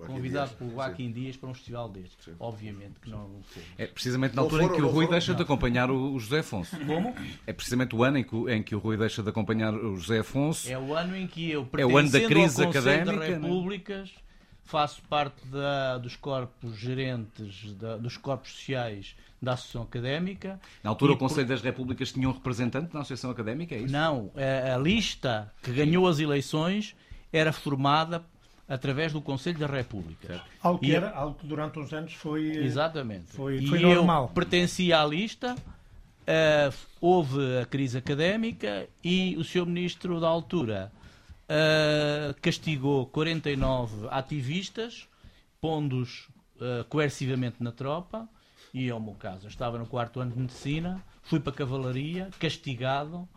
Convidado 0.07 0.51
por 0.55 0.67
sim. 0.67 0.73
Joaquim 0.73 1.11
Dias 1.11 1.37
para 1.37 1.49
um 1.49 1.53
festival 1.53 1.89
destes. 1.89 2.33
Obviamente 2.39 2.93
que 3.01 3.09
não 3.09 3.19
fomos. 3.43 3.67
É 3.77 3.87
precisamente 3.87 4.31
na 4.31 4.37
Não 4.37 4.43
altura 4.43 4.63
em 4.63 4.65
foram, 4.67 4.75
que 4.77 4.81
o 4.81 4.85
não 4.85 4.91
Rui 4.93 5.05
foram? 5.05 5.17
deixa 5.19 5.33
de 5.33 5.41
acompanhar 5.41 5.89
o 5.91 6.13
o 6.13 6.19
José 6.19 6.39
Afonso. 6.39 6.77
Como? 6.85 7.15
É 7.47 7.53
precisamente 7.53 7.95
o 7.95 8.03
ano 8.03 8.17
em 8.17 8.23
que, 8.23 8.35
o- 8.35 8.49
em 8.49 8.61
que 8.63 8.75
o 8.75 8.79
Rui 8.79 8.97
deixa 8.97 9.21
de 9.23 9.29
acompanhar 9.29 9.73
o 9.73 9.95
José 9.97 10.19
Afonso. 10.19 10.69
É 10.69 10.77
o 10.77 10.93
ano 10.93 11.15
em 11.15 11.27
que 11.27 11.49
eu, 11.51 11.67
É 11.77 11.85
o 11.85 11.97
ano 11.97 12.09
da 12.11 12.19
crise 12.21 12.61
ao 12.63 12.67
Conselho 12.71 13.01
académica, 13.01 13.19
das 13.19 13.29
né? 13.41 13.47
Repúblicas, 13.47 14.11
faço 14.65 15.01
parte 15.03 15.45
da- 15.47 15.97
dos 15.97 16.15
corpos 16.15 16.75
gerentes, 16.77 17.73
da- 17.75 17.97
dos 17.97 18.17
corpos 18.17 18.51
sociais 18.51 19.15
da 19.41 19.53
Associação 19.53 19.81
Académica. 19.83 20.59
Na 20.81 20.89
altura, 20.89 21.13
o 21.13 21.17
Conselho 21.17 21.47
das 21.47 21.61
Repúblicas 21.61 22.11
tinha 22.13 22.29
um 22.29 22.31
representante 22.31 22.93
na 22.93 23.01
Associação 23.01 23.29
Académica, 23.29 23.75
é 23.75 23.79
isso? 23.79 23.91
Não, 23.93 24.31
a, 24.35 24.75
a 24.75 24.77
lista 24.77 25.51
que 25.61 25.71
ganhou 25.73 26.07
as 26.07 26.19
eleições 26.19 26.95
era 27.31 27.51
formada 27.51 28.23
através 28.67 29.11
do 29.13 29.21
Conselho 29.21 29.59
da 29.59 29.67
República. 29.67 30.41
Algo 30.61 30.79
que, 30.79 30.95
era, 30.95 31.11
algo 31.11 31.35
que 31.39 31.45
durante 31.47 31.79
uns 31.79 31.91
anos 31.93 32.13
foi. 32.13 32.51
eh, 32.57 32.63
Exatamente. 32.63 33.25
Foi, 33.33 33.57
e 33.57 33.67
foi 33.67 33.83
eu 33.83 33.95
normal. 33.95 34.29
pertencia 34.33 34.99
à 35.01 35.05
lista, 35.05 35.55
eh, 36.25 36.71
houve 37.01 37.57
a 37.61 37.65
crise 37.65 37.97
académica 37.97 38.87
e 39.03 39.35
o 39.37 39.43
Sr. 39.43 39.65
Ministro 39.65 40.19
da 40.19 40.27
altura 40.27 40.91
eh, 41.49 42.33
castigou 42.41 43.05
49 43.07 44.07
ativistas, 44.09 45.07
pondo-os 45.59 46.27
eh, 46.61 46.85
coercivamente 46.89 47.61
na 47.61 47.71
tropa, 47.71 48.27
e 48.73 48.89
é 48.89 48.95
o 48.95 48.99
meu 48.99 49.13
caso. 49.13 49.45
Eu 49.45 49.49
estava 49.49 49.77
no 49.77 49.85
quarto 49.85 50.19
ano 50.19 50.31
de 50.31 50.39
medicina, 50.39 51.03
fui 51.21 51.39
para 51.39 51.51
a 51.51 51.55
cavalaria, 51.55 52.29
castigado, 52.39 53.27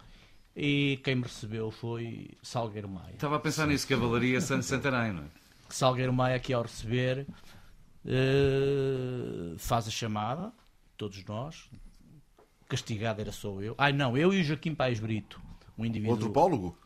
e 0.56 0.98
quem 1.04 1.16
me 1.16 1.22
recebeu 1.24 1.70
foi 1.70 2.30
Salgueiro 2.42 2.88
Maia. 2.88 3.12
Estava 3.12 3.36
a 3.36 3.40
pensar 3.40 3.66
nisso, 3.66 3.86
Cavalaria 3.86 4.40
San- 4.40 4.62
Santarém, 4.62 5.12
não 5.12 5.22
é? 5.22 5.26
que 5.68 5.74
Salgueiro 5.76 6.12
Maia 6.12 6.36
aqui 6.36 6.52
ao 6.52 6.62
receber 6.62 7.26
eh, 8.04 9.54
faz 9.58 9.86
a 9.86 9.90
chamada, 9.90 10.52
todos 10.96 11.24
nós. 11.24 11.68
Castigado 12.68 13.20
era 13.20 13.30
só 13.32 13.60
eu. 13.60 13.74
Ai 13.78 13.92
não, 13.92 14.16
eu 14.16 14.32
e 14.32 14.40
o 14.40 14.44
Joaquim 14.44 14.74
Paes 14.74 14.98
Brito, 14.98 15.40
um 15.78 15.82
O 15.82 15.86
indivíduo. 15.86 16.14
antropólogo? 16.16 16.78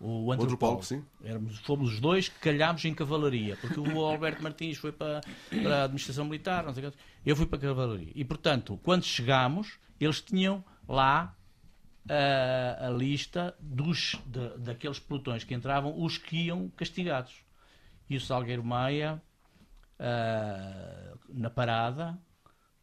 O 0.00 0.30
antropólogo, 0.32 0.82
sim. 0.84 1.02
Éramos, 1.24 1.58
fomos 1.60 1.94
os 1.94 2.00
dois 2.00 2.28
que 2.28 2.38
calhámos 2.38 2.84
em 2.84 2.94
cavalaria, 2.94 3.56
porque 3.60 3.80
o 3.80 4.00
Alberto 4.04 4.42
Martins 4.42 4.76
foi 4.78 4.92
para, 4.92 5.20
para 5.62 5.76
a 5.80 5.84
administração 5.84 6.24
militar, 6.26 6.64
não 6.64 6.74
sei 6.74 6.86
o 6.86 6.92
quê. 6.92 6.98
eu 7.24 7.34
fui 7.36 7.46
para 7.46 7.58
a 7.58 7.62
cavalaria. 7.62 8.12
E 8.14 8.24
portanto, 8.24 8.78
quando 8.82 9.04
chegámos, 9.04 9.78
eles 9.98 10.20
tinham 10.20 10.62
lá 10.86 11.34
a, 12.08 12.86
a 12.86 12.90
lista 12.90 13.54
dos, 13.60 14.16
de, 14.26 14.58
daqueles 14.58 14.98
pelotões 14.98 15.44
que 15.44 15.54
entravam, 15.54 16.00
os 16.00 16.18
que 16.18 16.46
iam 16.46 16.68
castigados. 16.70 17.44
E 18.08 18.16
o 18.16 18.20
Salgueiro 18.20 18.64
Maia, 18.64 19.20
uh, 19.98 21.18
na 21.28 21.50
parada, 21.50 22.18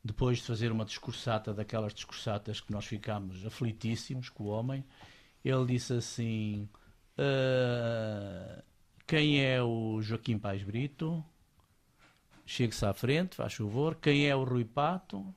depois 0.04 0.40
de 0.40 0.44
fazer 0.44 0.72
uma 0.72 0.84
discursata, 0.84 1.54
daquelas 1.54 1.94
discursatas 1.94 2.60
que 2.60 2.72
nós 2.72 2.86
ficámos 2.86 3.45
aflitíssimos 3.45 4.30
com 4.30 4.44
o 4.44 4.48
homem, 4.48 4.84
ele 5.44 5.66
disse 5.66 5.94
assim: 5.94 6.70
uh, 7.18 8.64
Quem 9.08 9.44
é 9.44 9.62
o 9.62 10.02
Joaquim 10.02 10.38
Pais 10.38 10.64
Brito? 10.64 11.24
Chegue-se 12.45 12.86
à 12.86 12.94
frente, 12.94 13.36
faz 13.36 13.54
favor. 13.54 13.95
Quem 13.95 14.28
é 14.28 14.36
o 14.36 14.44
Rui 14.44 14.66
Pato? 14.66 15.34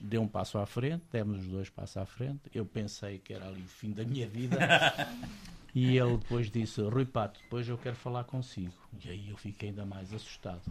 Deu 0.00 0.22
um 0.22 0.28
passo 0.28 0.58
à 0.58 0.66
frente, 0.66 1.04
demos 1.10 1.40
os 1.40 1.48
dois 1.48 1.70
passos 1.70 1.96
à 1.96 2.06
frente. 2.06 2.40
Eu 2.54 2.66
pensei 2.66 3.18
que 3.18 3.32
era 3.32 3.46
ali 3.46 3.62
o 3.62 3.68
fim 3.68 3.92
da 3.92 4.04
minha 4.04 4.28
vida. 4.28 4.58
e 5.74 5.96
ele 5.96 6.18
depois 6.18 6.50
disse: 6.50 6.80
Rui 6.82 7.06
Pato, 7.06 7.40
depois 7.42 7.68
eu 7.68 7.78
quero 7.78 7.96
falar 7.96 8.24
consigo. 8.24 8.74
E 9.04 9.08
aí 9.08 9.30
eu 9.30 9.36
fiquei 9.36 9.70
ainda 9.70 9.86
mais 9.86 10.12
assustado. 10.12 10.62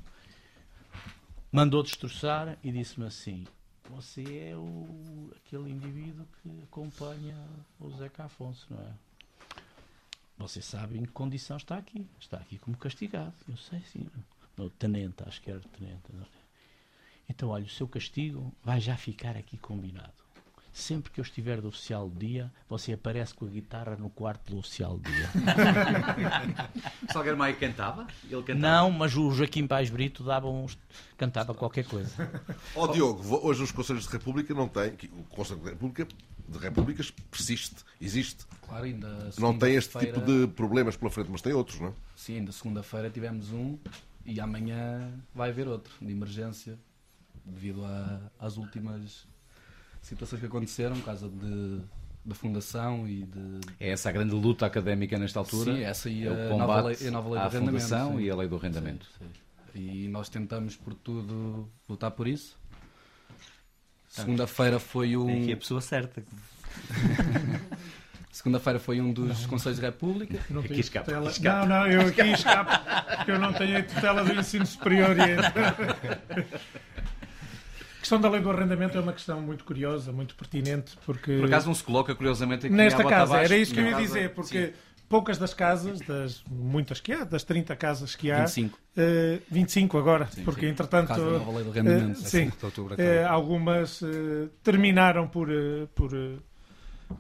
Mandou 1.52 1.82
destroçar 1.82 2.58
e 2.64 2.72
disse-me 2.72 3.08
assim: 3.08 3.46
Você 3.90 4.50
é 4.50 4.56
o, 4.56 5.32
aquele 5.36 5.72
indivíduo 5.72 6.28
que 6.42 6.64
acompanha 6.64 7.36
o 7.80 7.90
Zeca 7.92 8.26
Afonso, 8.26 8.68
não 8.70 8.82
é? 8.82 8.94
Você 10.38 10.62
sabe 10.62 10.98
em 10.98 11.04
que 11.04 11.12
condição 11.12 11.58
está 11.58 11.78
aqui. 11.78 12.08
Está 12.20 12.38
aqui 12.38 12.58
como 12.60 12.78
castigado. 12.78 13.34
Eu 13.48 13.58
sei, 13.58 13.82
sim. 13.92 14.08
No 14.56 14.70
tenente, 14.70 15.24
acho 15.26 15.42
que 15.42 15.52
era 15.52 15.60
tenente. 15.60 16.04
Então, 17.30 17.50
olha, 17.50 17.66
o 17.66 17.70
seu 17.70 17.88
castigo 17.88 18.52
vai 18.64 18.80
já 18.82 18.98
ficar 18.98 19.38
aqui 19.38 19.58
combinado. 19.58 20.12
Sempre 20.74 21.12
que 21.12 21.20
eu 21.20 21.24
estiver 21.24 21.60
do 21.62 21.68
oficial 21.68 22.10
do 22.10 22.20
dia, 22.20 22.52
você 22.68 22.94
aparece 22.94 23.34
com 23.34 23.46
a 23.46 23.50
guitarra 23.50 23.96
no 23.98 24.10
quarto 24.10 24.52
do 24.52 24.60
oficial 24.60 24.98
do 24.98 25.12
dia. 25.12 25.30
Salgueiro 27.12 27.38
Maia 27.38 27.54
cantava? 27.54 28.08
Ele 28.24 28.42
cantava? 28.42 28.60
Não, 28.60 28.92
mas 28.92 29.16
o 29.16 29.32
Joaquim 29.32 29.68
Paz 29.68 29.90
Brito 29.90 30.24
dava 30.24 30.48
uns, 30.48 30.78
cantava 31.18 31.54
qualquer 31.54 31.86
coisa. 31.86 32.30
Ó 32.76 32.86
oh, 32.86 32.88
Diogo, 32.88 33.46
hoje 33.46 33.64
os 33.64 33.72
Conselhos 33.72 34.06
de 34.06 34.12
República 34.12 34.54
não 34.54 34.68
têm. 34.68 34.94
O 35.12 35.24
Conselho 35.36 35.60
de 35.60 35.70
República 35.70 36.08
de 36.48 36.58
Repúblicas 36.58 37.12
persiste, 37.30 37.84
existe. 38.00 38.46
Claro, 38.62 38.86
ainda. 38.86 39.32
Não 39.38 39.58
tem 39.58 39.76
este 39.76 40.00
tipo 40.00 40.22
de 40.22 40.48
problemas 40.48 40.96
pela 40.96 41.12
frente, 41.12 41.30
mas 41.30 41.42
tem 41.42 41.54
outros, 41.54 41.80
não 41.80 41.90
é? 41.90 41.94
Sim, 42.16 42.38
ainda 42.38 42.52
segunda-feira 42.52 43.10
tivemos 43.10 43.52
um 43.52 43.78
e 44.26 44.40
amanhã 44.40 45.12
vai 45.34 45.50
haver 45.50 45.68
outro, 45.68 45.94
de 46.02 46.12
emergência 46.12 46.78
devido 47.46 47.84
a, 47.86 48.20
às 48.40 48.58
últimas 48.58 49.28
situações 50.02 50.40
que 50.40 50.46
aconteceram, 50.46 50.96
por 50.96 51.06
causa 51.06 51.30
de, 51.30 51.82
da 52.26 52.36
fundação 52.36 53.08
e 53.08 53.24
de... 53.24 53.60
É 53.80 53.92
essa 53.92 54.10
a 54.10 54.12
grande 54.12 54.34
luta 54.34 54.66
académica 54.66 55.18
nesta 55.18 55.40
altura? 55.40 55.74
Sim, 55.76 55.84
essa 55.84 56.10
e 56.10 56.28
é 56.28 56.30
a, 56.30 56.58
nova 56.58 56.82
lei, 56.82 57.08
a 57.08 57.12
nova 57.12 57.30
lei 57.30 57.40
à 57.40 57.48
do 57.48 57.54
rendimento. 57.54 57.82
fundação 57.82 58.18
sim. 58.18 58.24
e 58.24 58.30
a 58.30 58.36
lei 58.36 58.48
do 58.48 58.58
rendimento. 58.58 59.06
Sim, 59.18 59.26
sim. 59.74 59.80
E 60.04 60.08
nós 60.08 60.30
tentamos 60.30 60.76
por 60.76 60.94
tudo 60.94 61.70
lutar 61.88 62.12
por 62.12 62.28
isso. 62.28 62.58
Segunda-feira 64.08 64.80
foi 64.80 65.16
um... 65.16 65.30
É 65.30 65.42
aqui 65.42 65.54
a 65.54 65.58
pessoa 65.58 65.82
certa. 65.82 66.24
Segunda-feira 68.32 68.80
foi 68.80 69.02
um 69.02 69.12
dos 69.12 69.42
não, 69.42 69.50
Conselhos 69.50 69.80
de 69.80 69.86
República. 69.86 70.40
Não 70.50 70.62
aqui 70.62 70.80
escapa. 70.80 71.06
Tutela... 71.06 71.30
escapa. 71.30 71.66
Não, 71.66 71.80
não, 71.80 71.88
eu 71.88 72.02
aqui 72.08 72.22
escapo, 72.22 72.72
porque 73.18 73.32
eu 73.32 73.40
não 73.40 73.52
tenho 73.54 73.78
a 73.78 73.84
tutela 73.84 74.24
do 74.24 74.34
ensino 74.34 74.66
superior. 74.66 75.16
A 78.10 78.18
questão 78.18 78.22
da 78.22 78.30
lei 78.30 78.42
do 78.42 78.50
arrendamento 78.50 78.98
é 78.98 79.02
uma 79.02 79.14
questão 79.14 79.40
muito 79.40 79.64
curiosa, 79.64 80.12
muito 80.12 80.34
pertinente, 80.34 80.98
porque... 81.06 81.38
Por 81.38 81.46
acaso 81.46 81.68
não 81.68 81.76
se 81.76 81.84
coloca, 81.84 82.16
curiosamente, 82.16 82.66
aqui 82.66 82.74
Nesta 82.74 83.04
casa, 83.04 83.38
era 83.38 83.56
isso 83.56 83.72
que 83.72 83.80
eu 83.80 83.84
ia 83.84 83.92
casa, 83.92 84.02
dizer, 84.02 84.34
porque 84.34 84.66
sim. 84.66 84.74
poucas 85.08 85.38
das 85.38 85.54
casas, 85.54 86.00
das 86.00 86.44
muitas 86.50 87.00
que 87.00 87.12
há, 87.12 87.24
das 87.24 87.44
30 87.44 87.76
casas 87.76 88.16
que 88.16 88.32
há... 88.32 88.40
25. 88.40 88.80
Uh, 88.98 89.42
25 89.52 89.96
agora, 90.00 90.26
sim, 90.26 90.44
porque 90.44 90.62
sim. 90.62 90.72
entretanto... 90.72 91.14
Uh, 91.22 92.16
sim, 92.16 92.48
uh, 92.48 93.28
algumas 93.28 94.02
terminaram 94.64 95.28
por... 95.28 95.48
por, 95.94 96.10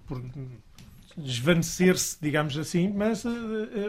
por 0.07 0.23
desvanecer-se, 1.15 2.17
digamos 2.19 2.57
assim, 2.57 2.91
mas 2.91 3.25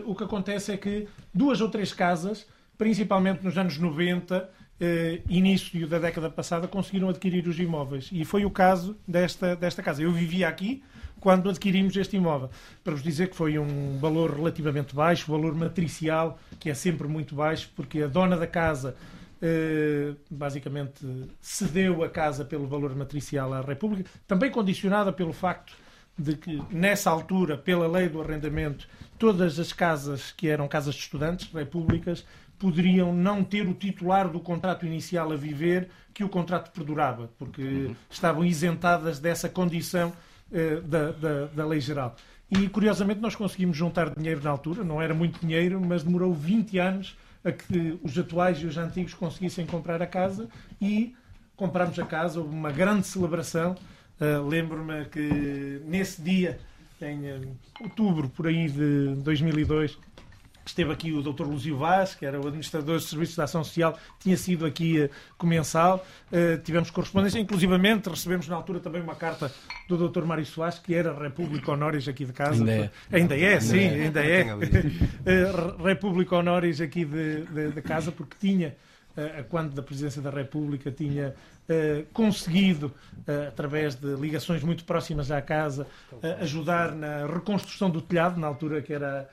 o 0.05 0.14
que 0.14 0.24
acontece 0.24 0.72
é 0.72 0.77
que 0.77 1.09
duas 1.32 1.62
ou 1.62 1.70
três 1.70 1.94
casas, 1.94 2.47
principalmente 2.77 3.43
nos 3.43 3.56
anos 3.56 3.78
90 3.78 4.60
Uh, 4.81 5.20
início 5.28 5.86
da 5.86 5.98
década 5.98 6.31
passada 6.31 6.66
conseguiram 6.66 7.11
adquirir 7.11 7.47
os 7.47 7.59
imóveis 7.59 8.09
e 8.11 8.24
foi 8.24 8.47
o 8.47 8.51
caso 8.51 8.97
desta, 9.07 9.55
desta 9.55 9.82
casa. 9.82 10.02
Eu 10.02 10.11
vivia 10.11 10.48
aqui 10.48 10.82
quando 11.20 11.51
adquirimos 11.51 11.94
este 11.97 12.16
imóvel. 12.16 12.51
Para 12.82 12.94
vos 12.94 13.02
dizer 13.02 13.28
que 13.28 13.36
foi 13.36 13.59
um 13.59 13.98
valor 13.98 14.35
relativamente 14.35 14.94
baixo, 14.94 15.31
o 15.31 15.36
valor 15.36 15.55
matricial, 15.55 16.39
que 16.59 16.70
é 16.70 16.74
sempre 16.74 17.07
muito 17.07 17.35
baixo, 17.35 17.70
porque 17.77 18.02
a 18.02 18.07
dona 18.07 18.36
da 18.36 18.47
casa 18.47 18.97
uh, 19.43 20.16
basicamente 20.31 21.07
cedeu 21.40 22.02
a 22.02 22.09
casa 22.09 22.44
pelo 22.44 22.66
valor 22.66 22.97
matricial 22.97 23.52
à 23.52 23.61
República, 23.61 24.09
também 24.27 24.51
condicionada 24.51 25.12
pelo 25.12 25.32
facto 25.32 25.74
de 26.19 26.36
que, 26.36 26.62
nessa 26.70 27.11
altura, 27.11 27.57
pela 27.57 27.89
lei 27.89 28.09
do 28.09 28.20
arrendamento, 28.20 28.86
todas 29.19 29.59
as 29.59 29.73
casas 29.73 30.32
que 30.32 30.48
eram 30.48 30.69
casas 30.69 30.94
de 30.94 31.01
estudantes, 31.01 31.51
repúblicas, 31.52 32.27
poderiam 32.61 33.12
não 33.12 33.43
ter 33.43 33.66
o 33.66 33.73
titular 33.73 34.28
do 34.28 34.39
contrato 34.39 34.85
inicial 34.85 35.32
a 35.32 35.37
viver 35.37 35.89
que 36.12 36.23
o 36.23 36.28
contrato 36.28 36.70
perdurava, 36.70 37.31
porque 37.39 37.62
uhum. 37.62 37.97
estavam 38.11 38.45
isentadas 38.45 39.19
dessa 39.19 39.49
condição 39.49 40.12
uh, 40.53 40.82
da, 40.82 41.11
da, 41.11 41.47
da, 41.47 41.66
lei 41.66 41.81
geral. 41.81 42.15
E, 42.51 42.69
curiosamente, 42.69 43.19
nós 43.20 43.35
conseguimos 43.35 43.77
juntar 43.77 44.15
dinheiro 44.15 44.43
na 44.43 44.51
altura, 44.51 44.85
não 44.85 45.01
era 45.01 45.15
muito 45.15 45.41
dinheiro, 45.41 45.81
mas 45.81 46.03
demorou 46.03 46.35
20 46.35 46.78
anos 46.78 47.16
a 47.43 47.51
que 47.51 47.99
os 48.03 48.19
atuais 48.19 48.59
e 48.59 48.66
os 48.66 48.77
antigos 48.77 49.15
conseguissem 49.15 49.65
comprar 49.65 50.03
a 50.03 50.07
casa 50.07 50.47
e 50.78 51.15
comprámos 51.57 51.99
a 51.99 52.05
casa, 52.05 52.41
houve 52.41 52.55
uma 52.55 52.70
grande 52.70 53.07
celebração. 53.07 53.74
Uh, 54.20 54.47
Lembro-me 54.47 55.07
que 55.07 55.81
nesse 55.87 56.20
dia, 56.20 56.59
em 57.01 57.31
uh, 57.31 57.57
outubro, 57.81 58.28
por 58.28 58.47
aí 58.47 58.69
de 58.69 59.15
2002, 59.23 59.99
Esteve 60.65 60.93
aqui 60.93 61.12
o 61.12 61.23
Dr. 61.23 61.45
Luzio 61.45 61.77
Vaz, 61.77 62.15
que 62.15 62.27
era 62.27 62.39
o 62.39 62.47
administrador 62.47 62.97
dos 62.97 63.09
Serviços 63.09 63.35
de 63.35 63.41
Ação 63.41 63.65
Social, 63.65 63.99
tinha 64.19 64.37
sido 64.37 64.66
aqui 64.66 65.01
uh, 65.01 65.11
comensal. 65.39 66.05
Uh, 66.31 66.59
tivemos 66.62 66.91
correspondência, 66.91 67.39
inclusivamente 67.39 68.09
recebemos 68.09 68.47
na 68.47 68.57
altura 68.57 68.78
também 68.78 69.01
uma 69.01 69.15
carta 69.15 69.51
do 69.89 70.09
Dr. 70.09 70.24
Mário 70.24 70.45
Soares, 70.45 70.78
que 70.78 70.95
era 70.95 71.12
República 71.12 71.73
Honoris 71.73 72.07
aqui 72.07 72.24
de 72.24 72.32
casa. 72.32 72.61
Ainda 72.61 72.73
é. 72.73 72.91
Ainda 73.11 73.39
é, 73.39 73.49
ainda 73.49 73.61
sim, 73.61 73.85
é. 73.85 74.05
ainda 74.05 74.24
é. 74.24 74.55
uh, 74.55 75.77
República 75.82 76.37
Honoris 76.37 76.81
aqui 76.81 77.05
de, 77.05 77.45
de, 77.47 77.73
de 77.73 77.82
casa, 77.82 78.12
porque 78.12 78.37
tinha, 78.39 78.77
quando 79.49 79.74
da 79.74 79.82
Presidência 79.82 80.23
da 80.23 80.31
República, 80.31 80.91
tinha 80.91 81.35
conseguido, 82.12 82.93
através 83.49 83.95
de 83.95 84.15
ligações 84.15 84.62
muito 84.62 84.85
próximas 84.85 85.31
à 85.31 85.43
casa, 85.43 85.87
ajudar 86.41 86.93
na 86.93 87.27
reconstrução 87.27 87.91
do 87.91 88.01
telhado, 88.01 88.41
na 88.41 88.47
altura 88.47 88.81
que 88.81 88.93
era 88.93 89.28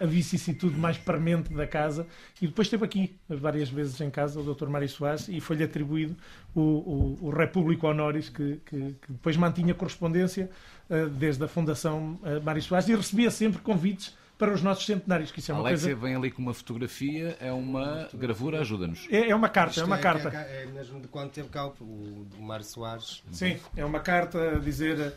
a 0.00 0.06
vicissitude 0.06 0.78
mais 0.78 0.98
premente 0.98 1.52
da 1.52 1.66
casa 1.66 2.06
e 2.40 2.46
depois 2.46 2.66
esteve 2.66 2.84
aqui 2.84 3.16
várias 3.28 3.70
vezes 3.70 4.00
em 4.00 4.10
casa 4.10 4.38
o 4.38 4.54
Dr. 4.54 4.68
Mário 4.68 4.88
Soares 4.88 5.28
e 5.28 5.40
foi-lhe 5.40 5.64
atribuído 5.64 6.16
o, 6.54 6.60
o, 6.60 7.18
o 7.22 7.30
Repúblico 7.30 7.86
Honoris 7.86 8.28
que, 8.28 8.60
que, 8.66 8.76
que, 8.76 9.12
depois 9.12 9.36
mantinha 9.36 9.74
correspondência 9.74 10.50
uh, 10.90 11.08
desde 11.08 11.42
a 11.44 11.48
Fundação 11.48 12.18
uh, 12.22 12.42
Mário 12.44 12.62
Soares 12.62 12.88
e 12.88 12.94
recebia 12.94 13.30
sempre 13.30 13.60
convites 13.60 14.14
para 14.38 14.52
os 14.52 14.62
nossos 14.62 14.84
centenários, 14.84 15.30
que 15.30 15.38
isso 15.38 15.52
é 15.52 15.54
uma 15.54 15.68
Alexia 15.68 15.94
coisa... 15.94 16.06
vem 16.06 16.16
ali 16.16 16.30
com 16.30 16.42
uma 16.42 16.52
fotografia, 16.52 17.36
é 17.40 17.52
uma 17.52 18.08
gravura, 18.12 18.60
ajuda-nos. 18.60 19.06
É, 19.10 19.30
é, 19.30 19.34
uma 19.34 19.48
carta, 19.48 19.80
é 19.80 19.84
uma 19.84 19.96
é, 19.96 20.00
carta. 20.00 20.28
É, 20.28 20.62
é, 20.62 20.66
mesmo 20.66 21.00
de 21.00 21.08
quando 21.08 21.30
teve 21.30 21.48
cá 21.48 21.68
o, 21.68 22.26
o 22.38 22.42
Mário 22.42 22.64
Soares. 22.64 23.22
Sim, 23.30 23.58
é 23.76 23.84
uma 23.84 24.00
carta 24.00 24.56
a 24.56 24.58
dizer 24.58 25.14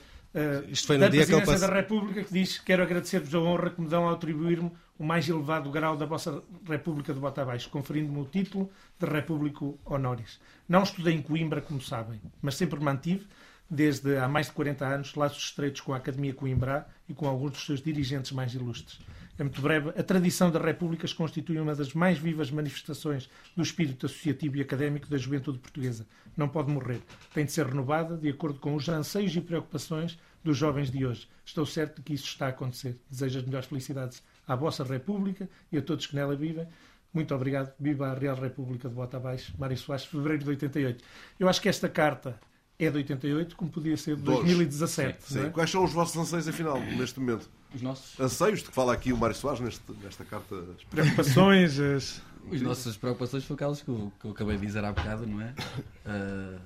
Isto 0.70 0.88
foi 0.88 0.98
no 0.98 1.06
da 1.06 1.10
dia 1.10 1.26
que 1.26 1.34
eu 1.34 1.38
Presidência 1.38 1.68
da 1.68 1.76
República 1.76 2.24
que 2.24 2.32
diz 2.32 2.60
quero 2.60 2.84
agradecer-vos 2.84 3.34
a 3.34 3.40
honra 3.40 3.70
que 3.72 3.82
me 3.82 3.88
dão 3.88 4.08
a 4.08 4.14
atribuir-me 4.14 4.72
o 5.00 5.04
mais 5.04 5.28
elevado 5.28 5.70
grau 5.70 5.96
da 5.96 6.06
vossa 6.06 6.44
República 6.68 7.14
de 7.14 7.20
Bota 7.20 7.42
Abaixo, 7.42 7.70
conferindo-me 7.70 8.20
o 8.20 8.26
título 8.26 8.70
de 9.00 9.06
Repúblico 9.06 9.80
Honoris. 9.86 10.40
Não 10.68 10.84
estudei 10.84 11.14
em 11.14 11.22
Coimbra, 11.22 11.62
como 11.62 11.82
sabem, 11.82 12.20
mas 12.42 12.56
sempre 12.56 12.80
mantive, 12.80 13.26
desde 13.70 14.18
há 14.18 14.28
mais 14.28 14.48
de 14.48 14.54
40 14.54 14.86
anos, 14.86 15.16
laços 15.16 15.44
estreitos 15.44 15.82
com 15.82 15.94
a 15.94 15.98
Academia 15.98 16.34
Coimbra 16.34 16.88
e 17.08 17.14
com 17.14 17.28
alguns 17.28 17.52
dos 17.52 17.66
seus 17.66 17.82
dirigentes 17.82 18.32
mais 18.32 18.54
ilustres. 18.54 19.00
É 19.40 19.44
muito 19.44 19.62
breve. 19.62 19.90
A 19.90 20.02
tradição 20.02 20.50
das 20.50 20.64
repúblicas 20.64 21.14
constitui 21.14 21.60
uma 21.60 21.76
das 21.76 21.94
mais 21.94 22.18
vivas 22.18 22.50
manifestações 22.50 23.30
do 23.56 23.62
espírito 23.62 24.08
associativo 24.08 24.58
e 24.58 24.62
académico 24.62 25.08
da 25.08 25.18
juventude 25.18 25.60
portuguesa. 25.60 26.08
Não 26.36 26.50
pode 26.50 26.72
morrer. 26.72 27.02
Tem 27.36 27.46
de 27.46 27.52
ser 27.52 27.68
renovada 27.68 28.18
de 28.18 28.30
acordo 28.30 28.60
com 28.60 28.74
os 28.74 28.90
anseios 28.90 29.36
e 29.36 29.42
preocupações 29.42 30.18
dos 30.44 30.58
jovens 30.58 30.90
de 30.92 31.06
hoje. 31.06 31.28
Estou 31.46 31.66
certo 31.66 31.98
de 31.98 32.02
que 32.04 32.14
isso 32.14 32.26
está 32.26 32.48
a 32.48 32.50
acontecer. 32.50 32.98
Desejo 33.10 33.40
as 33.40 33.46
melhores 33.46 33.68
felicidades 33.68 34.24
à 34.48 34.56
vossa 34.56 34.84
República 34.84 35.50
e 35.72 35.78
a 35.78 35.82
todos 35.82 36.06
que 36.06 36.16
nela 36.16 36.36
vivem. 36.36 36.68
Muito 37.14 37.34
obrigado. 37.34 37.74
Viva 37.80 38.08
a 38.08 38.14
Real 38.14 38.36
República 38.36 38.88
de 38.88 38.96
Bota 38.96 39.18
Abaixo. 39.18 39.54
Mário 39.58 39.78
Soares, 39.78 40.06
fevereiro 40.06 40.44
de 40.44 40.50
88. 40.50 41.04
Eu 41.40 41.50
acho 41.50 41.62
que 41.62 41.70
esta 41.70 41.90
carta 41.90 42.40
é 42.80 42.90
de 42.92 42.98
88, 42.98 43.56
como 43.56 43.72
podia 43.72 43.98
ser 43.98 44.16
de 44.16 44.22
Dois. 44.22 44.40
2017. 44.40 45.24
Sim. 45.24 45.40
não 45.40 45.46
é? 45.48 45.50
Quais 45.50 45.70
são 45.70 45.84
os 45.84 45.92
vossos 45.92 46.16
anseios, 46.16 46.48
afinal, 46.48 46.80
neste 46.80 47.20
momento? 47.20 47.50
Os 47.74 47.82
nossos. 47.82 48.20
Anseios 48.20 48.60
de 48.60 48.66
que 48.66 48.72
fala 48.74 48.94
aqui 48.94 49.12
o 49.12 49.18
Mário 49.18 49.36
Soares 49.36 49.60
neste, 49.60 49.82
nesta 50.04 50.24
carta. 50.24 50.56
Preocupações, 50.90 51.80
as... 51.80 52.22
As 52.52 52.62
nossas 52.62 52.96
preocupações 52.96 53.44
foram 53.44 53.56
aquelas 53.56 53.82
que 53.82 53.90
eu, 53.90 54.12
que 54.22 54.26
eu 54.26 54.32
acabei 54.32 54.56
de 54.56 54.66
dizer 54.66 54.82
há 54.84 54.92
bocado, 54.94 55.26
não 55.28 55.42
é? 55.42 55.54
Ah, 56.10 56.58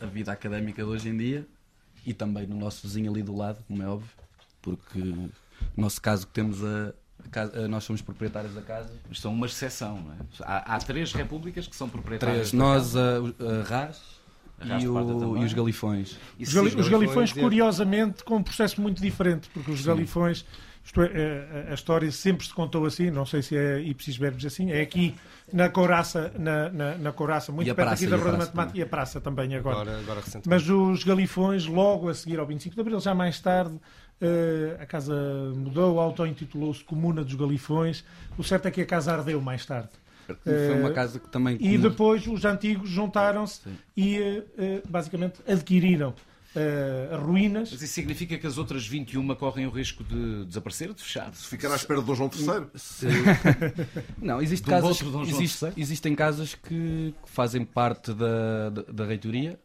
a 0.00 0.06
vida 0.06 0.32
académica 0.32 0.82
de 0.82 0.88
hoje 0.88 1.10
em 1.10 1.16
dia 1.16 1.46
e 2.06 2.14
também 2.14 2.46
no 2.46 2.56
nosso 2.56 2.86
vizinho 2.86 3.10
ali 3.10 3.22
do 3.22 3.36
lado, 3.36 3.58
como 3.68 3.82
é 3.82 3.86
óbvio, 3.88 4.08
porque 4.62 4.98
no 4.98 5.30
nosso 5.76 6.00
caso 6.00 6.26
que 6.26 6.32
temos 6.32 6.64
a, 6.64 6.92
casa- 7.30 7.66
nós 7.68 7.84
somos 7.84 8.00
proprietários 8.00 8.54
da 8.54 8.62
casa. 8.62 8.90
Mas 9.08 9.20
são 9.20 9.32
uma 9.32 9.46
exceção, 9.46 10.00
não 10.00 10.12
é? 10.12 10.16
Há, 10.42 10.76
há 10.76 10.78
três 10.78 11.12
repúblicas 11.12 11.66
que 11.66 11.74
são 11.76 11.88
proprietárias. 11.88 12.50
Três, 12.50 12.52
da 12.52 12.58
nós, 12.58 12.82
casa. 12.94 13.22
a, 13.40 13.60
a 13.60 13.62
RAS, 13.64 14.02
e, 14.80 14.88
o- 14.88 15.36
e 15.38 15.44
os 15.44 15.52
Galifões. 15.52 16.16
Os, 16.40 16.52
gali- 16.54 16.74
os 16.80 16.88
galifões, 16.88 17.32
curiosamente, 17.32 18.24
com 18.24 18.36
um 18.36 18.42
processo 18.42 18.80
muito 18.80 19.02
diferente, 19.02 19.50
porque 19.52 19.70
os 19.70 19.80
Sim. 19.80 19.86
galifões, 19.86 20.44
isto 20.86 21.02
é, 21.02 21.06
a- 21.68 21.70
a, 21.72 21.74
história 21.74 22.10
sempre 22.12 22.46
se 22.46 22.54
contou 22.54 22.86
assim, 22.86 23.10
não 23.10 23.26
sei 23.26 23.42
se 23.42 23.56
é 23.56 23.80
ipsis 23.80 24.16
verbis 24.16 24.46
assim, 24.46 24.70
é 24.70 24.80
aqui 24.80 25.14
na 25.52 25.68
Couraça, 25.68 26.32
na, 26.38 26.68
na, 26.70 26.94
na 26.96 27.12
Couraça, 27.12 27.50
muito 27.50 27.66
perto 27.74 27.76
praça, 27.88 27.94
aqui 28.04 28.06
da 28.10 28.16
a 28.16 28.18
Rua 28.18 28.30
da 28.30 28.36
praça 28.36 28.50
Matemática, 28.52 28.78
e 28.78 28.82
a 28.82 28.86
Praça 28.86 29.20
também 29.20 29.54
agora. 29.56 29.80
Agora- 29.80 29.98
agora. 29.98 30.20
Mas 30.46 30.68
os 30.70 31.02
galifões, 31.02 31.66
logo 31.66 32.08
a 32.08 32.14
seguir 32.14 32.38
ao 32.38 32.46
25 32.46 32.74
de 32.74 32.80
Abril, 32.80 33.00
já 33.00 33.12
mais 33.14 33.40
tarde, 33.40 33.76
eh, 34.20 34.76
a 34.80 34.86
casa 34.86 35.14
mudou, 35.56 35.98
auto-intitulou-se 36.00 36.82
Comuna 36.84 37.22
dos 37.24 37.34
Galifões. 37.34 38.04
O 38.38 38.44
certo 38.44 38.66
é 38.66 38.70
que 38.70 38.80
a 38.80 38.86
casa 38.86 39.12
ardeu 39.12 39.40
mais 39.40 39.66
tarde. 39.66 39.90
Foi 40.42 40.74
uma 40.78 40.88
Eh, 40.90 40.92
casa 40.92 41.18
que 41.20 41.28
também- 41.28 41.56
E 41.60 41.76
depois 41.78 42.26
os 42.26 42.44
antigos 42.44 42.88
juntaram-se 42.88 43.60
e 43.96 44.16
eh, 44.58 44.82
basicamente 44.88 45.40
adquiriram 45.46 46.14
eh, 46.56 47.16
ruínas. 47.16 47.70
Mas 47.70 47.82
isso 47.82 47.92
significa 47.94 48.36
que 48.38 48.46
as 48.46 48.58
outras 48.58 48.86
21 48.86 49.34
correm 49.34 49.66
o 49.66 49.70
risco 49.70 50.02
de 50.02 50.44
desaparecer, 50.46 50.92
de 50.94 51.02
fechar? 51.02 51.30
De 51.30 51.36
ficar 51.38 51.70
à 51.70 51.76
espera 51.76 52.00
de 52.00 52.06
Dom 52.06 52.14
João 52.14 52.30
III? 52.32 52.66
Se- 52.74 53.06
Não, 54.18 54.40
existe 54.40 54.66
casas, 54.68 54.90
outro 54.90 55.10
Dom 55.10 55.24
João 55.24 55.40
existe- 55.42 55.64
III? 55.66 55.72
existem 55.76 56.14
casas 56.14 56.54
que 56.54 57.14
que 57.24 57.30
fazem 57.30 57.64
parte 57.64 58.12
da, 58.12 58.70
da, 58.70 58.82
da 58.82 59.04
reitoria. 59.04 59.58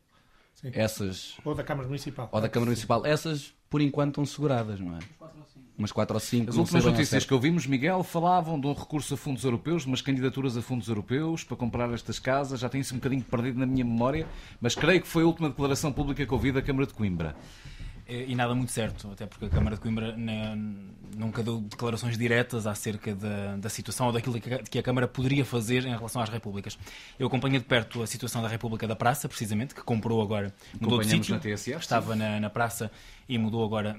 Sim. 0.55 0.69
Essas. 0.73 1.37
Ou 1.43 1.55
da 1.55 1.63
Câmara 1.63 1.87
Municipal. 1.87 2.29
Ou 2.31 2.39
da 2.41 2.47
Câmara 2.49 2.69
Municipal. 2.69 3.05
Essas, 3.05 3.53
por 3.69 3.81
enquanto, 3.81 4.09
estão 4.11 4.25
seguradas, 4.25 4.79
não 4.79 4.95
é? 4.95 4.99
Umas 5.81 5.91
4 5.91 6.13
ou 6.13 6.19
5. 6.19 6.49
As 6.51 6.57
últimas 6.57 6.85
notícias 6.85 7.25
que 7.25 7.33
ouvimos, 7.33 7.65
Miguel, 7.65 8.03
falavam 8.03 8.59
de 8.59 8.67
um 8.67 8.73
recurso 8.73 9.15
a 9.15 9.17
fundos 9.17 9.43
europeus, 9.43 9.81
de 9.81 9.87
umas 9.87 10.01
candidaturas 10.01 10.55
a 10.55 10.61
fundos 10.61 10.87
europeus 10.87 11.43
para 11.43 11.57
comprar 11.57 11.91
estas 11.91 12.19
casas. 12.19 12.59
Já 12.59 12.69
tem 12.69 12.81
isso 12.81 12.93
um 12.93 12.97
bocadinho 12.97 13.23
perdido 13.23 13.59
na 13.59 13.65
minha 13.65 13.83
memória, 13.83 14.27
mas 14.61 14.75
creio 14.75 15.01
que 15.01 15.07
foi 15.07 15.23
a 15.23 15.25
última 15.25 15.49
declaração 15.49 15.91
pública 15.91 16.23
que 16.23 16.31
ouvi 16.31 16.51
da 16.51 16.61
Câmara 16.61 16.85
de 16.85 16.93
Coimbra. 16.93 17.35
E 18.07 18.31
e 18.31 18.35
nada 18.35 18.53
muito 18.53 18.71
certo, 18.71 19.09
até 19.11 19.25
porque 19.25 19.45
a 19.45 19.49
Câmara 19.49 19.77
de 19.77 19.81
Coimbra 19.81 20.15
né, 20.17 20.53
nunca 21.15 21.41
deu 21.41 21.61
declarações 21.61 22.17
diretas 22.17 22.67
acerca 22.67 23.15
da, 23.15 23.55
da 23.55 23.69
situação 23.69 24.07
ou 24.07 24.11
daquilo 24.13 24.39
que 24.39 24.53
a, 24.53 24.59
que 24.59 24.77
a 24.77 24.83
Câmara 24.83 25.07
poderia 25.07 25.45
fazer 25.45 25.85
em 25.85 25.91
relação 25.91 26.21
às 26.21 26.29
repúblicas. 26.29 26.77
Eu 27.17 27.27
acompanhei 27.27 27.57
de 27.57 27.65
perto 27.65 28.03
a 28.03 28.07
situação 28.07 28.41
da 28.41 28.49
República 28.49 28.85
da 28.85 28.95
Praça, 28.95 29.29
precisamente, 29.29 29.73
que 29.73 29.81
comprou 29.81 30.21
agora, 30.21 30.53
mudou 30.79 30.99
de 30.99 31.07
sítio, 31.07 31.33
na 31.33 31.39
TSF, 31.39 31.79
estava 31.79 32.15
na, 32.15 32.39
na 32.39 32.49
Praça 32.49 32.91
e 33.29 33.37
mudou 33.37 33.63
agora 33.63 33.97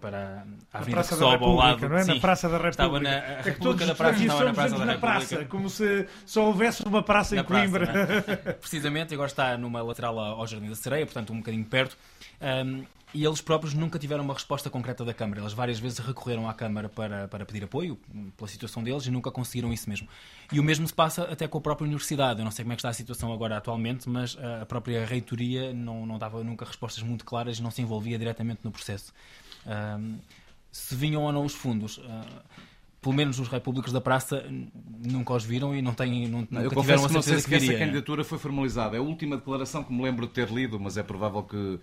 para 0.00 0.46
a 0.72 0.78
Avenida 0.78 0.96
Praça 0.96 1.14
que 1.14 1.20
sobe 1.20 1.44
ao 1.44 1.54
lado. 1.54 1.88
não 1.88 1.96
é? 1.96 2.04
Na 2.04 2.20
Praça 2.20 2.48
da 2.48 2.56
República. 2.56 2.70
Estava 2.70 3.00
na 3.00 3.10
é 3.10 3.20
que 3.20 3.50
República 3.50 3.62
todos 3.62 3.86
da 3.86 3.94
Praça, 3.94 4.22
estava 4.22 4.44
na 4.44 4.54
Praça 4.54 4.70
da 4.70 4.84
República. 4.84 4.98
praça, 4.98 5.44
como 5.46 5.68
se 5.70 6.06
só 6.24 6.46
houvesse 6.46 6.82
uma 6.86 7.02
praça 7.02 7.34
em 7.34 7.38
Na 7.38 7.44
praça, 7.44 7.62
Coimbra. 7.62 7.92
não 7.92 8.00
é? 8.00 8.52
Precisamente, 8.60 9.14
agora 9.14 9.28
está 9.28 9.56
numa 9.58 9.82
lateral 9.82 10.18
ao 10.18 10.46
Jardim 10.46 10.68
da 10.68 10.76
Sereia, 10.76 11.04
portanto 11.04 11.32
um 11.32 11.38
bocadinho 11.38 11.64
perto. 11.64 11.96
Um, 12.40 12.84
e 13.14 13.24
eles 13.24 13.40
próprios 13.40 13.72
nunca 13.72 13.98
tiveram 13.98 14.22
uma 14.22 14.34
resposta 14.34 14.68
concreta 14.68 15.02
da 15.02 15.14
Câmara. 15.14 15.40
Eles 15.40 15.54
várias 15.54 15.78
vezes 15.78 15.98
recorreram 15.98 16.46
à 16.48 16.52
Câmara 16.52 16.90
para, 16.90 17.26
para 17.26 17.46
pedir 17.46 17.64
apoio 17.64 17.98
pela 18.36 18.46
situação 18.46 18.82
deles 18.82 19.06
e 19.06 19.10
nunca 19.10 19.30
conseguiram 19.30 19.72
isso 19.72 19.88
mesmo. 19.88 20.06
E 20.52 20.60
o 20.60 20.62
mesmo 20.62 20.86
se 20.86 20.92
passa 20.92 21.22
até 21.22 21.48
com 21.48 21.56
a 21.56 21.60
própria 21.60 21.86
Universidade. 21.86 22.40
Eu 22.40 22.44
não 22.44 22.50
sei 22.50 22.64
como 22.64 22.74
é 22.74 22.76
que 22.76 22.80
está 22.80 22.90
a 22.90 22.92
situação 22.92 23.32
agora 23.32 23.56
atualmente, 23.56 24.06
mas 24.08 24.34
uh, 24.34 24.62
a 24.62 24.66
própria 24.66 25.06
reitoria 25.06 25.72
não, 25.72 26.04
não 26.04 26.18
dava 26.18 26.44
nunca 26.44 26.66
respostas 26.66 27.02
muito 27.02 27.24
claras 27.24 27.58
e 27.58 27.62
não 27.62 27.70
se 27.70 27.80
envolvia 27.80 28.18
diretamente 28.18 28.60
no 28.62 28.70
processo. 28.70 29.12
Um, 29.66 30.18
se 30.70 30.94
vinham 30.94 31.22
ou 31.22 31.32
não 31.32 31.44
os 31.44 31.54
fundos. 31.54 31.98
uh, 31.98 32.04
pelo 33.00 33.14
menos 33.14 33.38
os 33.38 33.48
repúblicos 33.48 33.92
da 33.92 34.00
praça 34.00 34.44
nunca 35.04 35.32
os 35.32 35.44
viram 35.44 35.74
e 35.74 35.80
não 35.80 35.94
têm 35.94 36.26
não, 36.28 36.46
Não, 36.50 36.62
eu 36.62 36.68
tiveram 36.68 36.74
confesso 36.74 37.04
a 37.04 37.08
que 37.08 37.14
não 37.14 37.22
sei 37.22 37.34
certeza 37.34 37.60
se 37.60 37.66
que 37.66 37.72
essa 37.72 37.78
candidatura 37.78 38.24
foi 38.24 38.38
formalizada. 38.38 38.96
É 38.96 38.98
a 38.98 39.02
última 39.02 39.36
declaração 39.36 39.84
que 39.84 39.92
me 39.92 40.02
lembro 40.02 40.26
de 40.26 40.32
ter 40.32 40.50
lido, 40.50 40.80
mas 40.80 40.96
é 40.96 41.02
provável 41.02 41.42
que, 41.44 41.78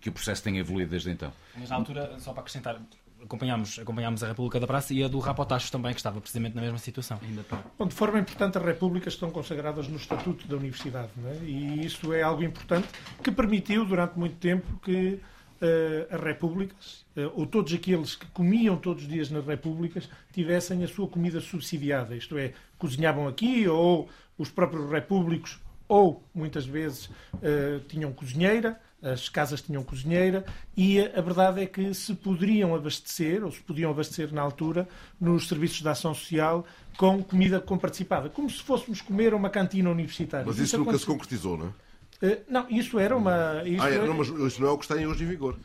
que 0.00 0.08
o 0.08 0.12
processo 0.12 0.42
tenha 0.42 0.58
evoluído 0.60 0.90
desde 0.90 1.10
então. 1.10 1.32
Mas 1.56 1.70
na 1.70 1.76
altura, 1.76 2.18
só 2.18 2.32
para 2.32 2.40
acrescentar, 2.40 2.80
acompanhámos, 3.22 3.78
acompanhámos 3.78 4.24
a 4.24 4.28
República 4.28 4.58
da 4.58 4.66
Praça 4.66 4.92
e 4.92 5.04
a 5.04 5.08
do 5.08 5.18
Rapotachos 5.20 5.70
também, 5.70 5.92
que 5.92 6.00
estava 6.00 6.20
precisamente 6.20 6.54
na 6.54 6.62
mesma 6.62 6.78
situação. 6.78 7.18
Ainda 7.22 7.42
está. 7.42 7.62
Bom, 7.78 7.86
de 7.86 7.94
forma 7.94 8.18
importante, 8.18 8.58
as 8.58 8.64
repúblicas 8.64 9.12
estão 9.12 9.30
consagradas 9.30 9.86
no 9.88 9.96
Estatuto 9.96 10.48
da 10.48 10.56
Universidade, 10.56 11.10
não 11.16 11.30
é? 11.30 11.36
e 11.44 11.86
isso 11.86 12.12
é 12.12 12.22
algo 12.22 12.42
importante 12.42 12.88
que 13.22 13.30
permitiu, 13.30 13.84
durante 13.84 14.18
muito 14.18 14.36
tempo, 14.36 14.66
que 14.82 15.20
eh, 15.60 16.06
as 16.10 16.20
repúblicas, 16.20 17.04
eh, 17.16 17.30
ou 17.34 17.46
todos 17.46 17.72
aqueles 17.72 18.14
que 18.14 18.26
comiam 18.28 18.76
todos 18.76 19.02
os 19.02 19.08
dias 19.08 19.30
nas 19.30 19.44
repúblicas, 19.44 20.08
tivessem 20.32 20.82
a 20.82 20.88
sua 20.88 21.06
comida 21.06 21.40
subsidiada, 21.40 22.16
isto 22.16 22.38
é, 22.38 22.52
cozinhavam 22.78 23.28
aqui, 23.28 23.68
ou 23.68 24.08
os 24.38 24.50
próprios 24.50 24.90
repúblicos, 24.90 25.60
ou 25.86 26.22
muitas 26.34 26.64
vezes 26.64 27.10
eh, 27.42 27.80
tinham 27.88 28.12
cozinheira, 28.12 28.80
as 29.02 29.28
casas 29.28 29.60
tinham 29.60 29.82
cozinheira, 29.82 30.44
e 30.76 31.00
a, 31.00 31.20
verdade 31.20 31.62
é 31.62 31.66
que 31.66 31.92
se 31.94 32.14
poderiam 32.14 32.74
abastecer, 32.74 33.44
ou 33.44 33.50
se 33.50 33.60
podiam 33.60 33.90
abastecer 33.90 34.32
na 34.32 34.40
altura, 34.42 34.88
nos 35.20 35.48
serviços 35.48 35.82
de 35.82 35.88
ação 35.88 36.14
social, 36.14 36.64
com 36.96 37.22
comida 37.22 37.60
comparticipada, 37.60 38.28
como 38.28 38.48
se 38.48 38.62
fôssemos 38.62 39.00
comer 39.00 39.32
a 39.32 39.36
uma 39.36 39.50
cantina 39.50 39.90
universitária. 39.90 40.46
Mas 40.46 40.58
isso 40.58 40.78
nunca 40.78 40.96
se 40.96 41.06
concretizou, 41.06 41.56
não 41.56 41.66
é? 41.66 41.89
Eh, 42.22 42.40
não, 42.48 42.68
isso 42.68 42.98
era 42.98 43.16
uma. 43.16 43.62
Isso 43.64 43.82
Ah, 43.82 43.90
é, 43.90 44.06
não, 44.06 44.14
mas 44.14 44.28
isso 44.28 44.60
não 44.60 44.68
é 44.68 44.72
o 44.72 44.78
que 44.78 44.84
está 44.84 44.94
hoje 44.94 45.24
em 45.24 45.26
vigor. 45.26 45.56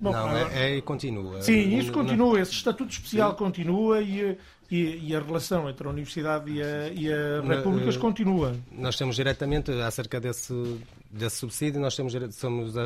Bom, 0.00 0.12
não, 0.12 0.36
é, 0.36 0.78
é 0.78 0.80
continua. 0.80 1.40
Sim, 1.42 1.78
isso 1.78 1.92
Não- 1.92 1.94
continua, 1.94 2.40
esse 2.40 2.52
estatuto 2.52 2.90
especial 2.90 3.36
continua 3.36 4.00
e, 4.02 4.36
e, 4.68 5.08
e 5.08 5.14
a 5.16 5.20
relação 5.20 5.70
entre 5.70 5.86
a 5.86 5.90
Universidade 5.90 6.50
e 6.50 6.60
a, 6.60 6.88
e 6.88 7.12
a 7.12 7.40
Repúblicas 7.40 7.94
eh, 7.94 7.98
continua. 7.98 8.56
Nós 8.72 8.96
temos 8.96 9.14
diretamente, 9.14 9.70
acerca 9.70 10.20
desse, 10.20 10.80
desse 11.08 11.36
subsídio, 11.36 11.80
nós 11.80 11.94
temos, 11.94 12.14
somos 12.34 12.76
ah, 12.76 12.82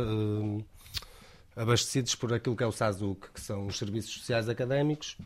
abastecidos 1.56 2.14
por 2.14 2.34
aquilo 2.34 2.54
que 2.54 2.62
é 2.62 2.66
o 2.66 2.72
SASUC, 2.72 3.28
que 3.32 3.40
são 3.40 3.66
os 3.66 3.78
Serviços 3.78 4.12
Sociais 4.12 4.48
Académicos, 4.48 5.16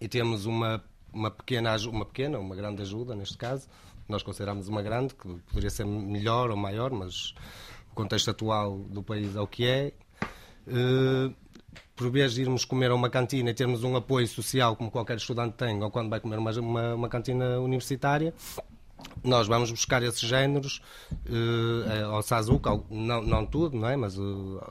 e 0.00 0.06
temos 0.06 0.44
uma, 0.44 0.84
uma, 1.10 1.30
pequena, 1.30 1.74
uma 1.88 2.04
pequena, 2.04 2.38
uma 2.38 2.54
grande 2.54 2.82
ajuda, 2.82 3.14
neste 3.16 3.38
caso. 3.38 3.66
Nós 4.08 4.22
consideramos 4.22 4.68
uma 4.68 4.82
grande, 4.82 5.14
que 5.14 5.28
poderia 5.48 5.70
ser 5.70 5.84
melhor 5.86 6.50
ou 6.50 6.56
maior, 6.56 6.90
mas 6.90 7.34
o 7.90 7.94
contexto 7.94 8.30
atual 8.30 8.78
do 8.78 9.02
país 9.02 9.34
é 9.36 9.40
o 9.40 9.46
que 9.46 9.66
é. 9.66 9.92
Eh, 10.66 11.30
por 11.96 12.10
vez 12.10 12.34
de 12.34 12.42
irmos 12.42 12.64
comer 12.64 12.90
a 12.90 12.94
uma 12.94 13.08
cantina 13.08 13.50
e 13.50 13.54
termos 13.54 13.84
um 13.84 13.96
apoio 13.96 14.26
social 14.26 14.74
como 14.76 14.90
qualquer 14.90 15.16
estudante 15.16 15.54
tem, 15.54 15.82
ou 15.82 15.90
quando 15.90 16.10
vai 16.10 16.20
comer 16.20 16.38
uma, 16.38 16.50
uma, 16.52 16.94
uma 16.94 17.08
cantina 17.08 17.58
universitária, 17.60 18.34
nós 19.22 19.46
vamos 19.46 19.70
buscar 19.70 20.02
esses 20.02 20.20
géneros 20.20 20.82
eh, 21.26 22.02
ao 22.02 22.20
Sazuc, 22.22 22.66
ao- 22.68 22.84
não, 22.90 23.22
não 23.22 23.46
tudo, 23.46 23.76
não 23.78 23.88
é? 23.88 23.96
mas 23.96 24.16
eh, 24.18 24.20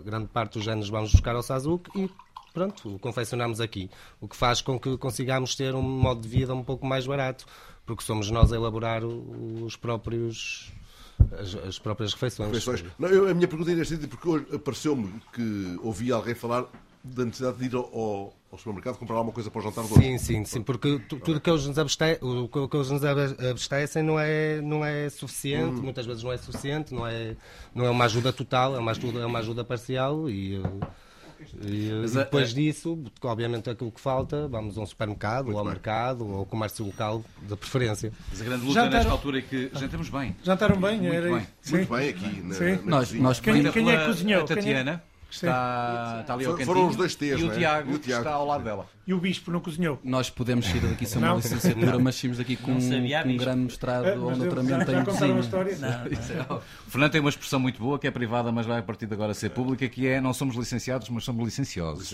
grande 0.03 0.27
parte 0.27 0.53
dos 0.53 0.63
géneros 0.63 0.89
vamos 0.89 1.11
buscar 1.11 1.35
ao 1.35 1.41
Sazuc 1.43 1.89
e 1.95 2.09
pronto, 2.53 2.95
o 2.95 2.99
confeccionamos 2.99 3.59
aqui. 3.59 3.89
O 4.21 4.27
que 4.27 4.35
faz 4.35 4.61
com 4.61 4.79
que 4.79 4.95
consigamos 4.97 5.55
ter 5.55 5.73
um 5.75 5.81
modo 5.81 6.21
de 6.21 6.27
vida 6.27 6.53
um 6.53 6.63
pouco 6.63 6.85
mais 6.85 7.05
barato, 7.07 7.45
porque 7.85 8.03
somos 8.03 8.29
nós 8.29 8.53
a 8.53 8.55
elaborar 8.55 9.03
os 9.03 9.75
próprios. 9.75 10.71
As, 11.39 11.55
as 11.55 11.79
próprias 11.79 12.13
refeições. 12.13 12.49
Refeições. 12.51 12.85
Não, 12.99 13.07
eu- 13.07 13.29
a 13.29 13.33
minha 13.33 13.47
pergunta 13.47 13.71
é 13.71 13.75
neste 13.75 13.93
sentido, 13.95 14.09
porque 14.09 14.27
hoje 14.27 14.45
apareceu-me 14.53 15.13
que 15.33 15.77
ouvi 15.83 16.11
alguém 16.11 16.33
falar 16.35 16.65
da 17.03 17.23
necessidade 17.25 17.57
de 17.57 17.65
ir 17.65 17.75
ao, 17.75 17.83
ao- 17.83 18.33
ao 18.51 18.57
supermercado 18.57 18.97
comprar 18.97 19.15
alguma 19.17 19.33
coisa 19.33 19.49
para 19.51 19.59
o 19.59 19.61
jantar 19.63 19.83
hoje. 19.83 19.93
Sim, 19.95 20.17
sim, 20.17 20.45
sim, 20.45 20.61
porque 20.63 20.99
tu- 21.07 21.19
tudo 21.19 21.39
que 21.39 21.49
eles 21.49 21.65
nos 21.67 21.77
abste- 21.77 22.17
o 22.21 22.47
que 22.67 22.75
eles 22.77 22.89
nos 22.89 23.03
abastecem 23.05 24.01
não 24.03 24.19
é, 24.19 24.61
não 24.61 24.83
é 24.85 25.09
suficiente, 25.09 25.79
Hum. 25.79 25.83
muitas 25.83 26.05
vezes 26.05 26.23
não 26.23 26.31
é 26.31 26.37
suficiente, 26.37 26.93
não 26.93 27.05
é, 27.05 27.35
não 27.75 27.85
é 27.85 27.89
uma 27.89 28.05
ajuda 28.05 28.31
total, 28.33 28.75
é 28.75 28.79
uma 28.79 28.91
ajuda, 28.91 29.19
é 29.19 29.25
uma 29.25 29.39
ajuda 29.39 29.63
parcial 29.63 30.29
e, 30.29 30.55
eh, 30.55 30.61
e, 31.61 31.89
Mas 32.01 32.11
e 32.15 32.17
depois 32.19 32.51
a- 32.51 32.53
disso, 32.53 33.03
obviamente 33.21 33.69
aquilo 33.69 33.91
que 33.91 33.99
falta, 34.01 34.47
vamos 34.47 34.77
a 34.77 34.81
um 34.81 34.85
supermercado, 34.85 35.51
ou 35.51 35.57
ao 35.59 35.65
mercado, 35.65 36.27
ou 36.27 36.37
ao 36.39 36.45
comércio 36.45 36.85
local, 36.85 37.23
de 37.41 37.55
preferência. 37.55 38.11
Mas 38.29 38.41
a 38.41 38.45
grande 38.45 38.61
luta 38.65 38.73
Jantaram- 38.73 38.97
nesta 38.97 39.11
altura 39.11 39.39
é 39.39 39.41
que 39.41 39.71
jantamos 39.73 40.09
bem. 40.09 40.35
Jantaram 40.43 40.79
bem? 40.79 40.97
Muito 40.99 41.13
Era 41.13 41.33
bem. 41.35 41.47
Muito 41.69 41.93
bem 41.93 42.09
aqui. 42.09 42.41
Na, 42.41 42.55
Sim. 42.55 42.71
na 42.75 42.81
Nós- 42.83 43.13
nós- 43.13 43.39
Quem, 43.39 43.71
quem 43.71 43.89
é 43.91 43.97
que 43.97 44.05
cozinhou? 44.05 44.43
a 44.43 44.47
Quem 44.47 44.53
é- 44.57 44.59
Tatiana. 44.61 45.03
Que 45.39 45.45
está, 45.45 46.17
está 46.21 46.33
ali 46.33 46.45
ao 46.45 46.51
Foram 46.57 46.65
cantinho. 46.73 46.87
os 46.89 46.95
dois 46.95 47.15
T's, 47.15 47.39
E 47.39 47.43
o 47.43 47.51
é? 47.51 47.55
Tiago, 47.57 47.91
E 47.91 47.95
o 47.95 47.99
que 47.99 48.05
Tiago. 48.05 48.21
está 48.23 48.33
ao 48.35 48.45
lado 48.45 48.63
dela. 48.63 48.85
E 49.05 49.13
o 49.13 49.17
bispo 49.19 49.51
não 49.51 49.59
cozinhou? 49.59 49.99
Nós 50.03 50.29
podemos 50.29 50.65
sair 50.65 50.79
daqui 50.79 51.05
sem 51.05 51.17
uma 51.21 51.27
Não? 51.29 51.35
licenciatura, 51.37 51.91
Não. 51.93 51.99
mas 52.01 52.15
saímos 52.15 52.37
daqui 52.37 52.55
com, 52.55 52.79
sabia, 52.79 53.21
com 53.23 53.29
um 53.29 53.37
grande 53.37 53.61
mestrado 53.63 54.05
Ah, 54.07 54.13
ou 54.15 54.29
mas 54.29 54.37
doutoramento 54.37 54.85
já- 54.85 54.91
já 54.93 55.01
em 55.01 55.05
contaram 55.05 55.33
a 55.33 55.35
cozinha. 55.43 55.79
Não, 55.81 56.53
é- 56.53 56.59
O 56.87 56.89
Fernando 56.91 57.11
tem 57.11 57.19
uma 57.21 57.29
expressão 57.29 57.59
muito 57.59 57.79
boa, 57.79 57.99
que 57.99 58.07
é 58.07 58.11
privada, 58.11 58.51
mas 58.51 58.65
vai 58.65 58.79
a 58.79 58.83
partir 58.83 59.05
de 59.05 59.13
agora 59.13 59.33
ser 59.33 59.49
pública, 59.49 59.87
que 59.89 60.07
é 60.07 60.21
não 60.21 60.33
somos 60.33 60.55
licenciados, 60.55 61.09
mas 61.09 61.23
somos 61.25 61.43
licenciosos. 61.43 62.13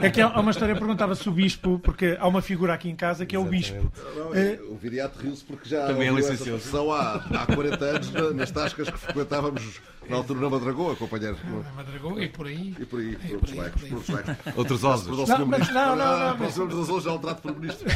É 0.00 0.10
que 0.10 0.20
há 0.20 0.28
uma 0.40 0.50
história, 0.50 0.74
perguntava-se 0.74 1.28
o 1.28 1.32
bispo, 1.32 1.78
porque 1.78 2.16
há 2.18 2.26
uma 2.26 2.42
figura 2.42 2.74
aqui 2.74 2.88
em 2.90 2.96
casa 2.96 3.24
que 3.24 3.36
é 3.36 3.38
o 3.38 3.44
bispo. 3.44 3.90
Não, 4.16 4.34
Eh, 4.34 4.58
O 4.68 4.76
Viriato 4.76 5.18
riu-se 5.20 5.44
porque 5.44 5.68
já 5.68 5.86
Também 5.86 6.08
é 6.08 6.10
essa 6.10 6.32
licencioso. 6.32 6.56
expressão 6.56 6.92
há, 6.92 7.14
há 7.14 7.46
40 7.54 7.84
anos 7.84 8.10
na- 8.12 8.30
nas 8.32 8.50
tascas 8.50 8.90
que 8.90 8.98
frequentávamos 8.98 9.80
na 10.08 10.16
altura 10.16 10.40
na 10.40 10.50
Madragoa, 10.50 10.94
Madragoa 11.72 12.22
e 12.22 12.28
por 12.28 12.46
aí. 12.46 12.74
E 12.78 12.84
por 12.84 13.00
aí, 13.00 13.16
por 13.16 13.32
outros 13.34 13.54
lados. 13.54 13.82
Por 13.82 13.92
outros 13.96 14.08
lados. 14.08 14.56
Outros 14.56 14.84
ossos. 14.84 15.06
Não, 15.06 15.26
senhor 15.26 15.46
mas 15.46 15.68
não, 15.70 15.96
não, 15.96 16.18
não, 16.18 16.26
mas- 16.28 16.36
Próximo 16.54 16.66
das 16.68 16.88
hoje 16.88 17.04
já 17.04 17.12
o 17.12 17.18
trato 17.18 17.42
por 17.42 17.54
ministro. 17.58 17.86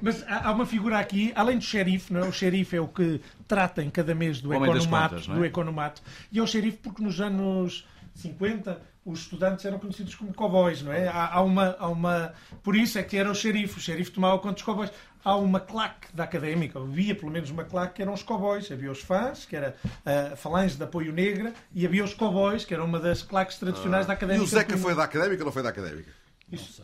Mas 0.00 0.24
há 0.28 0.52
uma 0.52 0.66
figura 0.66 0.98
aqui, 0.98 1.32
além 1.34 1.58
do 1.58 1.64
xerife, 1.64 2.12
não 2.12 2.20
é? 2.20 2.28
o 2.28 2.32
xerife 2.32 2.76
é 2.76 2.80
o 2.80 2.88
que 2.88 3.20
trata 3.48 3.82
em 3.82 3.90
cada 3.90 4.14
mês 4.14 4.40
do 4.40 4.50
O 4.50 4.54
economato, 4.54 5.14
contas, 5.14 5.26
não 5.28 5.36
é? 5.36 5.38
do 5.38 5.44
economato. 5.44 6.02
E 6.30 6.38
é 6.38 6.42
o 6.42 6.46
xerife 6.46 6.78
porque 6.78 7.02
nos 7.02 7.20
anos 7.20 7.86
50 8.14 8.80
os 9.04 9.20
estudantes 9.20 9.64
eram 9.64 9.78
conhecidos 9.78 10.14
como 10.16 10.34
cowboys, 10.34 10.82
não 10.82 10.92
é? 10.92 11.06
Há, 11.06 11.34
há 11.34 11.40
uma, 11.40 11.76
há 11.78 11.88
uma... 11.88 12.32
Por 12.62 12.74
isso 12.74 12.98
é 12.98 13.02
que 13.04 13.16
era 13.16 13.30
o 13.30 13.34
xerife, 13.34 13.78
o 13.78 13.80
xerife 13.80 14.10
tomava 14.10 14.36
conta 14.38 14.54
dos 14.54 14.62
cowboys. 14.64 14.90
Há 15.26 15.34
uma 15.34 15.58
claque 15.58 16.06
da 16.14 16.22
académica, 16.22 16.78
havia 16.78 17.12
pelo 17.12 17.32
menos 17.32 17.50
uma 17.50 17.64
claque 17.64 17.94
que 17.94 18.02
eram 18.02 18.14
os 18.14 18.22
cowboys. 18.22 18.70
Havia 18.70 18.92
os 18.92 19.00
fãs, 19.00 19.44
que 19.44 19.56
era 19.56 19.74
a 20.04 20.36
falange 20.36 20.76
de 20.76 20.84
apoio 20.84 21.12
negra, 21.12 21.52
e 21.74 21.84
havia 21.84 22.04
os 22.04 22.14
cowboys, 22.14 22.64
que 22.64 22.72
era 22.72 22.84
uma 22.84 23.00
das 23.00 23.22
claques 23.22 23.58
tradicionais 23.58 24.06
da 24.06 24.12
E 24.12 24.14
académica. 24.14 24.44
o 24.44 24.46
Zeca 24.46 24.78
foi 24.78 24.94
da 24.94 25.02
académica 25.02 25.42
ou 25.42 25.46
não 25.46 25.52
foi 25.52 25.64
da 25.64 25.70
académica? 25.70 26.12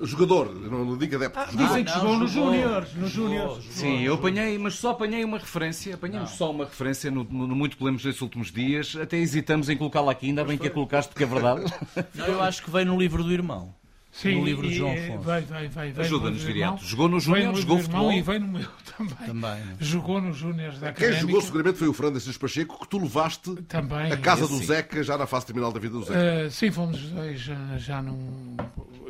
O 0.01 0.05
jogador, 0.05 0.53
não, 0.53 0.85
não 0.85 0.99
digo 0.99 1.15
adepto. 1.15 1.39
Ah, 1.39 1.47
dizem 1.53 1.85
que 1.85 1.93
jogou 1.93 2.19
nos 2.19 2.33
Júniores, 2.33 2.93
nos 2.95 3.11
Júniores. 3.13 3.65
Sim, 3.71 4.03
eu 4.03 4.15
apanhei, 4.15 4.59
mas 4.59 4.75
só 4.75 4.91
apanhei 4.91 5.25
uma 5.25 5.39
referência, 5.39 5.95
apanhamos 5.95 6.31
só 6.31 6.51
uma 6.51 6.65
referência 6.65 7.13
no, 7.13 7.23
no, 7.23 7.47
no 7.47 7.55
muito 7.55 7.77
que 7.77 7.85
lemos 7.85 8.05
nestes 8.05 8.23
últimos 8.23 8.51
dias, 8.51 8.97
até 9.01 9.19
hesitamos 9.19 9.69
em 9.69 9.77
colocá-la 9.77 10.11
aqui, 10.11 10.27
ainda 10.27 10.45
bem 10.45 10.59
que 10.59 10.67
a 10.67 10.71
colocaste 10.71 11.11
porque 11.13 11.23
é 11.23 11.29
verdade. 11.29 11.73
Não, 12.13 12.27
eu 12.27 12.43
acho 12.43 12.61
que 12.61 12.73
veio 12.73 12.87
no 12.87 12.99
livro 12.99 13.23
do 13.23 13.33
irmão. 13.33 13.73
Sim, 14.13 14.41
no 14.41 14.45
livro 14.45 14.69
de 14.69 14.75
João 14.75 14.95
e 14.95 14.99
Afonso. 14.99 15.23
Vai, 15.23 15.41
vai, 15.41 15.69
vai. 15.69 15.91
vai 15.91 16.05
Ajuda-nos, 16.05 16.41
no 16.41 16.47
Viriato. 16.47 16.85
Jogou 16.85 17.09
no 17.09 17.19
jogou 17.19 17.39
irmão 17.39 17.63
futebol? 17.65 18.13
E 18.13 18.21
vem 18.21 18.39
no 18.39 18.47
meu 18.47 18.69
também. 18.97 19.17
Também. 19.27 19.63
Jogou 19.81 20.21
nos 20.21 20.37
Júniores 20.37 20.79
da 20.79 20.93
Quem 20.93 21.13
jogou 21.15 21.41
seguramente 21.41 21.79
foi 21.79 21.89
o 21.89 21.95
Fernando 21.95 22.19
Assis 22.19 22.37
Pacheco, 22.37 22.79
que 22.79 22.89
tu 22.89 22.99
levaste 22.99 23.55
Também. 23.63 24.13
a 24.13 24.17
casa 24.19 24.47
do 24.47 24.59
Sim. 24.59 24.65
Zeca 24.67 25.03
já 25.03 25.17
na 25.17 25.27
fase 25.27 25.47
terminal 25.47 25.73
da 25.73 25.81
vida 25.81 25.95
do 25.95 26.05
Zeca. 26.05 26.47
Uh, 26.47 26.51
sim, 26.51 26.71
fomos 26.71 27.03
os 27.03 27.11
dois 27.11 27.41
já, 27.41 27.79
já 27.79 28.03
num. 28.03 28.57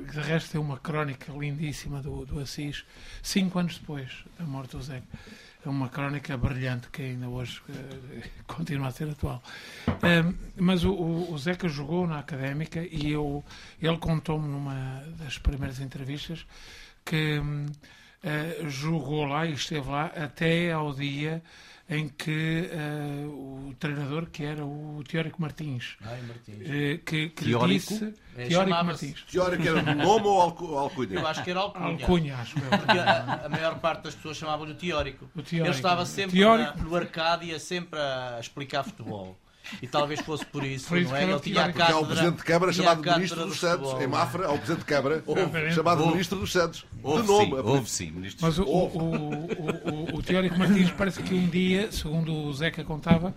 De 0.08 0.20
resto, 0.20 0.56
é 0.56 0.60
uma 0.60 0.78
crónica 0.78 1.32
lindíssima 1.32 2.00
do, 2.00 2.24
do 2.24 2.38
Assis, 2.38 2.84
cinco 3.22 3.58
anos 3.58 3.78
depois 3.78 4.08
da 4.38 4.44
morte 4.44 4.76
do 4.76 4.82
Zeca. 4.82 5.06
É 5.64 5.68
uma 5.68 5.88
crónica 5.88 6.36
brilhante 6.36 6.88
que 6.90 7.02
ainda 7.02 7.28
hoje 7.28 7.60
uh, 7.68 8.44
continua 8.48 8.88
a 8.88 8.90
ser 8.90 9.08
atual. 9.08 9.40
Um, 9.88 10.34
mas 10.56 10.84
o, 10.84 10.92
o, 10.92 11.38
Zeca 11.38 11.68
jogou 11.68 12.04
na 12.06 12.18
académica 12.18 12.80
e 12.82 13.12
eu, 13.12 13.44
ele 13.80 13.98
contou-me 13.98 14.48
numa 14.48 15.04
das 15.18 15.38
primeiras 15.38 15.78
entrevistas 15.78 16.44
que 17.04 17.38
uh, 17.38 18.68
jogou 18.68 19.24
lá 19.24 19.46
e 19.46 19.52
esteve 19.52 19.88
lá 19.88 20.06
até 20.06 20.72
ao 20.72 20.92
dia 20.92 21.40
em 21.94 22.08
que 22.08 22.70
uh, 22.72 23.68
o 23.68 23.74
treinador, 23.78 24.26
que 24.30 24.44
era 24.44 24.64
o 24.64 25.02
Teórico 25.06 25.40
Martins, 25.42 25.96
Ai, 26.04 26.20
Martins. 26.22 26.56
eh, 26.68 27.00
que, 27.04 27.28
que 27.30 27.44
Teórico? 27.44 27.68
disse. 27.94 28.14
É, 28.36 28.46
Teórico 28.46 28.84
Martins. 28.84 29.22
Teórico 29.30 29.62
era 29.68 29.78
um 29.90 29.94
nome 29.96 30.26
ou 30.26 30.40
alcu- 30.40 30.74
alcunha? 30.78 31.18
Eu 31.20 31.26
acho 31.26 31.42
que 31.44 31.50
era 31.50 31.60
alcunha. 31.60 31.86
Alcunha, 31.90 32.36
acho 32.36 32.58
eu. 32.58 32.78
Porque 32.78 32.98
a, 32.98 33.42
a 33.44 33.48
maior 33.48 33.78
parte 33.78 34.04
das 34.04 34.14
pessoas 34.14 34.36
chamavam-lhe 34.38 34.72
o 34.72 34.76
teórico. 34.76 35.24
O 35.36 35.42
teórico. 35.42 35.66
Ele 35.68 35.76
estava 35.76 36.06
sempre 36.06 36.38
Teórico. 36.38 36.78
na- 36.78 36.84
no 36.84 36.96
arcade 36.96 37.44
e 37.46 37.48
ia 37.50 37.58
sempre 37.58 37.98
a 37.98 38.38
explicar 38.40 38.84
futebol. 38.84 39.36
E 39.80 39.86
talvez 39.86 40.20
fosse 40.20 40.44
por 40.46 40.64
isso, 40.64 40.88
Por 40.88 40.98
isso 40.98 41.10
não 41.10 41.16
é? 41.16 41.20
era 41.22 41.30
Ele 41.30 41.36
o 41.36 41.40
tinha 41.40 41.60
a. 41.60 41.68
Porque 41.68 41.82
há 41.82 41.84
o 41.86 41.88
cátedra, 41.90 42.06
Presidente 42.08 42.36
de 42.38 42.42
Câmara 42.44 42.72
chamado 42.72 43.02
Ministro 43.02 43.40
do 43.40 43.46
dos 43.46 43.60
Santos. 43.60 44.00
Em 44.02 44.06
Mafra, 44.08 44.46
há 44.46 44.50
o 44.50 44.56
Presidente 44.58 44.78
de 44.80 44.84
Câmara 44.86 45.24
chamado. 45.72 46.06
Ministro 46.08 46.38
dos 46.40 46.50
Santos. 46.52 46.84
Houve 47.02 47.26
nome. 47.26 47.46
sim, 47.46 47.54
houve 47.54 47.90
sim, 47.90 48.10
ministro. 48.10 48.46
Mas 48.46 48.58
o, 48.58 48.64
o, 48.64 48.86
o, 48.86 50.14
o, 50.14 50.16
o 50.16 50.22
Teórico 50.22 50.58
Martins 50.58 50.90
parece 50.90 51.22
que 51.22 51.34
um 51.34 51.48
dia, 51.48 51.90
segundo 51.90 52.32
o 52.32 52.52
Zeca 52.52 52.84
contava, 52.84 53.34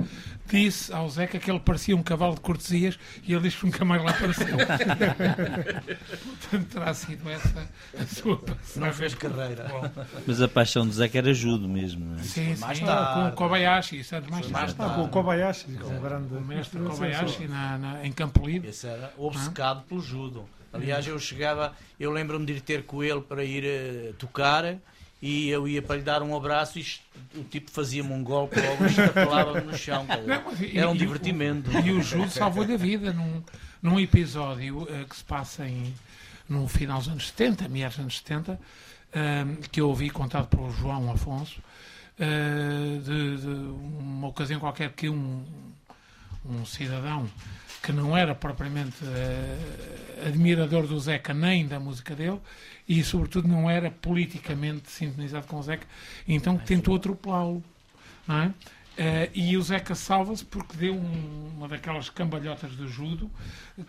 disse 0.48 0.94
ao 0.94 1.10
Zeca 1.10 1.40
que 1.40 1.50
ele 1.50 1.60
parecia 1.60 1.96
um 1.96 2.04
cavalo 2.04 2.36
de 2.36 2.42
cortesias 2.42 2.98
e 3.24 3.34
ele 3.34 3.42
disse 3.44 3.58
que 3.58 3.66
nunca 3.66 3.84
mais 3.84 4.04
lá 4.04 4.12
apareceu. 4.12 4.56
Portanto, 6.40 6.68
terá 6.72 6.94
sido 6.94 7.30
essa 7.30 7.68
a 8.00 8.06
sua 8.06 8.38
passagem. 8.38 8.84
Não 8.84 8.94
fez 8.94 9.16
carreira. 9.16 9.68
Bom, 9.70 10.04
Mas 10.26 10.42
a 10.42 10.48
paixão 10.48 10.86
do 10.86 10.94
Zeca 10.94 11.18
era 11.18 11.34
judo 11.34 11.68
mesmo, 11.68 12.06
não 12.06 12.20
é? 12.20 12.24
Sim, 12.24 12.56
Mais 12.58 12.78
sim, 12.78 12.86
tarde. 12.86 13.14
com 13.22 13.28
o 13.28 13.32
Kobayashi, 13.34 14.04
sabes 14.04 14.30
mais 14.30 14.48
Mais 14.50 14.74
tarde. 14.74 14.96
Com 14.96 15.04
o 15.04 15.10
Kobayashi, 15.10 15.66
com 15.74 15.98
o 15.98 16.02
grande 16.02 16.34
O 16.36 16.42
mestre 16.42 16.80
Kobayashi 16.80 17.48
na, 17.48 17.78
na, 17.78 18.06
em 18.06 18.12
Campo 18.12 18.46
Livre. 18.46 18.70
Esse 18.70 18.88
era 18.88 19.14
obcecado 19.18 19.84
pelo 19.88 20.02
judo. 20.02 20.46
Aliás, 20.76 21.08
eu 21.08 21.18
chegava, 21.18 21.74
eu 22.00 22.12
lembro-me 22.12 22.46
de 22.46 22.54
ir 22.54 22.62
ter 22.62 22.84
com 22.84 23.04
ele 23.04 23.22
para 23.22 23.44
ir 23.44 23.64
eh, 23.66 24.14
tocar 24.20 24.76
e 25.22 25.50
eu 25.50 25.68
ia 25.68 25.82
para 25.82 25.96
lhe 25.96 26.02
dar 26.04 26.22
um 26.22 26.36
abraço 26.36 26.78
e 26.78 26.86
o 27.36 27.44
tipo 27.44 27.72
fazia-me 27.72 28.12
um 28.12 28.24
golpe 28.24 28.60
logo 28.60 28.84
e 28.84 28.88
estatelava-me 28.88 29.62
no 29.62 29.78
chão. 29.78 30.06
Não, 30.06 30.78
Era 30.80 30.90
um 30.90 30.94
e 30.94 30.96
o- 30.96 30.98
divertimento. 31.00 31.72
E 31.80 31.92
o 31.92 32.02
judo 32.02 32.30
salvou-lhe 32.30 32.74
a 32.74 32.78
vida 32.78 33.12
num, 33.14 33.42
num 33.82 34.00
episódio 34.00 34.86
eh, 34.90 35.06
que 35.10 35.16
se 35.16 35.24
passa 35.24 35.68
em, 35.68 35.94
no 36.48 36.68
final 36.68 37.00
dos 37.00 37.08
anos 37.08 37.28
70, 37.30 37.68
meados 37.70 37.96
dos 37.98 38.04
anos 38.04 38.18
70, 38.18 38.60
eh, 39.14 39.46
que 39.72 39.80
eu 39.82 39.88
ouvi 39.90 40.10
contado 40.10 40.48
pelo 40.48 40.70
João 40.72 41.12
Afonso, 41.12 41.60
eh, 42.20 43.00
de, 43.04 43.38
de 43.38 43.48
uma 43.48 44.28
ocasião 44.28 44.60
qualquer 44.60 44.92
que 44.92 45.10
um, 45.10 45.44
um 46.50 46.66
cidadão 46.66 47.28
que 47.82 47.92
não 47.92 48.18
era 48.18 48.34
propriamente 48.34 48.98
eh, 49.04 50.28
admirador 50.28 50.88
do 50.88 51.00
Zeca 51.00 51.34
nem 51.34 51.68
da 51.68 51.80
música 51.80 52.16
dele 52.16 52.40
e 52.88 53.04
sobretudo 53.04 53.48
não 53.48 53.70
era 53.70 53.92
politicamente 53.92 54.90
sintonizado 54.90 55.46
com 55.48 55.58
o 55.58 55.64
Zeca, 55.64 55.86
então 56.28 56.58
tentou 56.58 56.96
atropelá-lo, 56.96 57.64
é? 58.28 58.52
Eh, 58.98 59.30
e 59.34 59.58
o 59.58 59.62
Zeca 59.62 59.94
salva-se 59.94 60.46
porque 60.46 60.78
deu 60.78 60.94
um- 60.96 61.52
uma 61.58 61.68
daquelas 61.68 62.10
cambalhotas 62.10 62.72
do 62.76 62.88
judo 62.88 63.30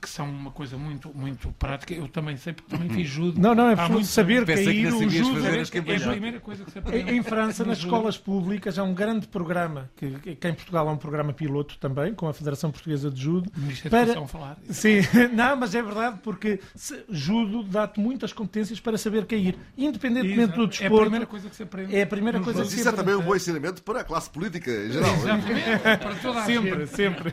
que 0.01 0.09
são 0.09 0.29
uma 0.29 0.51
coisa 0.51 0.77
muito 0.77 1.11
muito 1.15 1.49
prática. 1.61 1.95
Eu 1.95 2.09
também 2.09 2.37
sei 2.37 2.53
porque 2.53 2.75
também 2.77 2.89
fiz 2.91 3.09
judo. 3.09 3.41
Não, 3.41 3.55
não, 3.55 3.69
é 3.69 3.75
preciso 3.77 3.93
muito 3.93 4.07
saber 4.09 4.45
cair 4.45 4.65
que 4.65 4.83
não 4.91 4.97
o 4.97 5.01
sabias 5.03 5.13
judo. 5.27 5.35
fazer 5.41 5.59
é- 5.59 5.61
as 5.61 5.75
É 5.75 5.79
a 5.79 6.11
primeira 6.11 6.41
coisa 6.41 6.65
que 6.65 6.71
se 6.73 6.79
aprende. 6.81 7.13
Em, 7.13 7.23
França, 7.23 7.65
nas 7.65 7.79
judo. 7.79 7.87
escolas 7.95 8.19
públicas, 8.19 8.79
há 8.81 8.83
um 8.83 8.93
grande 8.95 9.29
programa, 9.29 9.89
que, 9.97 10.35
que 10.35 10.49
em 10.49 10.55
Portugal 10.55 10.89
há 10.89 10.93
um 10.93 10.97
programa 10.97 11.33
piloto 11.33 11.79
também, 11.79 12.13
com 12.13 12.27
a 12.29 12.33
Federação 12.35 12.73
Portuguesa 12.73 13.09
de 13.09 13.21
Judo. 13.23 13.49
O 13.57 13.61
Ministro 13.61 13.89
da 13.89 13.97
para- 13.99 14.03
Educação 14.11 14.27
falar. 14.27 14.59
Sim, 14.71 14.99
não, 15.33 15.57
mas 15.57 15.73
é 15.77 15.83
verdade, 15.83 16.19
porque 16.23 16.59
se- 16.75 17.05
judo 17.09 17.63
dá-te 17.63 18.01
muitas 18.01 18.33
competências 18.33 18.81
para 18.81 18.99
saber 18.99 19.25
cair, 19.25 19.57
independentemente 19.79 20.41
Exato. 20.41 20.57
do 20.57 20.63
É 20.63 20.67
a 20.67 20.69
desporto. 20.69 21.01
primeira 21.03 21.27
coisa 21.27 21.49
que 21.49 21.55
se 21.55 21.63
aprende. 21.63 21.95
É 21.95 22.03
a 22.03 22.07
primeira 22.09 22.39
coisa 22.41 22.59
judo. 22.59 22.63
que 22.63 22.67
Mas 22.67 22.75
se 22.75 22.81
isso 22.81 22.89
é 22.89 22.93
também 22.93 23.15
um 23.15 23.19
aprende. 23.19 23.31
bom 23.31 23.37
ensinamento 23.37 23.83
para 23.85 24.01
a 24.01 24.05
classe 24.05 24.29
política 24.31 24.71
geral. 24.97 25.15
Exatamente. 25.17 25.79
Para 25.99 26.15
toda 26.17 26.39
a 26.41 26.45
Sempre, 26.45 26.71
gente. 26.87 26.87
sempre. 26.97 27.33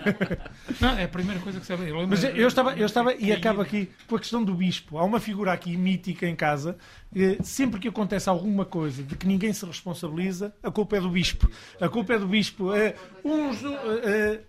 Não, 0.80 0.90
é 0.98 1.04
a 1.04 1.08
primeira 1.08 1.40
coisa 1.42 1.60
que 1.60 1.74
lembro- 1.76 2.08
Mas 2.08 2.24
eu 2.24 2.48
estava, 2.48 2.74
eu 2.74 2.86
estava 2.86 3.14
e 3.16 3.32
acabo 3.32 3.62
aqui 3.62 3.90
com 4.08 4.16
a 4.16 4.20
questão 4.20 4.44
do 4.44 4.54
bispo. 4.54 4.98
Há 4.98 5.04
uma 5.04 5.20
figura 5.20 5.52
aqui 5.54 5.76
mítica 5.78 6.28
em 6.28 6.36
casa. 6.36 6.78
eh, 7.16 7.38
Sempre 7.44 7.80
que 7.80 7.88
acontece 7.88 8.30
alguma 8.30 8.66
coisa 8.66 9.04
de 9.04 9.16
que 9.16 9.28
ninguém 9.28 9.54
se 9.54 9.66
responsabiliza, 9.66 10.54
a 10.64 10.72
culpa 10.72 10.98
é 10.98 11.02
do 11.02 11.10
bispo. 11.10 11.50
A 11.80 11.88
culpa 11.90 12.14
é 12.14 12.20
do 12.20 12.28
bispo. 12.28 12.74
Eh, 12.74 12.96
Uns, 13.24 13.64
eh, 13.64 13.70
eh, 14.04 14.40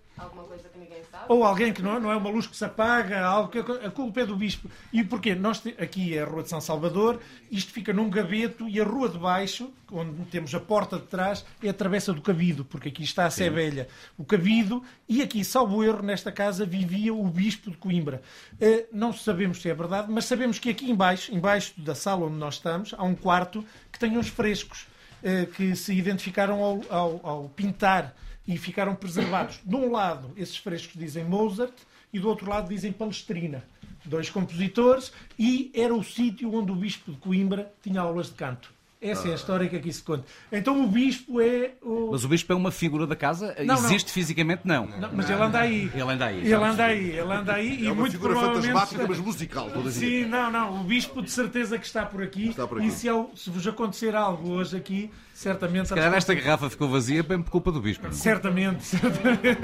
ou 1.27 1.43
alguém 1.43 1.71
que 1.73 1.81
não, 1.81 1.99
não 1.99 2.11
é 2.11 2.15
uma 2.15 2.29
luz 2.29 2.47
que 2.47 2.55
se 2.55 2.63
apaga, 2.65 3.23
algo 3.25 3.49
que 3.49 3.59
a 3.59 3.91
culpa 3.91 4.21
é 4.21 4.25
do 4.25 4.35
bispo. 4.35 4.69
E 4.93 5.03
porquê? 5.03 5.35
Nós 5.35 5.59
te- 5.59 5.75
aqui 5.79 6.17
é 6.17 6.21
a 6.21 6.25
Rua 6.25 6.43
de 6.43 6.49
São 6.49 6.61
Salvador, 6.61 7.19
isto 7.51 7.71
fica 7.71 7.91
num 7.93 8.09
gaveto 8.09 8.67
e 8.67 8.79
a 8.79 8.83
rua 8.83 9.09
de 9.09 9.17
baixo, 9.17 9.71
onde 9.91 10.25
temos 10.25 10.53
a 10.55 10.59
porta 10.59 10.97
de 10.97 11.05
trás, 11.05 11.45
é 11.61 11.69
a 11.69 11.73
travessa 11.73 12.11
do 12.13 12.21
Cabido, 12.21 12.65
porque 12.65 12.89
aqui 12.89 13.03
está 13.03 13.25
a 13.25 13.29
Sé 13.29 13.49
Velha. 13.49 13.87
O 14.17 14.23
Cabido, 14.25 14.83
e 15.07 15.21
aqui, 15.21 15.43
salvo 15.45 15.83
erro, 15.83 16.01
nesta 16.01 16.31
casa 16.31 16.65
vivia 16.65 17.13
o 17.13 17.27
bispo 17.27 17.69
de 17.71 17.77
Coimbra. 17.77 18.21
Eh, 18.59 18.85
Não 18.91 19.13
sabemos 19.13 19.61
se 19.61 19.69
é 19.69 19.73
verdade, 19.73 20.11
mas 20.11 20.25
sabemos 20.25 20.59
que 20.59 20.69
aqui 20.69 20.89
embaixo, 20.89 21.33
embaixo 21.33 21.73
da 21.77 21.93
sala 21.95 22.25
onde 22.25 22.37
nós 22.37 22.55
estamos, 22.55 22.93
há 22.97 23.03
um 23.03 23.15
quarto 23.15 23.63
que 23.91 23.99
tem 23.99 24.17
uns 24.17 24.27
frescos 24.27 24.87
eh, 25.23 25.45
que 25.55 25.75
se 25.75 25.93
identificaram 25.93 26.61
ao, 26.63 26.81
ao- 26.89 27.19
ao 27.23 27.49
pintar 27.49 28.13
e 28.47 28.57
ficaram 28.57 28.95
preservados. 28.95 29.59
De 29.63 29.75
um 29.75 29.91
lado, 29.91 30.31
esses 30.37 30.57
frescos 30.57 30.99
dizem 30.99 31.23
Mozart 31.23 31.73
e 32.13 32.19
do 32.19 32.27
outro 32.29 32.49
lado 32.49 32.69
dizem 32.69 32.91
Palestrina. 32.91 33.63
Dois 34.03 34.29
compositores 34.29 35.11
e 35.37 35.71
era 35.73 35.93
o 35.93 36.03
sítio 36.03 36.53
onde 36.53 36.71
o 36.71 36.75
bispo 36.75 37.11
de 37.11 37.17
Coimbra 37.17 37.73
tinha 37.81 38.01
aulas 38.01 38.27
de 38.27 38.35
canto. 38.35 38.74
Essa 39.01 39.27
é 39.27 39.31
a 39.33 39.35
história 39.35 39.67
que 39.67 39.75
aqui 39.75 39.91
se 39.93 40.01
conta. 40.01 40.23
Então 40.51 40.83
o 40.83 40.87
bispo 40.87 41.39
é 41.39 41.73
o. 41.81 42.09
Mas 42.11 42.23
o 42.23 42.27
bispo 42.27 42.51
é 42.51 42.55
uma 42.55 42.71
figura 42.71 43.05
da 43.05 43.15
casa? 43.15 43.55
Não, 43.59 43.75
não. 43.75 43.85
Existe 43.85 44.11
fisicamente? 44.11 44.61
Não. 44.65 44.87
Não, 44.87 45.09
mas 45.13 45.29
ele 45.29 45.41
anda 45.41 45.59
aí. 45.59 45.91
Ele 45.93 46.01
anda 46.01 46.25
aí. 46.25 46.39
Ele 46.39 46.53
anda 46.55 46.85
aí, 46.85 47.09
ele 47.11 47.31
anda 47.31 47.53
aí 47.53 47.81
e 47.81 47.87
É 47.87 47.91
uma 47.91 48.01
muito 48.01 48.13
figura 48.13 48.33
provavelmente... 48.33 48.67
fantasmática, 48.71 49.05
mas 49.07 49.19
musical. 49.19 49.69
Sim, 49.91 50.25
não, 50.25 50.49
não. 50.51 50.81
O 50.81 50.83
bispo 50.85 51.21
de 51.21 51.29
certeza 51.29 51.77
que 51.77 51.85
está 51.85 52.05
por 52.05 52.23
aqui. 52.23 52.49
Está 52.49 52.65
por 52.67 52.79
aqui. 52.79 52.87
E 52.87 52.91
se, 52.91 53.07
ele- 53.07 53.27
se 53.35 53.49
vos 53.49 53.67
acontecer 53.67 54.15
algo 54.15 54.49
hoje 54.51 54.75
aqui, 54.77 55.11
certamente. 55.33 55.89
Se 55.89 55.93
calhar 55.93 56.13
esta 56.13 56.33
garrafa 56.33 56.69
ficou 56.69 56.89
vazia 56.89 57.21
bem 57.21 57.41
por 57.41 57.51
culpa 57.51 57.71
do 57.71 57.81
bispo. 57.81 58.11
Certamente, 58.11 58.83
certamente. 58.83 59.59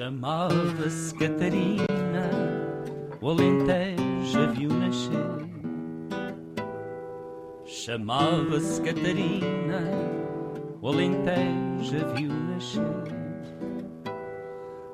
Chamava-se 0.00 1.14
Catarina, 1.14 2.30
o 3.20 3.28
Alentejo 3.28 4.38
a 4.38 4.46
viu 4.46 4.70
nascer. 4.70 5.46
Chamava-se 7.66 8.80
Catarina, 8.80 9.82
o 10.80 10.88
Alentejo 10.88 11.96
a 12.00 12.14
viu 12.14 12.32
nascer. 12.32 12.80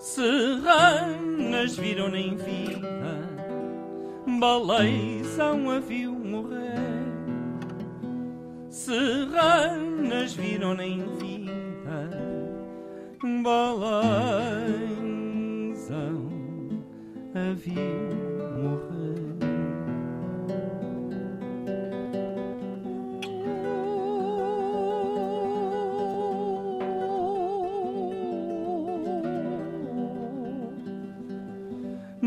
Serranas 0.01 1.77
viram 1.77 2.13
em 2.17 2.35
vida, 2.35 3.29
baleizão 4.41 5.71
a 5.71 5.79
viu 5.79 6.15
morrer. 6.15 7.07
Serranas 8.69 10.35
viram 10.35 10.75
em 10.81 10.99
vida, 11.15 11.36
baleizão 13.23 13.97
a 17.35 17.53
viu 17.55 17.83
morrer. 18.55 19.17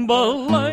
Baleizão 0.07 0.68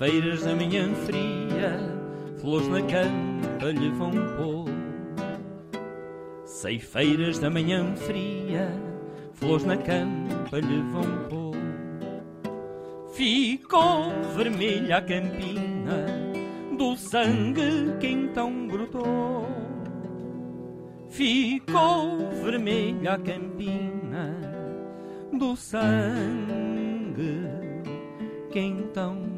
Ceifeiras 0.00 0.42
da 0.42 0.56
manhã 0.56 0.94
fria, 0.94 1.78
flores 2.40 2.68
na 2.68 2.80
campa 2.80 3.66
lhe 3.66 3.90
vão 3.90 4.10
pôr. 4.10 4.64
Ceifeiras 6.46 7.38
da 7.38 7.50
manhã 7.50 7.94
fria, 7.96 8.72
flores 9.34 9.66
na 9.66 9.76
campa 9.76 10.58
lhe 10.58 10.80
vão 10.90 11.04
pôr. 11.28 11.54
Ficou 13.12 14.10
vermelha 14.34 14.96
a 14.96 15.02
campina 15.02 16.06
do 16.78 16.96
sangue 16.96 17.94
que 18.00 18.06
então 18.06 18.68
brotou. 18.68 19.46
Ficou 21.10 22.26
vermelha 22.42 23.12
a 23.12 23.18
campina 23.18 24.34
do 25.38 25.54
sangue 25.54 25.90
que 28.50 28.60
então 28.60 29.29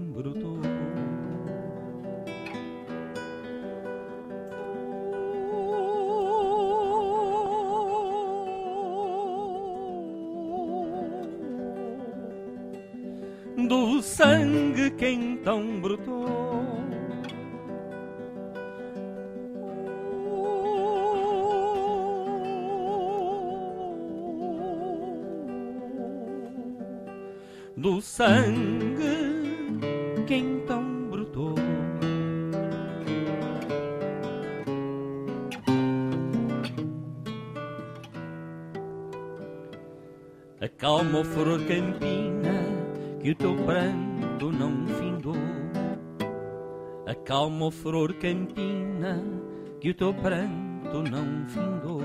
brotou. 15.97 16.53
do 27.77 28.01
sangue 28.01 29.03
que 30.27 30.35
então 30.35 31.09
brotou. 31.11 31.55
Acalma 40.61 41.21
o 41.21 41.25
furor 41.25 41.59
campina 41.67 42.53
que 43.21 43.33
o 43.33 43.35
teu 43.35 43.57
pranto 43.65 44.12
Acalma 47.43 47.67
o 47.67 47.71
furor 47.73 48.15
campina 48.15 49.21
que 49.81 49.91
o 49.91 49.95
teu 49.95 50.15
pranto 50.15 51.03
não 51.11 51.45
findou. 51.49 52.01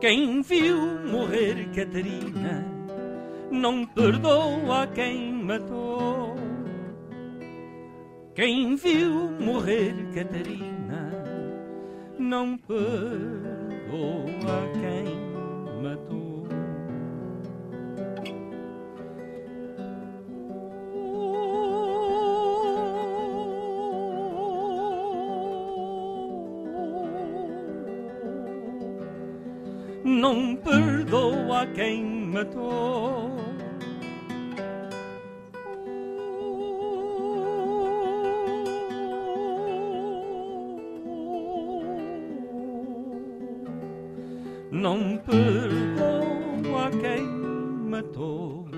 Quem 0.00 0.40
viu 0.40 0.78
morrer 1.06 1.68
Catarina 1.74 2.64
não 3.50 3.84
perdoa 3.84 4.86
quem 4.86 5.34
matou. 5.34 6.34
Quem 8.34 8.74
viu 8.74 9.32
morrer 9.38 9.94
Catarina 10.14 11.12
não 12.18 12.56
perdoa 12.56 12.80
quem 14.80 15.19
quem 31.74 32.04
matou. 32.04 33.30
Não 44.70 45.18
perdoa 45.18 46.90
quem 47.02 47.26
matou. 47.88 48.68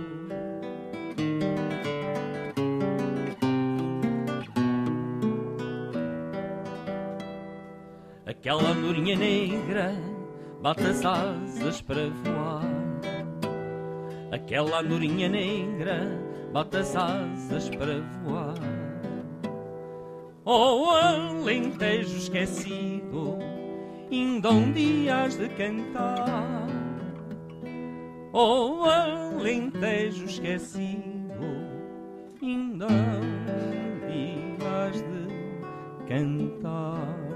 Aquela 8.27 8.71
andorinha 8.71 9.15
negra 9.17 9.95
bate 10.63 10.83
as 10.83 11.05
asas 11.05 11.81
para 11.83 12.09
voar. 12.09 12.42
Aquela 14.53 14.81
andorinha 14.81 15.31
negra 15.31 16.07
bate 16.53 16.77
as 16.77 16.95
asas 16.95 17.71
para 17.71 18.03
voar. 18.23 18.53
Oh, 20.45 20.91
alentejo 20.91 22.15
esquecido, 22.19 23.39
ainda 24.11 24.51
um 24.51 24.71
dia 24.71 25.27
de 25.27 25.49
cantar. 25.49 26.67
Oh, 28.31 28.85
alentejo 28.85 30.27
esquecido, 30.27 31.47
ainda 32.43 32.89
um 32.89 34.07
dia 34.07 34.91
de 34.93 36.07
cantar. 36.07 37.32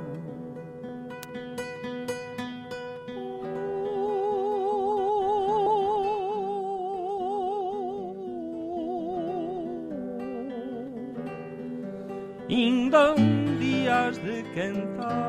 Cantar. 14.57 15.26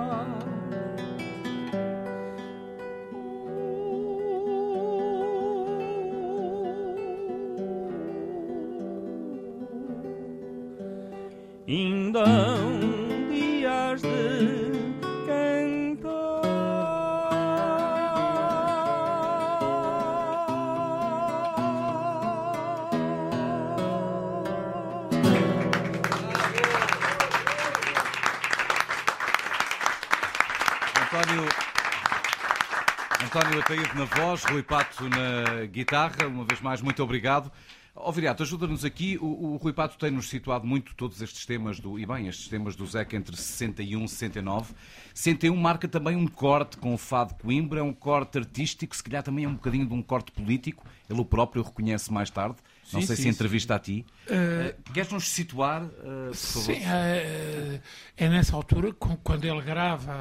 Rui 34.44 34.64
Pato 34.64 35.08
na 35.10 35.66
guitarra. 35.66 36.28
Uma 36.28 36.46
vez 36.46 36.62
mais, 36.62 36.82
muito 36.82 37.02
obrigado. 37.04 37.52
Ó 38.00 38.12
Viriato, 38.12 38.44
ajuda-nos 38.44 38.86
aqui. 38.86 39.18
O, 39.20 39.54
o 39.54 39.58
Rui 39.58 39.74
Pato 39.74 39.98
tem-nos 39.98 40.30
situado 40.30 40.68
muito 40.68 40.94
todos 40.94 41.22
estes 41.22 41.46
temas 41.46 41.80
do. 41.80 41.98
E 41.98 42.06
bem, 42.06 42.28
estes 42.28 42.48
temas 42.48 42.76
do 42.76 42.86
Zeca 42.86 43.16
entre 43.16 43.36
61 43.36 44.06
e 44.06 44.08
69. 44.08 44.74
61 45.14 45.56
marca 45.56 45.88
também 45.88 46.16
um 46.16 46.28
corte 46.28 46.78
com 46.78 46.94
o 46.94 46.98
Fado 46.98 47.34
Coimbra, 47.34 47.80
é 47.80 47.84
um 47.84 47.94
corte 47.94 48.38
artístico, 48.38 48.96
se 48.96 49.04
calhar 49.04 49.24
também 49.24 49.46
é 49.46 49.48
um 49.48 49.56
bocadinho 49.56 49.88
de 49.88 49.94
um 49.94 50.02
corte 50.02 50.32
político. 50.32 50.86
Ele 51.10 51.20
o 51.20 51.26
próprio 51.26 51.64
reconhece 51.64 52.14
mais 52.14 52.30
tarde. 52.30 52.58
Não 52.94 53.02
Sim, 53.02 53.08
sei 53.08 53.16
sim, 53.16 53.24
se 53.24 53.30
entrevista 53.30 53.74
sim. 53.74 53.78
a 53.78 53.80
ti. 53.80 54.06
Uh, 54.28 54.92
Queres-nos 54.94 55.30
situar, 55.30 55.84
uh, 55.84 55.90
por 56.28 56.36
favor? 56.36 56.76
Sim, 56.76 56.84
é, 56.86 57.82
é 58.16 58.30
nessa 58.30 58.56
altura, 58.56 58.94
quando 58.94 59.44
ele 59.44 59.62
grava 59.62 60.12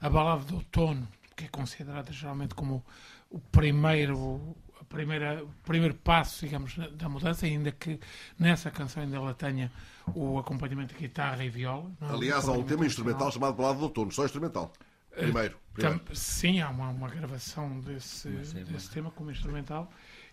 a, 0.00 0.06
a 0.06 0.10
Balada 0.10 0.44
do 0.44 0.56
Outono, 0.56 1.08
que 1.36 1.44
é 1.44 1.48
considerada 1.48 2.12
geralmente 2.12 2.54
como 2.54 2.84
o 3.30 3.38
primeiro, 3.38 4.56
a 4.80 4.84
primeira, 4.84 5.44
o 5.44 5.48
primeiro 5.64 5.94
passo, 5.94 6.44
digamos, 6.44 6.76
da 6.92 7.08
mudança, 7.08 7.46
ainda 7.46 7.72
que 7.72 7.98
nessa 8.38 8.70
canção 8.70 9.02
ainda 9.02 9.16
ela 9.16 9.34
tenha 9.34 9.70
o 10.14 10.38
acompanhamento 10.38 10.94
de 10.94 11.00
guitarra 11.00 11.44
e 11.44 11.48
viola. 11.50 11.90
não 12.00 12.08
é? 12.10 12.12
Aliás, 12.12 12.48
há 12.48 12.52
um 12.52 12.62
tema 12.62 12.86
instrumental 12.86 13.30
chamado 13.32 13.54
Balada 13.56 13.78
do 13.78 13.84
Outono, 13.84 14.12
só 14.12 14.24
instrumental. 14.24 14.72
Primeiro. 15.10 15.54
Eh, 15.54 15.58
primeiro. 15.74 15.98
tam- 16.00 16.14
sim, 16.14 16.60
há 16.60 16.68
uma, 16.70 16.88
uma 16.90 17.08
gravação 17.08 17.80
desse, 17.80 18.28
desse 18.28 18.90
tema 18.90 19.10
como 19.10 19.30
instrumental. 19.30 19.90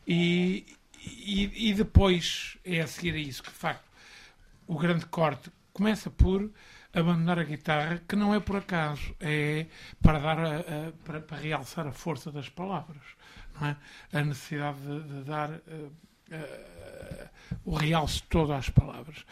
E, 0.07 0.65
e, 1.05 1.69
e 1.69 1.73
depois 1.73 2.57
é 2.65 2.81
a 2.81 2.87
seguir 2.87 3.13
a 3.13 3.17
isso 3.17 3.41
que, 3.43 3.49
de 3.49 3.55
facto, 3.55 3.85
o 4.67 4.77
grande 4.77 5.05
corte 5.05 5.51
começa 5.73 6.09
por 6.09 6.49
abandonar 6.93 7.39
a 7.39 7.43
guitarra, 7.43 8.01
que 8.07 8.15
não 8.15 8.33
é 8.33 8.39
por 8.39 8.57
acaso, 8.57 9.15
é 9.19 9.65
para, 10.01 10.19
dar 10.19 10.39
a- 10.39 10.59
a- 10.59 10.91
para, 11.05 11.21
para 11.21 11.37
realçar 11.37 11.87
a 11.87 11.91
força 11.91 12.31
das 12.31 12.49
palavras. 12.49 13.03
Não 13.59 13.67
é? 13.67 13.77
A 14.13 14.23
necessidade 14.23 14.79
de, 14.79 15.01
de 15.03 15.23
dar 15.23 15.51
eh, 15.51 15.89
eh, 16.31 17.29
o 17.65 17.75
realce 17.75 18.23
todo 18.23 18.53
às 18.53 18.69
palavras. 18.69 19.25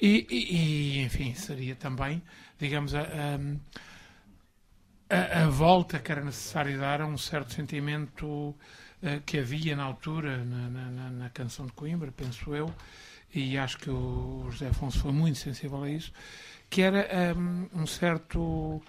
E, 0.00 0.26
e- 0.30 0.98
e, 1.00 1.02
enfim, 1.04 1.34
seria 1.34 1.74
também, 1.74 2.22
digamos, 2.58 2.94
a, 2.94 3.02
a, 5.08 5.44
a 5.44 5.48
volta 5.48 5.98
que 5.98 6.10
era 6.12 6.24
necessário 6.24 6.78
dar 6.78 7.00
a 7.00 7.06
um 7.06 7.16
certo 7.18 7.52
sentimento 7.52 8.54
eh, 9.02 9.20
que 9.24 9.38
havia 9.38 9.76
na 9.76 9.84
altura 9.84 10.44
na- 10.44 10.68
na- 10.70 11.10
na 11.10 11.30
canção 11.30 11.66
de 11.66 11.72
Coimbra, 11.72 12.10
penso 12.12 12.54
eu, 12.54 12.72
e 13.34 13.56
acho 13.58 13.78
que 13.78 13.90
o 13.90 14.46
José 14.50 14.68
Afonso 14.68 14.98
foi 15.00 15.12
muito 15.12 15.38
sensível 15.38 15.82
a 15.82 15.90
isso, 15.90 16.12
que 16.70 16.82
era 16.82 17.34
hum, 17.36 17.68
um 17.74 17.86
certo 17.86 18.82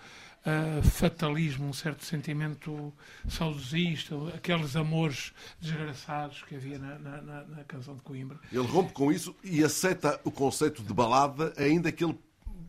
ah, 0.45 0.81
fatalismo, 0.83 1.67
um 1.67 1.73
certo 1.73 2.03
sentimento 2.05 2.93
saudosista, 3.27 4.15
aqueles 4.35 4.75
amores 4.75 5.33
desgraçados 5.59 6.43
que 6.43 6.55
havia 6.55 6.79
na, 6.79 6.97
na- 6.99 7.21
na- 7.21 7.43
na 7.43 7.63
canção 7.65 7.95
de 7.95 8.01
Coimbra. 8.01 8.37
Ele 8.51 8.65
rompe 8.65 8.93
com 8.93 9.11
isso 9.11 9.35
e 9.43 9.63
aceita 9.63 10.19
o 10.23 10.31
conceito 10.31 10.81
de 10.83 10.93
balada, 10.93 11.53
ainda 11.57 11.91
que 11.91 12.03
ele 12.03 12.17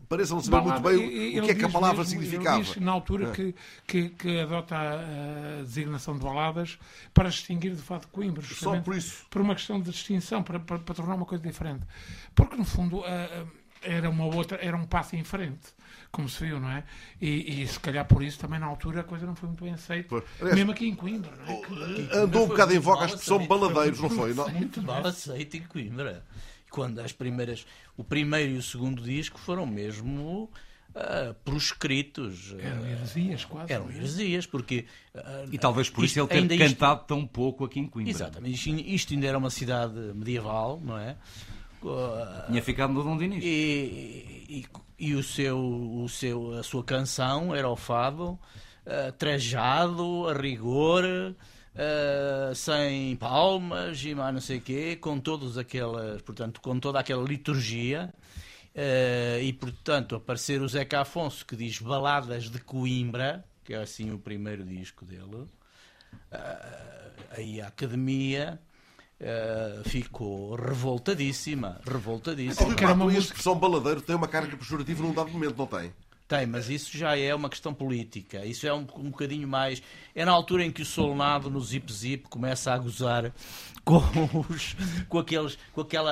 pareça 0.07 0.33
não 0.33 0.41
saber 0.41 0.61
muito 0.67 0.81
bem 0.81 0.95
o 0.97 1.01
ele 1.01 1.41
que 1.45 1.51
é 1.51 1.55
que 1.55 1.65
a 1.65 1.69
palavra 1.69 1.99
mesmo- 1.99 2.19
ele 2.19 2.25
significava. 2.25 2.63
diz, 2.63 2.75
na 2.77 2.91
altura 2.91 3.29
É. 3.29 3.31
que, 3.31 3.55
que, 3.85 4.09
que 4.09 4.39
adota 4.39 4.75
a, 4.75 5.61
designação 5.61 6.17
de 6.17 6.23
baladas 6.23 6.79
para 7.13 7.29
distinguir 7.29 7.75
de 7.75 7.81
Coimbra. 8.11 8.41
justamente 8.41 8.83
por 8.85 8.95
isso. 8.95 9.25
Por 9.29 9.41
uma 9.41 9.53
questão 9.55 9.79
de 9.79 9.91
distinção, 9.91 10.41
para, 10.41 10.59
para, 10.59 10.79
para 10.79 10.95
tornar 10.95 11.13
uma 11.15 11.25
coisa 11.25 11.43
diferente. 11.43 11.85
Porque, 12.33 12.55
no 12.55 12.65
fundo, 12.65 13.03
a- 13.05 13.07
a- 13.07 13.58
era, 13.81 14.09
uma 14.09 14.25
outra, 14.25 14.57
era 14.61 14.75
um 14.75 14.85
passo 14.85 15.15
em 15.15 15.23
frente, 15.23 15.67
como 16.11 16.27
se 16.29 16.43
viu, 16.45 16.59
não 16.59 16.69
é? 16.69 16.83
E, 17.21 17.61
e 17.63 17.67
se 17.67 17.79
calhar 17.79 18.05
por 18.05 18.21
isso 18.23 18.39
também 18.39 18.59
na 18.59 18.65
altura 18.65 19.01
a 19.01 19.03
coisa 19.03 19.25
não 19.25 19.35
foi 19.35 19.47
muito 19.47 19.63
bem 19.63 19.73
aceita, 19.73 20.23
Aliás, 20.39 20.55
mesmo 20.57 20.71
aqui 20.71 20.87
em 20.87 20.95
Coimbra. 20.95 21.31
Não 21.45 21.53
é? 21.53 21.61
Que- 21.61 22.17
Andou 22.17 22.45
um 22.45 22.47
bocado 22.47 22.73
em 22.73 22.79
voga 22.79 23.03
a 23.03 23.05
expressão 23.05 23.45
baladeiros, 23.47 23.99
não 23.99 24.09
foi? 24.09 24.33
muito- 24.33 24.51
Não- 24.51 24.59
Muito 24.59 24.81
mal 24.83 25.05
aceito 25.05 25.57
em 25.57 25.61
Coimbra. 25.63 26.23
Quando 26.71 26.99
as 26.99 27.11
primeiras, 27.11 27.65
o 27.97 28.03
primeiro 28.03 28.51
e 28.51 28.57
o 28.57 28.61
segundo 28.61 29.01
disco 29.01 29.39
foram 29.39 29.65
mesmo 29.65 30.51
ah, 30.95 31.33
proscritos. 31.43 32.55
Eram 32.59 32.83
ah, 32.83 32.89
heresias, 32.91 33.45
quase. 33.45 33.73
Eram 33.73 33.89
heresias, 33.89 34.45
porque. 34.45 34.85
ah, 35.15 35.45
E 35.51 35.57
talvez 35.57 35.89
por 35.89 36.03
isso 36.05 36.19
ele 36.19 36.27
ter 36.27 36.37
ainda 36.37 36.53
isto- 36.55 36.67
cantado 36.69 37.05
tão 37.07 37.25
pouco 37.25 37.65
aqui 37.65 37.79
em 37.79 37.87
Coimbra. 37.87 38.11
Exatamente. 38.11 38.53
Isto, 38.53 38.69
isto 38.69 39.13
ainda 39.13 39.25
era 39.27 39.37
uma 39.37 39.49
cidade 39.49 39.93
medieval, 40.13 40.79
não 40.83 40.97
é? 40.97 41.15
Tinha 42.47 42.61
ficado 42.61 42.93
no 42.93 43.03
Dom 43.03 43.17
Dinis. 43.17 43.43
E, 43.43 44.45
e, 44.49 44.65
e 44.99 45.15
o 45.15 45.23
seu, 45.23 45.57
o 45.57 46.09
seu, 46.09 46.57
a 46.57 46.63
sua 46.63 46.83
canção 46.83 47.55
era 47.55 47.69
o 47.69 47.75
fado, 47.75 48.37
ah, 48.85 49.11
trajado, 49.11 50.27
a 50.27 50.33
rigor, 50.33 51.05
ah, 51.75 52.51
sem 52.53 53.15
palmas 53.15 54.03
e 54.03 54.13
mais 54.13 54.33
não 54.33 54.41
sei 54.41 54.57
o 54.57 54.61
quê, 54.61 54.95
com 54.97 55.19
todas 55.19 55.57
aquelas, 55.57 56.21
portanto, 56.21 56.59
com 56.59 56.79
toda 56.79 56.99
aquela 56.99 57.23
liturgia. 57.23 58.13
ah, 58.75 59.39
e 59.41 59.53
portanto 59.53 60.15
aparecer 60.15 60.61
o 60.61 60.67
Zeca 60.67 61.01
Afonso 61.01 61.45
que 61.45 61.55
diz 61.55 61.79
Baladas 61.79 62.49
de 62.49 62.59
Coimbra, 62.59 63.45
que 63.63 63.73
é 63.73 63.77
assim 63.81 64.11
o 64.11 64.19
primeiro 64.19 64.65
disco 64.65 65.05
dele, 65.05 65.47
aí 67.31 67.61
a 67.61 67.67
academia 67.67 68.59
ah, 69.21 69.81
ficou 69.85 70.55
revoltadíssima, 70.55 71.81
revoltadíssima. 71.85 72.65
Rui 72.67 72.75
Pato, 72.75 73.09
a 73.09 73.13
expressão 73.13 73.55
baladeiro 73.55 74.01
tem 74.01 74.15
uma 74.15 74.27
carga 74.27 74.55
pejorativa 74.55 75.03
num 75.03 75.13
dado 75.13 75.29
momento, 75.29 75.57
não 75.57 75.67
tem? 75.67 75.91
Tem, 76.29 76.45
mas 76.45 76.69
isso 76.69 76.95
já 76.95 77.17
é 77.17 77.33
uma 77.33 77.49
questão 77.49 77.73
política. 77.73 78.45
Isso 78.45 78.67
é 78.67 78.71
um, 78.71 78.85
um 78.97 79.09
bocadinho 79.09 79.47
mais. 79.47 79.81
É 80.13 80.23
na 80.23 80.31
altura 80.31 80.63
em 80.63 80.71
que 80.71 80.83
o 80.83 80.85
Solnado 80.85 81.49
no 81.49 81.59
Zip 81.59 81.91
Zip 81.91 82.29
começa 82.29 82.71
a 82.71 82.77
gozar 82.77 83.33
com, 83.83 83.97
os, 84.49 84.75
com, 85.07 85.19
aqueles, 85.19 85.57
com 85.73 85.81
aquela. 85.81 86.11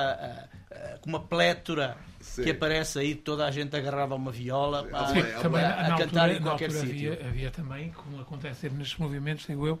ah, 0.70 0.98
com 1.00 1.08
uma 1.10 1.20
plétora 1.20 1.96
que 2.34 2.50
aparece 2.50 2.98
aí, 2.98 3.14
toda 3.14 3.46
a 3.46 3.50
gente 3.50 3.74
agarrada 3.74 4.12
a 4.12 4.16
uma 4.16 4.30
viola 4.30 4.84
pá, 4.84 5.06
Sim, 5.08 5.20
a, 5.20 5.40
também, 5.40 5.64
a 5.64 5.88
na 5.88 5.96
cantar 5.96 6.20
altura, 6.24 6.32
em 6.32 6.42
qualquer 6.42 6.70
sítio. 6.70 7.12
havia, 7.12 7.26
havia 7.28 7.50
também, 7.50 7.90
como 7.92 8.20
acontece 8.20 8.60
sempre 8.62 8.78
nestes 8.78 8.98
movimentos, 8.98 9.46
digo 9.46 9.66
eu, 9.66 9.80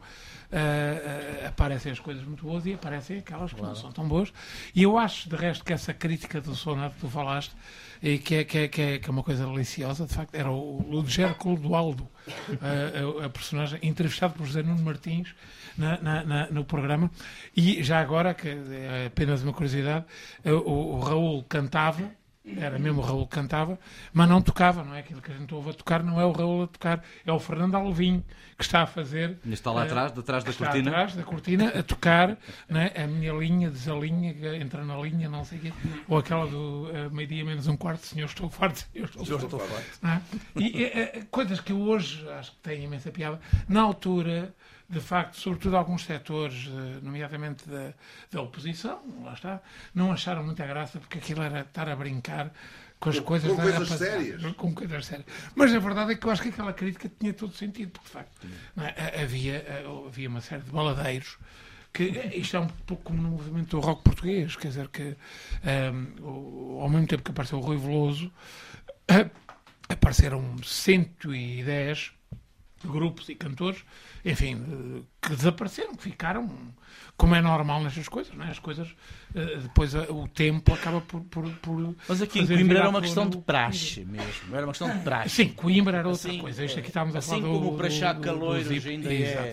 ah, 0.52 0.56
ah, 1.44 1.48
aparecem 1.48 1.92
as 1.92 2.00
coisas 2.00 2.24
muito 2.24 2.44
boas 2.44 2.64
e 2.64 2.72
aparecem 2.74 3.18
aquelas 3.18 3.52
que 3.52 3.56
não 3.60 3.64
Claro. 3.70 3.80
são 3.80 3.92
tão 3.92 4.08
boas. 4.08 4.32
E 4.74 4.82
eu 4.82 4.96
acho, 4.96 5.28
de 5.28 5.36
resto, 5.36 5.64
que 5.64 5.72
essa 5.72 5.92
crítica 5.92 6.40
do 6.40 6.54
Sonato 6.54 6.94
que 6.94 7.00
tu 7.02 7.08
falaste, 7.08 7.54
e 8.02 8.18
que, 8.18 8.36
é, 8.36 8.44
que, 8.44 8.58
é, 8.58 8.68
que, 8.68 8.80
é, 8.80 8.98
que 8.98 9.08
é 9.08 9.12
uma 9.12 9.22
coisa 9.24 9.44
deliciosa, 9.44 10.06
de 10.06 10.14
facto, 10.14 10.34
era 10.34 10.50
o 10.50 10.80
Ludger 10.88 11.34
Clodoaldo, 11.34 12.08
a, 12.62 13.22
a, 13.22 13.26
a 13.26 13.28
personagem 13.28 13.78
entrevistado 13.82 14.34
por 14.34 14.46
José 14.46 14.62
Nuno 14.62 14.82
Martins 14.82 15.34
na, 15.78 16.00
na- 16.00 16.24
na- 16.24 16.46
no 16.50 16.64
programa. 16.64 17.10
E 17.56 17.82
já 17.82 18.00
agora, 18.00 18.34
que 18.34 18.48
é 18.48 19.06
apenas 19.06 19.42
uma 19.42 19.52
curiosidade, 19.52 20.04
o, 20.44 20.96
o 20.96 21.00
Raul 21.00 21.44
cantava. 21.44 22.10
Era 22.56 22.78
mesmo 22.78 23.02
o 23.02 23.04
Raul 23.04 23.26
que 23.26 23.34
cantava, 23.34 23.78
mas 24.10 24.26
não 24.26 24.40
tocava, 24.40 24.82
não 24.82 24.94
é? 24.94 25.00
Aquilo 25.00 25.20
que 25.20 25.30
a 25.30 25.34
gente 25.34 25.54
ouve 25.54 25.68
a 25.68 25.72
tocar 25.74 26.02
não 26.02 26.18
é 26.18 26.24
o 26.24 26.32
Raul 26.32 26.62
a 26.62 26.66
tocar, 26.66 27.04
é 27.26 27.30
o 27.30 27.38
Fernando 27.38 27.74
Alvim 27.74 28.24
que 28.56 28.64
está 28.64 28.84
a 28.84 28.86
fazer. 28.86 29.38
Ainda 29.44 29.52
está 29.54 29.70
lá 29.70 29.82
eh, 29.82 29.84
atrás, 29.86 30.12
detrás 30.12 30.44
da 30.44 30.50
está 30.50 30.64
cortina. 30.64 30.90
atrás 30.90 31.14
da 31.14 31.22
cortina, 31.24 31.68
a 31.78 31.82
tocar 31.82 32.38
né, 32.66 32.90
a 32.96 33.06
minha 33.06 33.34
linha, 33.34 33.68
desalinha, 33.68 34.32
que 34.32 34.46
entra 34.56 34.82
na 34.82 34.96
linha, 34.96 35.28
não 35.28 35.44
sei 35.44 35.58
o 35.58 35.60
quê, 35.60 35.72
ou 36.08 36.16
aquela 36.16 36.46
do 36.46 36.88
eh, 36.90 37.10
meio-dia 37.10 37.44
menos 37.44 37.66
um 37.66 37.76
quarto, 37.76 38.06
senhor, 38.06 38.24
estou 38.24 38.48
farto, 38.48 38.82
senhor, 38.90 39.04
estou, 39.14 39.24
estou 39.36 39.60
farto. 39.60 39.98
Não 40.00 40.10
é? 40.10 40.22
E 40.56 40.84
eh, 40.84 40.92
eh, 41.18 41.22
coisas 41.30 41.60
que 41.60 41.72
eu 41.72 41.80
hoje 41.82 42.26
acho 42.30 42.52
que 42.52 42.58
têm 42.62 42.84
imensa 42.84 43.10
piada. 43.10 43.38
Na 43.68 43.82
altura, 43.82 44.54
de 44.88 45.00
facto, 45.00 45.36
sobretudo 45.36 45.76
alguns 45.76 46.04
setores, 46.04 46.66
eh, 46.66 47.00
nomeadamente 47.02 47.68
da, 47.68 47.92
da 48.30 48.40
oposição, 48.40 49.02
lá 49.22 49.34
está, 49.34 49.60
não 49.94 50.10
acharam 50.10 50.42
muita 50.42 50.66
graça 50.66 50.98
porque 50.98 51.18
aquilo 51.18 51.42
era 51.42 51.60
estar 51.60 51.88
a 51.88 51.94
brincar 51.94 52.50
com 52.98 53.10
as 53.10 53.20
coisas 53.20 53.52
com 53.52 53.60
coisas 53.60 53.88
sérias. 53.88 54.42
com 54.54 54.74
coisas 54.74 55.06
sérias. 55.06 55.26
Mas 55.54 55.74
a 55.74 55.78
verdade 55.78 56.12
é 56.12 56.14
que 56.16 56.26
eu 56.26 56.30
acho 56.30 56.42
que 56.42 56.48
aquela 56.48 56.72
crítica 56.72 57.10
tinha 57.20 57.34
todo 57.34 57.52
sentido, 57.54 57.90
porque 57.92 58.06
de 58.06 58.12
facto 58.12 58.46
é? 58.78 59.22
havia, 59.22 59.64
havia 60.06 60.28
uma 60.28 60.40
série 60.40 60.62
de 60.62 60.70
baladeiros 60.70 61.38
que 61.92 62.04
isto 62.34 62.56
é 62.56 62.60
um 62.60 62.66
pouco 62.86 63.02
como 63.04 63.22
no 63.22 63.30
movimento 63.30 63.70
do 63.70 63.80
rock 63.80 64.02
português, 64.02 64.56
quer 64.56 64.68
dizer 64.68 64.88
que 64.88 65.16
um, 65.92 66.80
ao 66.80 66.88
mesmo 66.88 67.06
tempo 67.06 67.22
que 67.22 67.30
apareceu 67.30 67.58
o 67.58 67.62
Rui 67.62 67.76
Veloso, 67.76 68.30
apareceram 69.88 70.56
110 70.62 72.12
grupos 72.86 73.28
e 73.28 73.34
cantores, 73.34 73.84
enfim, 74.24 75.04
que 75.20 75.34
desapareceram, 75.34 75.94
que 75.94 76.02
ficaram, 76.02 76.48
como 77.16 77.34
é 77.34 77.40
normal 77.40 77.82
nestas 77.82 78.08
coisas, 78.08 78.32
não 78.34 78.44
é? 78.44 78.50
As 78.50 78.58
coisas, 78.58 78.88
eh, 79.34 79.58
depois 79.62 79.94
eh, 79.94 80.06
o 80.08 80.28
tempo 80.28 80.72
acaba 80.72 81.00
por. 81.00 81.20
por, 81.22 81.48
por 81.56 81.94
Mas 82.08 82.22
aqui 82.22 82.40
em 82.40 82.46
Coimbra 82.46 82.78
era 82.78 82.88
uma 82.88 83.00
questão 83.00 83.28
de 83.28 83.38
praxe 83.38 84.04
mesmo, 84.04 84.54
era 84.54 84.64
uma 84.64 84.72
questão 84.72 84.96
de 84.96 85.02
praxe. 85.02 85.30
Sim, 85.30 85.48
Coimbra 85.48 85.98
era 85.98 86.08
outra 86.08 86.30
assim, 86.30 86.40
coisa. 86.40 86.64
Isto 86.64 86.78
aqui 86.78 86.88
estávamos 86.88 87.16
a 87.16 87.18
assim 87.18 87.40
falar 87.40 87.42
como 87.42 87.60
do, 87.60 87.74
o 87.74 87.76
Prachá 87.76 88.14
Caloiros 88.14 88.86
ainda, 88.86 89.12
é, 89.12 89.52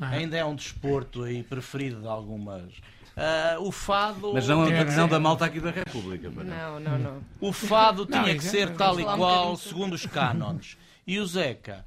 ainda 0.00 0.36
é 0.36 0.44
um 0.44 0.54
desporto 0.54 1.24
aí 1.24 1.42
preferido 1.42 2.00
de 2.00 2.06
algumas. 2.08 2.72
Uh, 3.16 3.60
o 3.60 3.70
fado. 3.70 4.32
Mas 4.32 4.48
não, 4.48 4.66
é, 4.66 4.84
não 4.84 5.08
da 5.08 5.20
malta 5.20 5.44
aqui 5.44 5.60
da 5.60 5.70
República. 5.70 6.30
Não, 6.30 6.80
não, 6.80 6.98
não. 6.98 7.22
O 7.40 7.52
fado 7.52 8.06
tinha 8.06 8.22
não, 8.22 8.36
que 8.36 8.42
ser 8.42 8.70
tal 8.74 8.98
e 8.98 9.04
qual, 9.04 9.56
segundo 9.56 9.94
os 9.94 10.04
cânones. 10.04 10.76
E 11.06 11.18
o 11.18 11.26
Zeca 11.26 11.84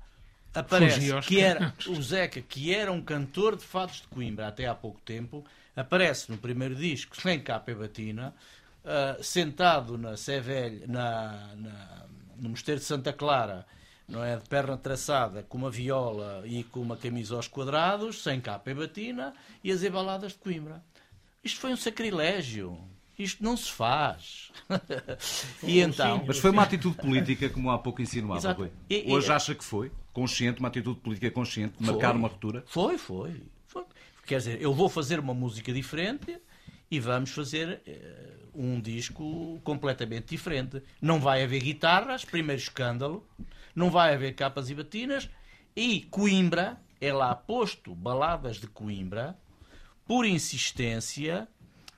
aparece 0.60 1.20
que 1.22 1.40
era 1.40 1.74
o 1.88 2.02
Zeca, 2.02 2.42
que 2.42 2.74
era 2.74 2.92
um 2.92 3.02
cantor 3.02 3.56
de 3.56 3.64
fados 3.64 4.02
de 4.02 4.08
Coimbra 4.08 4.48
até 4.48 4.68
há 4.68 4.76
pouco 4.76 5.00
tempo, 5.02 5.46
aparece 5.76 6.32
no 6.32 6.38
primeiro 6.38 6.76
disco 6.76 7.20
sem 7.20 7.40
capa 7.40 7.72
e 7.72 7.76
batina, 7.76 8.34
uh, 8.84 9.24
sentado 9.24 9.98
na 9.98 10.18
Sevelha, 10.18 10.86
na, 10.88 11.56
na, 11.56 12.06
no 12.38 12.50
Mosteiro 12.50 12.80
de 12.80 12.86
Santa 12.86 13.14
Clara, 13.14 13.66
não 14.08 14.24
é 14.24 14.38
de 14.38 14.48
perna 14.48 14.78
traçada, 14.78 15.44
com 15.44 15.58
uma 15.58 15.70
viola 15.70 16.42
e 16.46 16.64
com 16.64 16.82
uma 16.82 16.96
camisa 16.98 17.36
aos 17.36 17.48
quadrados, 17.48 18.24
sem 18.24 18.40
capa 18.40 18.72
e 18.72 18.74
batina, 18.74 19.34
e 19.64 19.72
as 19.72 19.84
embaladas 19.84 20.32
de 20.32 20.40
Coimbra. 20.40 20.82
Isto 21.44 21.60
foi 21.60 21.74
um 21.74 21.78
sacrilégio. 21.78 22.78
Isto 23.20 23.44
não 23.44 23.58
se 23.58 23.72
faz. 23.72 24.52
e 25.64 25.80
então. 25.80 26.24
Mas 26.26 26.38
foi 26.38 26.52
uma 26.52 26.64
atitude 26.64 26.96
política, 26.98 27.50
como 27.50 27.72
há 27.72 27.80
pouco 27.80 28.02
insinuava. 28.02 28.54
Rui. 28.54 28.72
Hoje 29.08 29.32
acha 29.32 29.56
que 29.56 29.64
foi 29.64 29.92
consciente, 30.18 30.60
uma 30.60 30.68
atitude 30.70 31.00
política 31.00 31.30
consciente, 31.30 31.76
de 31.80 31.86
marcar 31.86 32.16
uma 32.16 32.28
ruptura? 32.28 32.64
Foi, 32.66 32.98
foi, 32.98 33.40
foi. 33.68 33.84
Quer 34.26 34.40
dizer, 34.40 34.60
eu 34.60 34.74
vou 34.74 34.90
fazer 34.90 35.20
uma 35.20 35.32
música 35.32 35.72
diferente 35.72 36.40
e 36.90 37.00
vamos 37.00 37.30
fazer 37.30 37.84
uh, 37.86 38.50
um 38.60 38.82
disco 38.82 39.62
completamente 39.64 40.30
diferente. 40.30 40.82
Não 41.00 41.20
vai 41.20 41.44
haver 41.44 41.62
guitarras, 41.62 42.26
primeiro 42.26 42.60
escândalo, 42.60 43.24
não 43.76 43.92
vai 43.92 44.16
haver 44.16 44.34
capas 44.34 44.72
e 44.72 44.74
batinas 44.74 45.30
e 45.76 46.02
Coimbra 46.10 46.82
é 47.00 47.14
lá 47.14 47.36
posto 47.36 47.94
baladas 47.94 48.58
de 48.58 48.66
Coimbra 48.66 49.38
por 50.08 50.26
insistência 50.26 51.48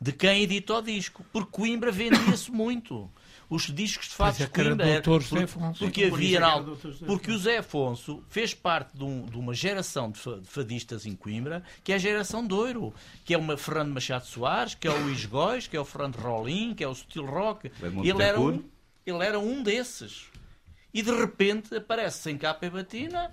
de 0.01 0.11
quem 0.11 0.43
edita 0.43 0.73
o 0.73 0.81
disco, 0.81 1.25
porque 1.31 1.51
Coimbra 1.51 1.89
vendia-se 1.89 2.51
muito. 2.51 3.09
Os 3.49 3.63
discos 3.63 4.07
de 4.07 4.13
fato 4.13 4.41
é, 4.41 4.45
de 4.45 4.51
Coimbra 4.51 4.87
era, 4.87 5.01
por, 5.01 5.23
porque, 5.23 5.47
porque 5.79 6.03
havia 6.03 6.39
porque 7.07 7.31
o 7.31 7.39
Zé 7.39 7.57
Afonso 7.57 8.23
fez 8.29 8.53
parte 8.53 8.95
de, 8.95 9.03
um, 9.03 9.25
de, 9.25 9.37
uma 9.37 9.55
geração 9.55 10.11
de 10.11 10.19
fadistas 10.43 11.05
em 11.07 11.15
Coimbra, 11.15 11.63
que 11.83 11.91
é 11.91 11.95
a 11.95 11.97
geração 11.97 12.45
Doiro, 12.45 12.93
que 13.25 13.33
é 13.33 13.37
o 13.37 13.57
Fernando 13.57 13.91
Machado 13.91 14.27
Soares, 14.27 14.75
que 14.75 14.87
é 14.87 14.91
o 14.91 15.03
Luís 15.03 15.25
Góis, 15.25 15.65
que 15.65 15.75
é 15.75 15.79
o 15.79 15.85
Fernando 15.85 16.17
Rolim, 16.17 16.75
que 16.75 16.83
é 16.83 16.87
o 16.87 16.93
Steel 16.93 17.25
Rock. 17.25 17.71
Ele 17.81 18.21
era, 18.21 18.39
um, 18.39 18.63
ele 19.03 19.25
era 19.25 19.39
um 19.39 19.63
desses. 19.63 20.27
E 20.93 21.01
de 21.01 21.11
repente 21.11 21.75
aparece 21.75 22.19
sem 22.21 22.37
capa 22.37 22.67
e 22.67 22.69
batina 22.69 23.31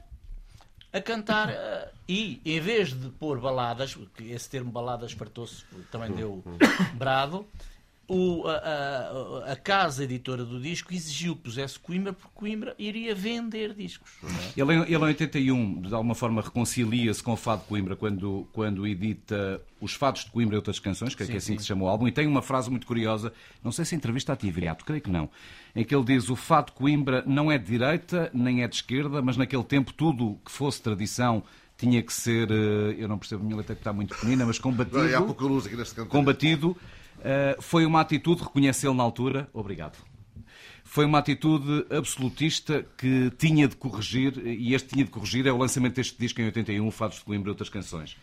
a 0.93 1.01
cantar 1.01 1.51
uh, 1.51 1.89
e 2.09 2.41
em 2.45 2.59
vez 2.59 2.95
de 2.95 3.11
pôr 3.11 3.39
baladas, 3.39 3.95
porque 3.95 4.25
esse 4.25 4.49
termo 4.49 4.71
baladas 4.71 5.13
fartou-se, 5.13 5.65
também 5.91 6.11
deu 6.13 6.43
brado, 6.95 7.47
o, 8.09 8.47
a, 8.47 8.53
a, 8.53 9.53
a, 9.53 9.57
casa 9.57 10.05
editora 10.05 10.45
do 10.45 10.61
disco 10.61 10.95
exigiu 10.95 11.35
que 11.35 11.43
pusesse 11.43 11.79
Coimbra 11.79 12.13
porque 12.13 12.33
Coimbra 12.35 12.75
iria 12.79 13.15
vender 13.15 13.75
discos. 13.75 14.11
É? 14.23 14.61
Ele, 14.61 14.75
ele 14.83 14.95
em 14.95 14.99
81, 14.99 15.83
de 15.83 15.95
alguma 15.95 16.15
forma, 16.15 16.41
reconcilia-se 16.41 17.23
com 17.23 17.33
o 17.33 17.37
Fado 17.37 17.63
de 17.63 17.69
Coimbra 17.69 17.97
quando, 17.97 18.47
quando 18.53 18.87
edita 18.87 19.61
Os 19.81 19.95
Fados 19.95 20.25
de 20.25 20.31
Coimbra 20.31 20.55
e 20.55 20.59
Outras 20.59 20.79
Canções, 20.79 21.15
que, 21.15 21.25
sim, 21.25 21.33
é 21.33 21.37
assim 21.37 21.47
sim. 21.47 21.57
que 21.57 21.63
se 21.63 21.69
chama 21.69 21.85
o 21.85 21.89
álbum, 21.89 22.07
e 22.07 22.13
tem 22.13 22.27
uma 22.29 22.43
frase 22.43 22.71
muito 22.71 22.87
curiosa, 22.87 23.33
não 23.63 23.73
sei 23.73 23.85
se 23.85 23.97
entrevista 23.97 24.33
a 24.33 24.37
Tivriato, 24.37 24.85
creio 24.85 25.03
que 25.03 25.11
não, 25.11 25.29
em 25.75 25.85
que 25.85 25.95
ele 25.95 26.05
diz 26.05 26.31
o 26.31 26.37
Fado 26.37 26.67
de 26.67 26.73
Coimbra 26.73 27.25
não 27.27 27.51
é 27.51 27.59
de 27.59 27.65
direita, 27.65 28.31
nem 28.33 28.63
é 28.63 28.69
de 28.69 28.77
esquerda, 28.77 29.21
mas 29.21 29.37
naquele 29.37 29.65
tempo 29.65 29.93
tudo 29.93 30.39
que 30.45 30.53
fosse 30.53 30.81
tradição 30.81 31.43
tinha 31.77 32.03
que 32.03 32.13
ser, 32.13 32.51
eh, 32.51 32.97
eu 32.99 33.07
não 33.07 33.19
percebo 33.19 33.43
a 33.43 33.45
minha 33.45 33.57
letra 33.57 33.75
que 33.75 33.81
está 33.81 33.93
muito 33.93 34.15
pequenina, 34.15 34.47
mas 34.47 34.59
combatido. 34.59 35.03
Não, 35.03 35.19
há 35.19 35.23
pouca 35.23 35.45
luz 35.45 35.67
aqui 35.67 35.77
neste. 35.77 35.95
Combatido 36.07 36.75
Uh, 37.27 37.61
foi 37.61 37.85
uma 37.85 38.01
atitude, 38.01 38.45
reconhecê-lo 38.45 38.95
na 38.95 39.03
altura, 39.03 39.51
obrigado. 39.53 39.99
Foi 40.85 41.05
uma 41.05 41.19
atitude 41.19 41.85
absolutista 41.91 42.87
que 42.97 43.33
tinha 43.37 43.67
de 43.67 43.75
corrigir, 43.75 44.39
e 44.47 44.73
este 44.73 44.91
tinha 44.91 45.05
de 45.05 45.11
corrigir 45.11 45.45
é 45.45 45.51
o 45.51 45.57
lançamento 45.57 45.97
deste 45.97 46.17
disco 46.17 46.41
em 46.41 46.45
81, 46.45 46.89
Fados 46.93 47.19
de 47.19 47.25
Coimbra 47.25 47.49
e 47.49 47.51
outras 47.51 47.69
canções. 47.69 48.17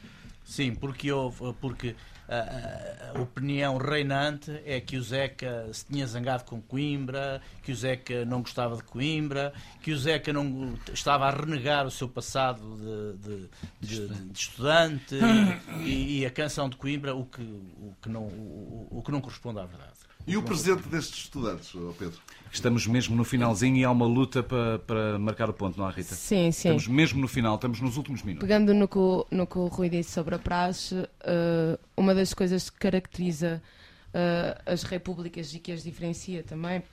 Sim, 0.43 0.75
porque 0.75 1.11
houve, 1.11 1.53
porque 1.59 1.95
a, 2.27 3.17
a, 3.17 3.21
opinião 3.21 3.77
reinante 3.77 4.51
é 4.65 4.79
que 4.79 4.97
o 4.97 5.03
Zeca 5.03 5.69
se 5.71 5.85
tinha 5.85 6.05
zangado 6.07 6.43
com 6.45 6.61
Coimbra, 6.61 7.41
que 7.61 7.71
o 7.71 7.75
Zeca 7.75 8.25
não 8.25 8.41
gostava 8.41 8.75
de 8.75 8.83
Coimbra, 8.83 9.53
que 9.81 9.91
o 9.91 9.97
Zeca 9.97 10.31
não 10.33 10.77
estava 10.93 11.27
a 11.27 11.31
renegar 11.31 11.85
o 11.85 11.91
seu 11.91 12.07
passado 12.09 12.61
de, 12.77 13.47
de, 13.81 14.07
de, 14.07 14.07
de 14.07 14.39
estudante 14.39 15.15
e, 15.83 16.19
e, 16.19 16.25
a 16.25 16.31
canção 16.31 16.69
de 16.69 16.75
Coimbra, 16.75 17.15
o 17.15 17.25
que, 17.25 17.41
o 17.41 17.95
que, 18.01 18.09
não, 18.09 18.23
o, 18.23 18.87
o 18.91 19.01
que 19.01 19.11
não 19.11 19.21
corresponde 19.21 19.59
à 19.59 19.65
verdade. 19.65 19.93
E 20.25 20.37
o 20.37 20.43
presente 20.43 20.87
destes 20.87 21.25
estudantes, 21.25 21.71
Pedro? 21.99 22.17
Estamos 22.51 22.87
mesmo 22.87 23.15
no 23.15 23.23
finalzinho 23.25 23.75
e 23.77 23.83
há 23.83 23.91
uma 23.91 24.05
luta 24.05 24.41
para, 24.41 24.79
para 24.79 25.19
marcar 25.19 25.49
o 25.49 25.53
ponto, 25.53 25.77
não 25.77 25.85
há, 25.85 25.89
Rita? 25.89 26.15
Sim, 26.15 26.51
sim. 26.51 26.69
Estamos 26.69 26.87
mesmo 26.87 27.19
no 27.19 27.27
final, 27.27 27.55
estamos 27.55 27.81
nos 27.81 27.97
últimos 27.97 28.21
minutos. 28.21 28.47
Pegando 28.47 28.73
no 28.73 28.87
que 28.87 28.97
o, 28.97 29.25
no 29.31 29.45
que 29.45 29.57
o 29.57 29.67
Rui 29.67 29.89
disse 29.89 30.11
sobre 30.11 30.35
a 30.35 30.39
praxe, 30.39 30.95
uh, 30.95 31.79
uma 31.97 32.13
das 32.13 32.33
coisas 32.33 32.69
que 32.69 32.77
caracteriza 32.77 33.61
uh, 34.09 34.61
as 34.65 34.83
repúblicas 34.83 35.53
e 35.53 35.59
que 35.59 35.71
as 35.71 35.83
diferencia 35.83 36.43
também 36.43 36.83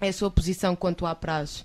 é 0.00 0.08
a 0.08 0.12
sua 0.12 0.30
posição 0.30 0.74
quanto 0.74 1.06
à 1.06 1.14
praxe. 1.14 1.62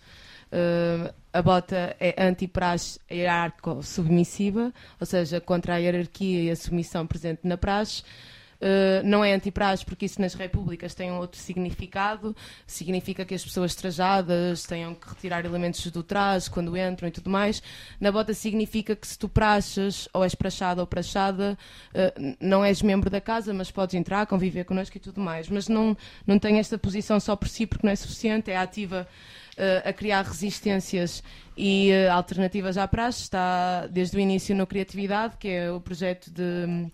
Uh, 0.52 1.12
a 1.34 1.42
bota 1.42 1.96
é 2.00 2.16
anti-praxe 2.24 3.00
hierarco-submissiva, 3.10 4.74
ou 5.00 5.06
seja, 5.08 5.42
contra 5.42 5.76
a 5.76 5.78
hierarquia 5.78 6.44
e 6.44 6.52
a 6.52 6.56
submissão 6.56 7.08
presente 7.08 7.40
na 7.44 7.58
praxe. 7.58 8.04
Uh, 8.66 9.06
não 9.06 9.24
é 9.24 9.32
antipraz 9.32 9.84
porque 9.84 10.08
isso 10.08 10.20
nas 10.20 10.34
repúblicas 10.34 10.96
tem 10.96 11.12
um 11.12 11.20
outro 11.20 11.40
significado. 11.40 12.36
Significa 12.66 13.24
que 13.24 13.36
as 13.36 13.44
pessoas 13.44 13.76
trajadas 13.76 14.64
tenham 14.64 14.96
que 14.96 15.08
retirar 15.08 15.46
elementos 15.46 15.86
do 15.92 16.02
traje 16.02 16.50
quando 16.50 16.76
entram 16.76 17.08
e 17.08 17.12
tudo 17.12 17.30
mais. 17.30 17.62
Na 18.00 18.12
bota 18.12 18.34
significa 18.34 18.96
que 18.96 19.08
se 19.08 19.20
tu 19.20 19.30
praxas, 19.30 20.10
ou 20.12 20.24
és 20.24 20.34
prachada 20.34 20.82
ou 20.82 20.88
prachada, 20.88 21.56
uh, 21.94 22.36
não 22.40 22.66
és 22.66 22.82
membro 22.82 23.08
da 23.08 23.22
casa, 23.22 23.54
mas 23.54 23.70
podes 23.70 23.94
entrar, 23.94 24.26
conviver 24.26 24.64
connosco 24.64 24.98
e 24.98 25.00
tudo 25.00 25.22
mais. 25.22 25.48
Mas 25.48 25.68
não, 25.68 25.96
não 26.26 26.40
tem 26.40 26.58
esta 26.58 26.76
posição 26.76 27.20
só 27.20 27.36
por 27.36 27.48
si 27.48 27.68
porque 27.68 27.86
não 27.86 27.94
é 27.94 27.96
suficiente, 27.96 28.50
é 28.50 28.58
ativa. 28.58 29.08
Uh, 29.56 29.88
a 29.88 29.94
criar 29.94 30.22
resistências 30.26 31.24
e 31.56 31.90
uh, 31.90 32.12
alternativas 32.12 32.78
à 32.78 32.86
praxe. 32.90 33.22
Está 33.22 33.88
desde 33.88 34.18
o 34.18 34.20
início 34.20 34.54
no 34.54 34.68
Criatividade, 34.68 35.38
que 35.38 35.48
é 35.48 35.72
o 35.72 35.80
projeto 35.80 36.30
de 36.30 36.92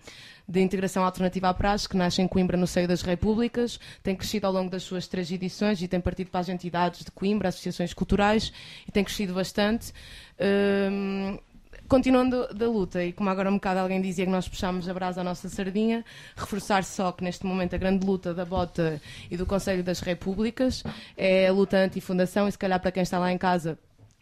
de 0.52 0.60
integração 0.60 1.04
alternativa 1.04 1.50
à 1.50 1.54
praxe, 1.54 1.88
que 1.88 1.96
nasce 1.96 2.22
em 2.22 2.28
Coimbra 2.28 2.58
no 2.58 2.68
seio 2.68 2.88
das 2.88 3.02
repúblicas, 3.02 3.80
tem 4.04 4.16
crescido 4.16 4.46
ao 4.46 4.54
longo 4.54 4.70
das 4.70 4.84
suas 4.84 5.08
três 5.08 5.32
edições 5.32 5.82
e 5.82 5.88
tem 5.88 6.00
partido 6.00 6.30
para 6.30 6.42
as 6.42 6.50
entidades 6.50 7.06
de 7.06 7.12
Coimbra, 7.12 7.50
associações 7.50 7.94
culturais, 7.94 8.52
e 8.88 8.92
tem 8.92 9.04
crescido 9.04 9.34
bastante. 9.34 9.94
Hum, 10.40 11.40
continuando 11.88 12.54
da 12.54 12.70
luta, 12.70 13.04
e 13.04 13.14
como 13.14 13.30
agora 13.30 13.50
um 13.50 13.56
bocado 13.56 13.80
alguém 13.80 14.02
dizia 14.02 14.26
que 14.26 14.32
nós 14.32 14.48
puxámos 14.48 14.88
a 14.88 14.94
brasa 14.94 15.22
à 15.22 15.24
nossa 15.24 15.48
sardinha, 15.48 16.04
reforçar 16.36 16.84
só 16.84 17.12
que 17.12 17.24
neste 17.24 17.46
momento 17.46 17.74
a 17.74 17.78
grande 17.78 18.06
luta 18.06 18.34
da 18.34 18.46
Bota 18.46 19.02
e 19.30 19.38
do 19.38 19.46
Conselho 19.46 19.84
das 19.84 20.02
Repúblicas 20.02 20.84
é 21.18 21.48
a 21.48 21.52
luta 21.52 21.78
anti-fundação, 21.78 22.48
e 22.48 22.52
se 22.52 22.58
calhar 22.58 22.80
para 22.80 22.92
quem 22.92 23.04
está 23.04 23.18
lá 23.20 23.32
em 23.32 23.38
casa 23.38 23.78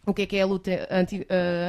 o 0.06 0.14
que 0.14 0.22
é 0.22 0.26
que 0.26 0.36
é 0.36 0.42
a 0.42 0.46
luta 0.46 0.70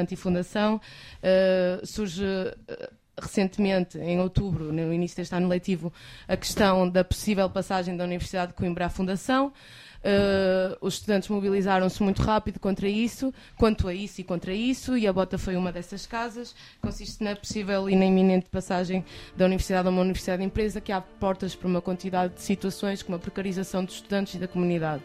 anti-fundação? 0.02 0.76
Anti 0.76 1.84
uh, 1.84 1.86
surge 1.86 2.24
uh, 2.24 3.01
recentemente, 3.22 3.98
em 3.98 4.20
outubro, 4.20 4.72
no 4.72 4.94
início 4.94 5.18
deste 5.18 5.36
ano 5.36 5.48
letivo, 5.48 5.92
a 6.28 6.36
questão 6.36 6.90
da 6.90 7.04
possível 7.04 7.50
passagem 7.50 7.96
da 7.96 8.04
Universidade 8.04 8.52
de 8.52 8.58
Coimbra 8.58 8.86
à 8.86 8.90
Fundação. 8.90 9.54
Uh, 10.02 10.76
os 10.82 10.96
estudantes 10.96 11.30
mobilizaram-se 11.30 12.02
muito 12.02 12.24
rápido 12.24 12.60
contra 12.60 12.90
isso, 12.90 13.32
quanto 13.56 13.88
a 13.88 13.94
isso 13.94 14.20
e 14.20 14.24
contra 14.24 14.52
isso, 14.52 14.98
e 14.98 15.06
a 15.06 15.14
Bota 15.14 15.38
foi 15.38 15.56
uma 15.56 15.72
dessas 15.72 16.08
casas. 16.08 16.56
Consiste 16.82 17.24
na 17.24 17.36
possível 17.36 17.88
e 17.88 17.96
na 17.96 18.06
iminente 18.06 18.50
passagem 18.50 19.06
da 19.38 19.46
Universidade 19.46 19.88
a 19.88 19.92
uma 19.92 20.02
Universidade 20.02 20.40
de 20.40 20.48
Empresa, 20.48 20.82
que 20.82 20.92
abre 20.92 21.08
portas 21.20 21.54
para 21.54 21.68
uma 21.68 21.82
quantidade 21.82 22.34
de 22.34 22.42
situações, 22.42 23.04
como 23.04 23.16
a 23.16 23.20
precarização 23.20 23.86
dos 23.86 23.96
estudantes 23.96 24.34
e 24.34 24.40
da 24.40 24.48
comunidade. 24.48 25.04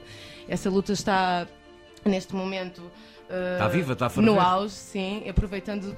Essa 0.48 0.70
luta 0.70 0.94
está, 0.94 1.46
neste 2.02 2.34
momento, 2.34 2.78
uh, 2.78 3.52
está 3.52 3.68
viva, 3.68 3.92
está 3.92 4.08
no 4.22 4.40
auge, 4.40 4.72
sim, 4.72 5.28
aproveitando 5.28 5.94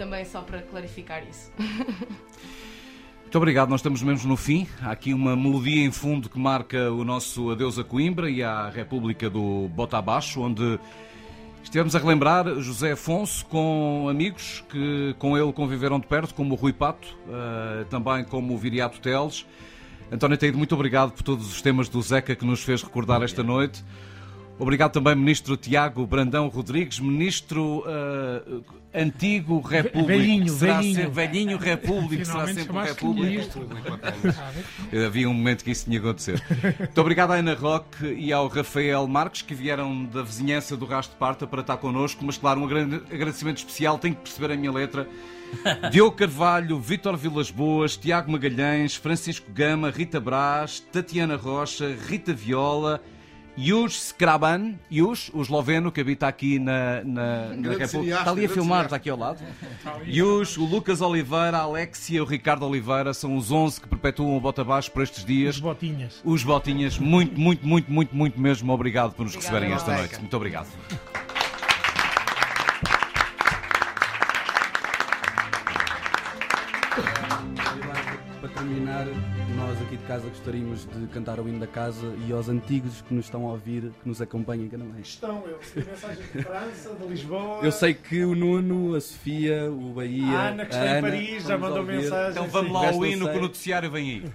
também 0.00 0.24
só 0.24 0.40
para 0.40 0.62
clarificar 0.62 1.22
isso. 1.28 1.52
Muito 3.20 3.36
obrigado, 3.36 3.68
nós 3.68 3.80
estamos 3.80 4.02
mesmo 4.02 4.30
no 4.30 4.36
fim. 4.36 4.66
Há 4.80 4.92
aqui 4.92 5.12
uma 5.12 5.36
melodia 5.36 5.84
em 5.84 5.92
fundo 5.92 6.30
que 6.30 6.38
marca 6.38 6.90
o 6.90 7.04
nosso 7.04 7.50
adeus 7.50 7.78
a 7.78 7.84
Coimbra 7.84 8.30
e 8.30 8.42
à 8.42 8.70
República 8.70 9.28
do 9.28 9.68
Bota 9.68 9.98
Abaixo, 9.98 10.40
onde 10.40 10.80
estivemos 11.62 11.94
a 11.94 11.98
relembrar 11.98 12.46
José 12.60 12.92
Afonso 12.92 13.44
com 13.44 14.08
amigos 14.08 14.64
que 14.70 15.14
com 15.18 15.36
ele 15.36 15.52
conviveram 15.52 16.00
de 16.00 16.06
perto, 16.06 16.34
como 16.34 16.54
o 16.54 16.56
Rui 16.56 16.72
Pato, 16.72 17.14
uh, 17.26 17.84
também 17.90 18.24
como 18.24 18.54
o 18.54 18.58
Viriato 18.58 19.00
Teles. 19.00 19.44
António 20.10 20.38
Teide, 20.38 20.56
muito 20.56 20.74
obrigado 20.74 21.12
por 21.12 21.22
todos 21.22 21.46
os 21.46 21.60
temas 21.60 21.90
do 21.90 22.00
Zeca 22.00 22.34
que 22.34 22.44
nos 22.44 22.62
fez 22.64 22.82
recordar 22.82 23.22
esta 23.22 23.42
noite. 23.42 23.84
Obrigado 24.60 24.92
também, 24.92 25.14
Ministro 25.14 25.56
Tiago 25.56 26.06
Brandão 26.06 26.48
Rodrigues, 26.48 27.00
Ministro 27.00 27.78
uh, 27.78 28.62
Antigo 28.94 29.58
Repúblico. 29.60 30.06
Velhinho, 30.06 30.48
será 30.50 30.76
velhinho. 30.76 30.94
Sempre, 30.96 31.10
velhinho 31.10 31.58
Repúblico, 31.58 32.26
será 32.26 32.46
sempre 32.46 33.14
ministro. 33.14 33.66
Havia 35.06 35.30
um 35.30 35.32
momento 35.32 35.64
que 35.64 35.70
isso 35.70 35.86
tinha 35.86 35.98
acontecido. 35.98 36.42
Muito 36.78 37.00
obrigado 37.00 37.30
à 37.30 37.36
Ana 37.36 37.54
Roque 37.54 38.04
e 38.04 38.34
ao 38.34 38.48
Rafael 38.48 39.06
Marques, 39.08 39.40
que 39.40 39.54
vieram 39.54 40.04
da 40.04 40.22
vizinhança 40.22 40.76
do 40.76 40.84
Rasto 40.84 41.12
de 41.12 41.16
Parta 41.16 41.46
para 41.46 41.62
estar 41.62 41.78
connosco, 41.78 42.22
mas 42.22 42.36
claro, 42.36 42.60
um 42.60 42.64
agradecimento 42.64 43.56
especial, 43.56 43.98
tenho 43.98 44.14
que 44.14 44.20
perceber 44.20 44.52
a 44.52 44.56
minha 44.58 44.70
letra. 44.70 45.08
Diogo 45.90 46.14
Carvalho, 46.14 46.78
Vítor 46.78 47.16
Vilas 47.16 47.50
Boas, 47.50 47.96
Tiago 47.96 48.30
Magalhães, 48.30 48.94
Francisco 48.94 49.50
Gama, 49.50 49.90
Rita 49.90 50.20
Brás, 50.20 50.80
Tatiana 50.80 51.36
Rocha, 51.36 51.96
Rita 52.06 52.34
Viola, 52.34 53.00
Jus 53.56 54.06
Skraban, 54.06 54.74
Jus, 54.90 55.30
o 55.34 55.42
esloveno 55.42 55.90
que 55.92 56.00
habita 56.00 56.26
aqui 56.28 56.58
na, 56.58 57.02
na, 57.04 57.48
na 57.56 57.70
República. 57.76 58.18
Está 58.18 58.30
ali 58.30 58.44
a 58.44 58.48
filmar, 58.48 58.84
está 58.84 58.96
aqui 58.96 59.10
ao 59.10 59.18
lado. 59.18 59.40
Jus, 60.06 60.56
o 60.56 60.64
Lucas 60.64 61.00
Oliveira, 61.00 61.58
a 61.58 61.62
Alexia, 61.62 62.22
o 62.22 62.26
Ricardo 62.26 62.66
Oliveira 62.66 63.12
são 63.12 63.36
os 63.36 63.50
11 63.50 63.80
que 63.80 63.88
perpetuam 63.88 64.36
o 64.36 64.40
Bota 64.40 64.62
Abaixo 64.62 64.90
por 64.90 65.02
estes 65.02 65.24
dias. 65.24 65.56
Os 65.56 65.60
botinhas. 65.60 66.20
Os 66.24 66.42
Botinhas, 66.42 66.98
muito, 66.98 67.38
muito, 67.38 67.66
muito, 67.66 67.90
muito, 67.90 68.16
muito 68.16 68.40
mesmo 68.40 68.72
obrigado 68.72 69.12
por 69.12 69.24
nos 69.24 69.34
Obrigada, 69.34 69.58
receberem 69.58 69.76
esta 69.76 69.96
noite. 69.96 70.18
Muito 70.18 70.36
obrigado. 70.36 70.68
Para 78.40 78.48
terminar, 78.48 79.06
nós 79.60 79.82
aqui 79.82 79.96
de 79.96 80.04
casa 80.04 80.26
gostaríamos 80.28 80.86
de 80.86 81.06
cantar 81.08 81.38
o 81.38 81.46
hino 81.46 81.60
da 81.60 81.66
casa 81.66 82.06
e 82.26 82.32
aos 82.32 82.48
antigos 82.48 83.02
que 83.02 83.12
nos 83.12 83.26
estão 83.26 83.46
a 83.46 83.52
ouvir, 83.52 83.92
que 84.02 84.08
nos 84.08 84.22
acompanhem 84.22 84.68
cada 84.68 84.84
vez. 84.84 85.08
Estão, 85.08 85.44
eu 85.46 85.58
recebi 85.58 85.86
mensagens 85.86 86.32
de 86.32 86.42
França, 86.42 86.94
de 86.94 87.06
Lisboa. 87.06 87.60
Eu 87.62 87.72
sei 87.72 87.94
que 87.94 88.24
o 88.24 88.34
Nuno, 88.34 88.94
a 88.94 89.00
Sofia, 89.00 89.70
o 89.70 89.92
Bahia. 89.92 90.24
A 90.24 90.48
Ana, 90.48 90.64
que 90.64 90.72
está 90.72 90.86
em 90.86 90.88
Ana, 90.88 91.02
Paris, 91.02 91.44
já 91.44 91.58
mandou 91.58 91.84
mensagem. 91.84 92.30
Então 92.30 92.48
vamos 92.48 92.72
lá 92.72 92.88
ao 92.88 93.06
hino 93.06 93.28
que 93.30 93.36
o 93.36 93.40
noticiário 93.40 93.90
vem 93.90 94.10
aí. 94.10 94.32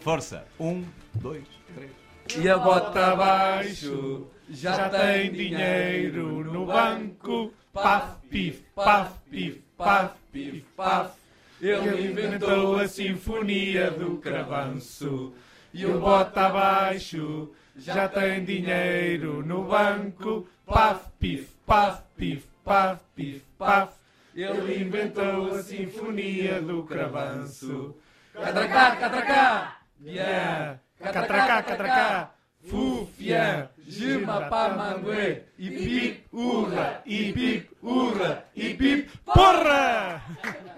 Força. 0.00 0.44
Um, 0.58 0.84
dois, 1.14 1.44
três. 1.74 2.44
E 2.44 2.48
a 2.48 2.58
bota 2.58 3.12
abaixo 3.12 4.26
Já 4.50 4.88
tem 4.88 5.30
dinheiro 5.32 6.44
no 6.44 6.66
banco. 6.66 7.52
Paf, 7.72 8.16
pif, 8.28 8.64
paf, 8.74 9.12
pif, 9.30 9.62
paf, 9.76 10.14
pif, 10.32 10.64
paf. 10.76 11.25
Ele 11.60 12.08
inventou 12.08 12.78
a 12.78 12.86
sinfonia 12.86 13.90
do 13.90 14.18
cravanço. 14.18 15.32
E 15.72 15.86
o 15.86 16.00
bota 16.00 16.46
abaixo 16.46 17.50
já 17.76 18.08
tem 18.08 18.44
dinheiro 18.44 19.44
no 19.44 19.64
banco. 19.64 20.46
Paf, 20.66 21.08
pif, 21.18 21.48
paf, 21.66 22.02
pif, 22.16 22.46
paf, 22.64 23.00
pif, 23.14 23.42
paf. 23.58 23.94
Ele 24.34 24.82
inventou 24.82 25.54
a 25.54 25.62
sinfonia 25.62 26.60
do 26.60 26.82
cravanço. 26.82 27.96
Catracá, 28.34 28.96
catracá! 28.96 29.76
Yeah. 30.04 30.78
Catracá, 31.00 31.62
catracá. 31.62 32.30
Fufia, 32.68 33.70
Gima, 33.86 34.48
pá, 34.48 34.70
manguê. 34.70 35.42
e 35.56 35.70
pip, 35.70 36.24
urra, 36.32 37.00
e 37.06 37.32
pip, 37.32 37.70
urra, 37.80 38.44
e 38.54 38.74
pip, 38.74 39.10
porra! 39.24 40.20